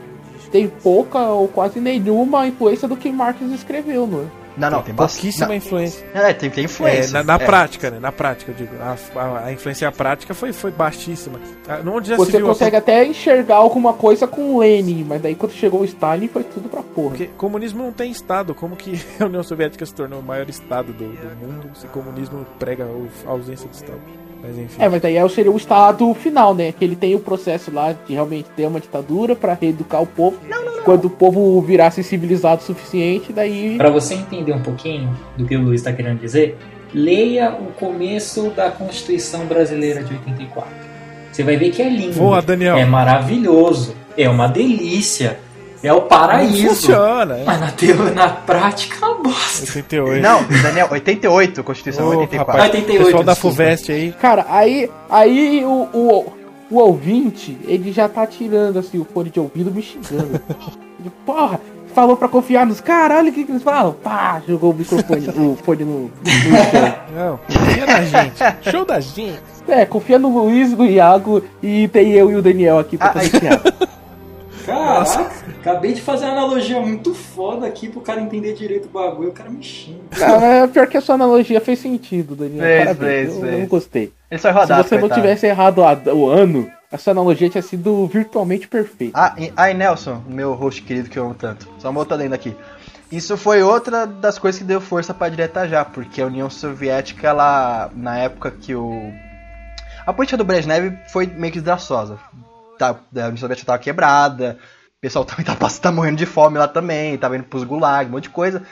tem 0.53 0.69
pouca 0.69 1.19
ou 1.19 1.49
quase 1.49 1.81
nenhuma 1.81 2.47
influência 2.47 2.87
do 2.87 2.97
que 2.97 3.11
Marx 3.11 3.41
escreveu, 3.53 4.07
não 4.07 4.21
é? 4.21 4.38
Não, 4.59 4.71
não, 4.71 4.83
tem 4.83 4.95
pouquíssima 4.95 5.49
na... 5.49 5.57
influência. 5.57 6.05
É, 6.13 6.33
tem, 6.33 6.51
tem 6.51 6.65
influência. 6.65 7.11
É, 7.11 7.13
na, 7.13 7.23
na 7.23 7.35
é. 7.35 7.47
prática, 7.47 7.91
né? 7.91 7.99
Na 8.01 8.11
prática, 8.11 8.51
eu 8.51 8.55
digo. 8.57 8.75
A, 8.81 8.97
a, 9.21 9.45
a 9.47 9.53
influência 9.53 9.91
prática 9.93 10.35
foi, 10.35 10.53
foi 10.53 10.71
baixíssima. 10.71 11.41
Ah, 11.69 11.81
onde 11.87 12.09
já 12.09 12.17
Você 12.17 12.41
consegue 12.41 12.77
a... 12.77 12.79
até 12.81 13.07
enxergar 13.07 13.57
alguma 13.57 13.93
coisa 13.93 14.27
com 14.27 14.59
Lenin, 14.59 15.05
mas 15.05 15.23
daí 15.23 15.35
quando 15.35 15.53
chegou 15.53 15.83
o 15.83 15.85
Stalin 15.85 16.29
foi 16.29 16.45
tudo 16.45 16.69
pra 16.69 16.83
porra. 16.83 17.11
Porque 17.11 17.27
comunismo 17.37 17.83
não 17.83 17.93
tem 17.93 18.11
Estado. 18.11 18.55
Como 18.55 18.77
que 18.77 19.01
a 19.21 19.27
União 19.27 19.43
Soviética 19.43 19.87
se 19.87 19.95
tornou 19.95 20.21
o 20.21 20.23
maior 20.23 20.49
Estado 20.49 20.93
do, 20.93 21.09
do 21.09 21.37
mundo 21.37 21.71
se 21.75 21.87
o 21.87 21.91
comunismo 21.91 22.45
prega 22.59 22.85
a 23.27 23.31
ausência 23.31 23.69
de 23.69 23.77
Estado? 23.77 24.28
Mas 24.43 24.57
enfim. 24.57 24.83
É, 24.83 24.89
mas 24.89 25.05
aí 25.05 25.17
é 25.17 25.29
seria 25.29 25.51
o 25.51 25.57
estado 25.57 26.13
final, 26.15 26.55
né? 26.55 26.73
Que 26.73 26.85
ele 26.85 26.97
tem 26.97 27.15
o 27.15 27.21
processo 27.21 27.73
lá 27.73 27.93
de 27.93 28.13
realmente 28.13 28.49
ter 28.57 28.67
uma 28.67 28.81
ditadura 28.81 29.35
para 29.35 29.55
reeducar 29.55 30.03
o 30.03 30.07
povo. 30.07 30.39
Não, 30.49 30.65
não, 30.65 30.77
não. 30.77 30.83
Quando 30.85 31.07
o 31.07 31.11
povo 31.11 31.61
virasse 31.61 32.03
civilizado 32.03 32.63
o 32.63 32.65
suficiente, 32.65 33.33
daí. 33.33 33.77
Para 33.77 33.91
você 33.91 34.15
entender 34.15 34.53
um 34.53 34.63
pouquinho 34.63 35.17
do 35.37 35.45
que 35.45 35.57
o 35.57 35.61
Luiz 35.61 35.81
está 35.81 35.93
querendo 35.93 36.21
dizer, 36.21 36.57
leia 36.95 37.51
o 37.53 37.73
começo 37.73 38.51
da 38.51 38.71
Constituição 38.71 39.47
Brasileira 39.47 40.03
de 40.03 40.15
84. 40.15 40.89
Você 41.33 41.43
vai 41.43 41.57
ver 41.57 41.71
que 41.71 41.83
é 41.83 41.89
lindo. 41.89 42.19
Boa, 42.19 42.41
Daniel. 42.41 42.77
É 42.77 42.85
maravilhoso. 42.85 43.95
É 44.17 44.29
uma 44.29 44.49
delícia. 44.49 45.39
É 45.83 45.93
o 45.93 46.03
paraíso. 46.03 46.63
Não 46.63 46.71
funciona. 46.71 47.39
É. 47.39 47.45
Mas 47.45 47.61
na, 47.61 47.71
teoria, 47.71 48.11
na 48.13 48.29
prática 48.29 48.97
é 49.05 49.09
uma 49.09 49.23
bosta. 49.23 49.79
88. 49.79 50.23
Não, 50.23 50.43
Daniel, 50.63 50.89
88, 50.91 51.63
Constituição 51.63 52.07
oh, 52.07 52.19
84. 52.19 52.53
Rapaz, 52.53 52.75
88. 52.75 53.05
Pessoal 53.05 53.23
da 53.23 53.35
FUVEST 53.35 53.93
aí. 53.93 54.13
Cara, 54.13 54.47
aí, 54.49 54.91
aí 55.09 55.65
o, 55.65 55.89
o, 55.93 56.33
o 56.71 56.79
ouvinte, 56.79 57.57
ele 57.67 57.93
já 57.93 58.09
tá 58.09 58.27
tirando 58.27 58.79
assim 58.79 58.99
o 58.99 59.05
fone 59.05 59.31
de 59.31 59.39
ouvido 59.39 59.71
me 59.71 59.83
xingando. 59.83 60.41
Porra, 61.25 61.61
falou 61.95 62.17
pra 62.17 62.29
confiar 62.29 62.67
nos 62.67 62.81
caras, 62.81 63.19
olha 63.19 63.31
o 63.31 63.33
que, 63.33 63.45
que 63.45 63.53
eles 63.53 63.63
falam. 63.63 63.93
Pá, 63.93 64.43
jogou 64.47 64.73
o 64.73 64.75
microfone, 64.75 65.29
o 65.29 65.57
fone 65.65 65.85
no, 65.85 66.01
no 66.03 66.11
chão. 66.71 66.95
Não, 67.15 67.41
confia 67.47 67.87
na 67.87 68.03
gente. 68.03 68.71
Show 68.71 68.85
da 68.85 69.01
gente. 69.01 69.41
É, 69.69 69.85
confia 69.85 70.19
no 70.19 70.29
Luiz, 70.29 70.73
no 70.73 70.87
Iago 70.87 71.43
e 71.63 71.87
tem 71.89 72.13
eu 72.13 72.31
e 72.31 72.37
o 72.37 72.43
Daniel 72.43 72.79
aqui 72.79 72.97
pra 72.97 73.13
ah, 73.15 73.89
Caraca, 74.69 75.31
acabei 75.61 75.95
de 75.95 76.03
fazer 76.03 76.27
uma 76.27 76.33
analogia 76.33 76.79
muito 76.79 77.15
foda 77.15 77.67
aqui 77.67 77.89
pro 77.89 78.03
cara 78.03 78.21
entender 78.21 78.53
direito 78.53 78.85
o 78.85 78.91
bagulho, 78.91 79.31
o 79.31 79.33
cara 79.33 79.49
me 79.49 79.63
xinga. 79.63 80.01
Cara, 80.11 80.47
é 80.47 80.67
pior 80.67 80.87
que 80.87 80.99
a 80.99 81.01
sua 81.01 81.15
analogia 81.15 81.59
fez 81.59 81.79
sentido, 81.79 82.37
Daniel. 82.37 82.63
Fez, 82.63 82.85
Parabéns, 82.85 83.33
fez, 83.39 83.43
eu, 83.43 83.59
eu 83.61 83.67
gostei. 83.67 84.13
Ele 84.31 84.39
só 84.39 84.51
rodar, 84.51 84.83
Se 84.83 84.89
você 84.89 84.99
coitado. 84.99 85.09
não 85.09 85.17
tivesse 85.17 85.47
errado 85.47 85.79
o 85.79 86.29
ano, 86.29 86.71
a 86.93 86.99
sua 86.99 87.13
analogia 87.13 87.49
tinha 87.49 87.63
sido 87.63 88.07
virtualmente 88.07 88.69
perfeita. 88.69 89.19
Ah, 89.19 89.35
aí 89.57 89.73
Nelson, 89.73 90.23
meu 90.29 90.53
host 90.53 90.83
querido 90.83 91.09
que 91.09 91.19
eu 91.19 91.25
amo 91.25 91.35
tanto. 91.35 91.67
Só 91.79 91.89
uma 91.89 92.01
outra 92.01 92.17
lenda 92.17 92.35
aqui. 92.35 92.55
Isso 93.11 93.39
foi 93.39 93.63
outra 93.63 94.07
das 94.07 94.39
coisas 94.39 94.59
que 94.59 94.67
deu 94.67 94.83
força 94.83 95.15
para 95.15 95.31
direta 95.31 95.67
já, 95.67 95.83
porque 95.83 96.21
a 96.21 96.27
União 96.27 96.51
Soviética, 96.51 97.27
ela, 97.29 97.91
na 97.97 98.19
época 98.19 98.51
que 98.51 98.75
o 98.75 99.11
a 100.07 100.13
política 100.15 100.39
do 100.39 100.45
Brezhnev 100.45 100.97
foi 101.09 101.27
meio 101.27 101.53
que 101.53 101.59
desgraçosa 101.59 102.19
tá, 102.79 102.91
a 102.91 103.25
União 103.25 103.37
Soviética 103.37 103.67
tava 103.67 103.79
quebrada, 103.79 104.59
o 104.97 105.01
pessoal 105.01 105.25
também 105.25 105.45
tá, 105.45 105.55
tá 105.55 105.93
morrendo 105.93 106.17
de 106.17 106.27
fome 106.27 106.59
lá 106.59 106.69
também, 106.69 107.17
tava 107.19 107.37
indo 107.37 107.45
pros 107.45 107.65
gulag, 107.65 108.09
um 108.09 108.13
monte 108.13 108.25
de 108.25 108.31
coisa. 108.31 108.63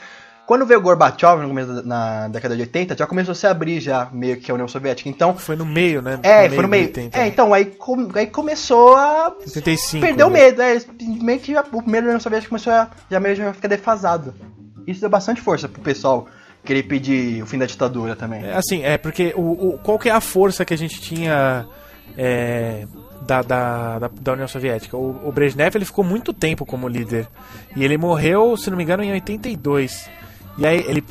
Quando 0.47 0.65
veio 0.65 0.79
o 0.79 0.83
Gorbachev 0.83 1.41
no 1.41 1.49
começo 1.49 1.85
na 1.85 2.29
década 2.29 2.55
de 2.55 2.61
80, 2.61 2.95
já 2.95 3.05
começou 3.05 3.33
a 3.33 3.35
se 3.35 3.45
abrir 3.45 3.81
já 3.81 4.07
meio 4.13 4.37
que 4.37 4.49
a 4.49 4.53
União 4.53 4.67
Soviética. 4.67 5.09
Então 5.09 5.37
foi 5.37 5.57
no 5.57 5.65
meio, 5.65 6.01
né? 6.01 6.17
É, 6.23 6.47
no 6.47 6.55
foi 6.55 6.63
no 6.63 6.69
meio. 6.69 6.85
80, 6.85 7.17
é, 7.17 7.21
né? 7.21 7.27
então 7.27 7.53
aí, 7.53 7.65
com, 7.65 8.09
aí 8.15 8.27
começou 8.27 8.95
a 8.95 9.35
75, 9.45 10.05
perdeu 10.05 10.29
né? 10.29 10.39
medo, 10.39 10.61
é, 10.61 10.79
meio 11.21 11.39
que 11.41 11.53
o 11.53 11.81
primeiro 11.81 12.05
da 12.05 12.11
União 12.11 12.19
Soviética 12.21 12.47
começou 12.47 12.71
a 12.71 12.89
já 13.11 13.19
meio 13.19 13.35
já 13.35 13.53
ficar 13.53 13.67
defasado. 13.67 14.33
Isso 14.87 15.01
deu 15.01 15.09
bastante 15.09 15.41
força 15.41 15.67
pro 15.67 15.81
pessoal 15.81 16.29
querer 16.63 16.83
pedir 16.83 17.43
o 17.43 17.45
fim 17.45 17.57
da 17.57 17.65
ditadura 17.65 18.15
também. 18.15 18.45
É, 18.45 18.55
assim, 18.55 18.83
é 18.83 18.97
porque 18.97 19.33
o, 19.35 19.71
o, 19.71 19.77
qual 19.79 19.99
que 19.99 20.07
é 20.07 20.13
a 20.13 20.21
força 20.21 20.63
que 20.63 20.73
a 20.73 20.77
gente 20.77 21.01
tinha 21.01 21.67
é, 22.17 22.87
da, 23.27 23.41
da, 23.41 23.99
da, 23.99 24.09
da, 24.21 24.33
União 24.33 24.47
Soviética. 24.47 24.95
O, 24.95 25.27
o 25.27 25.31
Brezhnev 25.31 25.75
ele 25.75 25.85
ficou 25.85 26.03
muito 26.03 26.33
tempo 26.33 26.65
como 26.65 26.87
líder. 26.87 27.27
E 27.75 27.83
ele 27.83 27.97
morreu, 27.97 28.55
se 28.55 28.69
não 28.69 28.77
me 28.77 28.83
engano, 28.83 29.03
em 29.03 29.11
82. 29.11 30.09
E 30.57 30.65
aí 30.65 30.83
ele, 30.87 31.03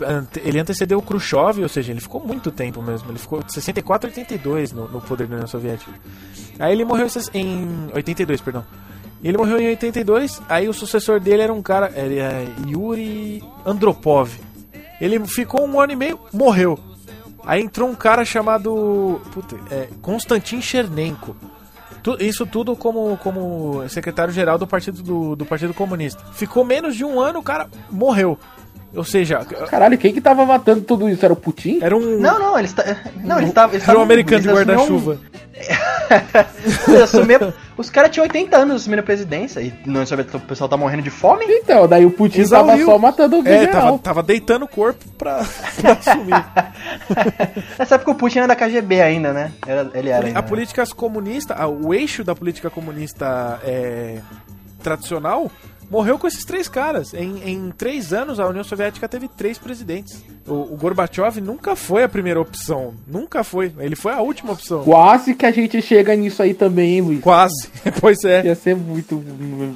ele 0.42 0.58
antecedeu 0.58 0.98
o 0.98 1.02
Khrushchev, 1.02 1.62
ou 1.62 1.68
seja, 1.68 1.92
ele 1.92 2.00
ficou 2.00 2.20
muito 2.20 2.50
tempo 2.50 2.82
mesmo. 2.82 3.10
Ele 3.10 3.18
ficou 3.18 3.42
de 3.42 3.52
64 3.52 4.08
a 4.08 4.10
82 4.10 4.72
no, 4.72 4.88
no 4.88 5.00
poder 5.00 5.26
da 5.26 5.34
União 5.34 5.46
Soviética. 5.46 5.92
Aí 6.58 6.72
ele 6.72 6.84
morreu 6.84 7.06
em 7.34 7.90
82, 7.94 8.40
perdão. 8.40 8.64
Ele 9.22 9.36
morreu 9.36 9.58
em 9.58 9.68
82, 9.68 10.42
aí 10.48 10.68
o 10.68 10.72
sucessor 10.72 11.20
dele 11.20 11.42
era 11.42 11.52
um 11.52 11.62
cara, 11.62 11.92
ele 11.94 12.18
é 12.18 12.46
Yuri 12.66 13.42
Andropov. 13.64 14.30
Ele 15.00 15.24
ficou 15.26 15.66
um 15.66 15.80
ano 15.80 15.92
e 15.92 15.96
meio, 15.96 16.18
morreu. 16.32 16.78
Aí 17.44 17.62
entrou 17.62 17.88
um 17.88 17.94
cara 17.94 18.24
chamado 18.24 19.20
puta, 19.32 19.56
é, 19.70 19.88
Konstantin 20.02 20.60
Chernenko 20.60 21.36
isso 22.20 22.46
tudo 22.46 22.76
como, 22.76 23.16
como 23.18 23.88
secretário-geral 23.88 24.58
do 24.58 24.66
Partido, 24.66 25.02
do, 25.02 25.34
do 25.34 25.46
Partido 25.46 25.74
Comunista. 25.74 26.22
Ficou 26.32 26.64
menos 26.64 26.94
de 26.94 27.04
um 27.04 27.18
ano, 27.18 27.40
o 27.40 27.42
cara 27.42 27.68
morreu. 27.90 28.38
Ou 28.96 29.04
seja. 29.04 29.44
Caralho, 29.68 29.98
quem 29.98 30.12
que 30.12 30.20
tava 30.20 30.44
matando 30.44 30.80
tudo 30.80 31.08
isso? 31.08 31.24
Era 31.24 31.34
o 31.34 31.36
Putin? 31.36 31.78
Era 31.82 31.96
um. 31.96 32.18
Não, 32.18 32.38
não, 32.38 32.58
eles. 32.58 32.74
Não, 33.22 33.36
eles 33.36 33.50
estavam. 33.50 33.78
Era 33.78 33.98
um 33.98 34.02
americano 34.02 34.42
de 34.42 34.48
guarda-chuva. 34.48 35.18
Um... 36.08 37.52
Os 37.76 37.90
caras 37.90 38.10
tinham 38.10 38.24
80 38.24 38.56
anos 38.56 38.76
assumindo 38.76 39.00
a 39.00 39.04
presidência 39.04 39.60
e 39.60 39.72
não 39.84 40.06
sabe 40.06 40.22
o 40.22 40.40
pessoal 40.40 40.68
tá 40.68 40.76
morrendo 40.76 41.02
de 41.02 41.10
fome. 41.10 41.44
Então, 41.48 41.88
daí 41.88 42.06
o 42.06 42.10
Putin 42.10 42.40
Exauriu. 42.40 42.68
tava 42.68 42.84
só 42.84 42.98
matando 42.98 43.40
o 43.40 43.48
É, 43.48 43.66
tava, 43.66 43.98
tava, 43.98 44.22
deitando 44.22 44.64
o 44.64 44.68
corpo 44.68 45.04
pra, 45.18 45.44
pra 45.80 45.92
assumir. 45.92 46.44
Nessa 47.78 47.96
época 47.96 48.10
o 48.12 48.14
Putin 48.14 48.38
era 48.38 48.48
da 48.48 48.56
KGB 48.56 49.00
ainda, 49.00 49.32
né? 49.32 49.52
Era, 49.66 49.90
ele 49.94 50.10
era. 50.10 50.26
Ainda, 50.26 50.38
a 50.38 50.42
política 50.42 50.84
comunista, 50.94 51.66
o 51.66 51.92
eixo 51.92 52.22
da 52.22 52.34
política 52.34 52.70
comunista 52.70 53.60
é, 53.64 54.20
tradicional 54.82 55.50
morreu 55.90 56.18
com 56.18 56.26
esses 56.26 56.44
três 56.44 56.68
caras. 56.68 57.14
Em, 57.14 57.42
em 57.44 57.70
três 57.70 58.12
anos, 58.12 58.40
a 58.40 58.46
União 58.46 58.64
Soviética 58.64 59.08
teve 59.08 59.28
três 59.28 59.58
presidentes. 59.58 60.22
O, 60.46 60.74
o, 60.74 60.76
Gorbachev 60.76 61.40
nunca 61.40 61.74
foi 61.74 62.02
a 62.02 62.08
primeira 62.08 62.40
opção. 62.40 62.94
Nunca 63.06 63.42
foi. 63.42 63.72
Ele 63.78 63.96
foi 63.96 64.12
a 64.12 64.20
última 64.20 64.52
opção. 64.52 64.84
Quase 64.84 65.34
que 65.34 65.44
a 65.44 65.50
gente 65.50 65.80
chega 65.82 66.14
nisso 66.14 66.42
aí 66.42 66.54
também, 66.54 66.94
hein, 66.94 67.00
Luiz? 67.00 67.20
Quase. 67.20 67.68
pois 68.00 68.22
é. 68.24 68.44
Ia 68.46 68.54
ser 68.54 68.76
muito. 68.76 69.22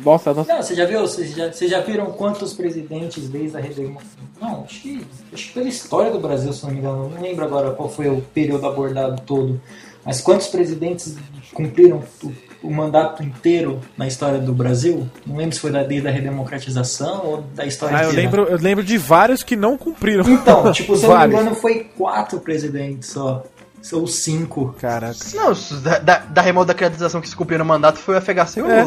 Nossa, 0.05 0.33
nossa. 0.33 0.53
Não, 0.53 0.63
você 0.63 0.75
já 0.75 0.85
viu? 0.85 1.01
Vocês 1.01 1.35
já, 1.35 1.53
vocês 1.53 1.71
já 1.71 1.81
viram 1.81 2.07
quantos 2.13 2.53
presidentes 2.53 3.29
desde 3.29 3.57
a 3.57 3.61
Revolução? 3.61 4.01
Não, 4.41 4.65
acho 4.65 4.81
que, 4.81 5.07
acho 5.33 5.49
que 5.49 5.53
pela 5.53 5.69
história 5.69 6.11
do 6.11 6.21
Brasil, 6.21 6.53
se 6.53 6.65
não 6.65 6.73
me 6.73 6.79
engano. 6.79 7.09
Não 7.09 7.21
lembro 7.21 7.45
agora 7.45 7.73
qual 7.73 7.89
foi 7.89 8.09
o 8.09 8.21
período 8.21 8.67
abordado 8.67 9.21
todo. 9.23 9.61
Mas 10.05 10.21
quantos 10.21 10.47
presidentes 10.47 11.17
cumpriram 11.53 12.03
o 12.23 12.33
mandato 12.69 13.23
inteiro 13.23 13.81
na 13.97 14.07
história 14.09 14.41
do 14.41 14.53
Brasil. 14.53 15.09
Não 15.25 15.37
lembro 15.37 15.55
se 15.55 15.61
foi 15.61 15.71
da, 15.71 15.85
desde 15.85 16.09
a 16.09 16.11
redemocratização 16.11 17.25
ou 17.25 17.43
da 17.55 17.65
história 17.65 17.97
ah, 17.97 18.05
eu 18.05 18.13
lembro, 18.13 18.45
eu 18.45 18.59
lembro 18.59 18.85
de 18.85 18.99
vários 18.99 19.43
que 19.43 19.55
não 19.55 19.79
cumpriram. 19.79 20.29
Então, 20.29 20.71
tipo, 20.73 20.97
se 20.97 21.05
eu 21.05 21.11
não 21.11 21.21
me 21.21 21.27
engano, 21.27 21.55
foi 21.55 21.85
quatro 21.97 22.41
presidentes 22.41 23.11
só. 23.11 23.45
São 23.81 24.07
cinco. 24.07 24.75
Caraca. 24.79 25.17
Não, 25.33 25.53
da, 25.83 25.99
da, 25.99 26.19
da 26.19 26.43
remodacratização 26.43 27.21
que 27.21 27.29
se 27.29 27.37
cumpriu 27.37 27.59
no 27.59 27.65
mandato 27.65 27.99
foi 27.99 28.19
o 28.19 28.21
FHC 28.21 28.61
e 28.61 28.63
o 28.63 28.71
é. 28.71 28.87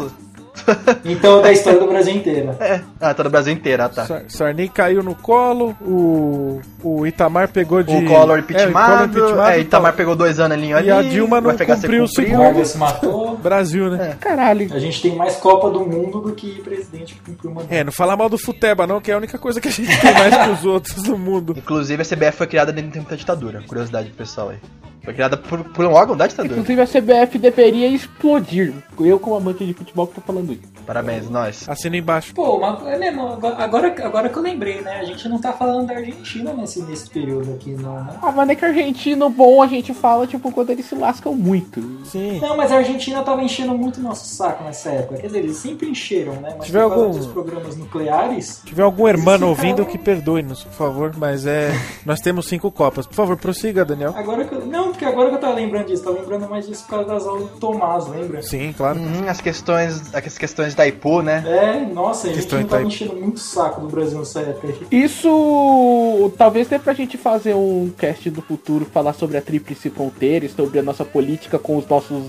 Então 1.04 1.42
da 1.42 1.52
história 1.52 1.78
do 1.78 1.86
Brasil 1.86 2.14
inteira. 2.14 2.56
É, 2.60 2.80
ah, 3.00 3.12
tá 3.12 3.22
do 3.22 3.30
Brasil 3.30 3.52
inteira, 3.52 3.88
tá. 3.88 4.22
Sarney 4.28 4.68
caiu 4.68 5.02
no 5.02 5.14
colo, 5.14 5.76
o, 5.80 6.60
o 6.82 7.06
Itamar 7.06 7.48
pegou 7.48 7.82
de. 7.82 7.94
O 7.94 8.06
Collor 8.06 8.38
impeachmentado, 8.38 9.40
é, 9.42 9.56
é, 9.56 9.60
Itamar 9.60 9.94
pegou 9.94 10.16
dois 10.16 10.40
anos 10.40 10.56
ali. 10.56 10.68
E 10.68 10.90
a 10.90 11.02
Dilma 11.02 11.40
não 11.40 11.56
cumpriu 11.56 12.04
o 12.04 12.08
segundo. 12.08 12.64
Se 12.64 12.78
matou. 12.78 13.36
Brasil, 13.36 13.90
né? 13.90 14.12
É. 14.12 14.14
Caralho. 14.14 14.72
A 14.72 14.78
gente 14.78 15.02
tem 15.02 15.14
mais 15.14 15.36
Copa 15.36 15.70
do 15.70 15.80
Mundo 15.80 16.20
do 16.20 16.32
que 16.32 16.62
presidente 16.62 17.14
que 17.14 17.20
cumpriu 17.20 17.50
uma. 17.50 17.62
É, 17.68 17.84
não 17.84 17.92
fala 17.92 18.16
mal 18.16 18.28
do 18.28 18.38
Futeba, 18.38 18.86
não, 18.86 19.00
que 19.00 19.10
é 19.10 19.14
a 19.14 19.18
única 19.18 19.38
coisa 19.38 19.60
que 19.60 19.68
a 19.68 19.72
gente 19.72 20.00
tem 20.00 20.14
mais 20.14 20.36
que 20.36 20.50
os 20.50 20.64
outros 20.64 21.02
no 21.04 21.18
mundo. 21.18 21.54
Inclusive 21.56 22.02
a 22.02 22.04
CBF 22.04 22.38
foi 22.38 22.46
criada 22.46 22.72
dentro 22.72 23.02
da 23.02 23.16
ditadura. 23.16 23.62
Curiosidade 23.66 24.08
pro 24.08 24.18
pessoal 24.18 24.50
aí. 24.50 24.58
Foi 25.04 25.12
criada 25.12 25.36
por, 25.36 25.62
por 25.64 25.84
um 25.84 25.92
órgão 25.92 26.16
da 26.16 26.26
ditadura. 26.26 26.58
Inclusive 26.58 26.80
a 26.80 26.86
CBF 26.86 27.38
deveria 27.38 27.88
explodir. 27.88 28.72
Eu, 28.98 29.18
como 29.18 29.36
amante 29.36 29.64
de 29.66 29.74
futebol, 29.74 30.06
que 30.06 30.14
tô 30.14 30.20
falando 30.20 30.52
isso. 30.52 30.62
Parabéns, 30.86 31.28
nós. 31.28 31.68
Assina 31.68 31.96
embaixo. 31.96 32.34
Pô, 32.34 32.58
mas 32.58 32.86
é 32.86 32.98
mesmo, 32.98 33.22
agora, 33.22 33.94
agora 34.04 34.28
que 34.28 34.36
eu 34.36 34.42
lembrei, 34.42 34.80
né? 34.80 35.00
A 35.00 35.04
gente 35.04 35.28
não 35.28 35.38
tá 35.38 35.52
falando 35.52 35.88
da 35.88 35.94
Argentina 35.94 36.52
nesse, 36.52 36.82
nesse 36.82 37.08
período 37.10 37.54
aqui, 37.54 37.70
não, 37.70 38.04
né? 38.04 38.16
Ah, 38.22 38.32
mas 38.32 38.48
é 38.50 38.54
que 38.54 38.64
argentino 38.64 39.28
bom 39.28 39.62
a 39.62 39.66
gente 39.66 39.92
fala, 39.94 40.26
tipo, 40.26 40.50
quando 40.52 40.70
eles 40.70 40.86
se 40.86 40.94
lascam 40.94 41.34
muito. 41.34 41.80
Sim. 42.04 42.38
Não, 42.40 42.56
mas 42.56 42.70
a 42.70 42.76
Argentina 42.76 43.22
tava 43.22 43.42
enchendo 43.42 43.76
muito 43.76 44.00
nosso 44.00 44.26
saco 44.26 44.64
nessa 44.64 44.90
época. 44.90 45.20
Quer 45.20 45.26
dizer, 45.26 45.38
eles 45.38 45.56
sempre 45.56 45.88
encheram, 45.88 46.34
né? 46.34 46.54
Mas 46.56 46.66
tiver 46.66 46.82
algum 46.82 47.10
dos 47.10 47.26
programas 47.26 47.76
nucleares. 47.76 48.44
Se 48.46 48.66
tiver 48.66 48.82
algum 48.82 49.08
hermano 49.08 49.48
ouvindo, 49.48 49.84
que 49.84 49.98
perdoe-nos, 49.98 50.64
por 50.64 50.72
favor. 50.72 51.12
Mas 51.16 51.46
é. 51.46 51.72
Nós 52.04 52.20
temos 52.20 52.46
cinco 52.46 52.70
copas. 52.70 53.06
Por 53.06 53.14
favor, 53.14 53.36
prossiga, 53.36 53.84
Daniel. 53.84 54.14
Agora 54.16 54.44
que 54.44 54.54
eu... 54.54 54.66
Não, 54.66 54.92
porque 54.94 55.04
agora 55.04 55.28
que 55.28 55.34
eu 55.34 55.40
tava 55.40 55.54
lembrando 55.54 55.86
disso, 55.86 56.04
tava 56.04 56.20
lembrando 56.20 56.48
mais 56.48 56.66
disso 56.66 56.84
por 56.84 56.90
causa 56.90 57.08
das 57.08 57.26
aulas 57.26 57.50
do 57.50 57.56
Tomás, 57.58 58.06
lembra? 58.06 58.40
Sim, 58.42 58.72
claro. 58.76 58.98
Uhum, 58.98 59.28
as 59.28 59.40
questões. 59.40 60.14
As 60.14 60.38
questões 60.38 60.74
da 60.74 60.86
Ipu, 60.86 61.20
né? 61.20 61.44
É, 61.46 61.92
nossa, 61.92 62.28
a 62.28 62.32
gente 62.32 62.54
não 62.54 62.64
tava 62.64 62.82
enchendo 62.84 63.16
muito 63.16 63.40
saco 63.40 63.80
do 63.80 63.88
Brasil 63.88 64.18
nessa 64.18 64.40
época. 64.40 64.74
Isso 64.90 66.32
talvez 66.38 66.68
dê 66.68 66.78
pra 66.78 66.94
gente 66.94 67.18
fazer 67.18 67.54
um 67.54 67.92
cast 67.98 68.30
do 68.30 68.40
futuro, 68.40 68.86
falar 68.86 69.12
sobre 69.12 69.36
a 69.36 69.42
tríplice 69.42 69.90
fronteira, 69.90 70.48
sobre 70.48 70.78
a 70.78 70.82
nossa 70.82 71.04
política 71.04 71.58
com 71.58 71.76
os 71.76 71.86
nossos 71.86 72.22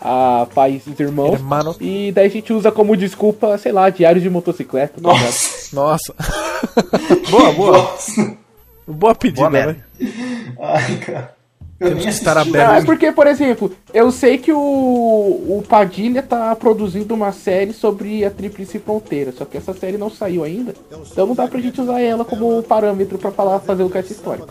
a 0.00 0.46
países 0.54 1.00
irmãos. 1.00 1.34
Hermano. 1.34 1.74
E 1.80 2.12
daí 2.12 2.26
a 2.26 2.30
gente 2.30 2.52
usa 2.52 2.70
como 2.70 2.96
desculpa, 2.96 3.56
sei 3.56 3.72
lá, 3.72 3.88
diário 3.88 4.20
de 4.20 4.28
motocicleta. 4.28 5.00
Tá 5.00 5.08
Nossa. 5.08 5.74
Nossa. 5.74 6.14
boa, 7.30 7.52
boa. 7.52 7.78
Nossa. 7.78 8.36
Boa 8.86 9.14
pedida, 9.14 9.48
boa 9.48 9.50
né? 9.50 9.76
Ai, 10.60 10.96
cara. 10.98 11.33
Temos 11.88 12.04
que 12.04 12.10
estar 12.10 12.36
aberto. 12.36 12.70
Ah, 12.70 12.78
é 12.78 12.84
porque, 12.84 13.12
por 13.12 13.26
exemplo, 13.26 13.72
eu 13.92 14.10
sei 14.10 14.38
que 14.38 14.52
o, 14.52 14.58
o 14.58 15.64
Padilha 15.68 16.22
tá 16.22 16.54
produzindo 16.56 17.14
uma 17.14 17.32
série 17.32 17.72
sobre 17.72 18.24
a 18.24 18.30
Tríplice 18.30 18.78
Fronteira, 18.78 19.32
só 19.32 19.44
que 19.44 19.56
essa 19.56 19.72
série 19.74 19.96
não 19.96 20.10
saiu 20.10 20.44
ainda, 20.44 20.74
então 21.10 21.26
não 21.26 21.34
dá 21.34 21.46
pra 21.46 21.60
gente 21.60 21.80
usar 21.80 22.00
ela 22.00 22.24
como 22.24 22.62
parâmetro 22.62 23.18
pra 23.18 23.30
falar, 23.30 23.58
fazer 23.60 23.82
o 23.82 23.90
cast 23.90 24.12
histórico. 24.12 24.48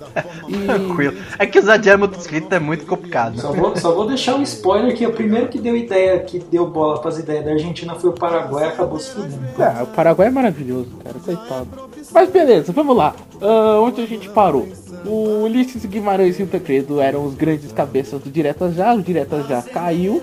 E... 0.48 0.66
Tranquilo. 0.66 1.18
É 1.40 1.46
que 1.46 1.60
usar 1.60 1.78
diário 1.78 2.00
motocicleta 2.02 2.56
é 2.56 2.60
muito 2.60 2.86
complicado. 2.86 3.40
Só 3.40 3.52
vou, 3.52 3.76
só 3.78 3.94
vou 3.94 4.08
deixar 4.08 4.36
um 4.36 4.42
spoiler 4.42 4.96
que 4.96 5.06
o 5.06 5.14
primeiro 5.14 5.48
que 5.48 5.60
deu 5.60 5.76
ideia, 5.76 6.20
que 6.20 6.40
deu 6.40 6.68
bola 6.68 7.00
pras 7.00 7.18
ideias 7.18 7.46
da 7.46 7.52
Argentina 7.52 7.96
foi 7.96 8.10
o 8.10 8.14
Paraguai 8.14 8.66
e 8.66 8.68
acabou 8.70 9.00
se 9.00 9.12
fudendo. 9.12 9.44
É, 9.60 9.84
o 9.84 9.88
Paraguai 9.88 10.28
é 10.28 10.32
maravilhoso, 10.32 10.92
cara, 11.04 11.16
coitado. 11.20 11.68
Mas 12.12 12.30
beleza, 12.30 12.72
vamos 12.72 12.96
lá. 12.96 13.16
Uh, 13.42 13.82
onde 13.82 14.02
a 14.02 14.06
gente 14.06 14.30
parou? 14.30 14.68
O 15.06 15.44
Ulisses 15.44 15.86
Guimarães 15.86 16.40
e 16.40 16.44
o 16.44 16.48
Tancredo 16.48 17.02
eram 17.02 17.23
os 17.26 17.36
grandes 17.36 17.72
cabeças 17.72 18.22
do 18.22 18.30
Diretas 18.30 18.76
Já, 18.76 18.94
o 18.94 19.02
Diretas 19.02 19.48
Já 19.48 19.62
caiu. 19.62 20.22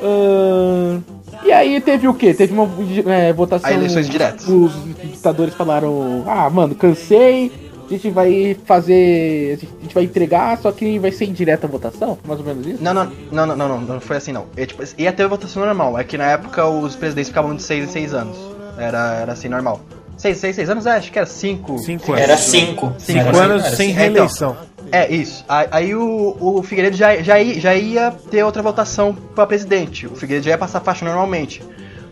Uh, 0.00 1.02
e 1.44 1.52
aí 1.52 1.80
teve 1.80 2.08
o 2.08 2.14
que? 2.14 2.32
Teve 2.34 2.52
uma 2.52 2.68
é, 3.12 3.32
votação. 3.32 3.68
A 3.68 3.72
eleições 3.72 4.08
diretas. 4.08 4.48
Os 4.48 4.72
ditadores 5.02 5.54
falaram: 5.54 6.24
Ah, 6.26 6.48
mano, 6.50 6.74
cansei. 6.74 7.52
A 7.86 7.88
gente 7.88 8.10
vai 8.10 8.56
fazer. 8.64 9.58
A 9.60 9.82
gente 9.82 9.94
vai 9.94 10.04
entregar, 10.04 10.56
só 10.58 10.72
que 10.72 10.98
vai 10.98 11.12
ser 11.12 11.26
indireta 11.26 11.66
a 11.66 11.70
votação? 11.70 12.18
Mais 12.26 12.40
ou 12.40 12.46
menos 12.46 12.66
isso? 12.66 12.82
Não, 12.82 12.94
não, 12.94 13.12
não, 13.30 13.46
não, 13.46 13.56
não, 13.56 13.68
não, 13.68 13.80
não 13.80 14.00
foi 14.00 14.16
assim 14.16 14.32
não. 14.32 14.46
É, 14.56 14.64
tipo, 14.64 14.82
ia 14.96 15.12
ter 15.12 15.28
votação 15.28 15.64
normal. 15.64 15.98
É 15.98 16.04
que 16.04 16.16
na 16.16 16.24
época 16.24 16.66
os 16.66 16.96
presidentes 16.96 17.28
ficavam 17.28 17.54
de 17.54 17.62
6 17.62 17.84
em 17.84 17.92
6 17.92 18.14
anos. 18.14 18.36
Era, 18.78 19.14
era 19.16 19.32
assim, 19.32 19.48
normal. 19.48 19.80
Seis, 20.16 20.38
seis, 20.38 20.56
seis 20.56 20.70
anos? 20.70 20.86
É, 20.86 20.92
acho 20.92 21.10
que 21.10 21.18
era 21.18 21.26
cinco. 21.26 21.78
Cinco 21.78 22.12
anos. 22.12 22.22
Era 22.22 22.36
cinco. 22.36 22.94
Cinco, 22.98 23.24
cinco 23.24 23.36
anos 23.36 23.64
sem 23.76 23.90
reeleição. 23.90 24.56
Então, 24.60 24.74
é, 24.92 25.12
isso. 25.12 25.44
Aí 25.48 25.94
o, 25.94 26.36
o 26.38 26.62
Figueiredo 26.62 26.96
já, 26.96 27.16
já, 27.16 27.42
já 27.42 27.74
ia 27.74 28.10
ter 28.30 28.44
outra 28.44 28.62
votação 28.62 29.14
para 29.14 29.46
presidente. 29.46 30.06
O 30.06 30.14
Figueiredo 30.14 30.44
já 30.44 30.52
ia 30.52 30.58
passar 30.58 30.80
faixa 30.80 31.04
normalmente. 31.04 31.62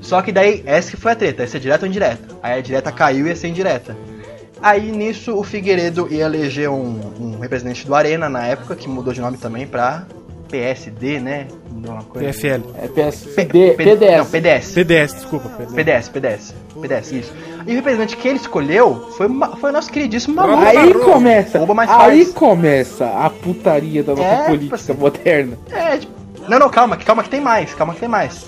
Só 0.00 0.20
que 0.20 0.32
daí, 0.32 0.62
essa 0.66 0.90
que 0.90 0.96
foi 0.96 1.12
a 1.12 1.14
treta, 1.14 1.42
ia 1.42 1.48
ser 1.48 1.60
direta 1.60 1.84
ou 1.84 1.88
indireta. 1.88 2.36
Aí 2.42 2.58
a 2.58 2.62
direta 2.62 2.90
caiu 2.90 3.26
e 3.26 3.28
ia 3.28 3.36
ser 3.36 3.48
indireta. 3.48 3.96
Aí 4.60 4.90
nisso 4.92 5.36
o 5.36 5.42
Figueiredo 5.42 6.08
ia 6.12 6.24
eleger 6.24 6.70
um, 6.70 7.00
um 7.20 7.38
representante 7.38 7.86
do 7.86 7.94
Arena 7.94 8.28
na 8.28 8.46
época, 8.46 8.76
que 8.76 8.88
mudou 8.88 9.12
de 9.12 9.20
nome 9.20 9.36
também 9.36 9.66
pra 9.66 10.04
PSD, 10.52 11.18
né? 11.18 11.46
Uma 11.70 12.02
coisa. 12.02 12.28
PFL. 12.28 12.62
É 12.76 12.88
PSD, 12.88 13.70
PDS. 13.72 14.18
Não, 14.18 14.26
PDS. 14.26 14.72
PDS, 14.72 15.14
desculpa. 15.14 15.48
PDS, 15.48 16.08
PDS. 16.10 16.54
PDS, 16.78 17.12
isso. 17.12 17.32
E 17.66 17.72
o 17.72 17.74
representante 17.76 18.16
que 18.18 18.28
ele 18.28 18.36
escolheu 18.36 19.08
foi, 19.16 19.28
foi 19.58 19.70
o 19.70 19.72
nosso 19.72 19.90
queridíssimo 19.90 20.36
Maluco. 20.36 20.62
Aí 20.62 20.92
começa, 20.92 21.58
aí 21.88 22.26
começa 22.26 23.06
a 23.06 23.30
putaria 23.30 24.02
da 24.02 24.14
nossa 24.14 24.28
é, 24.28 24.44
política 24.44 24.76
tipo 24.76 24.92
assim, 24.92 25.00
moderna. 25.00 25.58
É, 25.70 25.96
tipo, 25.96 26.12
não, 26.46 26.58
não, 26.58 26.68
calma, 26.68 26.98
calma 26.98 27.22
que 27.22 27.30
tem 27.30 27.40
mais, 27.40 27.72
calma 27.72 27.94
que 27.94 28.00
tem 28.00 28.08
mais. 28.08 28.46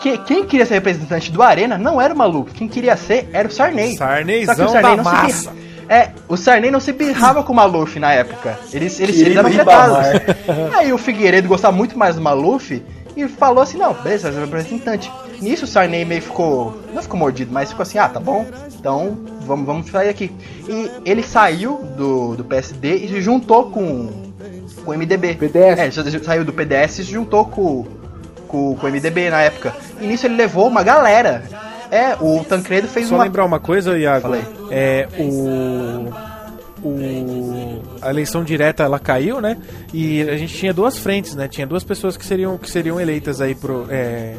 Que, 0.00 0.18
quem 0.18 0.44
queria 0.44 0.66
ser 0.66 0.74
representante 0.74 1.32
do 1.32 1.42
Arena 1.42 1.76
não 1.76 2.00
era 2.00 2.14
o 2.14 2.16
Maluco, 2.16 2.50
quem 2.52 2.68
queria 2.68 2.96
ser 2.96 3.28
era 3.32 3.48
o 3.48 3.50
Sarney. 3.50 3.96
Sarneyzão 3.96 4.54
Só 4.54 4.62
que 4.62 4.68
o 4.68 4.72
Sarney 4.72 4.96
da 4.96 5.02
não 5.02 5.04
massa. 5.04 5.50
Se, 5.50 5.63
é, 5.88 6.10
o 6.28 6.36
Sarney 6.36 6.70
não 6.70 6.80
se 6.80 6.92
birrava 6.92 7.42
com 7.42 7.52
o 7.52 7.56
Maluf 7.56 7.98
na 7.98 8.12
época. 8.12 8.58
Eles, 8.72 8.98
eles, 9.00 9.20
eles 9.20 9.36
eram 9.36 9.48
afetados. 9.48 9.96
Aí 10.76 10.92
o 10.92 10.98
Figueiredo 10.98 11.48
gostava 11.48 11.76
muito 11.76 11.98
mais 11.98 12.16
do 12.16 12.22
Maluf 12.22 12.82
e 13.16 13.28
falou 13.28 13.62
assim: 13.62 13.78
não, 13.78 13.94
beleza, 13.94 14.30
você 14.30 14.38
é 14.38 14.40
representante. 14.40 15.12
Nisso 15.40 15.64
o 15.64 15.68
Sarney 15.68 16.04
meio 16.04 16.22
ficou. 16.22 16.80
Não 16.92 17.02
ficou 17.02 17.18
mordido, 17.18 17.52
mas 17.52 17.70
ficou 17.70 17.82
assim: 17.82 17.98
ah, 17.98 18.08
tá 18.08 18.20
bom, 18.20 18.46
então 18.78 19.16
vamos, 19.40 19.66
vamos 19.66 19.90
sair 19.90 20.08
aqui. 20.08 20.32
E 20.68 20.90
ele 21.04 21.22
saiu 21.22 21.78
do, 21.96 22.36
do 22.36 22.44
PSD 22.44 22.96
e 22.96 23.08
se 23.08 23.20
juntou 23.20 23.70
com, 23.70 24.32
com 24.84 24.90
o 24.90 24.96
MDB. 24.96 25.34
PDS. 25.34 25.98
É, 25.98 26.22
saiu 26.22 26.44
do 26.44 26.52
PDS 26.52 26.98
e 26.98 27.04
se 27.04 27.12
juntou 27.12 27.44
com, 27.46 27.84
com, 28.48 28.74
com 28.74 28.86
o 28.86 28.90
MDB 28.90 29.30
na 29.30 29.42
época. 29.42 29.74
E 30.00 30.06
nisso 30.06 30.26
ele 30.26 30.36
levou 30.36 30.66
uma 30.66 30.82
galera 30.82 31.42
é, 31.90 32.16
o 32.20 32.44
Tancredo 32.44 32.88
fez 32.88 33.08
Só 33.08 33.14
uma. 33.14 33.20
Só 33.20 33.24
lembrar 33.24 33.44
uma 33.44 33.60
coisa, 33.60 33.98
Iago. 33.98 34.22
Falei. 34.22 34.42
É, 34.70 35.08
o. 35.18 36.34
O, 36.82 37.82
a 38.02 38.10
eleição 38.10 38.44
direta 38.44 38.82
ela 38.82 38.98
caiu, 38.98 39.40
né? 39.40 39.56
E 39.90 40.20
a 40.20 40.36
gente 40.36 40.54
tinha 40.54 40.72
duas 40.72 40.98
frentes, 40.98 41.34
né? 41.34 41.48
Tinha 41.48 41.66
duas 41.66 41.82
pessoas 41.82 42.14
que 42.14 42.26
seriam, 42.26 42.58
que 42.58 42.70
seriam 42.70 43.00
eleitas 43.00 43.40
aí 43.40 43.54
pro. 43.54 43.86
É, 43.88 44.34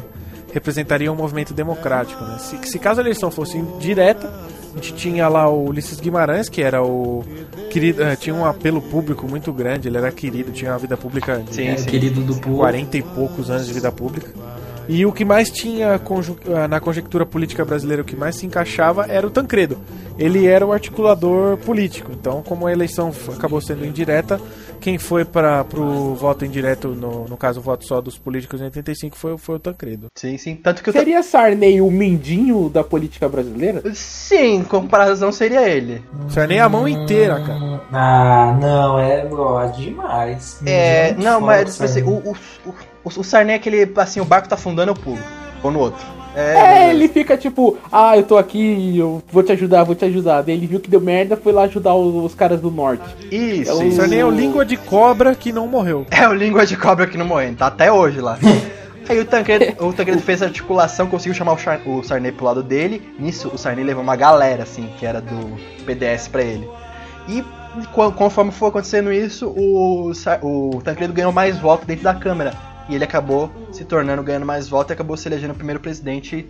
representariam 0.52 1.12
o 1.12 1.16
movimento 1.16 1.52
democrático, 1.52 2.24
né? 2.24 2.38
Se, 2.38 2.56
se 2.70 2.78
caso 2.78 3.00
a 3.00 3.02
eleição 3.02 3.30
fosse 3.30 3.60
direta, 3.78 4.32
a 4.72 4.76
gente 4.76 4.94
tinha 4.94 5.28
lá 5.28 5.48
o 5.48 5.68
Ulisses 5.68 6.00
Guimarães, 6.00 6.48
que 6.48 6.62
era 6.62 6.82
o 6.82 7.24
querido, 7.70 8.02
uh, 8.02 8.16
tinha 8.16 8.34
um 8.34 8.44
apelo 8.44 8.80
público 8.80 9.26
muito 9.28 9.52
grande, 9.52 9.88
ele 9.88 9.96
era 9.96 10.10
querido, 10.12 10.52
tinha 10.52 10.72
uma 10.72 10.78
vida 10.78 10.96
pública 10.96 11.38
de 11.38 11.54
sim, 11.54 11.76
sim. 11.76 11.86
querido 11.86 12.22
do 12.22 12.36
povo. 12.36 12.58
40 12.58 12.96
e 12.96 13.02
poucos 13.02 13.50
anos 13.50 13.66
de 13.66 13.72
vida 13.72 13.90
pública. 13.90 14.30
E 14.88 15.04
o 15.04 15.12
que 15.12 15.24
mais 15.24 15.50
tinha 15.50 16.00
ah, 16.54 16.68
na 16.68 16.80
conjectura 16.80 17.26
política 17.26 17.64
brasileira, 17.64 18.02
o 18.02 18.04
que 18.04 18.16
mais 18.16 18.36
se 18.36 18.46
encaixava 18.46 19.06
era 19.08 19.26
o 19.26 19.30
Tancredo. 19.30 19.78
Ele 20.18 20.46
era 20.46 20.64
o 20.64 20.72
articulador 20.72 21.56
político. 21.58 22.10
Então, 22.12 22.42
como 22.42 22.66
a 22.66 22.72
eleição 22.72 23.12
acabou 23.36 23.60
sendo 23.60 23.84
indireta, 23.84 24.40
quem 24.80 24.98
foi 24.98 25.24
para 25.24 25.64
o 25.74 26.14
voto 26.14 26.44
indireto, 26.44 26.88
no, 26.88 27.26
no 27.26 27.36
caso 27.36 27.60
o 27.60 27.62
voto 27.62 27.86
só 27.86 28.00
dos 28.00 28.16
políticos 28.16 28.60
em 28.60 28.64
85, 28.64 29.16
foi, 29.16 29.36
foi 29.36 29.56
o 29.56 29.58
Tancredo. 29.58 30.06
Sim, 30.14 30.38
sim. 30.38 30.56
Tanto 30.56 30.82
que 30.82 30.92
seria 30.92 31.22
Sarney 31.22 31.80
o 31.80 31.90
mindinho 31.90 32.68
da 32.68 32.84
política 32.84 33.28
brasileira? 33.28 33.82
Sim, 33.94 34.64
comparação 34.64 35.32
seria 35.32 35.68
ele. 35.68 36.02
Sarney 36.28 36.58
é 36.58 36.62
a 36.62 36.68
mão 36.68 36.86
inteira, 36.86 37.40
cara. 37.40 37.82
Ah, 37.92 38.58
não, 38.60 38.98
é 38.98 39.26
ó, 39.30 39.66
demais. 39.66 40.60
É, 40.64 41.14
não, 41.14 41.40
mas 41.40 41.80
assim, 41.80 42.02
o, 42.02 42.30
o, 42.30 42.36
o 42.66 42.74
o, 43.06 43.20
o 43.20 43.24
Sarney 43.24 43.52
é 43.52 43.56
aquele, 43.56 43.92
assim, 43.96 44.20
o 44.20 44.24
barco 44.24 44.48
tá 44.48 44.56
afundando, 44.56 44.90
eu 44.90 44.96
pulo. 44.96 45.18
Ou 45.62 45.70
no 45.70 45.78
outro. 45.78 46.04
É, 46.34 46.88
é, 46.88 46.90
ele 46.90 47.08
fica 47.08 47.34
tipo, 47.34 47.78
ah, 47.90 48.14
eu 48.14 48.22
tô 48.22 48.36
aqui, 48.36 48.98
eu 48.98 49.22
vou 49.32 49.42
te 49.42 49.52
ajudar, 49.52 49.84
vou 49.84 49.94
te 49.94 50.04
ajudar. 50.04 50.42
Daí 50.42 50.54
ele 50.54 50.66
viu 50.66 50.80
que 50.80 50.90
deu 50.90 51.00
merda, 51.00 51.36
foi 51.36 51.52
lá 51.52 51.62
ajudar 51.62 51.94
os, 51.94 52.14
os 52.24 52.34
caras 52.34 52.60
do 52.60 52.70
norte. 52.70 53.04
Isso, 53.30 53.70
é 53.70 53.74
o... 53.74 53.92
Sarney 53.92 54.18
é 54.18 54.24
o 54.24 54.30
língua 54.30 54.66
de 54.66 54.76
cobra 54.76 55.34
que 55.34 55.50
não 55.50 55.66
morreu. 55.66 56.04
É 56.10 56.28
o 56.28 56.34
língua 56.34 56.66
de 56.66 56.76
cobra 56.76 57.06
que 57.06 57.16
não 57.16 57.24
morreu, 57.24 57.54
tá 57.54 57.68
até 57.68 57.90
hoje 57.90 58.20
lá. 58.20 58.38
Aí 59.08 59.20
o 59.20 59.24
Tancredo, 59.24 59.86
o 59.86 59.92
Tancredo 59.92 60.20
fez 60.20 60.42
a 60.42 60.46
articulação, 60.46 61.06
conseguiu 61.06 61.32
chamar 61.32 61.52
o, 61.52 61.58
Char, 61.58 61.80
o 61.86 62.02
Sarney 62.02 62.32
pro 62.32 62.44
lado 62.44 62.62
dele. 62.62 63.00
Nisso, 63.20 63.48
o 63.54 63.56
Sarney 63.56 63.84
levou 63.84 64.02
uma 64.02 64.16
galera, 64.16 64.64
assim, 64.64 64.90
que 64.98 65.06
era 65.06 65.20
do 65.20 65.56
PDS 65.86 66.26
pra 66.26 66.42
ele. 66.42 66.68
E 67.28 67.42
conforme 67.92 68.50
foi 68.50 68.68
acontecendo 68.68 69.12
isso, 69.12 69.46
o, 69.56 70.10
o 70.42 70.82
Tancredo 70.82 71.12
ganhou 71.12 71.30
mais 71.30 71.56
votos 71.56 71.86
dentro 71.86 72.02
da 72.02 72.14
Câmara 72.14 72.52
e 72.88 72.94
ele 72.94 73.04
acabou 73.04 73.50
se 73.72 73.84
tornando, 73.84 74.22
ganhando 74.22 74.46
mais 74.46 74.68
votos 74.68 74.90
e 74.90 74.92
acabou 74.94 75.16
se 75.16 75.28
elegendo 75.28 75.52
o 75.52 75.54
primeiro 75.54 75.80
presidente 75.80 76.46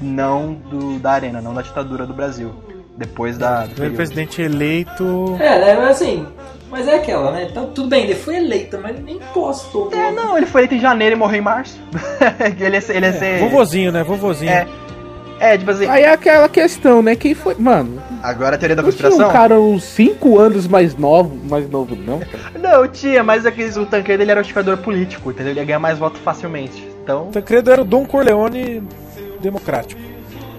não 0.00 0.54
do, 0.54 0.98
da 0.98 1.12
arena, 1.12 1.40
não 1.40 1.54
da 1.54 1.62
ditadura 1.62 2.06
do 2.06 2.14
Brasil. 2.14 2.54
Depois 2.96 3.38
da. 3.38 3.66
Primeiro 3.70 3.94
presidente 3.94 4.42
eleito. 4.42 5.36
É, 5.40 5.58
né, 5.58 5.76
mas 5.76 5.90
assim. 5.90 6.26
Mas 6.70 6.86
é 6.86 6.96
aquela, 6.96 7.32
né? 7.32 7.48
Então, 7.50 7.70
tudo 7.72 7.88
bem, 7.88 8.04
ele 8.04 8.14
foi 8.14 8.36
eleito, 8.36 8.78
mas 8.80 8.94
ele 8.94 9.02
nem 9.02 9.18
postou. 9.32 9.90
É, 9.92 10.12
não, 10.12 10.36
ele 10.36 10.46
foi 10.46 10.60
eleito 10.60 10.74
em 10.74 10.80
janeiro 10.80 11.16
e 11.16 11.18
morreu 11.18 11.38
em 11.38 11.42
março. 11.42 11.80
ele 12.60 12.76
ia 12.76 12.80
ser. 12.80 12.96
Ele 12.96 13.06
ia 13.06 13.10
é, 13.10 13.12
ser... 13.12 13.40
Vovozinho, 13.40 13.90
né? 13.90 14.04
Vovozinho. 14.04 14.50
É. 14.50 14.68
É, 15.40 15.56
tipo 15.56 15.70
assim. 15.70 15.86
Aí 15.86 16.02
é 16.02 16.12
aquela 16.12 16.48
questão, 16.48 17.00
né? 17.00 17.16
Quem 17.16 17.34
foi. 17.34 17.54
Mano. 17.58 18.00
Agora 18.22 18.56
a 18.56 18.58
teoria 18.58 18.76
da 18.76 18.82
conspiração? 18.82 19.18
Tinha 19.18 19.28
um 19.28 19.32
cara 19.32 19.58
uns 19.58 19.82
5 19.84 20.38
anos 20.38 20.68
mais 20.68 20.94
novo, 20.94 21.34
mais 21.48 21.68
novo, 21.68 21.96
não? 21.96 22.20
Não, 22.60 22.86
tinha, 22.86 23.24
mas 23.24 23.46
é 23.46 23.50
que 23.50 23.64
o 23.64 23.86
Tancredo 23.86 24.22
ele 24.22 24.30
era 24.30 24.38
um 24.38 24.42
estimador 24.42 24.76
político, 24.76 25.30
entendeu? 25.30 25.52
Ele 25.52 25.60
ia 25.60 25.64
ganhar 25.64 25.78
mais 25.78 25.98
votos 25.98 26.20
facilmente. 26.20 26.86
Então. 27.02 27.28
O 27.28 27.32
Tancredo 27.32 27.72
era 27.72 27.80
o 27.80 27.84
Dom 27.84 28.04
Corleone 28.04 28.82
democrático. 29.40 30.09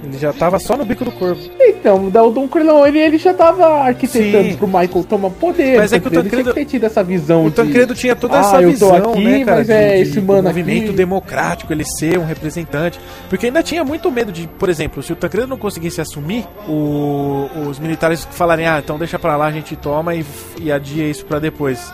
Ele 0.03 0.17
já 0.17 0.33
tava 0.33 0.57
só 0.59 0.75
no 0.75 0.83
bico 0.83 1.05
do 1.05 1.11
corpo. 1.11 1.41
Então, 1.59 2.07
o 2.07 2.31
Don 2.31 2.47
Corleone 2.47 2.97
ele 2.97 3.17
já 3.17 3.33
tava 3.33 3.83
arquitetando 3.83 4.49
Sim. 4.49 4.57
pro 4.57 4.67
Michael 4.67 5.03
tomar 5.07 5.29
poder. 5.29 5.77
Mas 5.77 5.93
é 5.93 5.99
que 5.99 6.07
o 6.07 6.11
Tancredo 6.11 6.53
tinha 6.53 6.65
tido 6.65 6.83
essa 6.85 7.03
visão. 7.03 7.45
O 7.45 7.51
Tancredo 7.51 7.93
tinha 7.93 8.15
toda 8.15 8.37
ah, 8.37 8.39
essa 8.39 8.61
visão, 8.61 8.95
aqui, 8.95 9.23
né, 9.23 9.45
cara? 9.45 9.57
Mas 9.57 9.67
de, 9.67 9.73
é 9.73 9.99
esse 9.99 10.19
mano 10.19 10.43
movimento 10.43 10.85
aqui... 10.85 10.93
democrático, 10.93 11.71
ele 11.71 11.85
ser 11.85 12.17
um 12.17 12.25
representante. 12.25 12.99
Porque 13.29 13.45
ainda 13.45 13.61
tinha 13.61 13.83
muito 13.83 14.11
medo 14.11 14.31
de, 14.31 14.47
por 14.47 14.69
exemplo, 14.69 15.03
se 15.03 15.13
o 15.13 15.15
Tancredo 15.15 15.47
não 15.47 15.57
conseguisse 15.57 16.01
assumir, 16.01 16.45
o, 16.67 17.47
os 17.67 17.79
militares 17.79 18.27
falarem, 18.31 18.67
ah, 18.67 18.81
então 18.83 18.97
deixa 18.97 19.19
pra 19.19 19.37
lá, 19.37 19.45
a 19.45 19.51
gente 19.51 19.75
toma 19.75 20.15
e, 20.15 20.25
e 20.59 20.71
adia 20.71 21.07
isso 21.07 21.25
pra 21.25 21.37
depois 21.37 21.91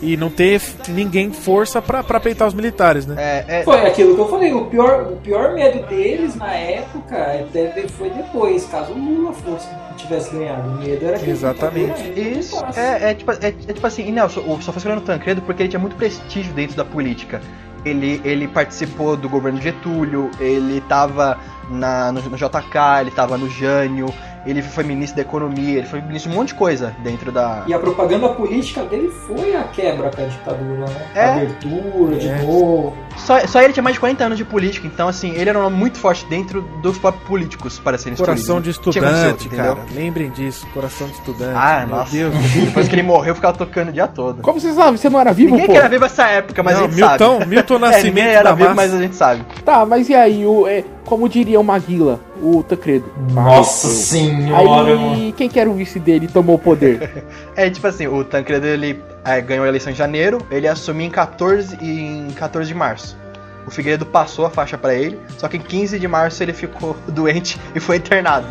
e 0.00 0.16
não 0.16 0.30
ter 0.30 0.60
ninguém 0.88 1.32
força 1.32 1.82
para 1.82 2.20
peitar 2.20 2.46
os 2.46 2.54
militares, 2.54 3.06
né? 3.06 3.16
É, 3.18 3.60
é... 3.60 3.62
Foi 3.64 3.80
aquilo 3.86 4.14
que 4.14 4.20
eu 4.20 4.28
falei, 4.28 4.52
o 4.52 4.66
pior, 4.66 5.12
o 5.12 5.16
pior 5.16 5.54
medo 5.54 5.86
deles 5.86 6.36
na 6.36 6.52
época 6.52 7.16
até 7.16 7.86
foi 7.88 8.10
depois, 8.10 8.64
caso 8.66 8.92
o 8.92 8.98
Lula 8.98 9.32
fosse 9.32 9.68
tivesse 9.98 10.30
ganhado. 10.30 10.68
O 10.68 10.74
medo 10.78 11.04
era 11.04 11.18
que 11.18 11.28
Exatamente. 11.28 12.02
Isso. 12.18 12.64
É, 12.76 13.10
é, 13.10 13.14
tipo, 13.14 13.32
é, 13.32 13.36
é, 13.40 13.50
tipo 13.50 13.86
assim, 13.86 14.10
Nelson, 14.10 14.40
só 14.60 14.72
foi 14.72 14.78
escolhendo 14.78 15.02
o 15.02 15.04
Tancredo 15.04 15.42
porque 15.42 15.62
ele 15.62 15.68
tinha 15.68 15.80
muito 15.80 15.96
prestígio 15.96 16.52
dentro 16.54 16.76
da 16.76 16.84
política. 16.84 17.40
Ele, 17.84 18.20
ele 18.24 18.48
participou 18.48 19.16
do 19.16 19.28
governo 19.28 19.60
Getúlio, 19.60 20.30
ele 20.40 20.78
estava 20.78 21.38
no, 21.68 22.12
no 22.12 22.36
JK, 22.36 23.00
ele 23.00 23.10
estava 23.10 23.36
no 23.38 23.48
Jânio, 23.48 24.12
ele 24.50 24.62
foi 24.62 24.84
ministro 24.84 25.16
da 25.16 25.22
economia, 25.22 25.78
ele 25.78 25.86
foi 25.86 26.00
ministro 26.00 26.30
de 26.30 26.36
um 26.36 26.40
monte 26.40 26.48
de 26.48 26.54
coisa 26.54 26.94
dentro 27.02 27.30
da. 27.30 27.64
E 27.66 27.74
a 27.74 27.78
propaganda 27.78 28.28
política 28.30 28.82
dele 28.84 29.10
foi 29.26 29.54
a 29.54 29.64
quebra 29.64 30.10
com 30.10 30.22
a 30.22 30.26
ditadura, 30.26 30.86
né? 30.86 31.06
É. 31.14 31.24
Abertura, 31.24 32.16
de 32.16 32.28
é. 32.28 32.42
novo. 32.42 32.96
Só, 33.16 33.46
só 33.46 33.60
ele 33.60 33.72
tinha 33.72 33.82
mais 33.82 33.94
de 33.94 34.00
40 34.00 34.24
anos 34.24 34.38
de 34.38 34.44
política, 34.44 34.86
então 34.86 35.08
assim, 35.08 35.32
ele 35.34 35.50
era 35.50 35.58
um 35.58 35.62
nome 35.62 35.76
muito 35.76 35.98
forte 35.98 36.24
dentro 36.26 36.62
dos 36.82 36.98
próprios 36.98 37.26
políticos 37.26 37.78
para 37.78 37.98
serem 37.98 38.16
Coração 38.16 38.60
de 38.60 38.70
estudante, 38.70 39.48
cara. 39.48 39.78
Lembrem 39.94 40.30
disso, 40.30 40.66
coração 40.72 41.06
de 41.06 41.14
estudante. 41.14 41.54
Ah, 41.54 41.84
Meu 41.86 41.96
nossa. 41.96 42.12
Deus. 42.12 42.34
Depois 42.64 42.88
que 42.88 42.94
ele 42.94 43.02
morreu, 43.02 43.30
eu 43.30 43.34
ficava 43.34 43.56
tocando 43.56 43.88
o 43.88 43.92
dia 43.92 44.06
todo. 44.06 44.42
Como 44.42 44.60
você 44.60 44.72
sabe? 44.72 44.98
Você 44.98 45.08
não 45.08 45.20
era 45.20 45.32
vivo, 45.32 45.52
Ninguém 45.52 45.66
pô? 45.66 45.74
era 45.74 45.88
vivo 45.88 46.02
nessa 46.02 46.26
época, 46.28 46.62
mas 46.62 46.76
não, 46.76 46.84
a 46.84 46.88
gente 46.88 46.96
Milton, 46.96 47.38
sabe. 47.38 47.46
Milton 47.46 47.78
Nascimento 47.80 48.26
é, 48.26 48.34
era 48.34 48.54
vivo, 48.54 48.74
mas 48.74 48.94
a 48.94 48.98
gente 48.98 49.16
sabe. 49.16 49.44
Tá, 49.64 49.84
mas 49.84 50.08
e 50.08 50.14
aí, 50.14 50.46
o, 50.46 50.66
é, 50.66 50.84
como 51.04 51.28
diria 51.28 51.58
o 51.58 51.64
Maguila, 51.64 52.20
o 52.42 52.62
Tancredo? 52.62 53.10
Nossa 53.32 53.88
senhora, 53.88 54.96
Aí, 54.96 55.34
quem 55.36 55.48
que 55.48 55.58
era 55.58 55.68
o 55.68 55.74
vice 55.74 55.98
dele 55.98 56.28
tomou 56.28 56.56
o 56.56 56.58
poder? 56.58 57.24
é, 57.56 57.68
tipo 57.70 57.86
assim, 57.86 58.06
o 58.06 58.24
Tancredo, 58.24 58.66
ele 58.66 59.02
é, 59.24 59.40
ganhou 59.40 59.64
a 59.64 59.68
eleição 59.68 59.92
em 59.92 59.96
janeiro, 59.96 60.38
ele 60.50 60.66
assumiu 60.66 61.06
em 61.06 61.10
14, 61.10 61.76
em 61.80 62.30
14 62.30 62.68
de 62.68 62.74
março. 62.74 63.16
O 63.66 63.70
Figueiredo 63.70 64.06
passou 64.06 64.46
a 64.46 64.50
faixa 64.50 64.78
para 64.78 64.94
ele, 64.94 65.18
só 65.36 65.46
que 65.46 65.58
em 65.58 65.60
15 65.60 65.98
de 65.98 66.08
março 66.08 66.42
ele 66.42 66.52
ficou 66.52 66.96
doente 67.08 67.60
e 67.74 67.80
foi 67.80 67.96
internado. 67.96 68.46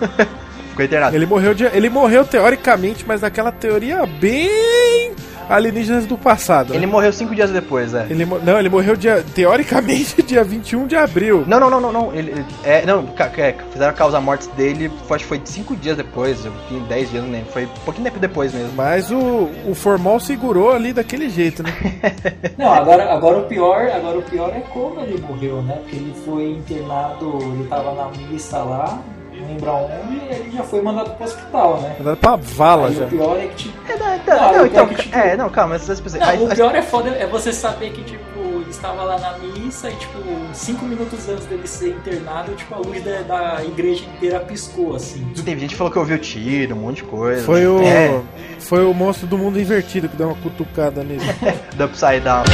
ficou 0.70 0.84
internado. 0.84 1.16
Ele 1.16 1.26
morreu, 1.26 1.52
de, 1.52 1.64
ele 1.64 1.90
morreu 1.90 2.24
teoricamente, 2.24 3.04
mas 3.06 3.22
naquela 3.22 3.50
teoria 3.50 4.06
bem 4.06 5.14
alienígenas 5.48 6.06
do 6.06 6.16
passado. 6.16 6.74
Ele 6.74 6.86
morreu 6.86 7.12
cinco 7.12 7.34
dias 7.34 7.50
depois, 7.50 7.94
é. 7.94 8.06
Ele, 8.08 8.24
não, 8.24 8.58
ele 8.58 8.68
morreu 8.68 8.96
dia, 8.96 9.24
teoricamente 9.34 10.20
dia 10.22 10.44
21 10.44 10.86
de 10.86 10.96
abril. 10.96 11.44
Não, 11.46 11.58
não, 11.60 11.70
não, 11.70 11.80
não, 11.80 11.92
não. 11.92 12.14
Ele, 12.14 12.44
é, 12.64 12.84
não, 12.86 13.08
é, 13.36 13.54
fizeram 13.70 13.90
a 13.90 13.94
causa 13.94 14.20
morte 14.20 14.48
dele, 14.50 14.90
acho 15.10 15.18
que 15.18 15.24
foi 15.24 15.40
cinco 15.44 15.76
dias 15.76 15.96
depois, 15.96 16.44
10 16.88 17.10
dias, 17.10 17.22
não 17.22 17.30
lembro. 17.30 17.52
Foi 17.52 17.64
um 17.64 17.84
pouquinho 17.84 18.04
tempo 18.04 18.18
depois 18.18 18.52
mesmo. 18.52 18.72
Mas 18.74 19.10
o, 19.10 19.50
o 19.66 19.74
Formal 19.74 20.20
segurou 20.20 20.72
ali 20.72 20.92
daquele 20.92 21.28
jeito, 21.28 21.62
né? 21.62 21.72
não, 22.58 22.72
agora, 22.72 23.12
agora 23.12 23.38
o 23.38 23.42
pior, 23.44 23.88
agora 23.88 24.18
o 24.18 24.22
pior 24.22 24.50
é 24.54 24.60
como 24.60 25.00
ele 25.00 25.20
morreu, 25.20 25.62
né? 25.62 25.76
Porque 25.82 25.96
ele 25.96 26.14
foi 26.24 26.50
internado, 26.50 27.38
ele 27.54 27.68
tava 27.68 27.94
na 27.94 28.08
missa 28.28 28.58
lá, 28.58 29.02
não 29.40 29.48
lembro 29.48 29.70
aonde, 29.70 30.16
e 30.16 30.34
ele 30.34 30.50
já 30.56 30.62
foi 30.62 30.82
mandado 30.82 31.14
pro 31.14 31.24
hospital, 31.24 31.80
né? 31.80 31.96
Mandado 31.98 32.16
pra 32.16 32.36
vala 32.36 32.88
aí 32.88 32.94
já. 32.94 33.04
O 33.04 33.08
pior 33.08 33.38
é 33.38 33.46
que, 33.46 33.54
tipo. 33.56 33.92
É, 33.92 33.96
não, 33.96 34.16
então, 34.16 34.36
não, 34.36 34.52
não, 34.52 34.66
então, 34.66 34.84
é, 34.84 34.88
que, 34.88 34.94
tipo, 35.02 35.16
é, 35.16 35.36
não, 35.36 35.50
calma, 35.50 35.74
essas 35.76 36.00
pessoas. 36.00 36.22
Não, 36.22 36.44
o 36.44 36.54
pior 36.54 36.74
é 36.74 36.82
foda, 36.82 37.10
é 37.10 37.26
você 37.26 37.52
saber 37.52 37.92
que, 37.92 38.02
tipo, 38.02 38.40
ele 38.40 38.70
estava 38.70 39.02
lá 39.02 39.18
na 39.18 39.38
missa 39.38 39.90
e, 39.90 39.96
tipo, 39.96 40.18
cinco 40.52 40.84
minutos 40.84 41.28
antes 41.28 41.46
dele 41.46 41.66
ser 41.66 41.90
internado, 41.90 42.54
tipo, 42.54 42.74
a 42.74 42.78
luz 42.78 43.02
da, 43.02 43.22
da 43.22 43.64
igreja 43.64 44.04
inteira 44.04 44.40
piscou, 44.40 44.96
assim. 44.96 45.24
Teve 45.44 45.60
gente 45.60 45.70
que 45.70 45.76
falou 45.76 45.92
que 45.92 45.98
ouviu 45.98 46.18
tiro, 46.18 46.74
um 46.74 46.78
monte 46.78 46.96
de 46.96 47.04
coisa. 47.04 47.44
Foi 47.44 47.66
o. 47.66 47.82
É. 47.82 48.20
Foi 48.60 48.84
o 48.84 48.94
monstro 48.94 49.26
do 49.26 49.36
mundo 49.36 49.60
invertido 49.60 50.08
que 50.08 50.16
deu 50.16 50.28
uma 50.28 50.36
cutucada 50.36 51.02
nele. 51.02 51.22
do 51.76 51.84
Upside 51.84 52.20
Down. 52.20 52.44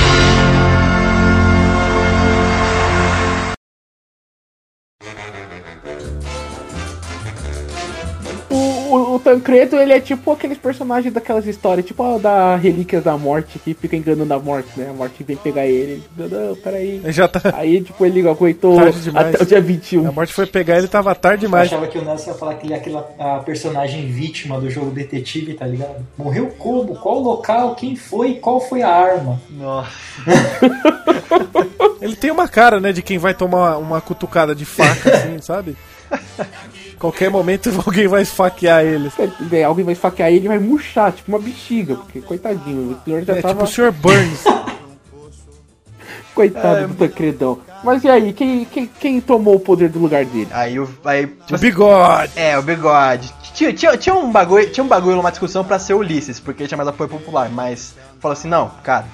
Tancredo, 9.29 9.77
ele 9.77 9.93
é 9.93 10.01
tipo 10.01 10.33
aqueles 10.33 10.57
personagens 10.57 11.13
daquelas 11.13 11.47
histórias, 11.47 11.85
tipo 11.85 12.03
a 12.03 12.17
da 12.17 12.57
Relíquias 12.57 13.05
da 13.05 13.19
Morte, 13.19 13.59
que 13.59 13.75
fica 13.75 13.95
enganando 13.95 14.33
a 14.33 14.39
morte, 14.39 14.71
né? 14.75 14.89
A 14.89 14.95
morte 14.95 15.23
vem 15.23 15.37
pegar 15.37 15.67
ele. 15.67 16.03
Não, 16.17 16.57
peraí. 16.57 17.03
Já 17.09 17.29
tá... 17.29 17.43
Aí, 17.55 17.83
tipo, 17.83 18.07
ele 18.07 18.27
aguentou 18.27 18.79
até 19.15 19.43
o 19.43 19.45
dia 19.45 19.61
21. 19.61 20.09
A 20.09 20.13
morte 20.13 20.33
foi 20.33 20.47
pegar 20.47 20.79
ele, 20.79 20.89
tava 20.89 21.15
tarde 21.15 21.43
demais. 21.43 21.71
Eu 21.71 21.77
achava 21.77 21.93
que 21.93 21.99
o 21.99 22.05
Nelson 22.05 22.31
ia 22.31 22.37
falar 22.39 22.55
que 22.55 22.67
ele 22.67 22.73
é 22.73 22.77
aquela 22.79 23.07
a 23.19 23.39
personagem 23.41 24.07
vítima 24.07 24.59
do 24.59 24.71
jogo 24.71 24.91
detetive, 24.91 25.53
tá 25.53 25.67
ligado? 25.67 26.07
Morreu 26.17 26.47
como? 26.59 26.97
Qual 26.97 27.21
local? 27.21 27.75
Quem 27.75 27.95
foi? 27.95 28.37
Qual 28.37 28.59
foi 28.63 28.81
a 28.81 28.89
arma? 28.89 29.39
Nossa. 29.51 29.91
ele 32.01 32.17
tem 32.17 32.31
uma 32.31 32.49
cara, 32.49 32.81
né, 32.81 32.93
de 32.93 33.03
quem 33.03 33.19
vai 33.19 33.35
tomar 33.35 33.77
uma 33.77 34.01
cutucada 34.01 34.55
de 34.55 34.65
faca, 34.65 35.13
assim, 35.13 35.39
sabe? 35.43 35.77
Qualquer 36.99 37.31
momento 37.31 37.71
alguém 37.85 38.09
vai 38.09 38.23
esfaquear 38.23 38.83
ele. 38.83 39.11
É, 39.53 39.65
alguém 39.65 39.85
vai 39.85 39.93
esfaquear 39.93 40.31
ele 40.31 40.45
e 40.45 40.49
vai 40.49 40.59
murchar, 40.59 41.13
tipo 41.13 41.31
uma 41.31 41.39
bexiga, 41.39 41.95
porque 41.97 42.21
coitadinho, 42.21 42.93
o 42.93 43.05
senhor 43.05 43.23
já 43.25 43.37
é, 43.37 43.43
tava... 43.43 43.55
tipo 43.55 43.65
o 43.65 43.67
Sr. 43.67 43.93
Burns. 43.93 44.45
Coitado 46.35 46.85
é, 46.85 46.87
do 46.87 46.95
Tancredão. 46.95 47.59
Mas 47.83 48.05
e 48.05 48.09
aí, 48.09 48.33
quem, 48.33 48.65
quem, 48.65 48.87
quem 48.87 49.21
tomou 49.21 49.57
o 49.57 49.61
poder 49.61 49.89
do 49.89 49.99
lugar 49.99 50.25
dele? 50.25 50.49
Aí 50.53 50.79
o. 50.79 50.89
Aí, 51.05 51.27
tipo, 51.27 51.57
o 51.57 51.59
bigode! 51.59 52.33
É, 52.37 52.57
o 52.57 52.63
bigode. 52.63 53.33
Tinha, 53.55 53.73
tinha, 53.73 53.97
tinha 53.97 54.15
um 54.15 54.31
bagulho, 54.31 54.71
tinha 54.71 54.85
um 54.85 54.89
bagulho, 54.89 55.19
uma 55.19 55.31
discussão 55.31 55.65
pra 55.65 55.81
ser 55.81 55.95
Ulisses, 55.95 56.39
porque 56.39 56.67
tinha 56.69 56.77
mais 56.77 56.89
apoio 56.89 57.11
popular, 57.11 57.49
mas 57.51 57.95
falou 58.21 58.35
assim, 58.35 58.47
não, 58.47 58.71
cara, 58.85 59.07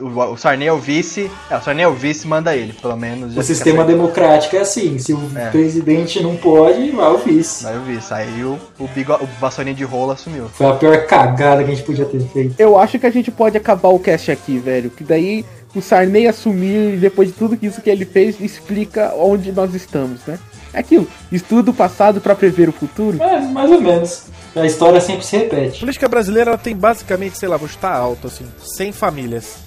o, 0.00 0.06
o 0.06 0.36
Sarney 0.36 0.68
é 0.68 0.72
o 0.72 0.78
vice, 0.78 1.30
é, 1.50 1.56
o 1.56 1.62
Sarney 1.62 1.84
é 1.84 1.88
o 1.88 1.94
vice, 1.94 2.26
manda 2.26 2.54
ele, 2.54 2.72
pelo 2.72 2.96
menos. 2.96 3.36
O 3.36 3.42
sistema 3.42 3.84
democrático 3.84 4.56
é 4.56 4.60
assim, 4.60 4.98
se 4.98 5.12
o 5.12 5.30
é. 5.36 5.50
presidente 5.50 6.22
não 6.22 6.36
pode, 6.36 6.90
vai 6.90 7.10
o 7.10 7.18
vice. 7.18 7.64
Vai 7.64 7.76
o 7.76 7.82
vice, 7.82 8.12
aí 8.12 8.42
o, 8.42 8.58
o, 8.78 8.88
bigo, 8.88 9.14
o 9.14 9.26
vassourinha 9.40 9.74
de 9.74 9.84
rola 9.84 10.14
assumiu. 10.14 10.48
Foi 10.48 10.66
a 10.66 10.74
pior 10.74 11.06
cagada 11.06 11.62
que 11.62 11.70
a 11.70 11.74
gente 11.74 11.86
podia 11.86 12.04
ter 12.04 12.20
feito. 12.20 12.54
Eu 12.58 12.78
acho 12.78 12.98
que 12.98 13.06
a 13.06 13.10
gente 13.10 13.30
pode 13.30 13.56
acabar 13.56 13.88
o 13.88 13.98
cast 13.98 14.30
aqui, 14.30 14.58
velho, 14.58 14.90
que 14.90 15.04
daí 15.04 15.44
o 15.74 15.80
Sarney 15.80 16.26
assumir, 16.26 16.98
depois 16.98 17.28
de 17.28 17.34
tudo 17.34 17.58
isso 17.60 17.80
que 17.80 17.90
ele 17.90 18.04
fez, 18.04 18.40
explica 18.40 19.12
onde 19.16 19.52
nós 19.52 19.74
estamos, 19.74 20.20
né? 20.26 20.38
É 20.72 20.80
aquilo, 20.80 21.06
estudo 21.30 21.70
o 21.70 21.74
passado 21.74 22.20
para 22.20 22.34
prever 22.34 22.68
o 22.68 22.72
futuro? 22.72 23.22
É, 23.22 23.40
mais 23.40 23.70
ou 23.70 23.80
menos. 23.80 24.24
A 24.56 24.66
história 24.66 25.00
sempre 25.00 25.24
se 25.24 25.36
repete. 25.36 25.76
A 25.76 25.80
política 25.80 26.08
brasileira 26.08 26.50
ela 26.50 26.58
tem 26.58 26.76
basicamente, 26.76 27.38
sei 27.38 27.48
lá, 27.48 27.56
vou 27.56 27.66
estar 27.68 27.92
alto, 27.92 28.26
assim, 28.26 28.44
100 28.76 28.92
famílias. 28.92 29.63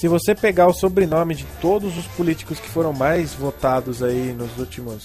Se 0.00 0.08
você 0.08 0.34
pegar 0.34 0.66
o 0.66 0.72
sobrenome 0.72 1.34
de 1.34 1.44
todos 1.60 1.98
os 1.98 2.06
políticos 2.06 2.58
que 2.58 2.70
foram 2.70 2.90
mais 2.90 3.34
votados 3.34 4.02
aí 4.02 4.32
nos 4.32 4.56
últimos. 4.58 5.04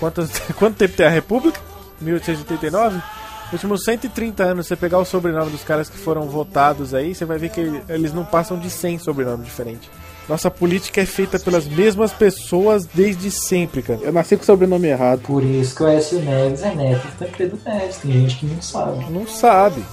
Quantos, 0.00 0.28
quanto 0.58 0.76
tempo 0.76 0.96
tem 0.96 1.06
a 1.06 1.08
República? 1.08 1.60
1889? 2.00 2.96
Nos 2.96 3.52
últimos 3.52 3.84
130 3.84 4.42
anos, 4.42 4.66
você 4.66 4.74
pegar 4.74 4.98
o 4.98 5.04
sobrenome 5.04 5.52
dos 5.52 5.62
caras 5.62 5.88
que 5.88 5.96
foram 5.96 6.22
votados 6.22 6.92
aí, 6.94 7.14
você 7.14 7.24
vai 7.24 7.38
ver 7.38 7.50
que 7.50 7.60
eles 7.88 8.12
não 8.12 8.24
passam 8.24 8.58
de 8.58 8.68
100 8.70 8.98
sobrenomes 8.98 9.46
diferentes. 9.46 9.88
Nossa 10.28 10.50
política 10.50 11.00
é 11.00 11.06
feita 11.06 11.38
pelas 11.38 11.68
mesmas 11.68 12.12
pessoas 12.12 12.86
desde 12.86 13.30
sempre, 13.30 13.82
cara. 13.82 14.00
Eu 14.02 14.12
nasci 14.12 14.36
com 14.36 14.42
o 14.42 14.46
sobrenome 14.46 14.88
errado. 14.88 15.20
Por 15.20 15.44
isso 15.44 15.76
que 15.76 15.84
o 15.84 15.86
Aécio 15.86 16.18
Neves 16.18 16.60
é 16.64 16.74
neto 16.74 17.06
do 17.06 17.18
Tancredo 17.18 17.56
Neves. 17.64 17.98
Tem 17.98 18.10
gente 18.10 18.36
que 18.38 18.46
não 18.46 18.60
sabe. 18.60 19.12
Não 19.12 19.28
sabe. 19.28 19.84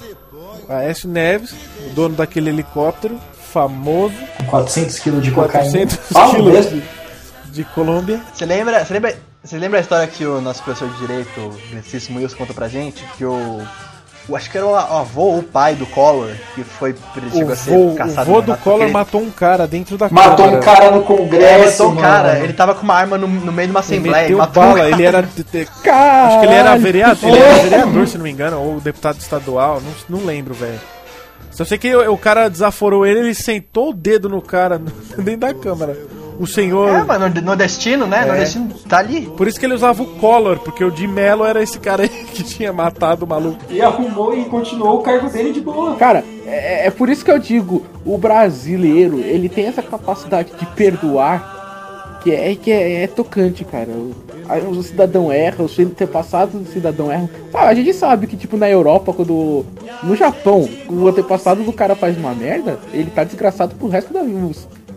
Aécio 0.68 1.08
Neves, 1.08 1.54
o 1.86 1.94
dono 1.94 2.16
daquele 2.16 2.50
helicóptero, 2.50 3.20
famoso. 3.52 4.16
400 4.48 5.00
quilos 5.00 5.24
de 5.24 5.32
cocaína. 5.32 5.72
400 5.72 6.32
quilos 6.32 6.70
de, 6.70 6.84
de 7.52 7.64
Colômbia. 7.66 8.20
Você 8.34 8.46
lembra, 8.46 8.86
você 8.86 8.94
lembra, 8.94 9.16
você 9.44 9.58
lembra 9.58 9.80
a 9.80 9.82
história 9.82 10.08
que 10.08 10.26
o 10.26 10.42
nosso 10.42 10.64
professor 10.64 10.90
de 10.90 10.98
direito, 11.00 11.40
o 11.40 11.84
Cícero 11.84 12.20
Wilson, 12.20 12.38
contou 12.38 12.56
pra 12.56 12.68
gente? 12.68 13.04
Que 13.18 13.26
o 13.26 13.62
acho 14.36 14.50
que 14.50 14.58
era 14.58 14.66
o 14.66 14.76
avô 14.76 15.24
ou 15.24 15.40
o 15.40 15.44
pai 15.44 15.76
do 15.76 15.86
Collor, 15.86 16.32
que 16.56 16.64
foi 16.64 16.92
o 16.92 17.52
a 17.52 17.56
ser 17.56 17.96
caçado. 17.96 18.32
O 18.32 18.38
avô 18.38 18.42
do 18.42 18.56
Collor 18.58 18.84
ele... 18.84 18.92
matou 18.92 19.22
um 19.22 19.32
cara 19.32 19.68
dentro 19.68 19.98
da 19.98 20.10
Matou 20.10 20.48
um 20.48 20.60
cara 20.60 20.92
no 20.92 21.04
congresso. 21.04 21.84
É, 21.84 21.86
matou 21.86 21.92
um 21.92 21.96
cara, 21.96 22.40
ele 22.40 22.54
tava 22.54 22.76
com 22.76 22.84
uma 22.84 22.96
arma 22.96 23.18
no, 23.18 23.28
no 23.28 23.52
meio 23.52 23.68
de 23.68 23.72
uma 23.72 23.80
assembleia. 23.80 24.26
Ele 24.26 24.36
matou 24.36 24.64
bala, 24.64 24.82
um 24.82 24.86
ele 24.86 25.04
era. 25.04 25.28
Caralho. 25.84 26.28
Acho 26.28 26.40
que 26.40 26.46
ele 26.46 26.56
era 26.56 26.78
vereador, 26.78 27.30
ele 27.30 27.40
era 27.40 27.64
vereador, 27.64 28.08
se 28.08 28.18
não 28.18 28.24
me 28.24 28.32
engano, 28.32 28.62
ou 28.62 28.80
deputado 28.80 29.20
estadual, 29.20 29.82
não, 29.82 30.20
não 30.20 30.26
lembro, 30.26 30.54
velho. 30.54 30.80
Só 31.52 31.66
sei 31.66 31.78
que 31.78 31.94
o, 31.94 32.14
o 32.14 32.18
cara 32.18 32.50
desaforou 32.50 33.06
ele, 33.06 33.20
ele 33.20 33.36
sentou 33.36 33.90
o 33.90 33.94
dedo 33.94 34.28
no 34.28 34.42
cara 34.42 34.82
dentro 35.18 35.42
da 35.42 35.54
câmera 35.54 35.98
o 36.42 36.48
senhor. 36.48 36.90
É, 36.90 37.04
mas 37.04 37.44
nordestino, 37.44 38.08
né? 38.08 38.24
É. 38.24 38.26
Nordestino 38.26 38.74
tá 38.90 38.98
ali. 38.98 39.28
Por 39.38 39.48
isso 39.48 39.60
que 39.60 39.66
ele 39.66 39.76
usava 39.76 40.02
o 40.02 40.08
Collor, 40.08 40.58
porque 40.60 40.84
o 40.84 40.90
de 40.90 41.08
Mello 41.08 41.46
era 41.46 41.62
esse 41.62 41.80
cara 41.80 42.04
aí 42.04 42.10
que 42.34 42.44
tinha 42.44 42.74
matado 42.74 43.26
o 43.26 43.28
maluco. 43.28 43.60
E 43.70 43.80
arrumou 43.80 44.36
e 44.36 44.46
continuou 44.46 45.00
o 45.00 45.04
cargo 45.04 45.30
dele 45.30 45.52
de 45.52 45.62
boa. 45.62 45.96
Cara, 45.98 46.24
é, 46.48 46.88
é 46.88 46.92
por 46.92 47.10
isso 47.10 47.24
que 47.24 47.30
eu 47.30 47.38
digo, 47.38 47.86
o 48.04 48.18
brasileiro, 48.18 49.20
ele 49.20 49.48
tem 49.48 49.68
essa 49.68 49.84
capacidade 49.84 50.52
de 50.58 50.66
perdoar 50.66 51.61
que 52.24 52.32
é, 52.32 52.56
que 52.56 52.72
é, 52.72 53.04
é 53.04 53.08
tocante, 53.08 53.66
cara. 53.66 53.90
O, 53.90 54.16
o 54.70 54.84
cidadão 54.84 55.32
erra, 55.32 55.64
o 55.64 55.82
antepassado 55.82 56.60
do 56.60 56.70
cidadão 56.70 57.12
erra. 57.12 57.30
Ah, 57.54 57.68
a 57.68 57.74
gente 57.74 57.94
sabe 57.94 58.28
que, 58.28 58.38
tipo, 58.38 58.58
na 58.58 58.70
Europa, 58.70 59.14
quando. 59.14 59.66
No 60.04 60.16
Japão, 60.16 60.68
o 60.90 61.08
antepassado 61.08 61.64
do 61.64 61.74
cara 61.74 61.96
faz 61.96 62.18
uma 62.18 62.34
merda, 62.34 62.80
ele 62.94 63.12
tá 63.12 63.24
desgraçado 63.24 63.76
pro 63.76 63.88
resto 63.88 64.14
da 64.14 64.24
vida 64.24 64.52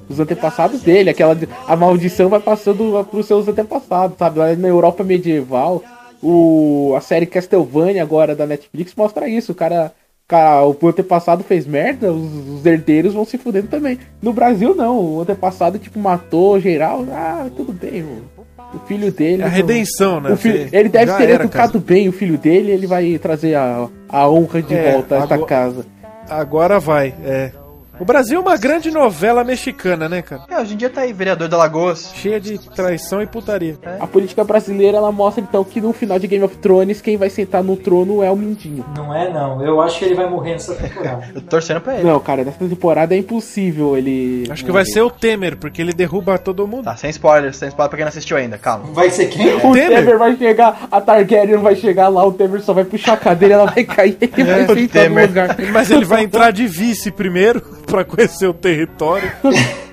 os 0.09 0.21
antepassados 0.21 0.83
dele, 0.83 1.11
aquela 1.11 1.37
a 1.67 1.77
maldição 1.77 2.29
vai 2.29 2.41
passando 2.41 3.07
pros 3.11 3.27
seus 3.27 3.49
antepassados, 3.49 4.19
sabe? 4.19 4.39
Lá 4.39 4.55
na 4.55 4.69
Europa 4.69 5.03
medieval, 5.03 5.83
o 6.23 6.95
a 6.97 7.01
série 7.01 7.27
Castlevania 7.27 8.03
agora 8.03 8.35
da 8.35 8.47
Netflix 8.47 8.95
mostra 8.95 9.29
isso, 9.29 9.53
o 9.53 9.55
cara, 9.55 9.93
cara 10.27 10.67
o 10.67 10.77
antepassado 10.89 11.45
fez 11.45 11.67
merda, 11.67 12.13
os, 12.13 12.59
os, 12.61 12.67
herdeiros 12.67 13.15
vão 13.15 13.25
se 13.25 13.39
fudendo 13.39 13.69
também. 13.69 13.99
No 14.23 14.33
Brasil 14.33 14.75
não, 14.75 14.99
o 14.99 15.21
antepassado 15.21 15.79
tipo 15.79 15.99
matou 15.99 16.59
geral, 16.59 17.05
ah, 17.11 17.47
tudo 17.57 17.73
bem, 17.73 18.03
mano. 18.03 18.35
O 18.75 18.79
filho 18.87 19.13
dele. 19.13 19.43
É 19.43 19.45
a 19.45 19.49
redenção, 19.49 20.21
né? 20.21 20.35
Filho, 20.37 20.69
ele 20.73 20.89
deve 20.89 21.13
ter 21.13 21.31
era, 21.31 21.45
educado 21.45 21.81
cara. 21.81 21.85
bem 21.85 22.09
o 22.09 22.13
filho 22.13 22.37
dele, 22.37 22.73
ele 22.73 22.87
vai 22.87 23.17
trazer 23.19 23.55
a, 23.55 23.89
a 24.09 24.29
honra 24.29 24.63
de 24.63 24.75
é, 24.75 24.93
volta 24.93 25.15
a 25.15 25.19
esta 25.23 25.39
casa. 25.45 25.87
Agora 26.29 26.81
vai, 26.81 27.15
é. 27.25 27.53
O 27.99 28.05
Brasil 28.05 28.39
é 28.39 28.41
uma 28.41 28.57
grande 28.57 28.91
novela 28.91 29.45
mexicana, 29.45 30.09
né, 30.09 30.21
cara? 30.21 30.43
É, 30.49 30.61
hoje 30.61 30.75
em 30.75 30.77
dia 30.77 30.91
tá 30.91 31.03
aí, 31.03 31.13
vereador 31.13 31.49
da 31.49 31.57
Lagoas. 31.57 32.13
Cheia 32.15 32.41
de 32.41 32.59
traição 32.59 33.23
e 33.23 33.27
putaria. 33.27 33.79
É. 33.83 33.99
A 34.01 34.07
política 34.07 34.43
brasileira, 34.43 34.99
ela 34.99 35.13
mostra 35.13 35.43
então 35.43 35.63
que 35.63 35.81
no 35.81 35.93
final 35.93 36.19
de 36.19 36.27
Game 36.27 36.45
of 36.45 36.57
Thrones, 36.57 37.01
quem 37.01 37.17
vai 37.17 37.31
sentar 37.31 37.63
no 37.63 37.77
trono 37.77 38.23
é 38.23 38.31
o 38.31 38.37
Mindinho. 38.37 38.85
Não 38.97 39.15
é, 39.15 39.33
não. 39.33 39.65
Eu 39.65 39.81
acho 39.81 39.99
que 39.99 40.07
ele 40.07 40.15
vai 40.15 40.29
morrer 40.29 40.55
nessa 40.55 40.75
temporada. 40.75 41.29
Eu 41.35 41.41
tô 41.43 41.49
torcendo 41.49 41.81
pra 41.81 41.95
ele. 41.95 42.03
Não, 42.03 42.19
cara, 42.19 42.43
nessa 42.43 42.59
temporada 42.59 43.15
é 43.15 43.19
impossível 43.19 43.97
ele. 43.97 44.45
Acho 44.51 44.65
que 44.65 44.73
vai 44.73 44.85
ser 44.85 45.03
o 45.03 45.11
Temer, 45.11 45.57
porque 45.57 45.81
ele 45.81 45.93
derruba 45.93 46.37
todo 46.37 46.67
mundo. 46.67 46.85
Tá, 46.85 46.97
sem 46.97 47.11
spoilers, 47.11 47.57
sem 47.57 47.69
spoiler 47.69 47.91
pra 47.91 47.97
quem 47.97 48.05
não 48.05 48.09
assistiu 48.09 48.37
ainda, 48.37 48.59
calma. 48.59 48.87
Vai 48.93 49.11
ser 49.11 49.27
quem? 49.27 49.51
É. 49.51 49.57
O 49.57 49.73
Temer? 49.73 49.99
Temer 50.01 50.19
vai 50.19 50.37
chegar, 50.37 50.89
a 50.91 51.01
Targaryen 51.01 51.59
vai 51.59 51.77
chegar 51.77 52.09
lá, 52.09 52.27
o 52.27 52.33
Temer 52.33 52.61
só 52.61 52.73
vai 52.73 52.85
puxar 52.85 53.13
a 53.13 53.17
cadeira, 53.17 53.55
ela 53.55 53.67
vai 53.67 53.85
cair 53.85 54.17
e 54.21 54.41
é, 54.41 54.45
vai 54.45 54.77
sentar 54.77 55.11
no 55.11 55.21
lugar. 55.21 55.57
Mas 55.73 55.91
ele 55.91 56.05
vai 56.05 56.25
entrar 56.25 56.51
de 56.51 56.67
vice 56.67 57.11
primeiro, 57.13 57.63
pra 57.87 58.05
conhecer 58.05 58.47
o 58.47 58.55
território, 58.55 59.31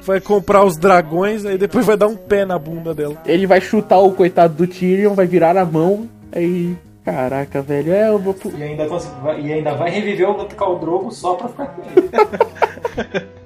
vai 0.03 0.19
comprar 0.19 0.63
os 0.63 0.77
dragões, 0.77 1.45
aí 1.45 1.57
depois 1.57 1.85
vai 1.85 1.97
dar 1.97 2.07
um 2.07 2.15
pé 2.15 2.45
na 2.45 2.57
bunda 2.57 2.93
dela. 2.93 3.15
Ele 3.25 3.45
vai 3.45 3.61
chutar 3.61 3.99
o 3.99 4.11
coitado 4.11 4.53
do 4.53 4.67
Tyrion, 4.67 5.13
vai 5.13 5.25
virar 5.25 5.57
a 5.57 5.65
mão, 5.65 6.09
aí. 6.31 6.75
Caraca, 7.03 7.63
velho, 7.63 7.91
é, 7.91 8.09
eu 8.09 8.19
vou. 8.19 8.35
E 8.55 8.61
ainda, 8.61 8.87
e 9.39 9.53
ainda 9.53 9.73
vai 9.73 9.89
reviver 9.89 10.29
o 10.29 10.45
Khal 10.49 10.77
Drogo 10.77 11.11
só 11.11 11.33
pra 11.33 11.49
ficar 11.49 11.65
com 11.65 11.81
ele. 11.81 13.27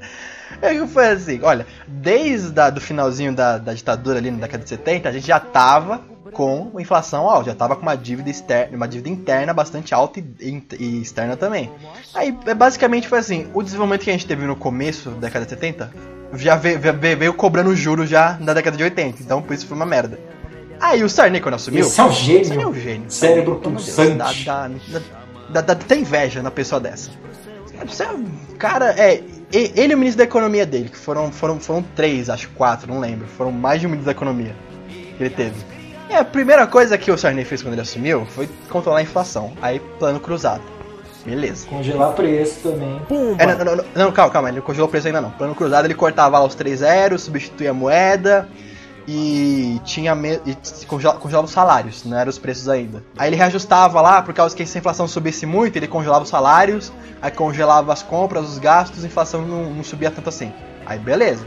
É 0.61 0.73
que 0.73 0.87
foi 0.87 1.09
assim, 1.09 1.39
olha, 1.43 1.67
desde 1.87 2.59
o 2.59 2.81
finalzinho 2.81 3.35
da, 3.35 3.57
da 3.57 3.73
ditadura 3.73 4.17
ali 4.17 4.31
na 4.31 4.39
década 4.39 4.63
de 4.63 4.69
70, 4.69 5.09
a 5.09 5.11
gente 5.11 5.27
já 5.27 5.39
tava 5.39 6.01
com 6.35 6.69
inflação 6.77 7.29
alta, 7.29 7.51
já 7.51 7.55
tava 7.55 7.77
com 7.77 7.81
uma 7.81 7.95
dívida 7.95 8.29
externa, 8.29 8.75
uma 8.75 8.87
dívida 8.89 9.07
interna 9.07 9.53
bastante 9.53 9.95
alta 9.95 10.19
e, 10.19 10.63
e, 10.77 11.01
externa 11.01 11.37
também. 11.37 11.71
Aí 12.13 12.37
é, 12.45 12.53
basicamente 12.53 13.07
foi 13.07 13.19
assim, 13.19 13.47
o 13.53 13.63
desenvolvimento 13.63 14.03
que 14.03 14.09
a 14.09 14.13
gente 14.13 14.27
teve 14.27 14.45
no 14.45 14.55
começo 14.55 15.11
da 15.11 15.27
década 15.27 15.45
de 15.45 15.51
70 15.51 15.91
já 16.33 16.57
veio, 16.57 16.77
veio, 16.77 17.17
veio 17.17 17.33
cobrando 17.33 17.73
juros 17.73 18.09
já 18.09 18.37
na 18.41 18.53
década 18.53 18.75
de 18.75 18.83
80, 18.83 19.23
então 19.23 19.41
por 19.41 19.53
isso 19.53 19.65
foi 19.65 19.77
uma 19.77 19.85
merda. 19.85 20.19
Aí 20.77 21.05
o 21.05 21.09
Sarney 21.09 21.39
quando 21.39 21.55
assumiu. 21.55 21.85
Esse 21.85 22.01
é 22.01 22.03
um 22.03 22.11
gênio. 22.11 22.41
Esse 22.41 22.53
é 22.53 22.67
um 22.67 22.73
gênio. 22.73 23.09
Cérebro 23.09 23.55
pulsante. 23.55 24.45
Dá, 24.45 24.67
dá, 25.49 25.61
dá, 25.61 25.73
dá, 25.73 25.95
inveja 25.95 26.43
na 26.43 26.51
pessoa 26.51 26.81
dessa. 26.81 27.11
Cara, 28.59 28.93
é. 28.97 29.23
Ele 29.53 29.93
e 29.93 29.95
o 29.95 29.97
ministro 29.97 30.17
da 30.17 30.25
economia 30.25 30.65
dele, 30.65 30.89
que 30.89 30.97
foram, 30.97 31.31
foram, 31.31 31.61
foram 31.61 31.81
três, 31.95 32.29
acho 32.29 32.49
quatro, 32.49 32.91
não 32.91 32.99
lembro. 32.99 33.25
Foram 33.25 33.53
mais 33.53 33.79
de 33.79 33.87
um 33.87 33.89
ministro 33.89 34.07
da 34.07 34.11
economia 34.11 34.53
que 34.89 35.23
ele 35.23 35.29
teve. 35.29 35.74
E 36.15 36.17
a 36.17 36.23
primeira 36.23 36.65
coisa 36.65 36.97
que 36.97 37.11
o 37.11 37.17
Sarney 37.17 37.43
fez 37.43 37.61
quando 37.61 37.73
ele 37.73 37.81
assumiu 37.81 38.25
foi 38.25 38.47
controlar 38.69 38.99
a 38.99 39.01
inflação. 39.01 39.51
Aí, 39.61 39.81
plano 39.99 40.17
cruzado. 40.17 40.61
Beleza. 41.25 41.67
Congelar 41.67 42.13
preço 42.13 42.61
também. 42.69 43.01
É, 43.37 43.45
não, 43.45 43.65
não, 43.65 43.75
não, 43.75 43.85
não, 43.93 44.11
calma, 44.13 44.31
calma, 44.31 44.47
ele 44.47 44.59
não 44.59 44.65
congelou 44.65 44.87
preço 44.87 45.07
ainda 45.07 45.19
não. 45.19 45.31
Plano 45.31 45.53
cruzado 45.53 45.83
ele 45.83 45.93
cortava 45.93 46.39
lá 46.39 46.45
os 46.45 46.55
três 46.55 46.79
zeros, 46.79 47.23
substituía 47.23 47.71
a 47.71 47.73
moeda 47.73 48.47
e 49.05 49.81
tinha 49.83 50.15
me... 50.15 50.39
e 50.45 50.85
congelava, 50.87 51.19
congelava 51.19 51.47
os 51.47 51.51
salários, 51.51 52.05
não 52.05 52.17
eram 52.17 52.29
os 52.29 52.39
preços 52.39 52.69
ainda. 52.69 53.03
Aí 53.17 53.27
ele 53.27 53.35
reajustava 53.35 53.99
lá, 53.99 54.21
por 54.21 54.33
causa 54.33 54.55
que 54.55 54.65
se 54.65 54.77
a 54.77 54.79
inflação 54.79 55.09
subisse 55.09 55.45
muito, 55.45 55.75
ele 55.75 55.87
congelava 55.87 56.23
os 56.23 56.29
salários, 56.29 56.93
aí 57.21 57.29
congelava 57.29 57.91
as 57.91 58.01
compras, 58.01 58.47
os 58.47 58.57
gastos, 58.57 59.03
a 59.03 59.07
inflação 59.07 59.41
não, 59.41 59.65
não 59.65 59.83
subia 59.83 60.09
tanto 60.09 60.29
assim. 60.29 60.53
Aí 60.85 60.97
beleza. 60.97 61.45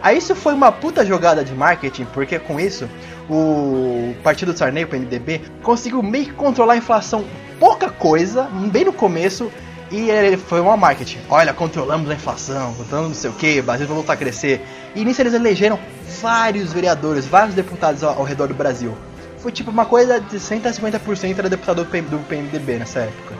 Aí 0.00 0.16
isso 0.16 0.34
foi 0.34 0.54
uma 0.54 0.70
puta 0.72 1.04
jogada 1.04 1.44
de 1.44 1.52
marketing, 1.52 2.06
porque 2.14 2.38
com 2.38 2.58
isso 2.58 2.88
o 3.28 4.14
partido 4.22 4.52
do 4.52 4.58
Sarney, 4.58 4.84
o 4.84 4.88
PMDB, 4.88 5.42
conseguiu 5.62 6.02
meio 6.02 6.26
que 6.26 6.32
controlar 6.32 6.74
a 6.74 6.76
inflação 6.76 7.24
pouca 7.58 7.90
coisa, 7.90 8.44
bem 8.70 8.84
no 8.84 8.92
começo, 8.92 9.50
e 9.90 10.10
ele 10.10 10.36
foi 10.36 10.60
uma 10.60 10.76
marketing. 10.76 11.18
Olha, 11.28 11.52
controlamos 11.52 12.10
a 12.10 12.14
inflação, 12.14 12.74
controlamos 12.74 13.10
não 13.10 13.16
sei 13.16 13.30
o 13.30 13.32
que, 13.32 13.60
o 13.60 13.62
Brasil 13.62 13.86
vai 13.86 13.96
voltar 13.96 14.12
a 14.14 14.16
crescer. 14.16 14.60
E 14.94 15.04
nisso 15.04 15.20
eles 15.22 15.34
elegeram 15.34 15.78
vários 16.20 16.72
vereadores, 16.72 17.26
vários 17.26 17.54
deputados 17.54 18.02
ao, 18.02 18.18
ao 18.18 18.24
redor 18.24 18.48
do 18.48 18.54
Brasil. 18.54 18.96
Foi 19.38 19.52
tipo 19.52 19.70
uma 19.70 19.86
coisa 19.86 20.20
de 20.20 20.38
150% 20.38 21.38
era 21.38 21.48
deputado 21.48 21.84
do, 21.84 22.02
do 22.02 22.18
PMDB 22.26 22.78
nessa 22.78 23.00
época. 23.00 23.34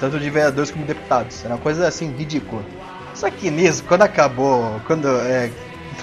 Tanto 0.00 0.18
de 0.18 0.30
vereadores 0.30 0.70
como 0.70 0.84
deputados. 0.84 1.44
Era 1.44 1.54
uma 1.54 1.60
coisa 1.60 1.86
assim, 1.86 2.10
ridícula. 2.12 2.62
Só 3.14 3.30
que 3.30 3.50
nisso, 3.50 3.84
quando 3.86 4.02
acabou, 4.02 4.80
quando 4.86 5.06
é, 5.08 5.50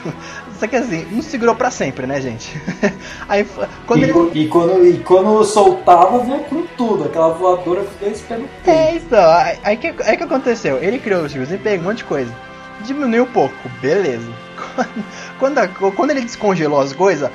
só 0.59 0.67
que 0.67 0.75
assim, 0.75 1.05
não 1.09 1.21
segurou 1.21 1.55
pra 1.55 1.71
sempre, 1.71 2.05
né, 2.05 2.19
gente? 2.19 2.61
Aí, 3.29 3.47
quando 3.87 4.01
e, 4.01 4.03
ele... 4.03 4.41
e, 4.41 4.47
quando, 4.47 4.85
e 4.85 4.97
quando 4.99 5.43
soltava, 5.45 6.19
vinha 6.23 6.39
com 6.39 6.63
tudo, 6.77 7.05
aquela 7.05 7.29
voadora 7.29 7.83
com 7.83 8.05
dois 8.05 8.19
pés 8.21 8.41
no 8.41 8.47
peito. 8.47 8.69
É 8.69 8.95
isso, 8.95 9.15
aí, 9.15 9.59
aí, 9.63 9.77
que, 9.77 9.87
aí 10.03 10.17
que 10.17 10.23
aconteceu? 10.23 10.83
Ele 10.83 10.99
criou 10.99 11.23
o 11.23 11.27
desemprego, 11.27 11.81
um 11.81 11.87
monte 11.87 11.99
de 11.99 12.03
coisa. 12.03 12.35
Diminuiu 12.81 13.23
um 13.23 13.31
pouco, 13.31 13.55
beleza. 13.81 14.27
Quando, 15.39 15.55
quando, 15.73 15.95
quando 15.95 16.11
ele 16.11 16.21
descongelou 16.21 16.81
as 16.81 16.91
coisas, 16.91 17.31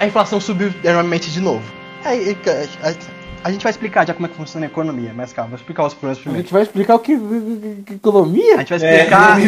a 0.00 0.06
inflação 0.06 0.40
subiu 0.40 0.72
enormemente 0.82 1.30
de 1.30 1.40
novo. 1.40 1.62
Aí, 2.04 2.36
a 3.44 3.50
gente 3.50 3.62
vai 3.62 3.70
explicar 3.70 4.06
já 4.06 4.14
como 4.14 4.26
é 4.26 4.28
que 4.28 4.36
funciona 4.36 4.66
a 4.66 4.68
economia, 4.68 5.12
mas 5.14 5.32
calma, 5.32 5.50
vou 5.50 5.58
explicar 5.58 5.84
os 5.84 5.94
problemas 5.94 6.18
primeiro. 6.18 6.40
A 6.40 6.42
gente 6.42 6.52
vai 6.52 6.62
explicar 6.62 6.94
o 6.94 6.98
que, 6.98 7.18
que 7.84 7.94
economia? 7.94 8.54
A 8.54 8.58
gente 8.58 8.78
vai 8.78 8.90
explicar. 8.90 9.40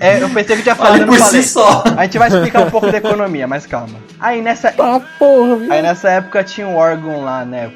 É, 0.00 0.08
é 0.08 0.22
eu 0.22 0.30
pensei 0.30 0.56
que 0.56 0.62
tinha 0.62 0.74
falado, 0.74 1.06
não 1.06 1.12
falei. 1.12 1.42
Si 1.42 1.48
só. 1.48 1.84
A 1.96 2.04
gente 2.04 2.18
vai 2.18 2.28
explicar 2.28 2.66
um 2.66 2.70
pouco 2.70 2.90
da 2.90 2.98
economia, 2.98 3.46
mas 3.46 3.66
calma. 3.66 3.98
Aí 4.18 4.40
nessa. 4.40 4.74
Ah, 4.78 5.00
porra, 5.18 5.56
viu? 5.56 5.72
Aí 5.72 5.82
nessa 5.82 6.10
época 6.10 6.42
tinha 6.42 6.66
um 6.66 6.76
órgão 6.76 7.22
lá, 7.22 7.44
né? 7.44 7.70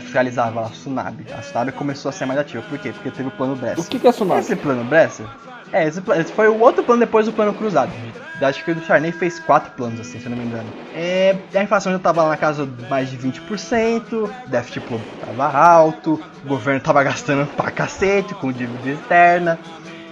Fiscalizava 0.00 0.66
a 0.66 0.68
Sunab. 0.68 1.24
A 1.36 1.42
Sunab 1.42 1.72
começou 1.72 2.08
a 2.10 2.12
ser 2.12 2.26
mais 2.26 2.38
ativa. 2.38 2.62
Por 2.68 2.78
quê? 2.78 2.92
Porque 2.92 3.10
teve 3.10 3.28
o 3.28 3.32
plano 3.32 3.56
Bresser. 3.56 3.80
O 3.80 3.86
que, 3.86 3.98
que 3.98 4.06
é 4.06 4.10
a 4.10 4.12
Sunab? 4.12 4.40
Esse 4.40 4.56
plano 4.56 4.84
Bresser 4.84 5.26
é, 5.72 5.88
esse, 5.88 6.00
esse, 6.00 6.32
foi 6.32 6.48
o 6.48 6.60
outro 6.60 6.84
plano 6.84 7.00
depois 7.00 7.26
do 7.26 7.32
plano 7.32 7.54
cruzado. 7.54 7.92
Acho 8.40 8.64
que 8.64 8.72
o 8.72 8.84
Charney 8.84 9.12
fez 9.12 9.38
quatro 9.38 9.70
planos, 9.72 10.00
assim, 10.00 10.18
se 10.18 10.26
eu 10.26 10.30
não 10.30 10.36
me 10.36 10.44
engano. 10.44 10.68
É, 10.94 11.36
a 11.54 11.62
inflação 11.62 11.92
já 11.92 11.98
tava 11.98 12.28
na 12.28 12.36
casa 12.36 12.66
de 12.66 12.88
mais 12.90 13.10
de 13.10 13.16
20%, 13.16 14.12
o 14.12 14.48
déficit 14.48 14.80
público 14.80 15.16
tava 15.24 15.46
alto, 15.46 16.20
o 16.44 16.48
governo 16.48 16.80
tava 16.80 17.02
gastando 17.02 17.46
pra 17.54 17.70
cacete 17.70 18.34
com 18.34 18.52
dívida 18.52 18.90
externa. 18.90 19.58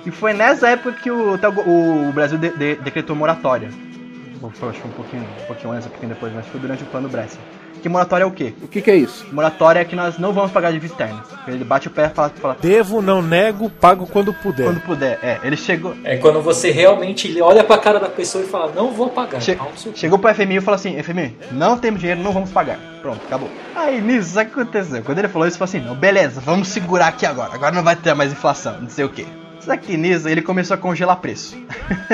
E 0.07 0.11
foi 0.11 0.32
nessa 0.32 0.69
época 0.70 0.93
que 0.93 1.11
o, 1.11 1.35
o 1.35 2.12
Brasil 2.12 2.39
de, 2.39 2.51
de, 2.51 2.77
decretou 2.77 3.15
moratória. 3.15 3.69
Acho 4.43 4.81
que 4.81 4.89
um 4.89 4.93
pouquinho, 4.93 5.23
um 5.23 5.47
pouquinho 5.47 5.73
antes, 5.73 5.87
um 5.87 5.91
pouquinho 5.91 6.15
depois, 6.15 6.32
mas 6.32 6.47
foi 6.47 6.61
durante 6.61 6.82
o 6.82 6.87
plano 6.87 7.09
Bresser. 7.09 7.41
Que 7.81 7.89
moratória 7.89 8.24
é 8.24 8.27
o 8.27 8.31
quê? 8.31 8.52
O 8.62 8.69
que, 8.69 8.82
que 8.82 8.90
é 8.90 8.97
isso? 8.97 9.27
Moratória 9.32 9.81
é 9.81 9.85
que 9.85 9.97
nós 9.97 10.19
não 10.19 10.32
vamos 10.32 10.51
pagar 10.51 10.73
dívida 10.73 10.93
externa. 10.93 11.24
Ele 11.47 11.65
bate 11.65 11.89
o 11.89 11.90
pé 11.90 12.07
e 12.07 12.09
fala, 12.11 12.31
fala. 12.31 12.57
Devo, 12.61 13.01
não 13.01 13.23
nego, 13.23 13.70
pago 13.70 14.07
quando 14.07 14.32
puder. 14.35 14.65
Quando 14.65 14.81
puder, 14.81 15.19
é. 15.23 15.40
Ele 15.43 15.57
chegou. 15.57 15.94
É 16.05 16.16
quando 16.16 16.43
você 16.43 16.70
realmente 16.70 17.40
olha 17.40 17.65
pra 17.65 17.78
cara 17.78 17.98
da 17.98 18.09
pessoa 18.09 18.44
e 18.44 18.47
fala, 18.47 18.73
não 18.73 18.93
vou 18.93 19.09
pagar. 19.09 19.40
Che 19.40 19.57
chegou 19.94 20.19
pro 20.19 20.35
FMI 20.35 20.57
e 20.57 20.61
falou 20.61 20.77
assim: 20.77 21.02
FMI, 21.02 21.36
não 21.52 21.78
temos 21.78 22.01
dinheiro, 22.01 22.23
não 22.23 22.32
vamos 22.32 22.51
pagar. 22.51 22.78
Pronto, 23.01 23.20
acabou. 23.27 23.51
Aí 23.74 24.01
nisso, 24.01 24.31
sabe 24.31 24.51
o 24.51 24.55
que 24.55 24.61
aconteceu? 24.61 25.02
Quando 25.02 25.19
ele 25.19 25.28
falou 25.28 25.48
isso, 25.48 25.59
falou 25.59 25.69
assim: 25.69 25.81
não, 25.81 25.94
beleza, 25.94 26.40
vamos 26.40 26.69
segurar 26.69 27.09
aqui 27.09 27.24
agora. 27.24 27.55
Agora 27.55 27.74
não 27.74 27.82
vai 27.82 27.97
ter 27.97 28.15
mais 28.15 28.32
inflação, 28.32 28.81
não 28.81 28.90
sei 28.90 29.05
o 29.05 29.09
que. 29.09 29.27
Só 29.61 29.77
que 29.77 29.97
nisso 29.97 30.28
ele 30.28 30.43
começou 30.43 30.74
a 30.74 30.78
congelar 30.78 31.16
preço. 31.16 31.57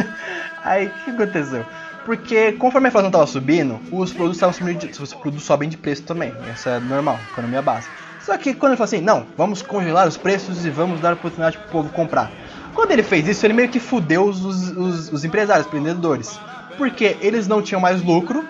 Aí 0.64 0.86
o 0.86 0.90
que 0.90 1.10
aconteceu? 1.10 1.64
Porque 2.06 2.52
conforme 2.52 2.86
a 2.86 2.88
inflação 2.88 3.08
estava 3.08 3.26
subindo, 3.26 3.80
os 3.90 4.12
produtos 4.12 4.36
estavam 4.36 4.52
subindo, 4.52 4.78
de, 4.78 5.02
os 5.02 5.12
produtos 5.12 5.44
sobem 5.44 5.68
de 5.68 5.76
preço 5.76 6.04
também. 6.04 6.32
Isso 6.54 6.68
é 6.68 6.78
normal, 6.78 7.18
economia 7.32 7.60
básica. 7.60 7.92
Só 8.20 8.38
que 8.38 8.54
quando 8.54 8.72
ele 8.72 8.76
falou 8.76 8.86
assim, 8.86 9.00
não, 9.00 9.26
vamos 9.36 9.60
congelar 9.60 10.06
os 10.06 10.16
preços 10.16 10.64
e 10.64 10.70
vamos 10.70 11.00
dar 11.00 11.14
oportunidade 11.14 11.58
para 11.58 11.66
o 11.66 11.70
povo 11.70 11.88
comprar. 11.90 12.30
Quando 12.74 12.92
ele 12.92 13.02
fez 13.02 13.26
isso, 13.26 13.44
ele 13.44 13.54
meio 13.54 13.68
que 13.68 13.80
fudeu 13.80 14.24
os, 14.24 14.44
os, 14.44 15.12
os 15.12 15.24
empresários, 15.24 15.66
os 15.66 15.72
empreendedores. 15.72 16.38
Porque 16.78 17.16
eles 17.20 17.48
não 17.48 17.60
tinham 17.60 17.80
mais 17.80 18.00
lucro. 18.00 18.46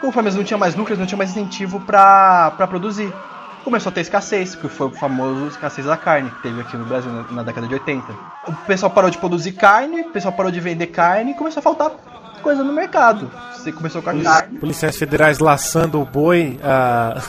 Conforme 0.00 0.28
eles 0.28 0.36
não 0.36 0.44
tinham 0.44 0.58
mais 0.58 0.74
lucro, 0.74 0.92
eles 0.92 0.98
não 0.98 1.06
tinham 1.06 1.18
mais 1.18 1.30
incentivo 1.30 1.80
para 1.80 2.50
produzir. 2.68 3.12
Começou 3.64 3.90
a 3.90 3.92
ter 3.92 4.00
escassez, 4.00 4.54
que 4.54 4.66
foi 4.66 4.86
o 4.86 4.90
famoso 4.90 5.48
escassez 5.48 5.86
da 5.86 5.96
carne 5.96 6.30
que 6.30 6.42
teve 6.42 6.62
aqui 6.62 6.76
no 6.76 6.86
Brasil 6.86 7.12
na, 7.12 7.22
na 7.32 7.42
década 7.42 7.66
de 7.66 7.74
80. 7.74 8.02
O 8.46 8.52
pessoal 8.66 8.90
parou 8.90 9.10
de 9.10 9.18
produzir 9.18 9.52
carne, 9.52 10.02
o 10.02 10.10
pessoal 10.10 10.32
parou 10.32 10.50
de 10.50 10.60
vender 10.60 10.86
carne 10.86 11.32
e 11.32 11.34
começou 11.34 11.60
a 11.60 11.62
faltar 11.62 11.90
coisa 12.38 12.62
no 12.64 12.72
mercado. 12.72 13.30
Você 13.52 13.72
começou 13.72 14.02
com 14.02 14.10
a 14.10 14.14
carne. 14.14 14.58
Policiais 14.58 14.96
federais 14.96 15.38
laçando 15.38 16.00
o 16.00 16.04
boi 16.04 16.58
a. 16.62 17.20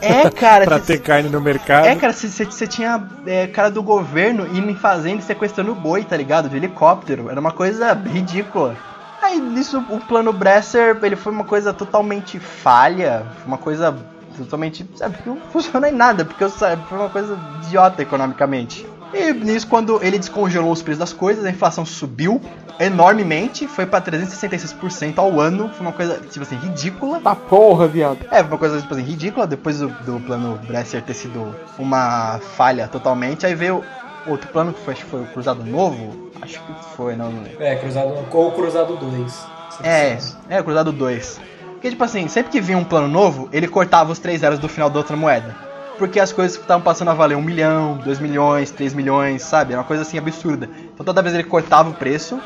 É, 0.00 0.28
cara. 0.30 0.64
pra 0.66 0.78
cê, 0.78 0.94
ter 0.94 0.98
carne 0.98 1.28
no 1.28 1.40
mercado. 1.40 1.86
É, 1.86 1.94
cara, 1.94 2.12
você 2.12 2.66
tinha 2.66 3.02
é, 3.26 3.46
cara 3.46 3.70
do 3.70 3.82
governo 3.82 4.46
indo 4.46 4.70
em 4.70 4.76
fazenda 4.76 5.20
e 5.20 5.22
sequestrando 5.22 5.74
boi, 5.74 6.04
tá 6.04 6.16
ligado? 6.16 6.48
De 6.48 6.56
helicóptero. 6.56 7.30
Era 7.30 7.40
uma 7.40 7.52
coisa 7.52 7.92
ridícula. 7.92 8.76
Aí 9.22 9.40
nisso 9.40 9.82
o 9.90 9.98
plano 9.98 10.32
Bresser, 10.32 10.98
ele 11.02 11.16
foi 11.16 11.32
uma 11.32 11.44
coisa 11.44 11.72
totalmente 11.72 12.38
falha, 12.38 13.26
uma 13.44 13.58
coisa 13.58 13.96
totalmente, 14.36 14.86
sabe, 14.94 15.16
não 15.24 15.36
funciona 15.52 15.88
em 15.88 15.92
nada, 15.92 16.24
porque 16.24 16.48
sabe, 16.48 16.84
foi 16.88 16.98
uma 16.98 17.08
coisa 17.08 17.38
idiota 17.64 18.02
economicamente. 18.02 18.86
E 19.12 19.32
nisso, 19.32 19.66
quando 19.66 20.02
ele 20.02 20.18
descongelou 20.18 20.72
os 20.72 20.82
preços 20.82 20.98
das 20.98 21.12
coisas, 21.12 21.44
a 21.44 21.50
inflação 21.50 21.84
subiu 21.84 22.40
enormemente, 22.78 23.66
foi 23.66 23.86
pra 23.86 24.00
366% 24.00 25.18
ao 25.18 25.40
ano, 25.40 25.70
foi 25.70 25.86
uma 25.86 25.92
coisa, 25.92 26.20
tipo 26.30 26.42
assim, 26.42 26.56
ridícula. 26.56 27.20
Tá 27.20 27.34
porra, 27.34 27.86
viado. 27.86 28.18
É, 28.30 28.38
foi 28.38 28.48
uma 28.48 28.58
coisa, 28.58 28.80
tipo 28.80 28.92
assim, 28.92 29.02
ridícula, 29.02 29.46
depois 29.46 29.78
do, 29.78 29.88
do 29.88 30.20
plano 30.20 30.58
Bresser 30.66 31.02
ter 31.02 31.14
sido 31.14 31.54
uma 31.78 32.38
falha 32.56 32.88
totalmente, 32.88 33.46
aí 33.46 33.54
veio 33.54 33.82
outro 34.26 34.48
plano 34.48 34.72
que 34.72 34.80
foi, 34.80 34.94
acho 34.94 35.04
que 35.04 35.10
foi 35.10 35.22
o 35.22 35.26
Cruzado 35.26 35.64
Novo, 35.64 36.30
acho 36.42 36.60
que 36.60 36.72
foi, 36.96 37.16
não, 37.16 37.30
não 37.30 37.42
lembro. 37.42 37.62
É, 37.62 37.76
Cruzado, 37.76 38.14
ou 38.32 38.52
Cruzado 38.52 38.96
2. 38.96 39.46
É, 39.82 40.18
é, 40.48 40.62
Cruzado 40.62 40.92
2. 40.92 41.40
Porque, 41.72 41.90
tipo 41.90 42.04
assim, 42.04 42.26
sempre 42.28 42.50
que 42.50 42.60
vinha 42.60 42.78
um 42.78 42.84
plano 42.84 43.08
novo, 43.08 43.48
ele 43.52 43.68
cortava 43.68 44.10
os 44.10 44.18
três 44.18 44.40
zeros 44.40 44.58
do 44.58 44.68
final 44.68 44.90
da 44.90 44.98
outra 44.98 45.16
moeda. 45.16 45.54
Porque 45.98 46.20
as 46.20 46.32
coisas 46.32 46.58
estavam 46.58 46.82
passando 46.82 47.10
a 47.10 47.14
valer 47.14 47.36
1 47.36 47.42
milhão, 47.42 47.98
2 47.98 48.18
milhões, 48.18 48.70
3 48.70 48.94
milhões, 48.94 49.42
sabe? 49.42 49.72
Era 49.72 49.80
uma 49.80 49.86
coisa 49.86 50.02
assim 50.02 50.18
absurda. 50.18 50.68
Então 50.92 51.04
toda 51.04 51.22
vez 51.22 51.34
ele 51.34 51.44
cortava 51.44 51.90
o 51.90 51.94
preço 51.94 52.40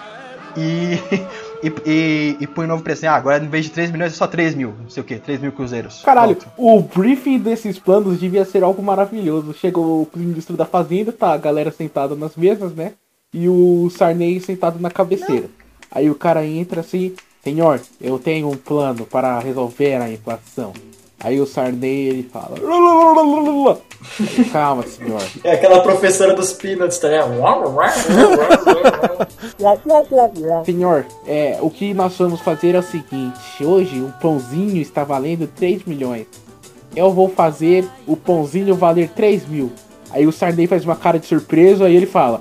e, 0.57 0.99
e, 1.63 1.73
e, 1.87 2.37
e 2.41 2.47
põe 2.47 2.65
um 2.65 2.69
novo 2.69 2.83
preço. 2.83 3.01
Assim, 3.01 3.07
ah, 3.07 3.17
agora 3.17 3.43
em 3.43 3.49
vez 3.49 3.67
de 3.67 3.73
3 3.73 3.91
milhões 3.91 4.13
é 4.13 4.17
só 4.17 4.27
3 4.27 4.55
mil, 4.55 4.75
não 4.83 4.91
sei 4.91 5.03
o 5.03 5.07
que, 5.07 5.17
3 5.17 5.41
mil 5.41 5.53
cruzeiros. 5.53 6.03
Caralho, 6.03 6.37
Pronto. 6.37 6.53
o 6.57 6.81
briefing 6.81 7.39
desses 7.39 7.79
planos 7.79 8.21
devia 8.21 8.45
ser 8.45 8.63
algo 8.63 8.83
maravilhoso. 8.83 9.55
Chegou 9.55 10.03
o 10.03 10.19
ministro 10.19 10.57
da 10.57 10.65
Fazenda, 10.65 11.13
tá 11.13 11.33
a 11.33 11.39
galera 11.39 11.71
sentada 11.71 12.15
nas 12.15 12.37
mesas, 12.37 12.73
né? 12.73 12.93
E 13.33 13.49
o 13.49 13.89
Sarney 13.91 14.41
sentado 14.41 14.81
na 14.81 14.91
cabeceira. 14.91 15.43
Não. 15.43 15.61
Aí 15.93 16.11
o 16.11 16.15
cara 16.15 16.45
entra 16.45 16.81
assim, 16.81 17.15
senhor, 17.43 17.81
eu 18.01 18.19
tenho 18.19 18.49
um 18.49 18.57
plano 18.57 19.05
para 19.05 19.39
resolver 19.39 19.95
a 19.97 20.11
inflação. 20.11 20.73
Aí 21.23 21.39
o 21.39 21.47
Sarney 21.47 22.09
ele 22.09 22.23
fala. 22.23 22.55
Calma, 24.51 24.83
senhor. 24.87 25.23
É 25.45 25.53
aquela 25.53 25.81
professora 25.81 26.35
dos 26.35 26.53
Peanuts, 26.53 26.99
tá 26.99 27.09
senhor, 30.65 31.07
é, 31.27 31.59
o 31.61 31.69
que 31.71 31.93
nós 31.93 32.17
vamos 32.17 32.41
fazer 32.41 32.75
é 32.75 32.79
o 32.79 32.83
seguinte: 32.83 33.63
hoje 33.63 34.01
um 34.01 34.11
pãozinho 34.11 34.81
está 34.81 35.05
valendo 35.05 35.47
3 35.47 35.85
milhões. 35.85 36.27
Eu 36.97 37.13
vou 37.13 37.29
fazer 37.29 37.87
o 38.07 38.17
pãozinho 38.17 38.75
valer 38.75 39.11
3 39.11 39.47
mil. 39.47 39.71
Aí 40.11 40.27
o 40.27 40.33
Sarney 40.33 40.67
faz 40.67 40.85
uma 40.85 40.97
cara 40.97 41.19
de 41.19 41.27
surpresa 41.27 41.89
e 41.89 41.97
ele 41.97 42.07
fala: 42.07 42.41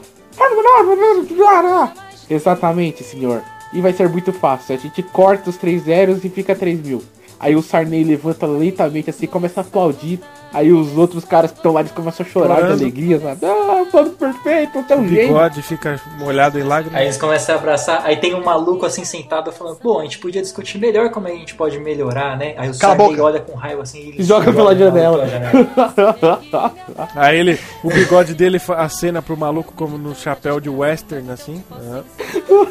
Exatamente, 2.29 3.03
senhor. 3.03 3.41
E 3.73 3.81
vai 3.81 3.93
ser 3.93 4.07
muito 4.09 4.31
fácil. 4.31 4.75
A 4.75 4.77
gente 4.77 5.03
corta 5.03 5.49
os 5.49 5.57
três 5.57 5.83
zeros 5.83 6.23
e 6.23 6.29
fica 6.29 6.55
3 6.55 6.79
mil. 6.81 7.03
Aí 7.39 7.55
o 7.55 7.61
Sarney 7.61 8.03
levanta 8.03 8.45
lentamente 8.45 9.09
assim, 9.09 9.25
começa 9.25 9.61
a 9.61 9.63
aplaudir. 9.63 10.19
Aí 10.53 10.71
os 10.71 10.97
outros 10.97 11.25
caras 11.25 11.51
que 11.51 11.57
estão 11.57 11.73
lá 11.73 11.81
eles 11.81 11.91
começam 11.91 12.25
a 12.25 12.29
chorar 12.29 12.55
Chorando. 12.55 12.77
de 12.77 12.83
alegria, 12.83 13.19
sabe? 13.19 13.45
Ah, 13.45 13.85
plano 13.89 14.11
perfeito, 14.11 14.83
tão 14.83 15.01
o 15.01 15.07
jeito. 15.07 15.27
bigode 15.27 15.61
fica 15.61 15.99
molhado 16.17 16.59
em 16.59 16.63
lágrimas. 16.63 16.99
Aí 16.99 17.05
eles 17.05 17.17
começam 17.17 17.55
a 17.55 17.57
abraçar, 17.57 18.05
aí 18.05 18.17
tem 18.17 18.33
um 18.33 18.43
maluco 18.43 18.85
assim 18.85 19.03
sentado 19.03 19.51
falando, 19.51 19.79
bom, 19.81 19.99
a 19.99 20.03
gente 20.03 20.19
podia 20.19 20.41
discutir 20.41 20.77
melhor 20.77 21.09
como 21.11 21.27
a 21.27 21.31
gente 21.31 21.55
pode 21.55 21.79
melhorar, 21.79 22.37
né? 22.37 22.53
Aí 22.57 22.69
o 22.69 22.73
Sarney 22.73 23.19
olha 23.19 23.39
com 23.39 23.55
raiva 23.55 23.83
assim 23.83 24.13
e 24.17 24.23
joga 24.23 24.51
pela 24.51 24.75
janela. 24.75 25.25
aí 27.15 27.39
ele, 27.39 27.59
o 27.83 27.89
bigode 27.89 28.33
dele 28.33 28.59
acena 28.77 29.21
pro 29.21 29.37
maluco 29.37 29.73
como 29.73 29.97
no 29.97 30.15
chapéu 30.15 30.59
de 30.59 30.69
western, 30.69 31.31
assim. 31.31 31.63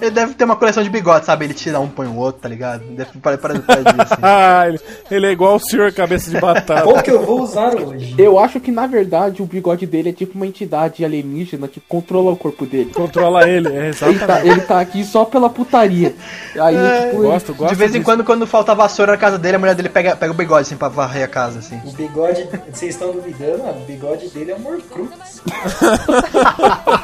ele 0.00 0.10
deve 0.10 0.34
ter 0.34 0.44
uma 0.44 0.56
coleção 0.56 0.82
de 0.82 0.90
bigodes, 0.90 1.26
sabe? 1.26 1.44
Ele 1.44 1.54
tira 1.54 1.80
um, 1.80 1.88
põe 1.88 2.06
o 2.06 2.16
outro, 2.16 2.42
tá 2.42 2.48
ligado? 2.48 2.84
Deve 2.84 3.18
parar 3.18 3.38
para 3.38 3.54
disso. 3.54 3.66
Assim. 3.98 4.84
ele, 5.10 5.26
é 5.26 5.30
igual 5.30 5.56
o 5.56 5.60
senhor 5.60 5.92
cabeça 5.92 6.23
de 6.30 6.40
batata. 6.40 6.82
Qual 6.82 7.02
que 7.02 7.10
eu 7.10 7.24
vou 7.24 7.42
usar 7.42 7.74
hoje? 7.74 8.14
Eu 8.18 8.38
acho 8.38 8.60
que 8.60 8.70
na 8.70 8.86
verdade 8.86 9.42
o 9.42 9.46
bigode 9.46 9.86
dele 9.86 10.10
é 10.10 10.12
tipo 10.12 10.36
uma 10.36 10.46
entidade 10.46 11.04
alienígena 11.04 11.68
que 11.68 11.80
controla 11.80 12.32
o 12.32 12.36
corpo 12.36 12.66
dele. 12.66 12.90
Controla 12.92 13.48
ele, 13.48 13.68
é 13.68 13.88
exatamente. 13.88 14.20
Ele 14.20 14.26
tá, 14.26 14.46
ele 14.46 14.60
tá 14.60 14.80
aqui 14.80 15.04
só 15.04 15.24
pela 15.24 15.50
putaria. 15.50 16.14
Aí, 16.58 16.76
é, 16.76 17.10
tipo, 17.10 17.22
gosto, 17.22 17.50
ele... 17.50 17.58
gosto 17.58 17.70
De 17.72 17.76
vez 17.76 17.90
disso. 17.90 18.00
em 18.00 18.04
quando, 18.04 18.24
quando 18.24 18.46
falta 18.46 18.74
vassoura 18.74 19.12
na 19.12 19.18
casa 19.18 19.38
dele, 19.38 19.56
a 19.56 19.58
mulher 19.58 19.74
dele 19.74 19.88
pega, 19.88 20.16
pega 20.16 20.32
o 20.32 20.36
bigode 20.36 20.62
assim 20.62 20.76
pra 20.76 20.88
varrer 20.88 21.24
a 21.24 21.28
casa, 21.28 21.58
assim. 21.58 21.80
O 21.84 21.92
bigode, 21.92 22.48
vocês 22.72 22.94
estão 22.94 23.12
duvidando, 23.12 23.62
o 23.62 23.84
bigode 23.86 24.28
dele 24.28 24.52
é 24.52 24.54
um 24.54 24.60
morcrux. 24.60 25.42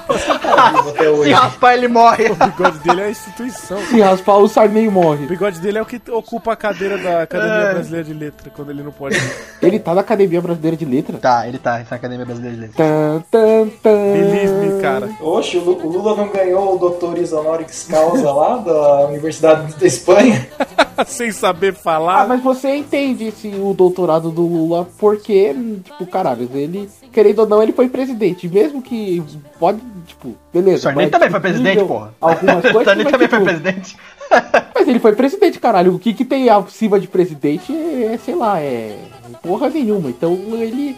Se 1.25 1.31
raspar, 1.33 1.75
ele 1.75 1.89
morre. 1.89 2.31
O 2.31 2.35
bigode 2.35 2.79
dele 2.79 3.01
é 3.01 3.05
a 3.05 3.11
instituição. 3.11 3.79
Se 3.87 4.01
raspar, 4.01 4.37
o 4.39 4.49
Sarney 4.49 4.89
morre. 4.89 5.25
O 5.25 5.29
bigode 5.29 5.61
dele 5.61 5.79
é 5.79 5.83
o 5.83 5.87
que 5.87 6.01
ocupa 6.11 6.53
a 6.53 6.57
cadeira 6.57 6.99
da 6.99 7.23
Academia 7.23 7.55
é. 7.55 7.75
Brasileira 7.75 8.05
de 8.05 8.15
Letra, 8.15 8.51
quando 8.51 8.71
ele 8.71 8.83
não 8.83 8.93
pode. 8.93 9.17
Ele 9.63 9.79
tá 9.79 9.95
na 9.95 10.01
Academia 10.01 10.41
Brasileira 10.41 10.77
de 10.77 10.85
Letra? 10.85 11.19
Tá, 11.19 11.47
ele 11.47 11.59
tá, 11.59 11.85
na 11.91 11.97
Academia 11.97 12.25
Brasileira 12.25 12.57
de 12.57 12.63
Letra. 12.63 12.77
Tan, 12.85 13.25
tan, 13.31 13.69
tan. 13.83 14.13
Believe 14.13 14.53
me, 14.53 14.81
cara. 14.81 15.11
Oxe, 15.21 15.57
o 15.59 15.89
Lula 15.89 16.17
não 16.17 16.29
ganhou 16.29 16.75
o 16.75 16.79
doutor 16.79 17.15
honoris 17.33 17.87
causa 17.91 18.33
lá 18.33 18.57
da 18.57 19.07
Universidade 19.07 19.75
da 19.75 19.87
Espanha? 19.87 20.49
Sem 21.07 21.33
saber 21.33 21.75
falar. 21.75 22.23
Ah, 22.23 22.27
mas 22.27 22.43
você 22.43 22.77
entende 22.77 23.29
esse, 23.29 23.49
o 23.49 23.73
doutorado 23.73 24.31
do 24.31 24.43
Lula 24.43 24.87
porque, 24.99 25.55
tipo, 25.83 26.07
caralho, 26.07 26.49
ele, 26.55 26.91
querendo 27.11 27.41
ou 27.41 27.47
não, 27.47 27.63
ele 27.63 27.73
foi 27.73 27.89
presidente. 27.89 28.49
Mesmo 28.49 28.83
que 28.83 29.23
pode, 29.59 29.81
tipo, 30.07 30.35
beleza. 30.53 30.90
O 30.91 30.95
Sarney 30.95 31.11
também 31.11 31.31
foi 31.31 31.41
presidente, 31.41 31.85
porra. 31.85 32.15
Algumas 32.21 32.62
coisas. 32.62 32.85
Sarney 32.85 33.05
também 33.05 33.29
tipo, 33.29 33.37
foi 33.37 33.45
presidente. 33.45 33.97
Mas 34.75 34.89
ele 34.89 34.99
foi 34.99 35.15
presidente, 35.15 35.59
caralho. 35.59 35.95
O 35.95 35.99
que, 35.99 36.12
que 36.12 36.25
tem 36.25 36.49
acima 36.49 36.99
de 36.99 37.07
presidente 37.07 37.73
é, 37.73 38.19
sei 38.19 38.35
lá, 38.35 38.61
é 38.61 38.97
porra 39.43 39.69
nenhuma. 39.69 40.11
Então 40.11 40.39
ele. 40.55 40.97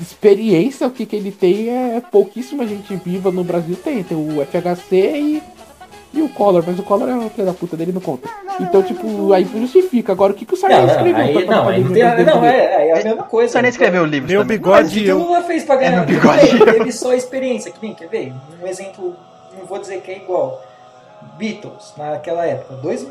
Experiência, 0.00 0.86
o 0.86 0.90
que, 0.90 1.04
que 1.04 1.16
ele 1.16 1.32
tem 1.32 1.68
é 1.68 2.00
pouquíssima 2.00 2.64
gente 2.64 2.94
viva 2.94 3.32
no 3.32 3.42
Brasil 3.42 3.74
tem. 3.74 4.04
Tem 4.04 4.16
o 4.16 4.44
FHC 4.46 4.94
e, 4.94 5.42
e 6.14 6.22
o 6.22 6.28
Collor, 6.28 6.62
mas 6.66 6.78
o 6.78 6.82
Collor 6.82 7.08
é 7.08 7.14
uma 7.14 7.30
filha 7.30 7.46
da 7.46 7.52
puta 7.52 7.76
dele, 7.76 7.92
não 7.92 8.00
conta. 8.00 8.28
Então, 8.60 8.82
tipo, 8.82 9.32
aí 9.32 9.44
justifica. 9.44 10.12
Agora, 10.12 10.32
o 10.32 10.36
que, 10.36 10.44
que 10.44 10.54
o 10.54 10.56
Sarney 10.56 10.86
escreveu? 10.86 11.16
Aí, 11.16 11.46
não, 11.46 11.68
aí 11.68 11.84
tem, 11.84 12.24
não 12.24 12.44
é, 12.44 12.88
é, 12.88 13.00
a 13.00 13.04
mesma 13.04 13.22
coisa. 13.24 13.50
O 13.50 13.52
Sarney 13.52 13.70
escreveu 13.70 14.02
o 14.02 14.06
livro. 14.06 14.28
Meu 14.28 14.44
bigode. 14.44 14.82
Mas 14.82 14.92
o 14.92 14.94
que 14.94 15.12
o 15.12 15.18
Lula 15.18 15.42
fez 15.42 15.64
pra 15.64 15.76
ganhar? 15.76 16.02
É, 16.02 16.06
bigode. 16.06 16.64
Teve 16.64 16.92
só 16.92 17.12
experiência. 17.12 17.72
Que 17.72 17.78
nem, 17.82 17.94
quer 17.94 18.08
ver? 18.08 18.32
Um 18.62 18.66
exemplo, 18.66 19.16
não 19.58 19.66
vou 19.66 19.78
dizer 19.78 20.00
que 20.00 20.10
é 20.10 20.16
igual 20.18 20.62
Beatles, 21.36 21.94
naquela 21.96 22.46
época. 22.46 22.74
Dois, 22.76 23.06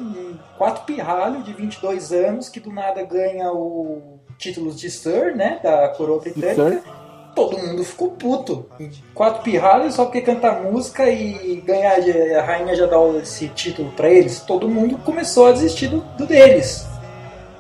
quatro 0.58 0.84
pirralhos 0.86 1.44
de 1.44 1.54
22 1.54 2.12
anos 2.12 2.50
que 2.50 2.60
do 2.60 2.72
nada 2.72 3.04
ganha 3.04 3.52
o 3.52 4.20
título 4.38 4.72
de 4.72 4.90
Sir, 4.90 5.36
né? 5.36 5.60
Da 5.62 5.90
coroa 5.90 6.20
britânica. 6.20 6.84
Todo 7.36 7.58
mundo 7.58 7.84
ficou 7.84 8.12
puto. 8.12 8.66
Quatro 9.14 9.42
pirralhos 9.42 9.96
só 9.96 10.06
porque 10.06 10.22
canta 10.22 10.52
música 10.52 11.10
e 11.10 11.62
ganhar 11.66 11.98
a 12.40 12.42
rainha 12.44 12.76
já 12.76 12.86
dá 12.86 12.98
esse 13.22 13.48
título 13.50 13.92
para 13.92 14.10
eles. 14.10 14.42
Todo 14.42 14.70
mundo 14.70 14.98
começou 15.00 15.48
a 15.48 15.52
desistir 15.52 15.88
do, 15.88 16.02
do 16.18 16.26
deles. 16.26 16.86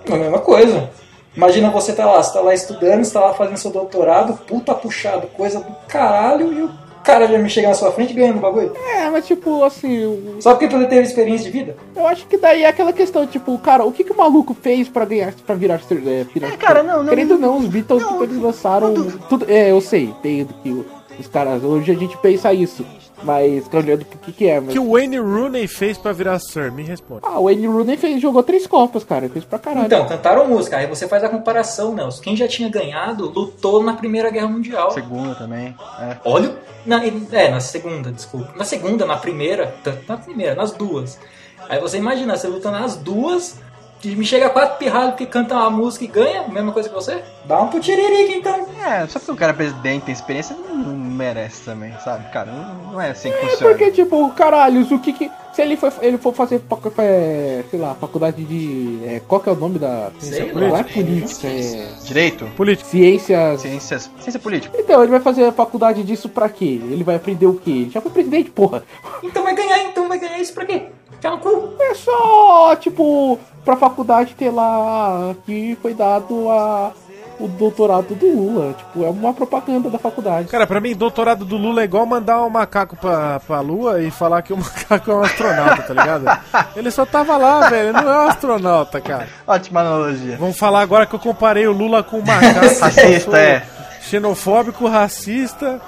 É 0.09 0.13
a 0.13 0.17
mesma 0.17 0.39
coisa. 0.39 0.89
Imagina 1.35 1.71
você 1.71 1.93
tá 1.93 2.05
lá, 2.05 2.21
você 2.21 2.33
tá 2.33 2.41
lá 2.41 2.53
estudando, 2.53 3.03
você 3.03 3.13
tá 3.13 3.19
lá 3.19 3.33
fazendo 3.33 3.57
seu 3.57 3.71
doutorado, 3.71 4.37
puta 4.45 4.75
puxado, 4.75 5.25
coisa 5.27 5.59
do 5.59 5.75
caralho, 5.87 6.53
e 6.53 6.61
o 6.61 6.82
cara 7.03 7.27
já 7.27 7.38
me 7.38 7.49
chega 7.49 7.67
na 7.67 7.73
sua 7.73 7.91
frente 7.91 8.13
ganhando 8.13 8.38
o 8.38 8.41
bagulho. 8.41 8.73
É, 8.75 9.09
mas 9.09 9.27
tipo, 9.27 9.63
assim. 9.63 10.38
Só 10.39 10.55
porque 10.55 10.73
ele 10.73 10.88
teve 10.88 11.01
experiência 11.01 11.51
de 11.51 11.57
vida? 11.57 11.75
Eu 11.95 12.07
acho 12.07 12.25
que 12.27 12.38
daí 12.38 12.63
é 12.63 12.67
aquela 12.67 12.93
questão, 12.93 13.27
tipo, 13.27 13.57
cara, 13.59 13.84
o 13.84 13.91
que, 13.91 14.03
que 14.03 14.11
o 14.11 14.17
maluco 14.17 14.53
fez 14.53 14.88
pra 14.89 15.05
ganhar, 15.05 15.34
pra 15.45 15.55
virar. 15.55 15.80
É, 15.91 16.23
virar 16.23 16.47
é, 16.47 16.57
cara, 16.57 16.81
não, 16.81 17.03
não. 17.03 17.09
Querendo 17.09 17.31
ou 17.31 17.39
não, 17.39 17.57
os 17.57 17.67
Beatles, 17.67 18.01
não, 18.01 18.11
tipo, 18.13 18.23
eles 18.23 18.38
lançaram. 18.38 18.89
Não, 18.93 19.11
tudo, 19.30 19.45
é, 19.49 19.71
eu 19.71 19.81
sei, 19.81 20.13
tem 20.21 20.47
que 20.63 20.85
os 21.19 21.27
caras. 21.27 21.63
Hoje 21.63 21.91
a 21.91 21.95
gente 21.95 22.17
pensa 22.17 22.53
isso. 22.53 22.85
Mas 23.23 23.65
olhando 23.73 24.01
o 24.01 24.05
que, 24.05 24.31
que 24.31 24.47
é. 24.47 24.59
Mas... 24.59 24.73
que 24.73 24.79
o 24.79 24.91
Wayne 24.91 25.17
Rooney 25.17 25.67
fez 25.67 25.97
pra 25.97 26.11
virar 26.11 26.39
Sir? 26.39 26.71
Me 26.71 26.83
responde. 26.83 27.21
Ah, 27.23 27.39
o 27.39 27.45
Wayne 27.45 27.67
Rooney 27.67 27.97
fez, 27.97 28.21
jogou 28.21 28.43
três 28.43 28.67
copas, 28.67 29.03
cara. 29.03 29.29
Fez 29.29 29.45
pra 29.45 29.59
caralho. 29.59 29.85
Então, 29.85 30.07
cantaram 30.07 30.47
música. 30.47 30.77
Aí 30.77 30.87
você 30.87 31.07
faz 31.07 31.23
a 31.23 31.29
comparação, 31.29 31.93
Nelson. 31.93 32.21
Quem 32.21 32.35
já 32.35 32.47
tinha 32.47 32.69
ganhado 32.69 33.29
lutou 33.29 33.83
na 33.83 33.93
Primeira 33.93 34.29
Guerra 34.29 34.47
Mundial. 34.47 34.91
Segunda 34.91 35.35
também. 35.35 35.75
É. 35.99 36.17
Olha. 36.25 36.55
Na, 36.85 37.01
é, 37.05 37.49
na 37.49 37.61
segunda, 37.61 38.11
desculpa. 38.11 38.53
Na 38.57 38.65
segunda, 38.65 39.05
na 39.05 39.15
primeira. 39.15 39.73
Na 40.07 40.17
primeira, 40.17 40.53
nas 40.53 40.71
duas. 40.73 41.17
Aí 41.69 41.79
você 41.79 41.97
imagina, 41.97 42.35
você 42.35 42.47
luta 42.47 42.69
nas 42.69 42.97
duas 42.97 43.57
que 44.03 44.15
me 44.17 44.25
chega 44.25 44.49
quatro 44.49 44.77
pirralhos 44.77 45.15
que 45.15 45.25
cantam 45.25 45.57
uma 45.57 45.69
música 45.69 46.03
e 46.03 46.07
ganha, 46.07 46.45
mesma 46.49 46.73
coisa 46.73 46.89
que 46.89 46.95
você? 46.95 47.23
Dá 47.45 47.61
um 47.61 47.69
putiririca 47.69 48.34
então. 48.34 48.67
É, 48.85 49.07
só 49.07 49.17
porque 49.17 49.31
o 49.31 49.35
cara 49.35 49.53
é 49.53 49.55
presidente, 49.55 50.03
tem 50.03 50.13
experiência, 50.13 50.57
não 50.57 50.93
merece 50.93 51.63
também, 51.63 51.93
sabe? 52.03 52.30
Cara, 52.30 52.51
não, 52.51 52.91
não 52.91 53.01
é 53.01 53.11
assim 53.11 53.31
que 53.31 53.38
é, 53.38 53.49
funciona. 53.49 53.69
Porque, 53.69 53.91
tipo, 53.91 54.30
caralho, 54.31 54.81
o 54.81 54.99
que 54.99 55.13
que. 55.13 55.31
Se 55.53 55.61
ele 55.61 55.77
for, 55.77 55.93
ele 56.01 56.17
for 56.17 56.34
fazer, 56.34 56.61
é, 56.97 57.63
sei 57.69 57.80
lá, 57.80 57.95
faculdade 57.95 58.43
de. 58.43 58.99
É, 59.05 59.21
qual 59.25 59.39
que 59.39 59.47
é 59.47 59.51
o 59.53 59.55
nome 59.55 59.80
da. 59.80 60.11
Sei 60.19 60.51
não 60.51 60.75
é 60.75 60.84
política, 60.84 61.47
é. 61.47 61.88
Direito? 62.03 62.45
Política. 62.57 62.89
Ciências. 62.89 63.61
Ciências. 63.61 64.11
Ciência 64.19 64.39
política. 64.39 64.75
Então, 64.77 65.01
ele 65.01 65.11
vai 65.11 65.21
fazer 65.21 65.45
a 65.45 65.51
faculdade 65.53 66.03
disso 66.03 66.27
pra 66.27 66.49
quê? 66.49 66.81
Ele 66.84 67.05
vai 67.05 67.15
aprender 67.15 67.45
o 67.45 67.53
quê? 67.53 67.71
Ele 67.71 67.89
já 67.89 68.01
foi 68.01 68.11
presidente, 68.11 68.49
porra. 68.49 68.84
Então 69.21 69.43
vai 69.43 69.55
ganhar, 69.55 69.81
então 69.84 70.09
vai 70.09 70.19
ganhar 70.19 70.39
isso 70.39 70.53
pra 70.53 70.65
quê? 70.65 70.88
No 71.29 71.37
cu. 71.39 71.73
É 71.79 71.93
só, 71.95 72.75
tipo, 72.75 73.39
pra 73.63 73.75
faculdade 73.75 74.35
ter 74.35 74.51
lá 74.51 75.35
que 75.45 75.77
foi 75.81 75.93
dado 75.93 76.49
a 76.49 76.91
o 77.39 77.47
doutorado 77.47 78.15
do 78.15 78.25
Lula. 78.27 78.73
Tipo, 78.73 79.03
é 79.05 79.09
uma 79.09 79.33
propaganda 79.33 79.89
da 79.89 79.97
faculdade. 79.97 80.47
Cara, 80.47 80.67
pra 80.67 80.79
mim, 80.79 80.95
doutorado 80.95 81.43
do 81.43 81.57
Lula 81.57 81.81
é 81.81 81.85
igual 81.85 82.05
mandar 82.05 82.43
um 82.43 82.49
macaco 82.49 82.95
pra, 82.95 83.39
pra 83.39 83.59
lua 83.59 84.01
e 84.01 84.11
falar 84.11 84.41
que 84.41 84.53
o 84.53 84.57
macaco 84.57 85.11
é 85.11 85.15
um 85.15 85.23
astronauta, 85.23 85.81
tá 85.81 85.93
ligado? 85.93 86.25
Ele 86.75 86.91
só 86.91 87.05
tava 87.05 87.35
lá, 87.37 87.69
velho. 87.69 87.89
Ele 87.89 88.01
não 88.01 88.11
é 88.13 88.25
um 88.25 88.29
astronauta, 88.29 89.01
cara. 89.01 89.27
Ótima 89.47 89.81
analogia. 89.81 90.37
Vamos 90.37 90.57
falar 90.57 90.81
agora 90.81 91.05
que 91.05 91.15
eu 91.15 91.19
comparei 91.19 91.67
o 91.67 91.71
Lula 91.73 92.03
com 92.03 92.19
o 92.19 92.21
macaco. 92.25 92.79
Racista, 92.79 93.37
é. 93.37 93.63
Xenofóbico, 94.01 94.87
racista. 94.87 95.81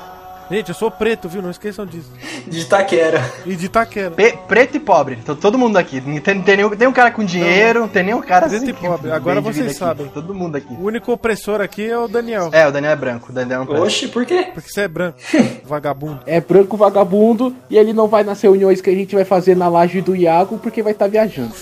Gente, 0.50 0.70
eu 0.70 0.76
sou 0.76 0.92
preto, 0.92 1.28
viu? 1.28 1.42
Não 1.42 1.50
esqueçam 1.50 1.86
disso. 1.86 2.12
De 2.48 2.60
Itaquera. 2.60 3.24
E 3.46 3.56
de 3.56 3.66
Itaquera. 3.66 4.12
Pe 4.12 4.38
preto 4.48 4.78
e 4.78 4.80
pobre. 4.80 5.18
Tô 5.26 5.36
todo 5.36 5.58
mundo 5.58 5.78
aqui. 5.78 6.00
Não 6.02 6.20
tem, 6.20 6.42
tem, 6.42 6.58
nenhum, 6.58 6.70
tem 6.70 6.88
um 6.88 6.94
cara 6.94 7.12
com 7.12 7.24
dinheiro, 7.24 7.80
não 7.82 7.88
tem 7.88 8.04
nenhum 8.04 8.22
cara 8.22 8.48
preto 8.48 8.64
assim. 8.64 8.74
Preto 8.74 8.86
e 8.86 8.88
pobre. 8.88 9.12
Agora 9.12 9.42
vocês 9.42 9.68
aqui. 9.68 9.76
sabem. 9.76 10.08
Todo 10.08 10.34
mundo 10.34 10.56
aqui. 10.56 10.74
O 10.74 10.84
único 10.84 11.12
opressor 11.12 11.62
aqui 11.62 11.90
é 11.90 11.98
o 11.98 12.08
Daniel. 12.08 12.50
É, 12.52 12.68
o 12.68 12.72
Daniel 12.72 12.94
é 12.94 12.96
branco. 12.96 13.32
O 13.32 13.34
Daniel 13.34 13.64
é 13.64 13.66
um 13.66 13.82
Oxe, 13.82 14.08
por 14.08 14.26
quê? 14.26 14.50
Porque 14.54 14.70
você 14.70 14.82
é 14.82 14.88
branco. 14.88 15.18
vagabundo. 15.66 16.20
É 16.28 16.40
branco 16.40 16.78
vagabundo 16.78 17.56
e 17.70 17.78
ele 17.78 17.94
não 17.94 18.08
vai 18.08 18.24
nas 18.24 18.40
reuniões 18.42 18.82
que 18.82 18.90
a 18.90 18.96
gente 18.96 19.16
vai 19.16 19.26
fazer 19.26 19.56
na 19.56 19.68
laje 19.68 20.02
do 20.02 20.16
Iago 20.16 20.60
porque 20.60 20.84
vai 20.84 20.92
estar 20.92 21.06
tá 21.06 21.12
viajando. 21.12 21.54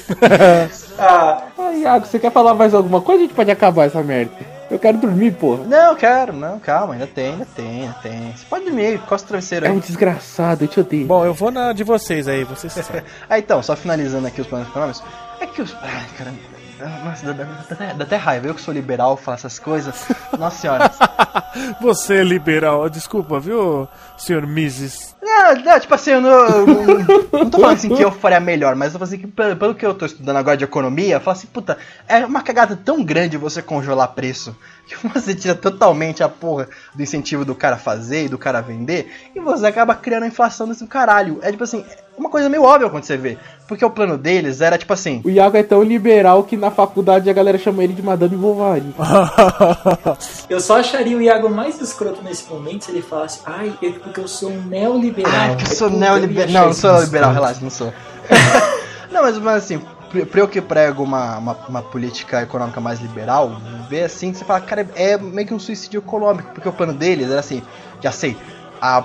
ah. 0.99 1.43
ah, 1.57 1.72
Iago, 1.73 2.05
você 2.05 2.19
quer 2.19 2.31
falar 2.31 2.53
mais 2.53 2.73
alguma 2.73 2.99
coisa? 2.99 3.22
A 3.22 3.23
gente 3.23 3.34
pode 3.34 3.51
acabar 3.51 3.85
essa 3.85 4.03
merda. 4.03 4.52
Eu 4.72 4.80
quero 4.80 4.98
dormir, 4.98 5.31
porra. 5.34 5.64
Não, 5.65 5.95
quero, 5.95 6.34
não, 6.34 6.60
calma, 6.60 6.94
ainda 6.94 7.06
tem, 7.06 7.34
ainda 7.34 7.48
tem, 7.56 7.81
ainda 7.81 7.95
tem. 8.02 8.31
Você 8.35 8.45
pode 8.49 8.65
dormir, 8.65 8.99
costa 9.02 9.26
o 9.26 9.27
travesseiro 9.30 9.65
aí. 9.65 9.72
É 9.72 9.76
um 9.76 9.80
desgraçado, 9.80 10.64
eu 10.64 10.68
te 10.68 10.80
odeio. 10.80 11.06
Bom, 11.06 11.26
eu 11.26 11.34
vou 11.34 11.52
na 11.52 11.73
de 11.73 11.84
vocês 11.84 12.27
aí, 12.27 12.44
vocês 12.44 12.73
sabem. 12.85 13.03
ah, 13.30 13.38
então, 13.38 13.61
só 13.61 13.76
finalizando 13.76 14.27
aqui 14.27 14.41
os 14.41 14.48
planos 14.48 14.68
econômicos. 14.68 15.03
É 15.40 15.45
que 15.48 15.61
os. 15.61 15.76
Ai, 15.81 16.06
caramba. 16.18 16.52
Nossa, 17.03 17.34
dá, 17.34 17.43
dá, 17.43 17.93
dá, 17.93 18.03
até 18.03 18.15
raiva. 18.15 18.47
Eu 18.47 18.55
que 18.55 18.61
sou 18.61 18.73
liberal, 18.73 19.15
faço 19.15 19.47
essas 19.47 19.60
coisas. 19.60 20.07
Nossa 20.38 20.57
senhora. 20.57 20.91
Você 21.81 22.15
é 22.15 22.23
liberal, 22.23 22.89
desculpa, 22.89 23.39
viu, 23.39 23.88
senhor 24.18 24.45
Mises? 24.45 25.15
Não, 25.22 25.55
não, 25.55 25.80
tipo 25.80 25.93
assim, 25.93 26.11
eu 26.11 26.22
não, 26.22 26.30
eu 26.30 26.68
não, 26.68 27.39
não 27.39 27.49
tô 27.49 27.60
falando 27.60 27.77
assim 27.77 27.95
que 27.95 28.03
eu 28.03 28.11
faria 28.11 28.39
melhor, 28.39 28.76
mas 28.76 28.88
eu 28.88 28.99
tô 28.99 29.05
falando 29.05 29.14
assim 29.14 29.26
que 29.26 29.31
pelo, 29.31 29.55
pelo, 29.55 29.76
que 29.76 29.85
eu 29.85 29.93
tô 29.93 30.05
estudando 30.05 30.35
agora 30.35 30.57
de 30.57 30.64
economia, 30.64 31.15
eu 31.15 31.22
falo 31.22 31.38
assim, 31.38 31.47
puta, 31.47 31.77
é 32.07 32.26
uma 32.26 32.41
cagada 32.41 32.76
tão 32.76 33.03
grande 33.03 33.38
você 33.38 33.61
congelar 33.61 34.10
preço 34.10 34.55
que 34.85 34.95
você 35.07 35.34
tira 35.34 35.55
totalmente 35.55 36.23
a 36.23 36.27
porra 36.30 36.68
do 36.93 37.01
incentivo 37.01 37.45
do 37.45 37.55
cara 37.55 37.77
fazer 37.77 38.26
e 38.26 38.30
do 38.30 38.38
cara 38.38 38.61
vender 38.61 39.31
e 39.34 39.39
você 39.39 39.65
acaba 39.65 39.95
criando 39.95 40.23
a 40.23 40.27
inflação 40.27 40.68
desse 40.68 40.85
caralho. 40.88 41.39
É 41.41 41.51
tipo 41.51 41.64
assim, 41.64 41.85
uma 42.18 42.30
coisa 42.30 42.48
meio 42.48 42.64
óbvia 42.64 42.90
quando 42.90 43.03
você 43.03 43.18
vê. 43.18 43.38
Porque 43.68 43.84
o 43.84 43.90
plano 43.90 44.18
deles 44.18 44.61
era 44.61 44.77
tipo 44.77 44.94
assim. 44.94 45.22
O 45.23 45.30
Iago 45.30 45.57
é 45.57 45.64
tão 45.64 45.81
liberal 45.81 46.44
que 46.44 46.56
na 46.56 46.69
faculdade 46.69 47.30
a 47.30 47.34
galera 47.34 47.57
chama 47.57 47.84
ele 47.84 47.94
de 47.94 48.03
Madame 48.03 48.35
Bovary. 48.35 48.94
eu 50.49 50.60
só 50.60 50.80
acharia 50.80 51.18
o 51.18 51.22
Iago 51.22 51.49
mais 51.49 51.81
escroto 51.81 52.23
nesse 52.23 52.48
momento 52.49 52.85
se 52.85 52.91
ele 52.91 53.02
falasse, 53.02 53.40
ai, 53.45 53.73
eu, 53.81 53.94
porque 53.94 54.19
eu 54.19 54.27
sou 54.27 54.52
um 54.52 54.61
neoliberal. 54.61 55.31
Ai, 55.34 55.57
eu 55.60 55.65
sou 55.65 55.90
neoliberal. 55.90 56.53
Não, 56.53 56.65
não 56.68 56.73
sou 56.73 57.02
liberal, 57.02 57.34
relaxa, 57.34 57.60
não 57.61 57.69
sou. 57.69 57.91
não, 59.11 59.23
mas, 59.23 59.38
mas 59.40 59.64
assim, 59.64 59.81
pra 60.30 60.41
eu 60.41 60.48
que 60.48 60.61
prego 60.61 61.02
uma, 61.02 61.38
uma, 61.38 61.57
uma, 61.68 61.81
política 61.81 62.44
econômica 62.44 62.80
mais 62.80 62.99
liberal, 62.99 63.60
ver 63.90 64.03
assim, 64.03 64.34
você 64.34 64.45
fala, 64.45 64.61
cara, 64.61 64.88
é 64.95 65.18
meio 65.18 65.48
que 65.48 65.53
um 65.53 65.60
suicídio 65.60 65.98
econômico, 65.99 66.52
porque 66.53 66.69
o 66.69 66.73
plano 66.73 66.94
deles 66.94 67.31
era 67.31 67.40
assim, 67.40 67.64
já 67.99 68.11
sei, 68.11 68.38
a, 68.80 68.99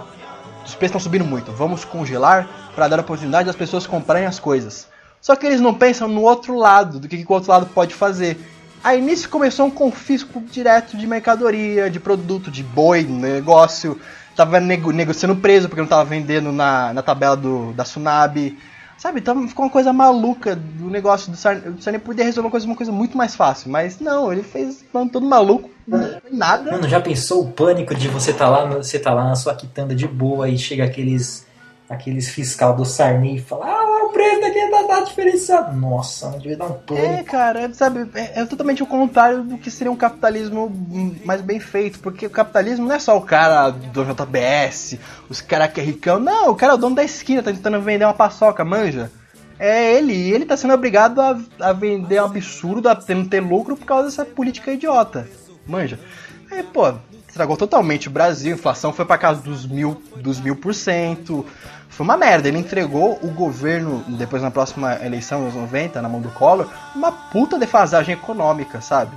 os 0.65 0.75
preços 0.75 0.83
estão 0.83 1.01
subindo 1.01 1.25
muito, 1.25 1.51
vamos 1.53 1.85
congelar 1.85 2.47
para 2.79 2.87
dar 2.87 2.99
a 2.99 3.01
oportunidade 3.01 3.47
das 3.47 3.57
pessoas 3.57 3.89
comprarem 3.89 4.25
as 4.25 4.39
coisas. 4.39 4.87
Só 5.21 5.35
que 5.35 5.45
eles 5.45 5.61
não 5.61 5.75
pensam 5.75 6.07
no 6.07 6.23
outro 6.23 6.57
lado, 6.57 7.01
do 7.01 7.09
que, 7.09 7.19
que 7.19 7.29
o 7.29 7.35
outro 7.35 7.51
lado 7.51 7.67
pode 7.67 7.93
fazer. 7.93 8.39
Aí 8.85 9.01
nisso 9.01 9.29
começou 9.29 9.67
um 9.67 9.71
confisco 9.71 10.41
direto 10.41 10.97
de 10.97 11.05
mercadoria, 11.05 11.91
de 11.91 11.99
produto, 11.99 12.53
de 12.53 12.63
boi, 12.63 13.03
negócio. 13.03 14.01
Tava 14.37 14.61
nego 14.61 14.93
negociando 14.93 15.35
preso 15.35 15.69
porque 15.69 15.81
não 15.81 15.89
tava 15.89 16.05
vendendo 16.05 16.53
na, 16.53 16.93
na 16.93 17.03
tabela 17.03 17.37
do, 17.37 17.73
da 17.73 17.85
Sunab. 17.85 18.57
Sabe, 18.97 19.19
então 19.19 19.49
ficou 19.49 19.65
uma 19.65 19.73
coisa 19.73 19.93
maluca 19.93 20.55
do 20.55 20.89
negócio 20.89 21.33
do 21.33 21.37
Sarney. 21.37 21.71
O 21.71 21.83
Sarney 21.83 22.01
resolver 22.17 22.47
uma 22.47 22.51
coisa, 22.51 22.67
uma 22.67 22.77
coisa 22.77 22.93
muito 22.93 23.19
mais 23.19 23.35
fácil, 23.35 23.73
mas 23.73 23.99
não, 23.99 24.33
ele 24.33 24.45
fez 24.45 24.85
um 24.95 25.09
todo 25.09 25.27
maluco, 25.27 25.69
nada. 26.31 26.71
Mano, 26.71 26.89
já 26.89 27.01
pensou 27.01 27.43
o 27.43 27.51
pânico 27.51 27.93
de 27.93 28.07
você 28.07 28.33
tá 28.33 28.49
lá, 28.49 28.65
você 28.67 29.01
tá 29.01 29.13
lá 29.13 29.25
na 29.25 29.35
sua 29.35 29.55
quitanda 29.57 29.97
de 29.97 30.07
boa 30.07 30.49
e 30.49 30.57
chega 30.57 30.85
aqueles 30.85 31.48
aqueles 31.89 32.29
fiscal 32.29 32.77
do 32.77 32.85
Sarney 32.85 33.37
e 33.37 33.41
fala, 33.41 33.67
ah, 33.67 34.05
o 34.05 34.13
preço 34.13 34.41
daqui 34.41 34.71
tá, 34.71 34.85
tá 34.85 35.01
diferenciado. 35.01 35.77
Nossa, 35.77 36.31
devia 36.39 36.57
dar 36.57 36.67
um 36.67 36.75
pânico. 36.75 37.07
É, 37.07 37.23
cara, 37.23 37.73
sabe, 37.73 38.09
é, 38.15 38.41
é, 38.41 38.45
totalmente 38.45 38.83
o 38.83 38.87
contrário 38.87 39.43
do 39.43 39.57
que 39.57 39.71
seria 39.71 39.91
um 39.91 39.97
capitalismo 39.97 40.71
mais 41.25 41.41
bem 41.41 41.59
feito, 41.59 41.99
porque 42.01 42.27
o 42.27 42.31
capitalismo 42.31 42.87
não 42.87 42.95
é 42.95 42.99
só 42.99 43.17
o 43.17 43.23
cara 43.23 43.71
do 43.71 44.05
JBS, 44.05 44.99
os 45.31 45.41
caras 45.41 45.73
que 45.73 45.81
é 45.81 45.85
ricão, 45.85 46.19
não, 46.21 46.51
o 46.51 46.55
cara 46.55 46.73
é 46.73 46.75
o 46.75 46.79
dono 46.79 46.97
da 46.97 47.05
esquina, 47.05 47.43
tá 47.43 47.53
tentando 47.53 47.81
vender 47.81 48.05
uma 48.05 48.15
paçoca, 48.15 48.65
manja. 48.65 49.11
É 49.59 49.95
ele, 49.95 50.13
e 50.13 50.33
ele 50.33 50.45
tá 50.45 50.57
sendo 50.57 50.75
obrigado 50.75 51.21
a, 51.21 51.37
a 51.61 51.73
vender 51.73 52.23
um 52.23 52.27
absurdo, 52.27 52.89
a 52.89 52.99
não 53.09 53.25
ter 53.25 53.41
lucro 53.41 53.77
por 53.77 53.87
causa 53.87 54.05
dessa 54.05 54.25
política 54.25 54.73
idiota. 54.73 55.29
Manja. 55.67 55.99
Aí, 56.51 56.63
pô, 56.63 56.95
estragou 57.39 57.57
totalmente 57.57 58.09
o 58.09 58.11
Brasil, 58.11 58.53
a 58.53 58.55
inflação 58.57 58.93
foi 58.93 59.05
para 59.05 59.17
casa 59.17 59.41
dos 59.41 59.65
mil, 59.65 60.03
dos 60.17 60.41
mil 60.41 60.57
por 60.57 60.75
cento, 60.75 61.47
foi 61.89 62.03
uma 62.03 62.17
merda. 62.17 62.49
Ele 62.49 62.59
entregou 62.59 63.17
o 63.23 63.29
governo, 63.29 64.05
depois 64.09 64.43
na 64.43 64.51
próxima 64.51 64.99
eleição, 65.05 65.45
nos 65.45 65.55
90, 65.55 66.03
na 66.03 66.09
mão 66.09 66.21
do 66.21 66.31
Collor, 66.31 66.67
uma 66.97 67.13
puta 67.13 67.57
defasagem 67.57 68.15
econômica, 68.15 68.81
sabe? 68.81 69.13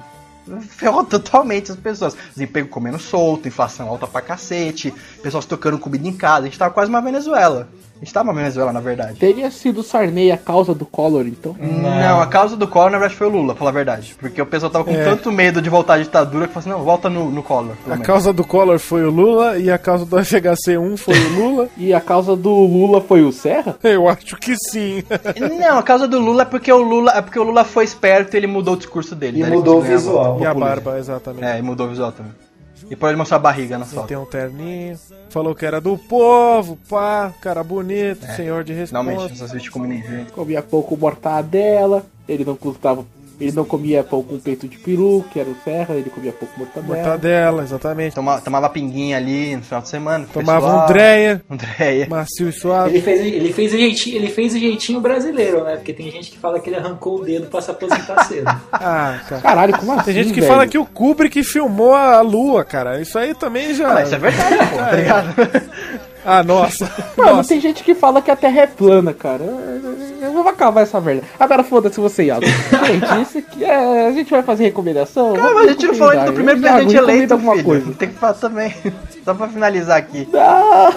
Ferrou 0.70 1.04
totalmente 1.04 1.72
as 1.72 1.78
pessoas. 1.78 2.16
Desemprego 2.32 2.70
comendo 2.70 3.00
solto, 3.00 3.48
inflação 3.48 3.90
alta 3.90 4.06
pra 4.06 4.22
cacete, 4.22 4.94
pessoas 5.24 5.46
tocando 5.46 5.80
comida 5.80 6.08
em 6.08 6.14
casa. 6.14 6.42
A 6.42 6.46
gente 6.46 6.60
tava 6.60 6.74
quase 6.74 6.92
uma 6.92 7.02
Venezuela. 7.02 7.70
A 8.02 8.04
gente 8.04 8.16
tava 8.16 8.34
na 8.34 8.40
Venezuela, 8.40 8.74
na 8.74 8.80
verdade. 8.80 9.20
Teria 9.20 9.52
sido 9.52 9.84
Sarney 9.84 10.32
a 10.32 10.38
causa 10.38 10.74
do 10.74 10.88
Collor, 10.88 11.28
então? 11.28 11.56
Não, 11.60 12.20
a 12.20 12.26
causa 12.26 12.58
do 12.58 12.68
Collor, 12.68 12.90
na 12.90 12.98
verdade, 12.98 13.16
foi 13.16 13.28
o 13.28 13.30
Lula, 13.30 13.54
pra 13.54 13.60
falar 13.60 13.70
a 13.70 13.74
verdade. 13.74 14.16
Porque 14.20 14.42
o 14.42 14.46
pessoal 14.46 14.72
tava 14.72 14.86
com 14.86 14.92
é. 14.92 15.04
tanto 15.04 15.32
medo 15.32 15.62
de 15.62 15.70
voltar 15.70 15.94
à 15.94 15.98
ditadura 16.00 16.48
que 16.48 16.54
falou 16.54 16.62
assim, 16.62 16.80
não, 16.80 16.84
volta 16.84 17.12
no, 17.12 17.30
no 17.30 17.44
Collor. 17.44 17.76
A 17.86 17.90
menos. 17.90 18.08
causa 18.08 18.34
do 18.34 18.44
Collor 18.44 18.80
foi 18.80 19.04
o 19.04 19.12
Lula 19.12 19.60
e 19.60 19.70
a 19.70 19.78
causa 19.78 20.04
do 20.04 20.18
FHC1 20.18 20.98
foi 20.98 21.14
o 21.14 21.30
Lula. 21.36 21.70
e 21.78 21.94
a 21.94 22.02
causa 22.02 22.36
do 22.36 22.50
Lula 22.50 23.02
foi 23.02 23.22
o 23.22 23.32
Serra? 23.32 23.78
Eu 23.84 24.10
acho 24.10 24.36
que 24.36 24.56
sim. 24.58 25.04
não, 25.60 25.78
a 25.78 25.84
causa 25.84 26.08
do 26.08 26.20
Lula 26.20 26.42
é 26.42 26.46
porque 26.46 26.72
o 26.72 26.82
Lula, 26.82 27.12
é 27.16 27.22
porque 27.22 27.38
o 27.38 27.44
Lula 27.44 27.64
foi 27.64 27.84
esperto 27.84 28.34
e 28.34 28.38
ele 28.38 28.48
mudou 28.48 28.74
o 28.74 28.78
discurso 28.78 29.14
dele. 29.14 29.42
E 29.42 29.44
né? 29.44 29.50
mudou 29.52 29.78
o 29.78 29.82
visual. 29.82 30.40
E 30.42 30.46
a 30.48 30.56
barba, 30.56 30.98
exatamente. 30.98 31.46
É, 31.46 31.60
e 31.60 31.62
mudou 31.62 31.86
o 31.86 31.90
visual 31.92 32.12
também. 32.12 32.32
E 32.92 32.96
pode 32.98 33.16
mostrar 33.16 33.38
a 33.38 33.40
barriga 33.40 33.78
na 33.78 33.86
foto. 33.86 34.06
Tem 34.06 34.18
um 34.18 34.26
terninho. 34.26 35.00
Falou 35.30 35.56
que 35.56 35.66
era 35.66 35.80
do 35.80 35.98
povo, 35.98 36.78
pá, 36.90 37.34
cara 37.40 37.64
bonito, 37.64 38.26
é. 38.26 38.36
senhor 38.36 38.66
de 38.66 38.74
resposta. 38.74 39.10
Finalmente, 39.10 39.34
essas 39.34 39.54
vítimas 39.54 39.74
comem 39.74 40.04
gente. 40.04 40.34
Comia 40.34 40.62
pouco 40.62 40.98
mortadela, 40.98 42.06
ele 42.28 42.44
não 42.44 42.58
custava 42.58 43.06
Ele 43.42 43.52
não 43.56 43.66
comia 43.66 44.04
pão 44.04 44.22
com 44.22 44.40
peito 44.40 44.68
de 44.68 44.78
peru, 44.78 45.26
que 45.32 45.40
era 45.40 45.50
o 45.50 45.56
Serra, 45.64 45.96
ele 45.96 46.10
comia 46.10 46.32
pouco 46.32 46.54
mortadela. 46.58 46.96
Mortadela, 46.96 47.64
exatamente. 47.64 48.16
Toma, 48.16 48.40
tomava 48.42 48.70
pinguinha 48.70 49.18
ali 49.18 49.56
no 49.56 49.64
final 49.64 49.82
de 49.82 49.90
semana. 49.90 50.26
Tomava 50.32 50.84
um 50.84 50.86
Dreia. 50.88 51.42
Um 51.50 51.56
Dreia. 51.58 52.08
Macio 52.10 52.50
e 52.50 52.52
suave. 52.54 52.92
Ele 52.92 53.02
fez, 53.02 53.22
ele, 53.22 53.54
fez 53.54 53.74
o 53.74 53.78
jeitinho, 53.78 54.16
ele 54.18 54.28
fez 54.30 54.54
o 54.54 54.60
jeitinho 54.60 55.02
brasileiro, 55.02 55.64
né? 55.64 55.76
Porque 55.76 55.94
tem 55.94 56.10
gente 56.12 56.32
que 56.32 56.38
fala 56.38 56.60
que 56.60 56.70
ele 56.70 56.78
arrancou 56.78 57.20
o 57.20 57.26
dedo 57.26 57.48
pra 57.48 57.62
se 57.62 57.72
aposentar 57.72 58.24
cedo. 58.28 58.48
ah, 58.72 59.20
cara. 59.28 59.42
Caralho, 59.42 59.78
como 59.78 59.94
assim? 59.94 60.04
Tem 60.06 60.14
gente 60.14 60.34
que 60.34 60.40
velho? 60.42 60.52
fala 60.52 60.68
que 60.68 60.78
o 60.78 60.86
Kubrick 60.86 61.44
filmou 61.44 61.94
a 61.94 62.22
lua, 62.22 62.64
cara. 62.64 63.02
Isso 63.02 63.18
aí 63.18 63.34
também 63.34 63.74
já. 63.74 63.98
Ah, 63.98 64.04
isso 64.04 64.16
é 64.16 64.20
verdade, 64.20 64.58
pô, 64.70 64.78
tá 64.78 64.92
ligado? 64.96 65.36
Ah, 66.26 66.44
nossa. 66.44 66.90
Mano, 67.18 67.38
nossa. 67.38 67.50
tem 67.50 67.60
gente 67.60 67.84
que 67.84 67.96
fala 67.96 68.22
que 68.22 68.30
a 68.32 68.36
Terra 68.36 68.62
é 68.62 68.68
plana, 68.68 69.14
cara. 69.14 69.44
Eu, 70.22 70.32
vou 70.32 70.48
acabar 70.48 70.82
essa 70.82 71.00
merda. 71.02 71.24
Agora 71.40 71.64
foda-se 71.64 72.00
você, 72.00 72.26
Iago. 72.26 72.46
Gente, 72.46 73.22
isso 73.22 73.38
aqui 73.40 73.64
é. 73.66 74.08
A 74.08 74.12
gente 74.12 74.30
vai 74.30 74.44
fazer 74.44 74.66
recomendação? 74.66 75.34
Cara, 75.34 75.54
mas 75.54 75.68
a 75.68 75.72
gente 75.72 75.88
não 75.88 75.96
falou 75.96 76.26
do 76.26 76.34
primeiro 76.34 76.62
presidente 76.62 76.94
recomenda 76.94 77.12
eleito, 77.14 77.34
alguma 77.34 77.54
filho. 77.54 77.66
coisa. 77.66 77.94
Tem 77.94 78.10
que 78.10 78.16
falar 78.16 78.34
também. 78.34 78.74
Só 79.26 79.34
pra 79.34 79.48
finalizar 79.48 79.98
aqui. 79.98 80.28
Ah, 80.34 80.92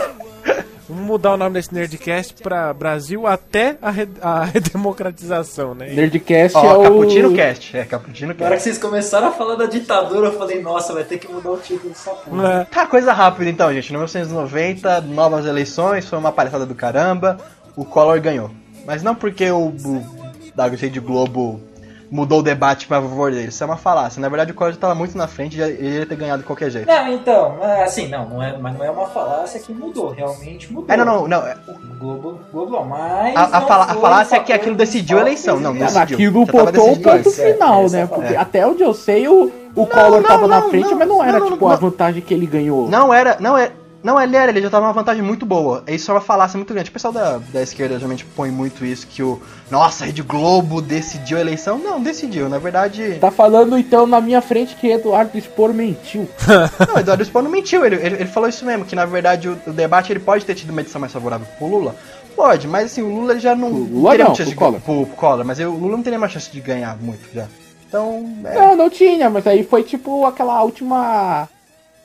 Vamos 0.89 1.05
mudar 1.07 1.33
o 1.33 1.37
nome 1.39 1.55
desse 1.55 1.73
Nerdcast 1.73 2.35
pra 2.43 2.73
Brasil 2.75 3.27
até 3.27 3.79
a, 3.81 3.91
re- 3.91 4.09
a 4.21 4.45
redemocratização, 5.05 5.75
né? 5.75 5.89
Nerdcast 5.95 6.57
é 6.57 6.61
Ó, 6.61 6.79
o. 6.79 6.83
Cappuccino 6.83 7.35
Cast. 7.35 7.77
É, 7.77 7.85
Cappuccino 7.85 8.29
Na 8.29 8.45
hora 8.45 8.45
que 8.45 8.51
Cast. 8.51 8.63
vocês 8.65 8.79
começaram 8.79 9.29
a 9.29 9.31
falar 9.33 9.55
da 9.57 9.67
ditadura, 9.67 10.29
eu 10.29 10.39
falei, 10.39 10.61
nossa, 10.61 10.93
vai 10.93 11.05
ter 11.05 11.19
que 11.19 11.27
mudar 11.33 11.53
o 11.53 11.57
título 11.57 11.89
dessa 11.91 12.11
porra. 12.11 12.53
É. 12.53 12.65
Tá, 12.65 12.87
coisa 12.87 13.13
rápida 13.13 13.49
então, 13.49 13.73
gente. 13.73 13.91
1990, 13.93 15.01
novas 15.03 15.47
eleições, 15.47 16.07
foi 16.07 16.19
uma 16.19 16.33
palhaçada 16.33 16.67
do 16.67 16.75
caramba. 16.75 17.39
O 17.75 17.85
Collor 17.85 18.21
ganhou. 18.21 18.51
Mas 18.87 19.03
não 19.03 19.15
porque 19.15 19.51
o, 19.51 19.69
o 19.69 20.05
da 20.55 20.67
Rede 20.67 21.01
Globo 21.01 21.61
mudou 22.11 22.41
o 22.41 22.43
debate 22.43 22.87
pra 22.87 23.01
favor 23.01 23.31
dele. 23.33 23.49
Isso 23.49 23.63
é 23.63 23.67
uma 23.67 23.77
falácia. 23.77 24.21
Na 24.21 24.29
verdade, 24.29 24.53
o 24.53 24.55
Collor 24.55 24.73
já 24.73 24.79
tava 24.79 24.95
muito 24.95 25.17
na 25.19 25.27
frente 25.27 25.55
e 25.55 25.59
já- 25.59 25.69
ele 25.69 25.99
ia 25.99 26.07
ter 26.07 26.17
ganhado 26.17 26.43
de 26.43 26.47
qualquer 26.47 26.71
jeito. 26.71 26.87
Não, 26.87 27.09
então, 27.13 27.57
é 27.63 27.85
assim, 27.85 28.09
não, 28.09 28.29
não 28.29 28.43
é, 28.43 28.57
mas 28.57 28.75
não 28.77 28.85
é 28.85 28.91
uma 28.91 29.07
falácia 29.07 29.59
que 29.61 29.73
mudou, 29.73 30.11
realmente 30.11 30.73
mudou. 30.73 30.93
É, 30.93 30.97
não, 30.97 31.05
não, 31.05 31.29
não. 31.29 31.47
é- 31.47 31.57
Globo, 31.99 32.39
Globo 32.53 32.85
mas. 32.85 33.35
A, 33.37 33.45
a, 33.45 33.61
não 33.61 33.67
fala- 33.69 33.85
a 33.85 33.95
falácia 33.95 34.37
é 34.37 34.41
que 34.41 34.53
aquilo 34.53 34.75
decidiu 34.77 35.19
a 35.19 35.21
eleição. 35.23 35.59
Não, 35.59 35.73
não 35.73 35.81
decidiu. 35.87 36.17
Aquilo 36.17 36.45
botou 36.47 36.93
o 36.93 37.01
ponto. 37.01 37.29
É, 37.41 37.53
final, 37.53 37.85
essa 37.85 37.97
é 37.97 38.01
né? 38.01 38.07
Porque 38.07 38.21
palavra. 38.23 38.41
até 38.41 38.67
onde 38.67 38.83
eu 38.83 38.93
sei, 38.95 39.27
o, 39.27 39.51
o 39.75 39.87
Collor 39.87 40.21
não, 40.21 40.23
tava 40.29 40.47
na 40.47 40.61
não, 40.61 40.71
frente, 40.71 40.91
não, 40.91 40.99
mas 40.99 41.09
não 41.09 41.25
era 41.25 41.39
não, 41.39 41.51
tipo 41.53 41.65
não. 41.67 41.73
a 41.73 41.77
vantagem 41.77 42.21
que 42.23 42.35
ele 42.35 42.47
ganhou. 42.47 42.89
Não 42.89 43.13
era, 43.13 43.37
não 43.41 43.57
é. 43.57 43.71
Não, 44.05 44.21
ele 44.21 44.37
era, 44.37 44.51
ele 44.53 44.61
já 44.61 44.69
tava 44.69 44.85
numa 44.85 44.93
vantagem 44.93 45.23
muito 45.23 45.47
boa. 45.47 45.83
Isso 45.89 46.11
é 46.11 46.15
uma 46.15 46.21
falácia 46.21 46.59
muito 46.59 46.75
grande. 46.75 46.91
O 46.91 46.93
pessoal 46.93 47.11
da, 47.11 47.39
da 47.39 47.63
esquerda 47.63 47.95
geralmente 47.95 48.23
põe 48.23 48.51
muito 48.51 48.85
isso, 48.85 49.07
que 49.07 49.23
o. 49.23 49.41
Nossa, 49.71 50.05
a 50.05 50.07
Rede 50.07 50.21
Globo 50.21 50.83
decidiu 50.83 51.39
a 51.39 51.41
eleição. 51.41 51.79
Não, 51.79 52.03
decidiu. 52.03 52.47
Na 52.51 52.59
verdade. 52.59 53.17
Tá 53.19 53.31
falando 53.31 53.79
então 53.79 54.07
na 54.07 54.21
minha 54.21 54.43
frente 54.43 54.77
que 54.77 54.89
Eduardo 54.89 55.39
Spor 55.41 55.73
mentiu. 55.73 56.29
Não, 56.87 56.99
Eduardo 56.99 57.25
Spor 57.25 57.43
não 57.43 57.51
mentiu. 57.51 57.83
Ele, 57.87 57.97
ele, 57.97 58.17
ele 58.17 58.27
falou 58.27 58.49
isso 58.49 58.65
mesmo, 58.67 58.85
que 58.85 58.95
na 58.95 59.07
verdade 59.07 59.49
o, 59.49 59.59
o 59.67 59.73
debate 59.73 60.13
ele 60.13 60.21
pode 60.21 60.45
ter 60.45 60.55
tido 60.55 60.69
uma 60.71 60.83
edição 60.83 61.01
mais 61.01 61.13
favorável 61.13 61.47
pro 61.59 61.67
Lula. 61.67 61.97
Pode, 62.37 62.69
mas 62.69 62.87
assim, 62.87 63.01
o 63.01 63.09
Lula 63.09 63.39
já 63.39 63.55
não. 63.55 63.71
Lula 63.71 64.11
teria 64.11 64.27
não, 64.27 64.35
chance 64.35 64.55
pro 64.55 64.73
de 64.73 64.81
pro, 64.81 65.07
pro 65.07 65.17
Collor, 65.17 65.45
mas 65.47 65.59
o 65.61 65.71
Lula 65.71 65.97
não 65.97 66.03
teria 66.03 66.19
mais 66.19 66.33
chance 66.33 66.51
de 66.51 66.61
ganhar 66.61 66.97
muito 67.01 67.33
já. 67.33 67.47
Então. 67.89 68.29
É, 68.45 68.55
Não, 68.55 68.77
não 68.77 68.91
tinha, 68.91 69.31
mas 69.31 69.47
aí 69.47 69.63
foi 69.63 69.83
tipo 69.83 70.27
aquela 70.27 70.63
última. 70.63 71.49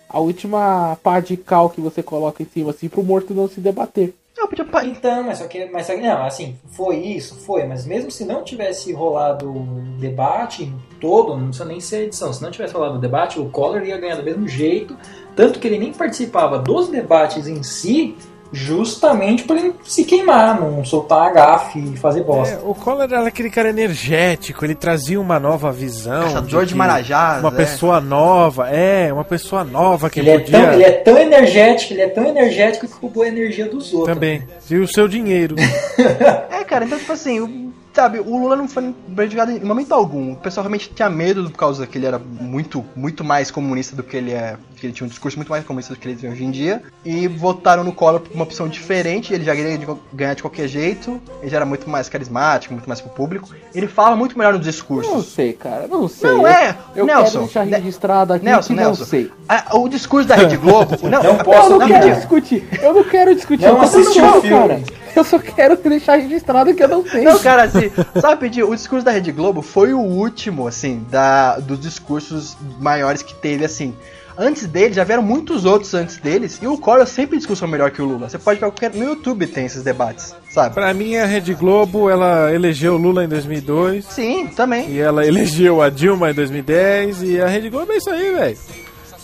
A 0.09 0.19
última 0.19 0.97
pá 1.03 1.19
de 1.19 1.37
cal 1.37 1.69
que 1.69 1.79
você 1.79 2.01
coloca 2.01 2.41
em 2.41 2.45
cima, 2.47 2.71
assim, 2.71 2.89
pro 2.89 3.03
morto 3.03 3.33
não 3.33 3.47
se 3.47 3.61
debater. 3.61 4.13
não, 4.37 4.47
podia. 4.47 4.65
pa- 4.65 4.83
Então, 4.85 5.23
mas 5.23 5.37
só 5.37 5.47
que, 5.47 5.65
mas 5.67 5.85
só 5.85 5.93
que, 5.93 6.01
não, 6.01 6.25
assim, 6.25 6.55
foi 6.71 6.97
isso, 6.97 7.35
foi, 7.35 7.65
mas 7.65 7.85
mesmo 7.85 8.09
se 8.09 8.25
não 8.25 8.43
tivesse 8.43 8.91
rolado 8.93 9.47
o 9.49 9.67
debate 9.99 10.73
todo, 10.99 11.35
não 11.37 11.47
precisa 11.47 11.65
nem 11.65 11.79
ser 11.79 11.95
a 11.97 12.01
edição, 12.03 12.31
se 12.33 12.41
não 12.41 12.49
tivesse 12.51 12.73
rolado 12.73 12.95
o 12.95 12.99
debate, 12.99 13.39
o 13.39 13.49
Collor 13.49 13.83
ia 13.83 13.97
ganhar 13.97 14.15
do 14.15 14.23
mesmo 14.23 14.47
jeito, 14.47 14.97
tanto 15.35 15.59
que 15.59 15.67
ele 15.67 15.77
nem 15.77 15.93
participava 15.93 16.57
dos 16.57 16.87
debates 16.89 17.47
em 17.47 17.61
si, 17.63 18.15
justamente 18.51 19.43
por 19.43 19.57
ele 19.57 19.73
se 19.83 20.03
queimar, 20.03 20.59
não 20.59 20.83
soltar 20.83 21.27
a 21.27 21.31
gafe 21.31 21.79
e 21.79 21.97
fazer 21.97 22.23
bosta. 22.23 22.55
É, 22.55 22.59
o 22.63 22.73
Collor 22.73 23.03
era 23.03 23.27
aquele 23.27 23.49
cara 23.49 23.69
energético, 23.69 24.65
ele 24.65 24.75
trazia 24.75 25.19
uma 25.19 25.39
nova 25.39 25.71
visão. 25.71 26.23
Caçador 26.23 26.65
de 26.65 26.75
marajás, 26.75 27.41
Uma 27.41 27.49
é. 27.53 27.55
pessoa 27.55 28.01
nova, 28.01 28.69
é, 28.69 29.11
uma 29.13 29.23
pessoa 29.23 29.63
nova 29.63 30.09
que 30.09 30.19
Ele 30.19 30.29
é, 30.31 30.39
podia 30.39 30.59
tão, 30.59 30.73
ele 30.73 30.83
é 30.83 30.91
tão 30.91 31.17
energético, 31.17 31.93
ele 31.93 32.01
é 32.01 32.09
tão 32.09 32.25
energético 32.25 32.87
que 32.87 32.93
roubou 32.99 33.23
a 33.23 33.27
energia 33.27 33.67
dos 33.67 33.93
outros. 33.93 34.13
também. 34.13 34.43
E 34.69 34.75
o 34.77 34.87
seu 34.87 35.07
dinheiro. 35.07 35.55
É, 36.51 36.63
cara, 36.63 36.85
então, 36.85 36.97
tipo 36.99 37.11
assim, 37.11 37.39
o, 37.39 37.68
sabe, 37.93 38.19
o 38.19 38.37
Lula 38.37 38.55
não 38.55 38.67
foi 38.67 38.93
prejudicado 39.15 39.51
em 39.51 39.59
momento 39.59 39.93
algum. 39.93 40.33
O 40.33 40.35
pessoal 40.35 40.63
realmente 40.63 40.89
tinha 40.93 41.09
medo 41.09 41.49
por 41.49 41.57
causa 41.57 41.85
que 41.87 41.97
ele 41.97 42.05
era 42.05 42.19
muito, 42.19 42.85
muito 42.95 43.23
mais 43.23 43.51
comunista 43.51 43.95
do 43.95 44.03
que 44.03 44.15
ele 44.17 44.31
é. 44.31 44.55
Que 44.75 44.85
ele 44.87 44.93
tinha 44.93 45.05
um 45.05 45.09
discurso 45.09 45.37
muito 45.37 45.49
mais 45.49 45.63
comunista 45.65 45.93
do 45.93 45.99
que 45.99 46.07
ele 46.07 46.15
tem 46.15 46.29
hoje 46.31 46.43
em 46.43 46.51
dia. 46.51 46.81
E 47.03 47.27
votaram 47.27 47.83
no 47.83 47.91
Collor 47.91 48.21
por 48.21 48.33
uma 48.33 48.43
opção 48.43 48.67
diferente. 48.69 49.33
Ele 49.33 49.43
já 49.43 49.53
queria 49.55 49.77
de- 49.77 49.87
ganhar 50.13 50.33
de 50.35 50.41
qualquer 50.41 50.67
jeito. 50.67 51.19
Ele 51.41 51.49
já 51.51 51.57
era 51.57 51.65
muito 51.65 51.89
mais 51.89 52.07
carismático, 52.07 52.73
muito 52.73 52.87
mais 52.87 53.01
pro 53.01 53.09
público. 53.09 53.49
Ele 53.75 53.87
fala 53.87 54.15
muito 54.15 54.37
melhor 54.37 54.53
nos 54.53 54.61
Não 54.61 54.71
discursos. 54.71 55.33
sei, 55.33 55.51
cara, 55.53 55.87
não 55.87 56.07
sei. 56.07 56.29
Não 56.31 56.47
é, 56.47 56.77
Eu 56.95 57.05
Nelson, 57.05 57.31
quero 57.31 57.43
deixar 57.45 57.65
Ne- 57.65 57.75
registrado 57.77 58.33
aqui 58.33 58.45
Nelson, 58.45 58.67
que 58.69 58.73
Nelson. 58.79 59.01
não 59.01 59.07
sei. 59.09 59.31
Ah, 59.49 59.65
o 59.77 59.89
discurso 59.89 60.27
da 60.27 60.35
Rede 60.35 60.55
Globo. 60.57 60.97
não, 61.09 61.23
Não 61.23 61.37
posso, 61.39 61.65
eu 61.67 61.69
não 61.71 61.79
não, 61.79 61.87
quero 61.87 62.07
não. 62.07 62.15
discutir. 62.15 62.67
Eu 62.81 62.93
não 62.93 63.03
quero 63.03 63.35
discutir. 63.35 63.63
Não 63.65 63.69
eu 63.75 63.81
assisti 63.81 64.21
o 64.21 64.41
filme. 64.41 64.49
cara. 64.49 64.81
Eu 65.15 65.23
só 65.23 65.39
quero 65.39 65.75
deixar 65.75 66.15
registrado 66.17 66.73
que 66.73 66.83
eu 66.83 66.87
não 66.87 67.05
sei. 67.05 67.23
Não, 67.23 67.37
cara, 67.39 67.63
assim, 67.63 67.88
sabe, 68.19 68.41
pedir, 68.41 68.63
o 68.63 68.75
discurso 68.75 69.05
da 69.05 69.11
Rede 69.11 69.31
Globo 69.31 69.61
foi 69.61 69.93
o 69.93 69.99
último, 69.99 70.67
assim, 70.67 71.05
da, 71.09 71.57
dos 71.59 71.79
discursos 71.79 72.57
maiores 72.79 73.21
que 73.21 73.33
teve, 73.33 73.65
assim. 73.65 73.93
Antes 74.41 74.67
dele, 74.67 74.93
já 74.93 75.03
vieram 75.03 75.21
muitos 75.21 75.65
outros 75.65 75.93
antes 75.93 76.15
deles, 76.15 76.59
e 76.61 76.67
o 76.67 76.77
Collor 76.77 77.05
sempre 77.05 77.35
discursou 77.35 77.67
melhor 77.67 77.91
que 77.91 78.01
o 78.01 78.05
Lula. 78.05 78.29
Você 78.29 78.37
pode 78.37 78.57
qualquer. 78.57 78.93
No 78.93 79.03
YouTube 79.03 79.45
tem 79.45 79.65
esses 79.65 79.83
debates, 79.83 80.33
sabe? 80.49 80.75
Pra 80.75 80.93
mim, 80.93 81.17
a 81.17 81.25
Rede 81.25 81.53
Globo, 81.53 82.09
ela 82.09 82.53
elegeu 82.53 82.93
o 82.93 82.97
Lula 82.97 83.25
em 83.25 83.27
2002. 83.27 84.05
Sim, 84.05 84.47
também. 84.47 84.91
E 84.91 84.97
ela 84.97 85.27
elegeu 85.27 85.81
a 85.81 85.89
Dilma 85.89 86.31
em 86.31 86.33
2010. 86.33 87.23
E 87.23 87.41
a 87.41 87.47
Rede 87.47 87.69
Globo 87.69 87.91
é 87.91 87.97
isso 87.97 88.09
aí, 88.09 88.31
velho. 88.33 88.57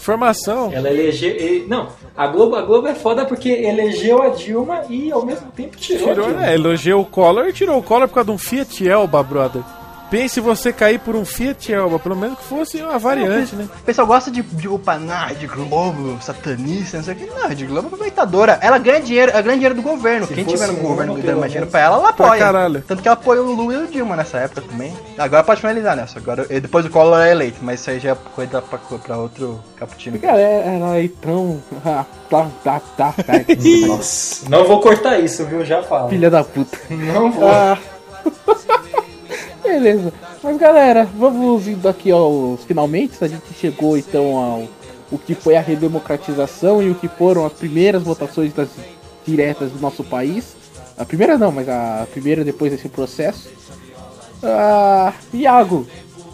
Formação. 0.06 0.72
Ela 0.72 0.90
elegeu. 0.90 1.66
Não, 1.68 1.90
a 2.16 2.28
Globo, 2.28 2.56
a 2.56 2.62
Globo 2.62 2.88
é 2.88 2.94
foda 2.94 3.26
porque 3.26 3.50
elegeu 3.50 4.22
a 4.22 4.30
Dilma 4.30 4.84
e 4.90 5.12
ao 5.12 5.26
mesmo 5.26 5.52
tempo 5.52 5.76
tirou, 5.78 6.10
Tirou, 6.10 6.26
Dilma. 6.28 6.42
né? 6.42 6.54
Elogiou 6.54 7.02
o 7.02 7.06
Collor 7.06 7.48
e 7.48 7.54
tirou 7.54 7.80
o 7.80 7.84
Collor 7.84 8.08
por 8.08 8.14
causa 8.16 8.28
de 8.28 8.32
um 8.32 8.38
Fiat 8.38 8.88
Elba, 8.88 9.24
brother. 9.24 9.64
Pense 10.16 10.40
você 10.40 10.72
cair 10.72 10.98
por 10.98 11.14
um 11.14 11.26
Fiat 11.26 11.74
Elba, 11.74 12.00
pelo 12.00 12.16
menos 12.16 12.40
que 12.40 12.46
fosse 12.46 12.82
uma 12.82 12.98
variante, 12.98 13.54
né? 13.54 13.68
O 13.82 13.84
pessoal 13.84 14.08
gosta 14.08 14.32
de, 14.32 14.42
de 14.42 14.66
upar, 14.66 14.98
na 14.98 15.26
Rede 15.26 15.46
Globo, 15.46 16.18
satanista, 16.22 16.96
não 16.96 17.04
sei 17.04 17.16
o 17.16 17.18
que. 17.18 17.26
Não, 17.26 17.44
a 17.44 17.48
Rede 17.48 17.66
Globo 17.66 17.90
é 17.90 17.92
aproveitadora. 17.92 18.58
Ela 18.62 18.78
ganha 18.78 19.02
dinheiro, 19.02 19.34
ela 19.34 19.42
ganha 19.42 19.56
dinheiro 19.56 19.76
do 19.76 19.82
governo. 19.82 20.26
Se 20.26 20.34
Quem 20.34 20.46
tiver 20.46 20.68
no 20.68 20.80
um, 20.80 20.84
governo 20.84 21.18
dando 21.22 21.42
mais 21.42 21.52
dinheiro 21.52 21.70
pra 21.70 21.82
ela, 21.82 21.98
ela 21.98 22.10
apoia. 22.12 22.40
caralho. 22.40 22.82
Tanto 22.88 23.02
que 23.02 23.10
ela 23.10 23.18
apoiou 23.18 23.46
o 23.46 23.52
Lula 23.54 23.74
e 23.74 23.78
o 23.84 23.88
Dilma 23.88 24.16
nessa 24.16 24.38
época 24.38 24.62
também. 24.62 24.94
Agora 25.18 25.44
pode 25.44 25.60
finalizar 25.60 25.98
nessa. 25.98 26.18
Agora, 26.18 26.48
e 26.50 26.62
depois 26.62 26.86
o 26.86 26.90
Collor 26.90 27.20
é 27.20 27.32
eleito, 27.32 27.58
mas 27.62 27.82
isso 27.82 27.90
aí 27.90 28.00
já 28.00 28.12
é 28.12 28.18
coisa 28.34 28.62
pra, 28.62 28.80
pra 28.80 29.18
outro 29.18 29.62
cappuccino. 29.76 30.18
Cara, 30.20 30.40
ela 30.40 30.98
é 30.98 31.10
tão. 31.22 31.62
Tá, 32.28 32.50
tá, 32.64 32.82
tá. 32.98 33.14
Nossa, 33.88 34.50
não 34.50 34.66
vou 34.66 34.82
cortar 34.82 35.20
isso, 35.20 35.46
viu? 35.46 35.64
Já 35.64 35.84
falo. 35.84 36.10
Filha 36.10 36.30
da 36.30 36.44
puta. 36.44 36.76
Não 36.90 37.32
vou. 37.32 37.48
Ah. 37.48 37.78
Beleza. 39.66 40.14
Mas 40.44 40.58
galera, 40.58 41.06
vamos 41.18 41.68
indo 41.68 41.88
aqui 41.90 42.12
aos 42.12 42.64
finalmente. 42.64 43.24
A 43.24 43.28
gente 43.28 43.54
chegou 43.54 43.98
então 43.98 44.38
ao 44.38 44.68
o 45.12 45.18
que 45.18 45.36
foi 45.36 45.56
a 45.56 45.62
redemocratização 45.62 46.82
e 46.82 46.90
o 46.90 46.96
que 46.96 47.08
foram 47.08 47.46
as 47.46 47.54
primeiras 47.54 48.04
votações 48.04 48.54
das 48.54 48.70
diretas 49.26 49.72
do 49.72 49.80
nosso 49.80 50.04
país. 50.04 50.56
A 50.98 51.06
primeira 51.06 51.38
não, 51.38 51.52
mas 51.52 51.68
a 51.70 52.08
primeira 52.12 52.44
depois 52.44 52.72
desse 52.72 52.90
processo. 52.90 53.50
Ah, 54.42 55.14
Iago, 55.34 55.88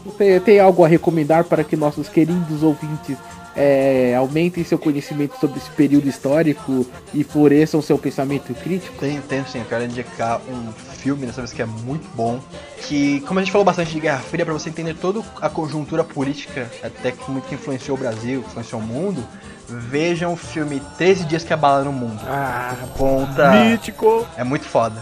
você 0.05 0.39
tem 0.39 0.59
algo 0.59 0.83
a 0.83 0.87
recomendar 0.87 1.43
para 1.45 1.63
que 1.63 1.75
nossos 1.75 2.07
queridos 2.07 2.63
ouvintes 2.63 3.17
é, 3.55 4.15
aumentem 4.15 4.63
seu 4.63 4.77
conhecimento 4.77 5.37
sobre 5.39 5.59
esse 5.59 5.69
período 5.71 6.07
histórico 6.07 6.85
e 7.13 7.23
floresçam 7.23 7.81
seu 7.81 7.97
pensamento 7.97 8.53
crítico? 8.53 8.95
Tenho, 8.99 9.21
tenho 9.23 9.45
sim, 9.47 9.59
eu 9.59 9.65
quero 9.65 9.83
indicar 9.83 10.41
um 10.49 10.71
filme 11.01 11.25
dessa 11.25 11.41
vez 11.41 11.51
que 11.51 11.61
é 11.61 11.65
muito 11.65 12.07
bom. 12.15 12.39
Que, 12.87 13.21
como 13.21 13.39
a 13.39 13.43
gente 13.43 13.51
falou 13.51 13.65
bastante 13.65 13.91
de 13.91 13.99
Guerra 13.99 14.19
Fria, 14.19 14.45
pra 14.45 14.53
você 14.53 14.69
entender 14.69 14.93
toda 14.95 15.21
a 15.41 15.49
conjuntura 15.49 16.03
política, 16.03 16.69
até 16.83 17.11
que 17.11 17.29
muito 17.29 17.47
que 17.47 17.55
influenciou 17.55 17.97
o 17.97 17.99
Brasil, 17.99 18.41
influenciou 18.47 18.81
o 18.81 18.83
mundo, 18.83 19.23
vejam 19.67 20.33
o 20.33 20.37
filme 20.37 20.81
13 20.97 21.25
Dias 21.25 21.43
que 21.43 21.53
Abalaram 21.53 21.91
o 21.91 21.93
Mundo. 21.93 22.19
Ah, 22.27 22.75
Conta. 22.97 23.51
mítico. 23.51 24.25
É 24.37 24.43
muito 24.43 24.65
foda. 24.65 24.95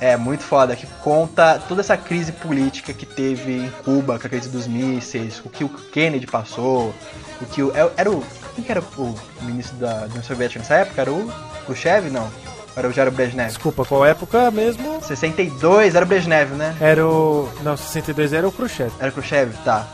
É 0.00 0.16
muito 0.16 0.42
foda, 0.42 0.74
que 0.74 0.84
conta 1.00 1.62
toda 1.68 1.80
essa 1.80 1.96
crise 1.96 2.32
política 2.32 2.92
que 2.92 3.06
teve 3.06 3.52
em 3.58 3.70
Cuba, 3.84 4.18
com 4.18 4.26
a 4.26 4.30
crise 4.30 4.48
dos 4.48 4.66
mísseis, 4.66 5.40
o 5.44 5.48
que 5.48 5.62
o 5.62 5.68
Kennedy 5.68 6.26
passou, 6.26 6.92
o 7.40 7.46
que 7.46 7.62
o. 7.62 7.72
Era 7.96 8.10
o. 8.10 8.20
Quem 8.56 8.64
que 8.64 8.72
era 8.72 8.80
o 8.98 9.14
ministro 9.42 9.76
da 9.76 10.06
União 10.06 10.22
Soviética 10.24 10.58
nessa 10.58 10.74
época? 10.74 11.00
Era 11.02 11.12
o 11.12 11.32
Khrushchev? 11.66 12.10
Não. 12.10 12.28
Era 12.74 12.88
o 12.88 12.92
Jaro 12.92 13.10
Brezhnev? 13.10 13.48
Desculpa, 13.48 13.84
qual 13.84 14.04
época 14.04 14.50
mesmo? 14.50 15.02
62 15.02 15.94
era 15.94 16.04
o 16.04 16.08
Brezhnev, 16.08 16.52
né? 16.54 16.74
Era 16.80 17.06
o. 17.06 17.48
Não, 17.62 17.76
62 17.76 18.32
era 18.32 18.48
o 18.48 18.52
Khrushchev. 18.52 18.90
Era 18.98 19.10
o 19.10 19.12
Khrushchev, 19.12 19.52
tá. 19.64 19.86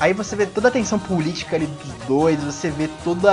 Aí 0.00 0.12
você 0.12 0.34
vê 0.34 0.44
toda 0.44 0.66
a 0.66 0.70
tensão 0.72 0.98
política 0.98 1.54
ali 1.54 1.66
dos 1.66 2.06
dois, 2.08 2.42
você 2.42 2.68
vê 2.68 2.88
toda 3.04 3.30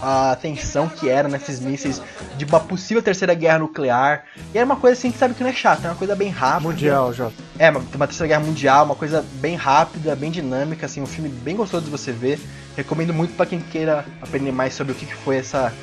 a 0.00 0.36
tensão 0.40 0.88
que 0.88 1.10
era 1.10 1.28
nesses 1.28 1.60
mísseis 1.60 2.00
de 2.38 2.46
uma 2.46 2.58
possível 2.58 3.02
terceira 3.02 3.34
guerra 3.34 3.58
nuclear. 3.58 4.24
E 4.54 4.58
era 4.58 4.64
uma 4.64 4.76
coisa 4.76 4.98
assim 4.98 5.10
que 5.10 5.18
sabe 5.18 5.34
que 5.34 5.42
não 5.42 5.50
é 5.50 5.52
chata, 5.52 5.86
é 5.86 5.90
uma 5.90 5.96
coisa 5.96 6.16
bem 6.16 6.30
rápida. 6.30 6.70
Mundial, 6.70 7.12
Jota. 7.12 7.34
É, 7.58 7.68
uma, 7.68 7.80
uma 7.94 8.06
terceira 8.06 8.28
guerra 8.28 8.46
mundial, 8.46 8.86
uma 8.86 8.94
coisa 8.94 9.22
bem 9.34 9.54
rápida, 9.54 10.16
bem 10.16 10.30
dinâmica, 10.30 10.86
assim, 10.86 11.02
um 11.02 11.06
filme 11.06 11.28
bem 11.28 11.54
gostoso 11.54 11.84
de 11.84 11.90
você 11.90 12.10
ver. 12.10 12.40
Recomendo 12.74 13.12
muito 13.12 13.36
para 13.36 13.44
quem 13.44 13.60
queira 13.60 14.06
aprender 14.22 14.52
mais 14.52 14.72
sobre 14.72 14.94
o 14.94 14.96
que 14.96 15.04
foi 15.14 15.36
essa 15.36 15.74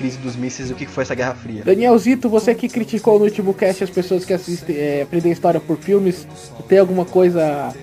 crise 0.00 0.16
dos 0.16 0.34
mísseis 0.34 0.70
e 0.70 0.72
o 0.72 0.76
que 0.76 0.86
foi 0.86 1.02
essa 1.02 1.14
Guerra 1.14 1.34
Fria. 1.34 1.62
Danielzito, 1.62 2.26
você 2.30 2.54
que 2.54 2.68
criticou 2.70 3.18
no 3.18 3.26
último 3.26 3.52
cast 3.52 3.84
as 3.84 3.90
pessoas 3.90 4.24
que 4.24 4.32
assistem, 4.32 4.74
é, 4.74 5.02
aprendem 5.02 5.30
história 5.30 5.60
por 5.60 5.76
filmes, 5.76 6.26
tem 6.66 6.78
alguma 6.78 7.04
coisa 7.04 7.74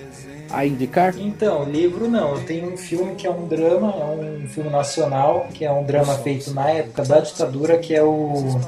a 0.50 0.66
indicar? 0.66 1.14
Então, 1.16 1.62
livro 1.64 2.08
não. 2.08 2.34
Eu 2.34 2.40
tenho 2.40 2.72
um 2.72 2.76
filme 2.76 3.14
que 3.14 3.24
é 3.24 3.30
um 3.30 3.46
drama, 3.46 3.94
é 4.00 4.04
um 4.04 4.48
filme 4.48 4.68
nacional, 4.68 5.46
que 5.54 5.64
é 5.64 5.70
um 5.70 5.84
drama 5.84 6.14
feito 6.16 6.52
na 6.52 6.68
época 6.70 7.04
da 7.04 7.20
ditadura, 7.20 7.78
que 7.78 7.94
é 7.94 8.02
o. 8.02 8.58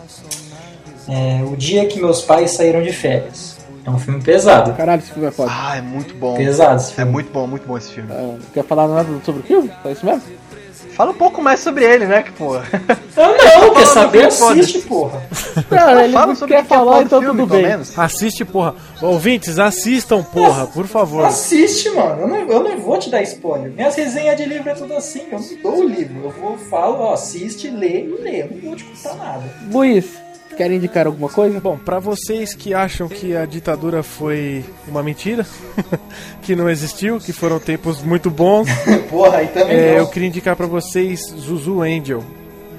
É, 1.09 1.43
o 1.43 1.57
Dia 1.57 1.87
que 1.87 1.99
Meus 2.01 2.23
Pais 2.23 2.53
Saíram 2.53 2.83
de 2.83 2.93
Férias. 2.93 3.59
É 3.85 3.91
um 3.91 3.99
filme 3.99 4.23
pesado. 4.23 4.75
Caralho, 4.75 5.01
esse 5.01 5.11
filme 5.11 5.27
é 5.27 5.31
foda. 5.33 5.51
Ah, 5.53 5.77
é 5.77 5.81
muito 5.81 6.15
bom. 6.15 6.37
Pesado 6.37 6.77
esse 6.77 6.93
É 6.93 6.97
filme. 6.97 7.11
muito 7.11 7.33
bom, 7.33 7.47
muito 7.49 7.67
bom 7.67 7.77
esse 7.77 7.91
filme. 7.91 8.11
Ah, 8.13 8.37
quer 8.53 8.63
falar 8.63 8.87
nada 8.87 9.09
sobre 9.25 9.41
o 9.41 9.45
filme? 9.45 9.71
É 9.85 9.91
isso 9.93 10.05
mesmo? 10.07 10.23
Fala 11.01 11.13
um 11.13 11.15
pouco 11.15 11.41
mais 11.41 11.61
sobre 11.61 11.83
ele, 11.83 12.05
né, 12.05 12.23
que 12.23 12.31
porra. 12.33 12.63
Não, 13.17 13.67
não, 13.67 13.75
quer 13.75 13.87
saber? 13.87 14.27
Assiste, 14.27 14.81
porra. 14.81 15.23
Não, 15.71 15.99
ele 15.99 16.13
Fala 16.13 16.27
não 16.27 16.35
sobre 16.35 16.55
quer 16.55 16.61
que 16.61 16.67
é 16.75 16.77
falar, 16.77 17.03
então 17.03 17.23
filme, 17.23 17.41
tudo 17.41 17.55
bem. 17.55 17.63
menos. 17.63 17.99
Assiste, 17.99 18.45
porra. 18.45 18.75
Ouvintes, 19.01 19.59
assistam, 19.59 20.23
porra, 20.23 20.67
por 20.67 20.87
favor. 20.87 21.25
Assiste, 21.25 21.89
mano. 21.89 22.21
Eu 22.21 22.29
não, 22.29 22.37
eu 22.37 22.63
não 22.63 22.79
vou 22.81 22.99
te 22.99 23.09
dar 23.09 23.23
spoiler. 23.23 23.71
Minhas 23.73 23.95
resenhas 23.95 24.37
de 24.37 24.45
livro 24.45 24.69
é 24.69 24.75
tudo 24.75 24.93
assim. 24.93 25.23
Eu 25.33 25.41
não 25.41 25.63
dou 25.63 25.85
o 25.85 25.89
livro. 25.89 26.21
Eu 26.23 26.31
vou, 26.33 26.59
falo, 26.59 26.99
ó, 27.01 27.15
assiste, 27.15 27.71
lê 27.71 28.05
e 28.05 28.17
lê. 28.21 28.43
Eu 28.43 28.51
não 28.51 28.61
vou 28.61 28.77
te 28.77 28.85
contar 28.85 29.15
nada. 29.15 29.43
Luiz, 29.73 30.05
quer 30.57 30.71
indicar 30.71 31.07
alguma 31.07 31.29
coisa? 31.29 31.61
Bom, 31.61 31.79
pra 31.79 31.99
vocês 31.99 32.55
que 32.55 32.75
acham 32.75 33.09
que 33.09 33.37
a 33.37 33.47
ditadura 33.47 34.03
foi 34.03 34.65
uma 34.87 35.03
mentira, 35.03 35.47
que 36.43 36.55
não 36.55 36.69
existiu, 36.69 37.19
que 37.19 37.33
foram 37.33 37.59
tempos 37.59 38.03
muito 38.03 38.31
bons, 38.31 38.69
Porra, 39.09 39.39
aí 39.39 39.49
também 39.49 39.77
é, 39.77 39.99
eu 39.99 40.07
queria 40.07 40.29
indicar 40.29 40.57
pra 40.57 40.67
vocês 40.67 41.21
Zuzu 41.37 41.83
Angel, 41.83 42.23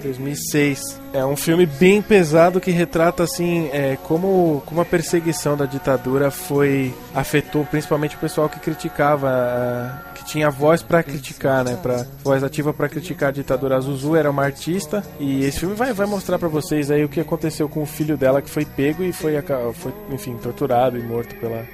2006. 0.02 1.00
É 1.14 1.26
um 1.26 1.36
filme 1.36 1.66
bem 1.66 2.02
pesado 2.02 2.60
que 2.60 2.72
retrata 2.72 3.24
assim 3.24 3.70
é, 3.72 3.98
como, 4.04 4.64
como 4.66 4.82
a 4.82 4.86
perseguição 4.86 5.58
da 5.58 5.66
ditadura 5.66 6.32
foi 6.32 6.94
afetou 7.14 7.66
principalmente 7.66 8.16
o 8.16 8.20
pessoal 8.20 8.48
que 8.48 8.60
criticava, 8.60 9.30
ah, 9.30 10.11
que 10.22 10.26
tinha 10.26 10.50
voz 10.50 10.84
pra 10.84 11.04
criticar, 11.04 11.64
né, 11.64 11.78
para 11.82 12.06
voz 12.24 12.44
ativa 12.44 12.74
pra 12.74 12.88
criticar 12.88 13.30
a 13.30 13.32
ditadura. 13.32 13.78
A 13.78 13.80
Zuzu 13.80 14.16
era 14.16 14.30
uma 14.30 14.44
artista 14.44 15.04
e 15.20 15.44
esse 15.44 15.60
filme 15.60 15.76
vai, 15.76 15.94
vai 15.94 16.08
mostrar 16.08 16.38
pra 16.38 16.48
vocês 16.48 16.92
aí 16.92 17.04
o 17.04 17.10
que 17.10 17.20
aconteceu 17.20 17.68
com 17.68 17.82
o 17.82 17.86
filho 17.86 18.18
dela 18.18 18.42
que 18.42 18.50
foi 18.50 18.66
pego 18.66 19.04
e 19.04 19.12
foi, 19.12 19.34
foi 19.74 19.94
enfim 20.12 20.38
torturado 20.38 20.98
e 20.98 21.02
morto 21.02 21.36
pela 21.36 21.66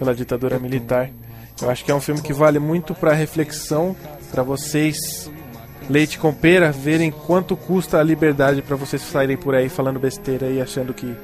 pela 0.00 0.14
ditadura 0.14 0.58
militar. 0.58 1.10
Eu 1.60 1.68
acho 1.68 1.84
que 1.84 1.90
é 1.90 1.94
um 1.94 2.00
filme 2.00 2.22
que 2.22 2.32
vale 2.32 2.58
muito 2.58 2.94
pra 2.94 3.12
reflexão, 3.12 3.94
pra 4.30 4.42
vocês 4.42 5.30
leite 5.90 6.18
com 6.18 6.32
pera 6.32 6.70
verem 6.70 7.10
quanto 7.10 7.56
custa 7.56 7.98
a 7.98 8.02
liberdade 8.02 8.62
pra 8.62 8.76
vocês 8.76 9.02
saírem 9.02 9.36
por 9.36 9.54
aí 9.54 9.68
falando 9.68 9.98
besteira 9.98 10.48
e 10.48 10.60
achando 10.60 10.94
que 10.94 11.14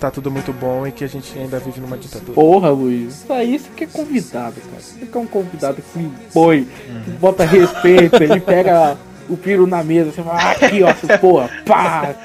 tá 0.00 0.10
tudo 0.10 0.30
muito 0.30 0.52
bom 0.52 0.86
e 0.86 0.92
que 0.92 1.04
a 1.04 1.08
gente 1.08 1.38
ainda 1.38 1.58
vive 1.58 1.80
numa 1.80 1.96
ditadura. 1.96 2.34
Porra, 2.34 2.68
Luiz. 2.70 3.22
Isso 3.22 3.32
aí 3.32 3.58
você 3.58 3.68
que 3.76 3.84
é 3.84 3.86
convidado, 3.86 4.56
cara. 4.60 4.82
Você 4.82 5.06
que 5.06 5.16
é 5.16 5.20
um 5.20 5.26
convidado 5.26 5.80
que 5.80 6.10
põe, 6.32 6.64
que 7.04 7.10
bota 7.12 7.44
respeito, 7.44 8.22
ele 8.22 8.40
pega 8.40 8.98
o 9.28 9.36
piro 9.36 9.66
na 9.66 9.82
mesa, 9.82 10.12
você 10.12 10.22
fala, 10.22 10.38
"Ah, 10.40 10.50
aqui, 10.52 10.82
ó, 10.82 10.88
essa 10.88 11.18
porra, 11.18 11.50
pá! 11.64 12.14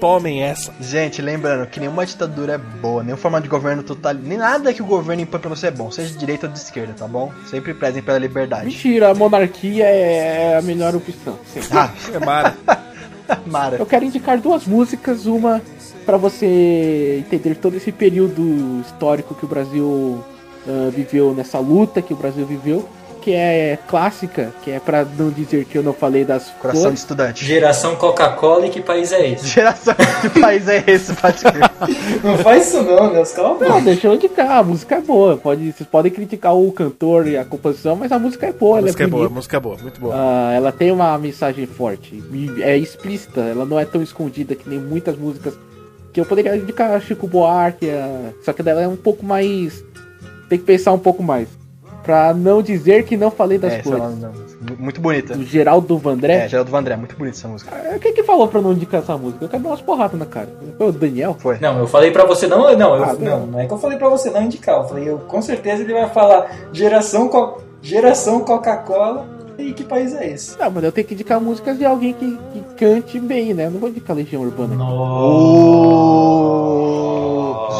Tomem 0.00 0.42
essa. 0.42 0.72
Gente, 0.80 1.22
lembrando 1.22 1.66
que 1.68 1.80
nenhuma 1.80 2.04
ditadura 2.04 2.54
é 2.54 2.58
boa, 2.58 3.02
nenhum 3.02 3.16
formato 3.16 3.44
de 3.44 3.48
governo 3.48 3.82
total, 3.82 4.12
nem 4.14 4.36
nada 4.36 4.72
que 4.74 4.82
o 4.82 4.86
governo 4.86 5.22
impõe 5.22 5.40
pra 5.40 5.48
você 5.48 5.68
é 5.68 5.70
bom, 5.70 5.90
seja 5.90 6.12
de 6.12 6.18
direita 6.18 6.46
ou 6.46 6.52
de 6.52 6.58
esquerda, 6.58 6.92
tá 6.92 7.08
bom? 7.08 7.32
Sempre 7.50 7.72
prezem 7.72 8.02
pela 8.02 8.18
liberdade. 8.18 8.66
Mentira, 8.66 9.10
a 9.10 9.14
monarquia 9.14 9.84
é 9.86 10.58
a 10.58 10.62
melhor 10.62 10.94
opção. 10.94 11.38
sempre. 11.52 11.68
Ah, 11.72 11.90
É 12.12 12.18
mara. 12.24 12.54
Mara. 13.44 13.76
Eu 13.78 13.86
quero 13.86 14.04
indicar 14.04 14.38
duas 14.38 14.66
músicas, 14.66 15.26
uma 15.26 15.60
pra 16.04 16.16
você 16.16 17.24
entender 17.26 17.56
todo 17.56 17.76
esse 17.76 17.90
período 17.90 18.80
histórico 18.86 19.34
que 19.34 19.44
o 19.44 19.48
Brasil 19.48 20.22
ah, 20.68 20.90
viveu 20.94 21.34
nessa 21.34 21.58
luta 21.58 22.00
que 22.00 22.12
o 22.12 22.16
Brasil 22.16 22.46
viveu, 22.46 22.88
que 23.26 23.34
é 23.34 23.76
clássica, 23.88 24.52
que 24.62 24.70
é 24.70 24.78
pra 24.78 25.04
não 25.04 25.30
dizer 25.30 25.64
que 25.64 25.76
eu 25.76 25.82
não 25.82 25.92
falei 25.92 26.24
das 26.24 26.48
Coração 26.62 26.92
de 26.92 26.98
estudante. 27.00 27.44
Geração 27.44 27.96
Coca-Cola 27.96 28.68
e 28.68 28.70
que 28.70 28.80
país 28.80 29.10
é 29.10 29.30
esse? 29.30 29.48
Geração 29.48 29.96
de 30.22 30.40
país 30.40 30.68
é 30.68 30.84
esse, 30.86 31.12
pode. 31.12 31.42
Não 32.22 32.38
faz 32.38 32.68
isso 32.68 32.84
não, 32.84 33.12
né? 33.12 33.20
Os 33.20 33.32
caras 33.32 33.58
Não, 33.58 33.82
deixa 33.82 34.06
eu 34.06 34.14
indicar, 34.14 34.58
a 34.58 34.62
música 34.62 34.94
é 34.94 35.00
boa. 35.00 35.36
Pode, 35.36 35.72
vocês 35.72 35.88
podem 35.88 36.12
criticar 36.12 36.54
o 36.54 36.70
cantor 36.70 37.26
e 37.26 37.36
a 37.36 37.44
composição, 37.44 37.96
mas 37.96 38.12
a 38.12 38.18
música 38.20 38.46
é 38.46 38.52
boa, 38.52 38.76
A 38.76 38.78
ela 38.78 38.86
música 38.86 39.02
é 39.02 39.06
é 39.06 39.10
boa, 39.10 39.26
a 39.26 39.30
música 39.30 39.56
é 39.56 39.60
boa, 39.60 39.76
muito 39.82 40.00
boa. 40.00 40.14
Ah, 40.16 40.52
ela 40.54 40.70
tem 40.70 40.92
uma 40.92 41.18
mensagem 41.18 41.66
forte, 41.66 42.22
é 42.60 42.78
explícita, 42.78 43.40
ela 43.40 43.64
não 43.64 43.80
é 43.80 43.84
tão 43.84 44.00
escondida 44.04 44.54
que 44.54 44.68
nem 44.70 44.78
muitas 44.78 45.18
músicas 45.18 45.54
que 46.12 46.20
eu 46.20 46.24
poderia 46.24 46.56
indicar 46.56 47.00
Chico 47.02 47.26
Buarque, 47.26 47.88
só 48.44 48.52
que 48.52 48.62
dela 48.62 48.82
é 48.82 48.86
um 48.86 48.94
pouco 48.94 49.26
mais. 49.26 49.84
Tem 50.48 50.60
que 50.60 50.64
pensar 50.64 50.92
um 50.92 50.98
pouco 51.00 51.24
mais. 51.24 51.65
Pra 52.06 52.32
não 52.32 52.62
dizer 52.62 53.04
que 53.04 53.16
não 53.16 53.30
falei 53.32 53.58
das 53.58 53.72
É, 53.72 53.78
essa 53.80 53.88
é 53.88 53.92
flores. 53.96 54.16
muito 54.78 55.00
bonita. 55.00 55.34
Do 55.36 55.44
Geraldo 55.44 55.98
Vandré. 55.98 56.44
É, 56.44 56.48
Geraldo 56.48 56.70
Vandré, 56.70 56.96
muito 56.96 57.16
bonita 57.16 57.36
essa 57.36 57.48
música. 57.48 57.70
Ah, 57.74 57.98
Quem 57.98 58.14
que 58.14 58.22
falou 58.22 58.46
pra 58.46 58.60
não 58.62 58.72
indicar 58.72 59.02
essa 59.02 59.16
música? 59.18 59.44
Eu 59.44 59.48
dar 59.48 59.58
umas 59.58 59.80
porradas 59.80 60.16
na 60.18 60.24
cara. 60.24 60.48
Foi 60.78 60.88
o 60.88 60.92
Daniel? 60.92 61.36
Foi. 61.38 61.58
Não, 61.58 61.78
eu 61.80 61.86
falei 61.88 62.12
pra 62.12 62.24
você 62.24 62.46
não, 62.46 62.58
não, 62.76 62.94
eu, 62.96 63.04
Ah, 63.04 63.14
não, 63.18 63.46
não 63.46 63.58
é 63.60 63.66
que 63.66 63.72
eu 63.72 63.78
falei 63.78 63.98
pra 63.98 64.08
você 64.08 64.30
não 64.30 64.40
indicar. 64.42 64.76
Eu 64.82 64.88
falei, 64.88 65.08
eu, 65.10 65.18
com 65.18 65.42
certeza 65.42 65.82
ele 65.82 65.92
vai 65.92 66.08
falar 66.08 66.48
geração, 66.72 67.28
Co- 67.28 67.60
geração 67.82 68.38
Coca-Cola 68.40 69.26
e 69.58 69.72
que 69.72 69.82
país 69.82 70.14
é 70.14 70.30
esse? 70.30 70.56
Não, 70.58 70.70
mas 70.70 70.84
eu 70.84 70.92
tenho 70.92 71.06
que 71.08 71.14
indicar 71.14 71.40
músicas 71.40 71.76
de 71.76 71.84
alguém 71.84 72.12
que, 72.12 72.38
que 72.52 72.60
cante 72.76 73.18
bem, 73.18 73.52
né? 73.52 73.66
Eu 73.66 73.70
não 73.72 73.80
vou 73.80 73.88
indicar 73.88 74.14
Legião 74.16 74.42
Urbana. 74.42 74.76
Ô, 76.46 77.25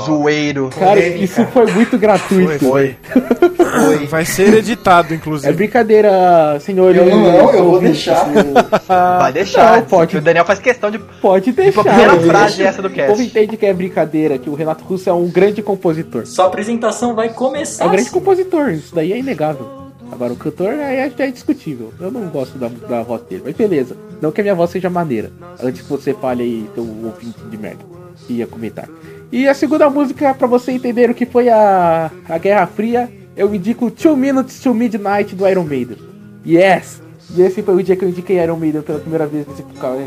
zoeiro. 0.05 0.71
Cara, 0.79 0.91
polêmica. 1.01 1.25
isso 1.25 1.45
foi 1.47 1.67
muito 1.73 1.99
gratuito. 1.99 2.59
Foi, 2.65 2.97
velho. 3.15 4.07
Vai 4.09 4.25
ser 4.25 4.55
editado, 4.55 5.13
É 5.13 5.17
inclusive. 5.17 5.53
brincadeira, 5.53 6.59
senhores. 6.61 6.99
Eu 7.01 7.07
não, 7.07 7.53
eu 7.53 7.65
vou 7.65 7.75
ouvintes. 7.75 8.05
deixar. 8.05 8.27
Vai 9.19 9.33
deixar. 9.33 9.77
Não, 9.79 9.85
pode. 9.85 10.17
O 10.17 10.21
Daniel 10.21 10.45
faz 10.45 10.59
questão 10.59 10.91
de. 10.91 10.99
Pode 10.99 11.53
deixar. 11.53 11.81
a 11.81 11.85
primeira 11.85 12.13
eu 12.15 12.21
frase 12.23 12.57
deixo. 12.57 12.69
essa 12.69 12.83
do 12.83 12.89
O 12.89 12.91
povo 12.91 13.07
cast. 13.07 13.23
entende 13.25 13.57
que 13.57 13.67
é 13.67 13.73
brincadeira, 13.73 14.39
que 14.39 14.49
o 14.49 14.55
Renato 14.55 14.85
Russo 14.85 15.09
é 15.11 15.13
um 15.13 15.29
grande 15.29 15.63
compositor. 15.63 16.27
Sua 16.27 16.47
apresentação 16.47 17.15
vai 17.15 17.29
começar. 17.31 17.85
É 17.85 17.87
um 17.87 17.91
grande 17.91 18.09
assim. 18.09 18.19
compositor, 18.19 18.71
isso 18.71 18.95
daí 18.95 19.13
é 19.13 19.19
inegável. 19.19 19.85
Agora 20.11 20.33
o 20.33 20.37
cantor 20.37 20.69
aí 20.71 20.97
é, 20.99 21.13
é 21.19 21.31
discutível. 21.31 21.93
Eu 22.01 22.11
não 22.13 22.29
gosto 22.29 22.57
da, 22.57 22.69
da 22.69 23.03
voz 23.03 23.23
dele, 23.23 23.43
mas 23.45 23.57
beleza. 23.57 23.97
Não 24.23 24.31
que 24.31 24.41
a 24.41 24.45
minha 24.45 24.55
voz 24.55 24.71
seja 24.71 24.89
maneira. 24.89 25.31
Antes 25.63 25.83
que 25.83 25.89
você 25.91 26.15
fale 26.15 26.43
aí, 26.45 26.71
seu 26.75 26.85
ouvinte 26.85 27.41
de 27.51 27.59
merda. 27.59 27.85
Que 28.27 28.35
ia 28.35 28.47
comentar. 28.47 28.89
E 29.31 29.49
a 29.49 29.55
segunda 29.55 29.91
música, 29.91 30.33
pra 30.35 30.47
você 30.47 30.73
entender 30.73 31.11
o 31.11 31.15
que 31.15 31.27
foi 31.27 31.49
a, 31.49 32.11
a 32.29 32.39
Guerra 32.39 32.67
Fria, 32.67 33.11
eu 33.37 33.53
indico 33.55 33.91
Two 33.91 34.17
Minutes 34.17 34.61
to 34.61 34.73
Midnight 34.73 35.35
do 35.35 35.47
Iron 35.49 35.65
Maiden. 35.65 35.99
Yes! 36.47 37.03
E 37.35 37.43
esse 37.43 37.61
foi 37.61 37.75
o 37.75 37.83
dia 37.83 37.97
que 37.97 38.05
eu 38.05 38.09
indiquei 38.09 38.41
Iron 38.41 38.57
Maiden 38.57 38.83
pela 38.83 39.01
primeira 39.01 39.27
vez 39.27 39.45
nesse, 39.49 39.65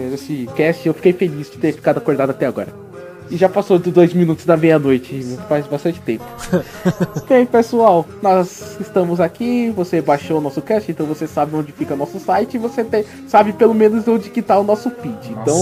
nesse 0.10 0.50
cast. 0.56 0.88
Eu 0.88 0.94
fiquei 0.94 1.12
feliz 1.12 1.52
de 1.52 1.58
ter 1.58 1.74
ficado 1.74 1.98
acordado 1.98 2.30
até 2.30 2.46
agora. 2.46 2.74
E 3.30 3.38
já 3.38 3.48
passou 3.48 3.78
de 3.78 3.91
dois 3.91 4.12
minutos 4.12 4.44
da 4.44 4.58
meia-noite, 4.58 5.38
faz 5.48 5.68
bastante 5.68 6.02
tempo. 6.02 6.24
Bem, 7.30 7.46
pessoal, 7.46 8.04
nós 8.24 8.78
estamos 8.80 9.20
aqui. 9.20 9.70
Você 9.76 10.02
baixou 10.02 10.40
o 10.40 10.41
nosso 10.41 10.62
cast, 10.64 10.90
então 10.90 11.06
você 11.06 11.28
sabe 11.28 11.56
onde 11.56 11.72
fica 11.72 11.96
nosso 11.96 12.20
site 12.20 12.56
e 12.56 12.58
você 12.58 12.84
tem- 12.84 13.06
sabe 13.28 13.54
pelo 13.54 13.76
menos 13.76 14.08
onde 14.08 14.32
que 14.32 14.41
tá 14.41 14.58
o 14.58 14.64
nosso 14.64 14.90
feed. 14.90 15.30
Então, 15.30 15.54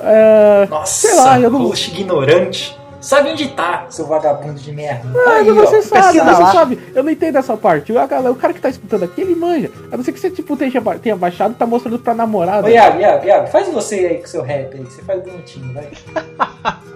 é, 0.00 0.66
Nossa, 0.68 1.06
sei 1.06 1.16
lá, 1.16 1.40
eu 1.40 1.50
não. 1.50 1.62
host 1.66 1.90
ignorante. 1.90 2.78
Sabe 3.00 3.30
onde 3.30 3.48
tá, 3.50 3.86
seu 3.90 4.06
vagabundo 4.06 4.58
de 4.58 4.72
merda? 4.72 5.08
Ah, 5.24 5.34
Aí, 5.34 5.50
mas 5.50 5.70
você 5.70 5.76
ó, 5.76 5.82
sabe, 5.82 6.18
você 6.18 6.42
lá. 6.42 6.52
sabe. 6.52 6.78
Eu 6.92 7.04
não 7.04 7.12
entendo 7.12 7.36
essa 7.36 7.56
parte. 7.56 7.92
O, 7.92 7.96
o 7.96 8.34
cara 8.34 8.52
que 8.52 8.60
tá 8.60 8.68
escutando 8.68 9.04
aqui, 9.04 9.20
ele 9.20 9.36
manja. 9.36 9.70
A 9.92 9.96
não 9.96 10.02
ser 10.02 10.12
que 10.12 10.18
você 10.18 10.30
tipo, 10.30 10.56
tenha, 10.56 10.72
tenha 11.00 11.14
baixado 11.16 11.52
e 11.52 11.54
tá 11.54 11.64
mostrando 11.64 11.98
pra 12.00 12.12
namorada. 12.12 12.66
Ô, 12.66 12.70
Iago, 12.70 12.98
Iago, 12.98 13.24
Iago, 13.24 13.46
faz 13.46 13.68
você 13.68 13.94
aí 13.94 14.18
com 14.18 14.26
seu 14.26 14.42
rap 14.42 14.74
aí, 14.74 14.84
que 14.84 14.92
você 14.92 15.02
faz 15.02 15.22
bonitinho, 15.22 15.72
vai. 15.72 15.88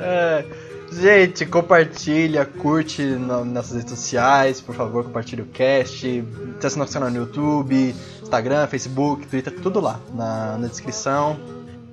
É, 0.00 0.44
Gente, 0.92 1.44
compartilha, 1.44 2.44
curte 2.44 3.02
no, 3.02 3.44
nas 3.44 3.72
redes 3.72 3.90
sociais, 3.90 4.60
por 4.60 4.74
favor, 4.74 5.04
compartilha 5.04 5.42
o 5.42 5.46
cast. 5.46 6.24
Acesse 6.58 6.78
nosso 6.78 6.92
canal 6.92 7.10
no 7.10 7.16
YouTube, 7.16 7.94
Instagram, 8.22 8.66
Facebook, 8.66 9.26
Twitter, 9.26 9.54
tudo 9.60 9.80
lá 9.80 10.00
na, 10.14 10.56
na 10.56 10.66
descrição. 10.66 11.36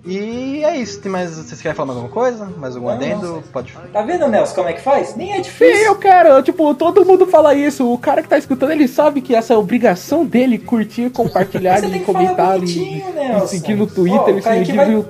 E 0.06 0.64
é 0.64 0.78
isso. 0.78 1.00
Tem 1.02 1.12
mais. 1.12 1.32
Vocês 1.36 1.60
querem 1.62 1.76
falar 1.76 1.88
mais 1.88 1.98
alguma 1.98 2.14
coisa? 2.14 2.46
Mais 2.58 2.76
algum 2.76 2.88
Não, 2.90 2.94
adendo? 2.96 3.26
não. 3.28 3.42
Pode. 3.42 3.74
Tá 3.92 4.02
vendo, 4.04 4.28
Nelson, 4.28 4.56
como 4.56 4.70
é 4.70 4.74
que 4.74 4.82
faz? 4.82 5.16
Nem 5.16 5.32
é 5.32 5.36
Sim, 5.38 5.42
difícil. 5.42 5.86
eu 5.86 5.96
quero. 5.96 6.42
Tipo, 6.44 6.74
todo 6.76 7.04
mundo 7.06 7.26
fala 7.26 7.54
isso. 7.56 7.92
O 7.92 7.98
cara 7.98 8.22
que 8.22 8.30
tá 8.30 8.38
escutando, 8.38 8.72
ele 8.72 8.88
sabe 8.88 9.22
que 9.22 9.34
essa 9.34 9.54
é 9.54 9.56
a 9.56 9.60
obrigação 9.60 10.24
dele 10.24 10.58
curtir, 10.60 11.10
compartilhar 11.10 11.80
Você 11.80 11.88
e 11.88 11.90
tem 11.90 12.00
que 12.02 12.06
falar 12.06 12.20
comentar 12.20 12.56
e, 12.56 12.60
bonitinho, 12.60 13.04
e 13.44 13.48
seguir 13.48 13.76
no 13.76 13.88
Twitter 13.88 14.20
Ó, 14.20 14.32
o 14.34 14.38
e 14.38 14.42
seguir 14.42 14.76
vai- 14.76 14.90
no 14.90 15.06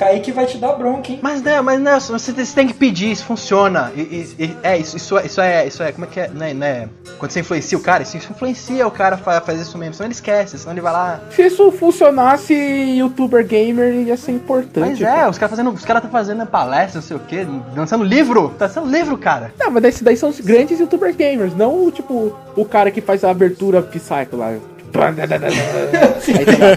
Kaique 0.00 0.32
vai 0.32 0.46
te 0.46 0.56
dar 0.58 0.72
bronca, 0.72 1.12
hein? 1.12 1.18
Mas 1.22 1.42
né, 1.42 1.60
mas 1.60 1.78
Nelson, 1.80 2.18
você, 2.18 2.32
tem- 2.32 2.44
você 2.44 2.54
tem 2.54 2.66
que 2.66 2.74
pedir, 2.74 3.10
isso 3.10 3.24
funciona. 3.24 3.92
E, 3.94 4.00
e- 4.00 4.34
e- 4.44 4.56
é, 4.62 4.78
isso, 4.78 4.96
isso, 4.96 5.18
é, 5.18 5.26
isso 5.26 5.40
é, 5.40 5.66
isso 5.66 5.82
é, 5.82 5.92
como 5.92 6.06
é 6.06 6.08
que 6.08 6.20
é, 6.20 6.28
né, 6.28 6.54
né? 6.54 6.88
Quando 7.18 7.30
você 7.32 7.40
influencia 7.40 7.76
o 7.76 7.80
cara, 7.82 8.02
isso 8.02 8.16
influencia 8.16 8.86
o 8.86 8.90
cara 8.90 9.16
a 9.16 9.18
fa- 9.18 9.40
fazer 9.42 9.60
isso 9.62 9.76
mesmo, 9.76 9.94
senão 9.94 10.06
ele 10.06 10.14
esquece, 10.14 10.56
senão 10.58 10.72
ele 10.72 10.80
vai 10.80 10.92
lá. 10.92 11.20
Se 11.30 11.42
isso 11.46 11.70
funcionasse, 11.72 12.54
youtuber 12.54 13.46
gamer 13.46 13.92
ia 14.06 14.16
ser 14.16 14.32
importante. 14.32 14.80
Mas 14.80 15.02
é, 15.02 15.28
os 15.28 15.36
caras 15.36 15.50
fazendo, 15.50 15.70
os 15.70 15.84
caras 15.84 16.02
tá 16.02 16.08
fazendo 16.08 16.46
palestra, 16.46 17.00
não 17.00 17.06
sei 17.06 17.16
o 17.16 17.20
quê, 17.20 17.46
lançando 17.76 18.02
livro, 18.04 18.54
tá 18.58 18.66
lançando 18.66 18.90
livro, 18.90 19.18
cara. 19.18 19.52
Não, 19.58 19.70
mas 19.70 19.84
esses 19.84 20.02
daí 20.02 20.16
são 20.16 20.30
os 20.30 20.40
grandes 20.40 20.80
youtubers 20.80 21.14
gamers, 21.14 21.54
não 21.54 21.84
o 21.86 21.90
tipo 21.90 22.34
o 22.56 22.64
cara 22.64 22.90
que 22.90 23.00
faz 23.00 23.22
a 23.24 23.30
abertura 23.30 23.82
Psycho 23.82 24.36
lá. 24.36 24.54
Aí, 24.98 26.44
tá 26.44 26.52
lá, 26.58 26.72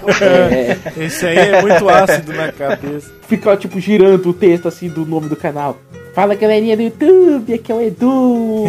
é, 0.51 1.03
Esse 1.05 1.25
aí 1.25 1.37
é 1.37 1.61
muito 1.61 1.89
ácido 1.89 2.33
na 2.33 2.51
cabeça. 2.51 3.11
fica 3.27 3.57
tipo 3.57 3.79
girando 3.79 4.29
o 4.29 4.33
texto 4.33 4.67
assim 4.67 4.89
do 4.89 5.05
nome 5.05 5.27
do 5.27 5.35
canal. 5.35 5.77
Fala 6.13 6.35
galerinha 6.35 6.77
do 6.77 6.83
YouTube, 6.83 7.53
aqui 7.55 7.71
é 7.71 7.75
o 7.75 7.81
Edu, 7.81 8.65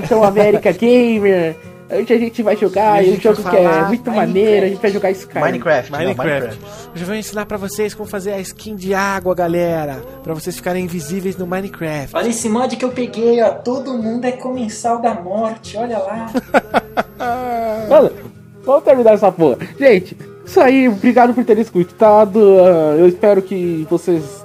aqui 0.00 0.12
é 0.12 0.16
o 0.16 0.22
América 0.24 0.70
Gamer. 0.72 1.56
Hoje 1.90 2.12
a 2.12 2.18
gente 2.18 2.42
vai 2.42 2.54
jogar, 2.54 3.02
um 3.02 3.18
jogo 3.18 3.42
que 3.42 3.56
é 3.56 3.62
muito 3.86 4.10
Minecraft. 4.10 4.14
maneiro, 4.14 4.66
a 4.66 4.68
gente 4.68 4.82
vai 4.82 4.90
jogar 4.90 5.10
Skyrim. 5.10 5.40
Minecraft, 5.40 5.90
não, 5.90 5.98
Minecraft. 5.98 6.58
Hoje 6.94 7.02
eu 7.02 7.06
vou 7.06 7.16
ensinar 7.16 7.46
pra 7.46 7.56
vocês 7.56 7.94
como 7.94 8.06
fazer 8.06 8.32
a 8.32 8.40
skin 8.40 8.76
de 8.76 8.92
água, 8.92 9.34
galera. 9.34 10.02
Pra 10.22 10.34
vocês 10.34 10.54
ficarem 10.54 10.84
invisíveis 10.84 11.38
no 11.38 11.46
Minecraft. 11.46 12.14
Olha 12.14 12.28
esse 12.28 12.46
mod 12.50 12.76
que 12.76 12.84
eu 12.84 12.90
peguei, 12.90 13.42
ó. 13.42 13.48
Todo 13.48 13.94
mundo 13.94 14.26
é 14.26 14.32
comensal 14.32 15.00
da 15.00 15.14
morte, 15.14 15.78
olha 15.78 15.96
lá. 15.98 16.30
Mano, 17.88 18.10
vamos 18.68 18.84
terminar 18.84 19.14
essa 19.14 19.32
porra. 19.32 19.58
Gente, 19.78 20.16
isso 20.44 20.60
aí, 20.60 20.88
obrigado 20.88 21.32
por 21.32 21.44
terem 21.44 21.62
escutado. 21.62 22.38
ah, 22.60 22.96
eu 22.98 23.08
espero 23.08 23.40
que 23.40 23.86
vocês. 23.88 24.44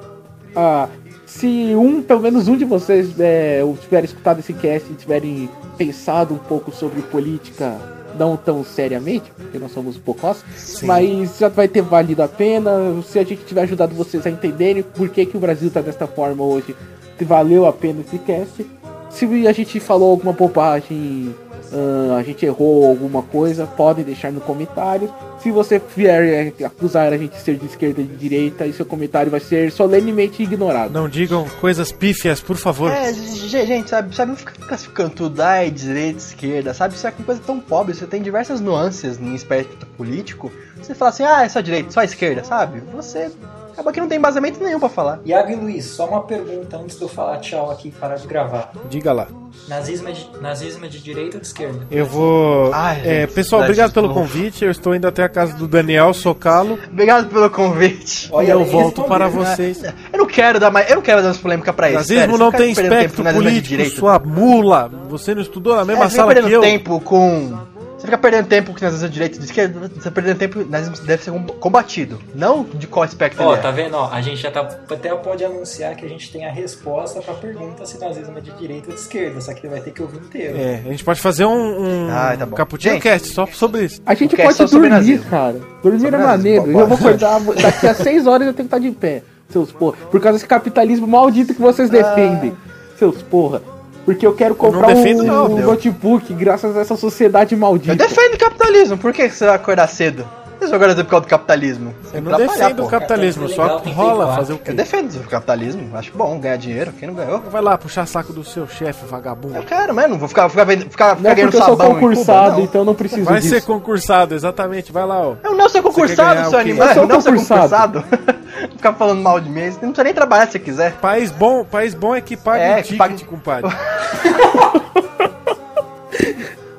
ah, 0.55 0.87
se 1.25 1.73
um, 1.75 2.01
pelo 2.01 2.21
menos 2.21 2.47
um 2.47 2.55
de 2.55 2.63
vocês 2.63 3.19
é, 3.19 3.61
tiver 3.81 4.05
escutado 4.05 4.39
esse 4.39 4.53
cast 4.53 4.89
e 4.91 4.95
tiverem 4.95 5.49
pensado 5.77 6.33
um 6.33 6.37
pouco 6.37 6.71
sobre 6.71 7.01
política, 7.01 7.75
não 8.17 8.37
tão 8.37 8.63
seriamente, 8.63 9.31
porque 9.35 9.57
nós 9.57 9.71
somos 9.71 9.97
pocós, 9.97 10.45
mas 10.83 11.39
já 11.39 11.49
vai 11.49 11.67
ter 11.67 11.81
valido 11.81 12.21
a 12.21 12.27
pena. 12.27 12.71
Se 13.05 13.17
a 13.17 13.23
gente 13.23 13.43
tiver 13.43 13.63
ajudado 13.63 13.95
vocês 13.95 14.25
a 14.27 14.29
entenderem 14.29 14.83
por 14.83 15.09
que, 15.09 15.25
que 15.25 15.35
o 15.35 15.39
Brasil 15.39 15.71
tá 15.71 15.81
desta 15.81 16.05
forma 16.05 16.43
hoje, 16.43 16.75
valeu 17.19 17.65
a 17.65 17.73
pena 17.73 18.01
esse 18.01 18.19
cast. 18.19 18.65
Se 19.09 19.25
a 19.47 19.51
gente 19.51 19.79
falou 19.79 20.11
alguma 20.11 20.33
bobagem, 20.33 21.33
ah, 21.73 22.17
a 22.17 22.23
gente 22.23 22.45
errou 22.45 22.87
alguma 22.89 23.21
coisa, 23.23 23.65
podem 23.65 24.03
deixar 24.05 24.31
no 24.31 24.39
comentário. 24.41 25.13
Se 25.41 25.51
você 25.51 25.81
vier 25.95 26.53
acusar 26.65 27.11
a 27.11 27.17
gente 27.17 27.33
de 27.33 27.41
ser 27.41 27.57
de 27.57 27.65
esquerda 27.65 27.99
e 28.01 28.05
de 28.05 28.15
direita, 28.15 28.65
e 28.65 28.71
seu 28.71 28.85
comentário 28.85 29.29
vai 29.29 29.39
ser 29.41 29.71
solenemente 29.71 30.41
ignorado. 30.41 30.91
Não 30.93 31.09
digam 31.09 31.45
coisas 31.59 31.91
pífias, 31.91 32.39
por 32.39 32.55
favor. 32.55 32.89
É, 32.91 33.11
ge- 33.13 33.65
gente, 33.65 33.89
sabe, 33.89 34.15
sabe, 34.15 34.31
não 34.31 34.37
fica 34.37 34.53
classificando 34.65 35.09
tudo, 35.09 35.41
ai, 35.41 35.69
direita, 35.69 36.19
esquerda, 36.19 36.73
sabe? 36.73 36.95
Isso 36.95 37.05
é 37.05 37.09
uma 37.17 37.25
coisa 37.25 37.41
tão 37.45 37.59
pobre, 37.59 37.93
você 37.93 38.05
tem 38.05 38.21
diversas 38.21 38.61
nuances 38.61 39.19
em 39.19 39.35
aspecto 39.35 39.85
político. 39.97 40.51
Você 40.81 40.93
fala 40.95 41.09
assim, 41.09 41.23
ah, 41.23 41.43
é 41.43 41.49
só 41.49 41.59
direita, 41.59 41.91
só 41.91 42.03
esquerda, 42.03 42.43
sabe? 42.43 42.81
Você 42.93 43.29
acaba 43.73 43.91
que 43.91 43.99
não 43.99 44.07
tem 44.07 44.17
embasamento 44.17 44.63
nenhum 44.63 44.79
pra 44.79 44.87
falar. 44.89 45.19
Iago 45.25 45.51
e 45.51 45.55
Luiz, 45.55 45.85
só 45.85 46.05
uma 46.07 46.21
pergunta 46.23 46.77
antes 46.77 46.95
de 46.97 47.01
eu 47.03 47.09
falar 47.09 47.39
tchau 47.39 47.69
aqui 47.71 47.89
e 47.89 47.91
parar 47.91 48.15
de 48.15 48.25
gravar. 48.27 48.71
Diga 48.89 49.11
lá. 49.11 49.27
Nazismo 49.67 50.09
é 50.09 50.11
de, 50.13 50.27
nazismo 50.41 50.85
é 50.85 50.87
de 50.87 50.99
direita 50.99 51.37
ou 51.37 51.41
de 51.41 51.47
esquerda? 51.47 51.85
Eu 51.91 52.05
vou. 52.05 52.71
Ai, 52.73 53.01
É, 53.05 53.21
gente, 53.21 53.33
pessoal, 53.33 53.61
obrigado 53.61 53.93
pelo 53.93 54.07
novo. 54.07 54.19
convite. 54.21 54.63
Eu 54.65 54.71
estou 54.71 54.95
indo 54.95 55.07
até 55.07 55.23
a 55.23 55.29
casa 55.29 55.53
do 55.53 55.67
Daniel 55.67 56.13
socá-lo 56.13 56.79
Obrigado 56.91 57.29
pelo 57.29 57.49
convite. 57.49 58.31
e 58.31 58.49
eu 58.49 58.65
volto 58.65 59.01
respondeu, 59.01 59.03
para 59.05 59.25
né? 59.25 59.31
vocês. 59.31 59.83
Eu 60.11 60.17
não 60.19 60.25
quero 60.25 60.59
dar 60.59 60.71
mais, 60.71 60.89
eu 60.89 60.95
não 60.95 61.03
quero 61.03 61.21
dar 61.21 61.27
mais 61.27 61.37
polêmica 61.37 61.71
pra 61.71 61.87
isso. 61.89 61.97
Nazismo 61.99 62.37
não 62.37 62.51
tem 62.51 62.71
espectro 62.71 63.27
é 63.27 63.33
político, 63.33 63.67
direita. 63.67 63.95
sua 63.95 64.17
mula. 64.19 64.89
Você 65.09 65.35
não 65.35 65.41
estudou 65.41 65.75
na 65.75 65.85
mesma 65.85 66.05
É, 66.05 66.09
sala 66.09 66.33
que 66.33 66.51
eu? 66.51 66.61
tempo 66.61 66.99
com. 66.99 67.55
Você 68.03 68.07
fica 68.07 68.17
perdendo 68.17 68.47
tempo 68.47 68.73
que 68.73 68.83
nazismo 68.83 69.05
é 69.05 69.07
de 69.07 69.13
direita 69.13 69.35
e 69.37 69.39
de 69.39 69.45
esquerda, 69.45 69.79
você 69.87 70.01
tá 70.01 70.11
perdendo 70.11 70.37
tempo, 70.37 70.65
nazismo 70.69 70.97
deve 71.07 71.23
ser 71.23 71.31
com- 71.31 71.45
combatido. 71.47 72.19
Não 72.35 72.65
de 72.73 72.85
qual 72.85 73.01
aspecto 73.03 73.41
Ó, 73.41 73.51
ele 73.51 73.59
é. 73.59 73.61
tá 73.61 73.71
vendo? 73.71 73.95
Ó, 73.95 74.09
a 74.11 74.19
gente 74.19 74.41
já 74.41 74.51
tá, 74.51 74.59
até 74.59 75.15
pode 75.15 75.45
anunciar 75.45 75.95
que 75.95 76.05
a 76.05 76.09
gente 76.09 76.29
tem 76.29 76.45
a 76.45 76.51
resposta 76.51 77.21
pra 77.21 77.33
pergunta 77.33 77.85
se 77.85 77.97
nazismo 77.97 78.37
é 78.37 78.41
de 78.41 78.51
direita 78.51 78.89
ou 78.89 78.93
de 78.93 78.99
esquerda, 78.99 79.39
só 79.39 79.53
que 79.53 79.65
vai 79.69 79.79
ter 79.79 79.91
que 79.91 80.01
ouvir 80.01 80.17
inteiro. 80.17 80.57
É, 80.57 80.81
a 80.85 80.89
gente 80.89 81.01
pode 81.01 81.21
fazer 81.21 81.45
um, 81.45 81.53
um 81.53 82.09
Ah, 82.11 82.35
tá. 82.37 82.45
Cappuccino. 82.47 82.99
Cast 82.99 83.29
só 83.29 83.45
sobre 83.45 83.85
isso. 83.85 84.01
A 84.05 84.13
gente 84.13 84.35
pode 84.35 84.65
dormir, 84.65 84.89
nazismo. 84.89 85.25
cara. 85.29 85.61
Dormir 85.81 86.01
Sobre 86.01 86.15
é 86.17 86.19
maneiro. 86.19 86.71
Eu 86.71 86.85
vou 86.85 86.97
acordar 86.97 87.39
daqui 87.39 87.87
a 87.87 87.93
6 87.95 88.27
horas 88.27 88.47
eu 88.47 88.53
tenho 88.53 88.67
que 88.67 88.75
estar 88.75 88.85
de 88.85 88.91
pé. 88.93 89.23
Seus 89.47 89.71
porra. 89.71 89.95
Por 90.11 90.19
causa 90.19 90.33
desse 90.37 90.45
capitalismo 90.47 91.07
maldito 91.07 91.53
que 91.53 91.61
vocês 91.61 91.89
defendem. 91.89 92.53
Seus 92.99 93.21
porra. 93.21 93.61
Porque 94.05 94.25
eu 94.27 94.33
quero 94.33 94.53
comprar 94.55 94.89
um, 94.89 94.93
defendo, 94.95 95.23
não, 95.23 95.45
um 95.45 95.61
notebook 95.61 96.33
graças 96.33 96.75
a 96.75 96.81
essa 96.81 96.95
sociedade 96.97 97.55
maldita. 97.55 97.93
Eu 97.93 97.95
defendo 97.97 98.33
o 98.35 98.37
capitalismo, 98.37 98.97
por 98.97 99.13
que 99.13 99.29
você 99.29 99.45
vai 99.45 99.55
acordar 99.55 99.87
cedo? 99.87 100.27
Vocês 100.59 100.69
vão 100.71 100.77
acordar 100.77 100.95
cedo 100.95 101.05
por 101.05 101.11
causa 101.11 101.25
do 101.25 101.29
capitalismo? 101.29 101.95
Você 102.03 102.17
Eu 102.17 102.21
não 102.21 102.37
defendo 102.37 102.83
o 102.85 102.87
capitalismo, 102.87 103.49
só 103.49 103.77
rola 103.79 104.35
fazer 104.35 104.53
o 104.53 104.55
Eu 104.55 104.59
quê? 104.59 104.71
defendo 104.73 105.15
o 105.17 105.23
capitalismo, 105.27 105.89
acho 105.97 106.11
bom 106.15 106.37
ganhar 106.39 106.55
dinheiro, 106.57 106.91
quem 106.97 107.07
não 107.07 107.15
ganhou? 107.15 107.39
Vai 107.51 107.61
lá 107.61 107.77
puxar 107.77 108.05
saco 108.05 108.31
do 108.31 108.43
seu 108.45 108.65
chefe, 108.67 109.05
vagabundo. 109.05 109.55
Eu 109.57 109.63
quero, 109.63 109.93
mano, 109.93 110.09
não 110.09 110.17
vou 110.19 110.27
ficar, 110.29 110.47
ficar, 110.49 110.63
vendo- 110.63 110.89
ficar, 110.89 111.09
Não 111.09 111.15
ficar 111.17 111.31
é 111.31 111.35
ganhando 111.35 111.51
porque 111.51 111.63
eu 111.63 111.65
sou 111.67 111.77
sabão 111.77 111.87
Cuba, 111.95 111.99
concursado, 111.99 112.57
não. 112.57 112.63
então 112.63 112.81
eu 112.81 112.85
não 112.85 112.95
preciso 112.95 113.23
Vai 113.25 113.39
disso. 113.41 113.55
ser 113.55 113.61
concursado, 113.63 114.35
exatamente. 114.35 114.91
Vai 114.91 115.05
lá, 115.05 115.21
ó. 115.27 115.35
Eu 115.43 115.55
não 115.55 115.67
sou 115.67 115.81
concursado, 115.83 116.49
seu 116.49 116.59
animal. 116.59 116.87
Eu 116.89 116.93
sou 116.93 117.07
não 117.07 117.21
sou 117.21 117.33
concursado. 117.33 118.03
ficar 118.75 118.93
falando 118.93 119.21
mal 119.21 119.39
de 119.39 119.49
mim, 119.49 119.61
você 119.69 119.71
não 119.81 119.89
precisa 119.89 120.03
nem 120.03 120.13
trabalhar 120.13 120.45
se 120.47 120.53
você 120.53 120.59
quiser. 120.59 120.93
País 120.93 121.31
bom, 121.31 121.63
país 121.63 121.93
bom 121.93 122.15
é 122.15 122.21
que 122.21 122.35
paga 122.37 122.63
É, 122.63 122.73
o 122.73 122.75
que 122.77 122.83
ticket, 122.83 122.97
paga- 122.97 123.25
compadre. 123.25 123.71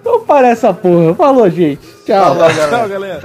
Vamos 0.02 0.26
parar 0.26 0.48
essa 0.48 0.72
porra. 0.72 1.14
Falou, 1.14 1.48
gente. 1.50 1.80
Tchau. 2.06 2.36
Falou, 2.36 2.48
galera. 2.48 2.68
Tchau, 2.78 2.88
galera. 2.88 3.20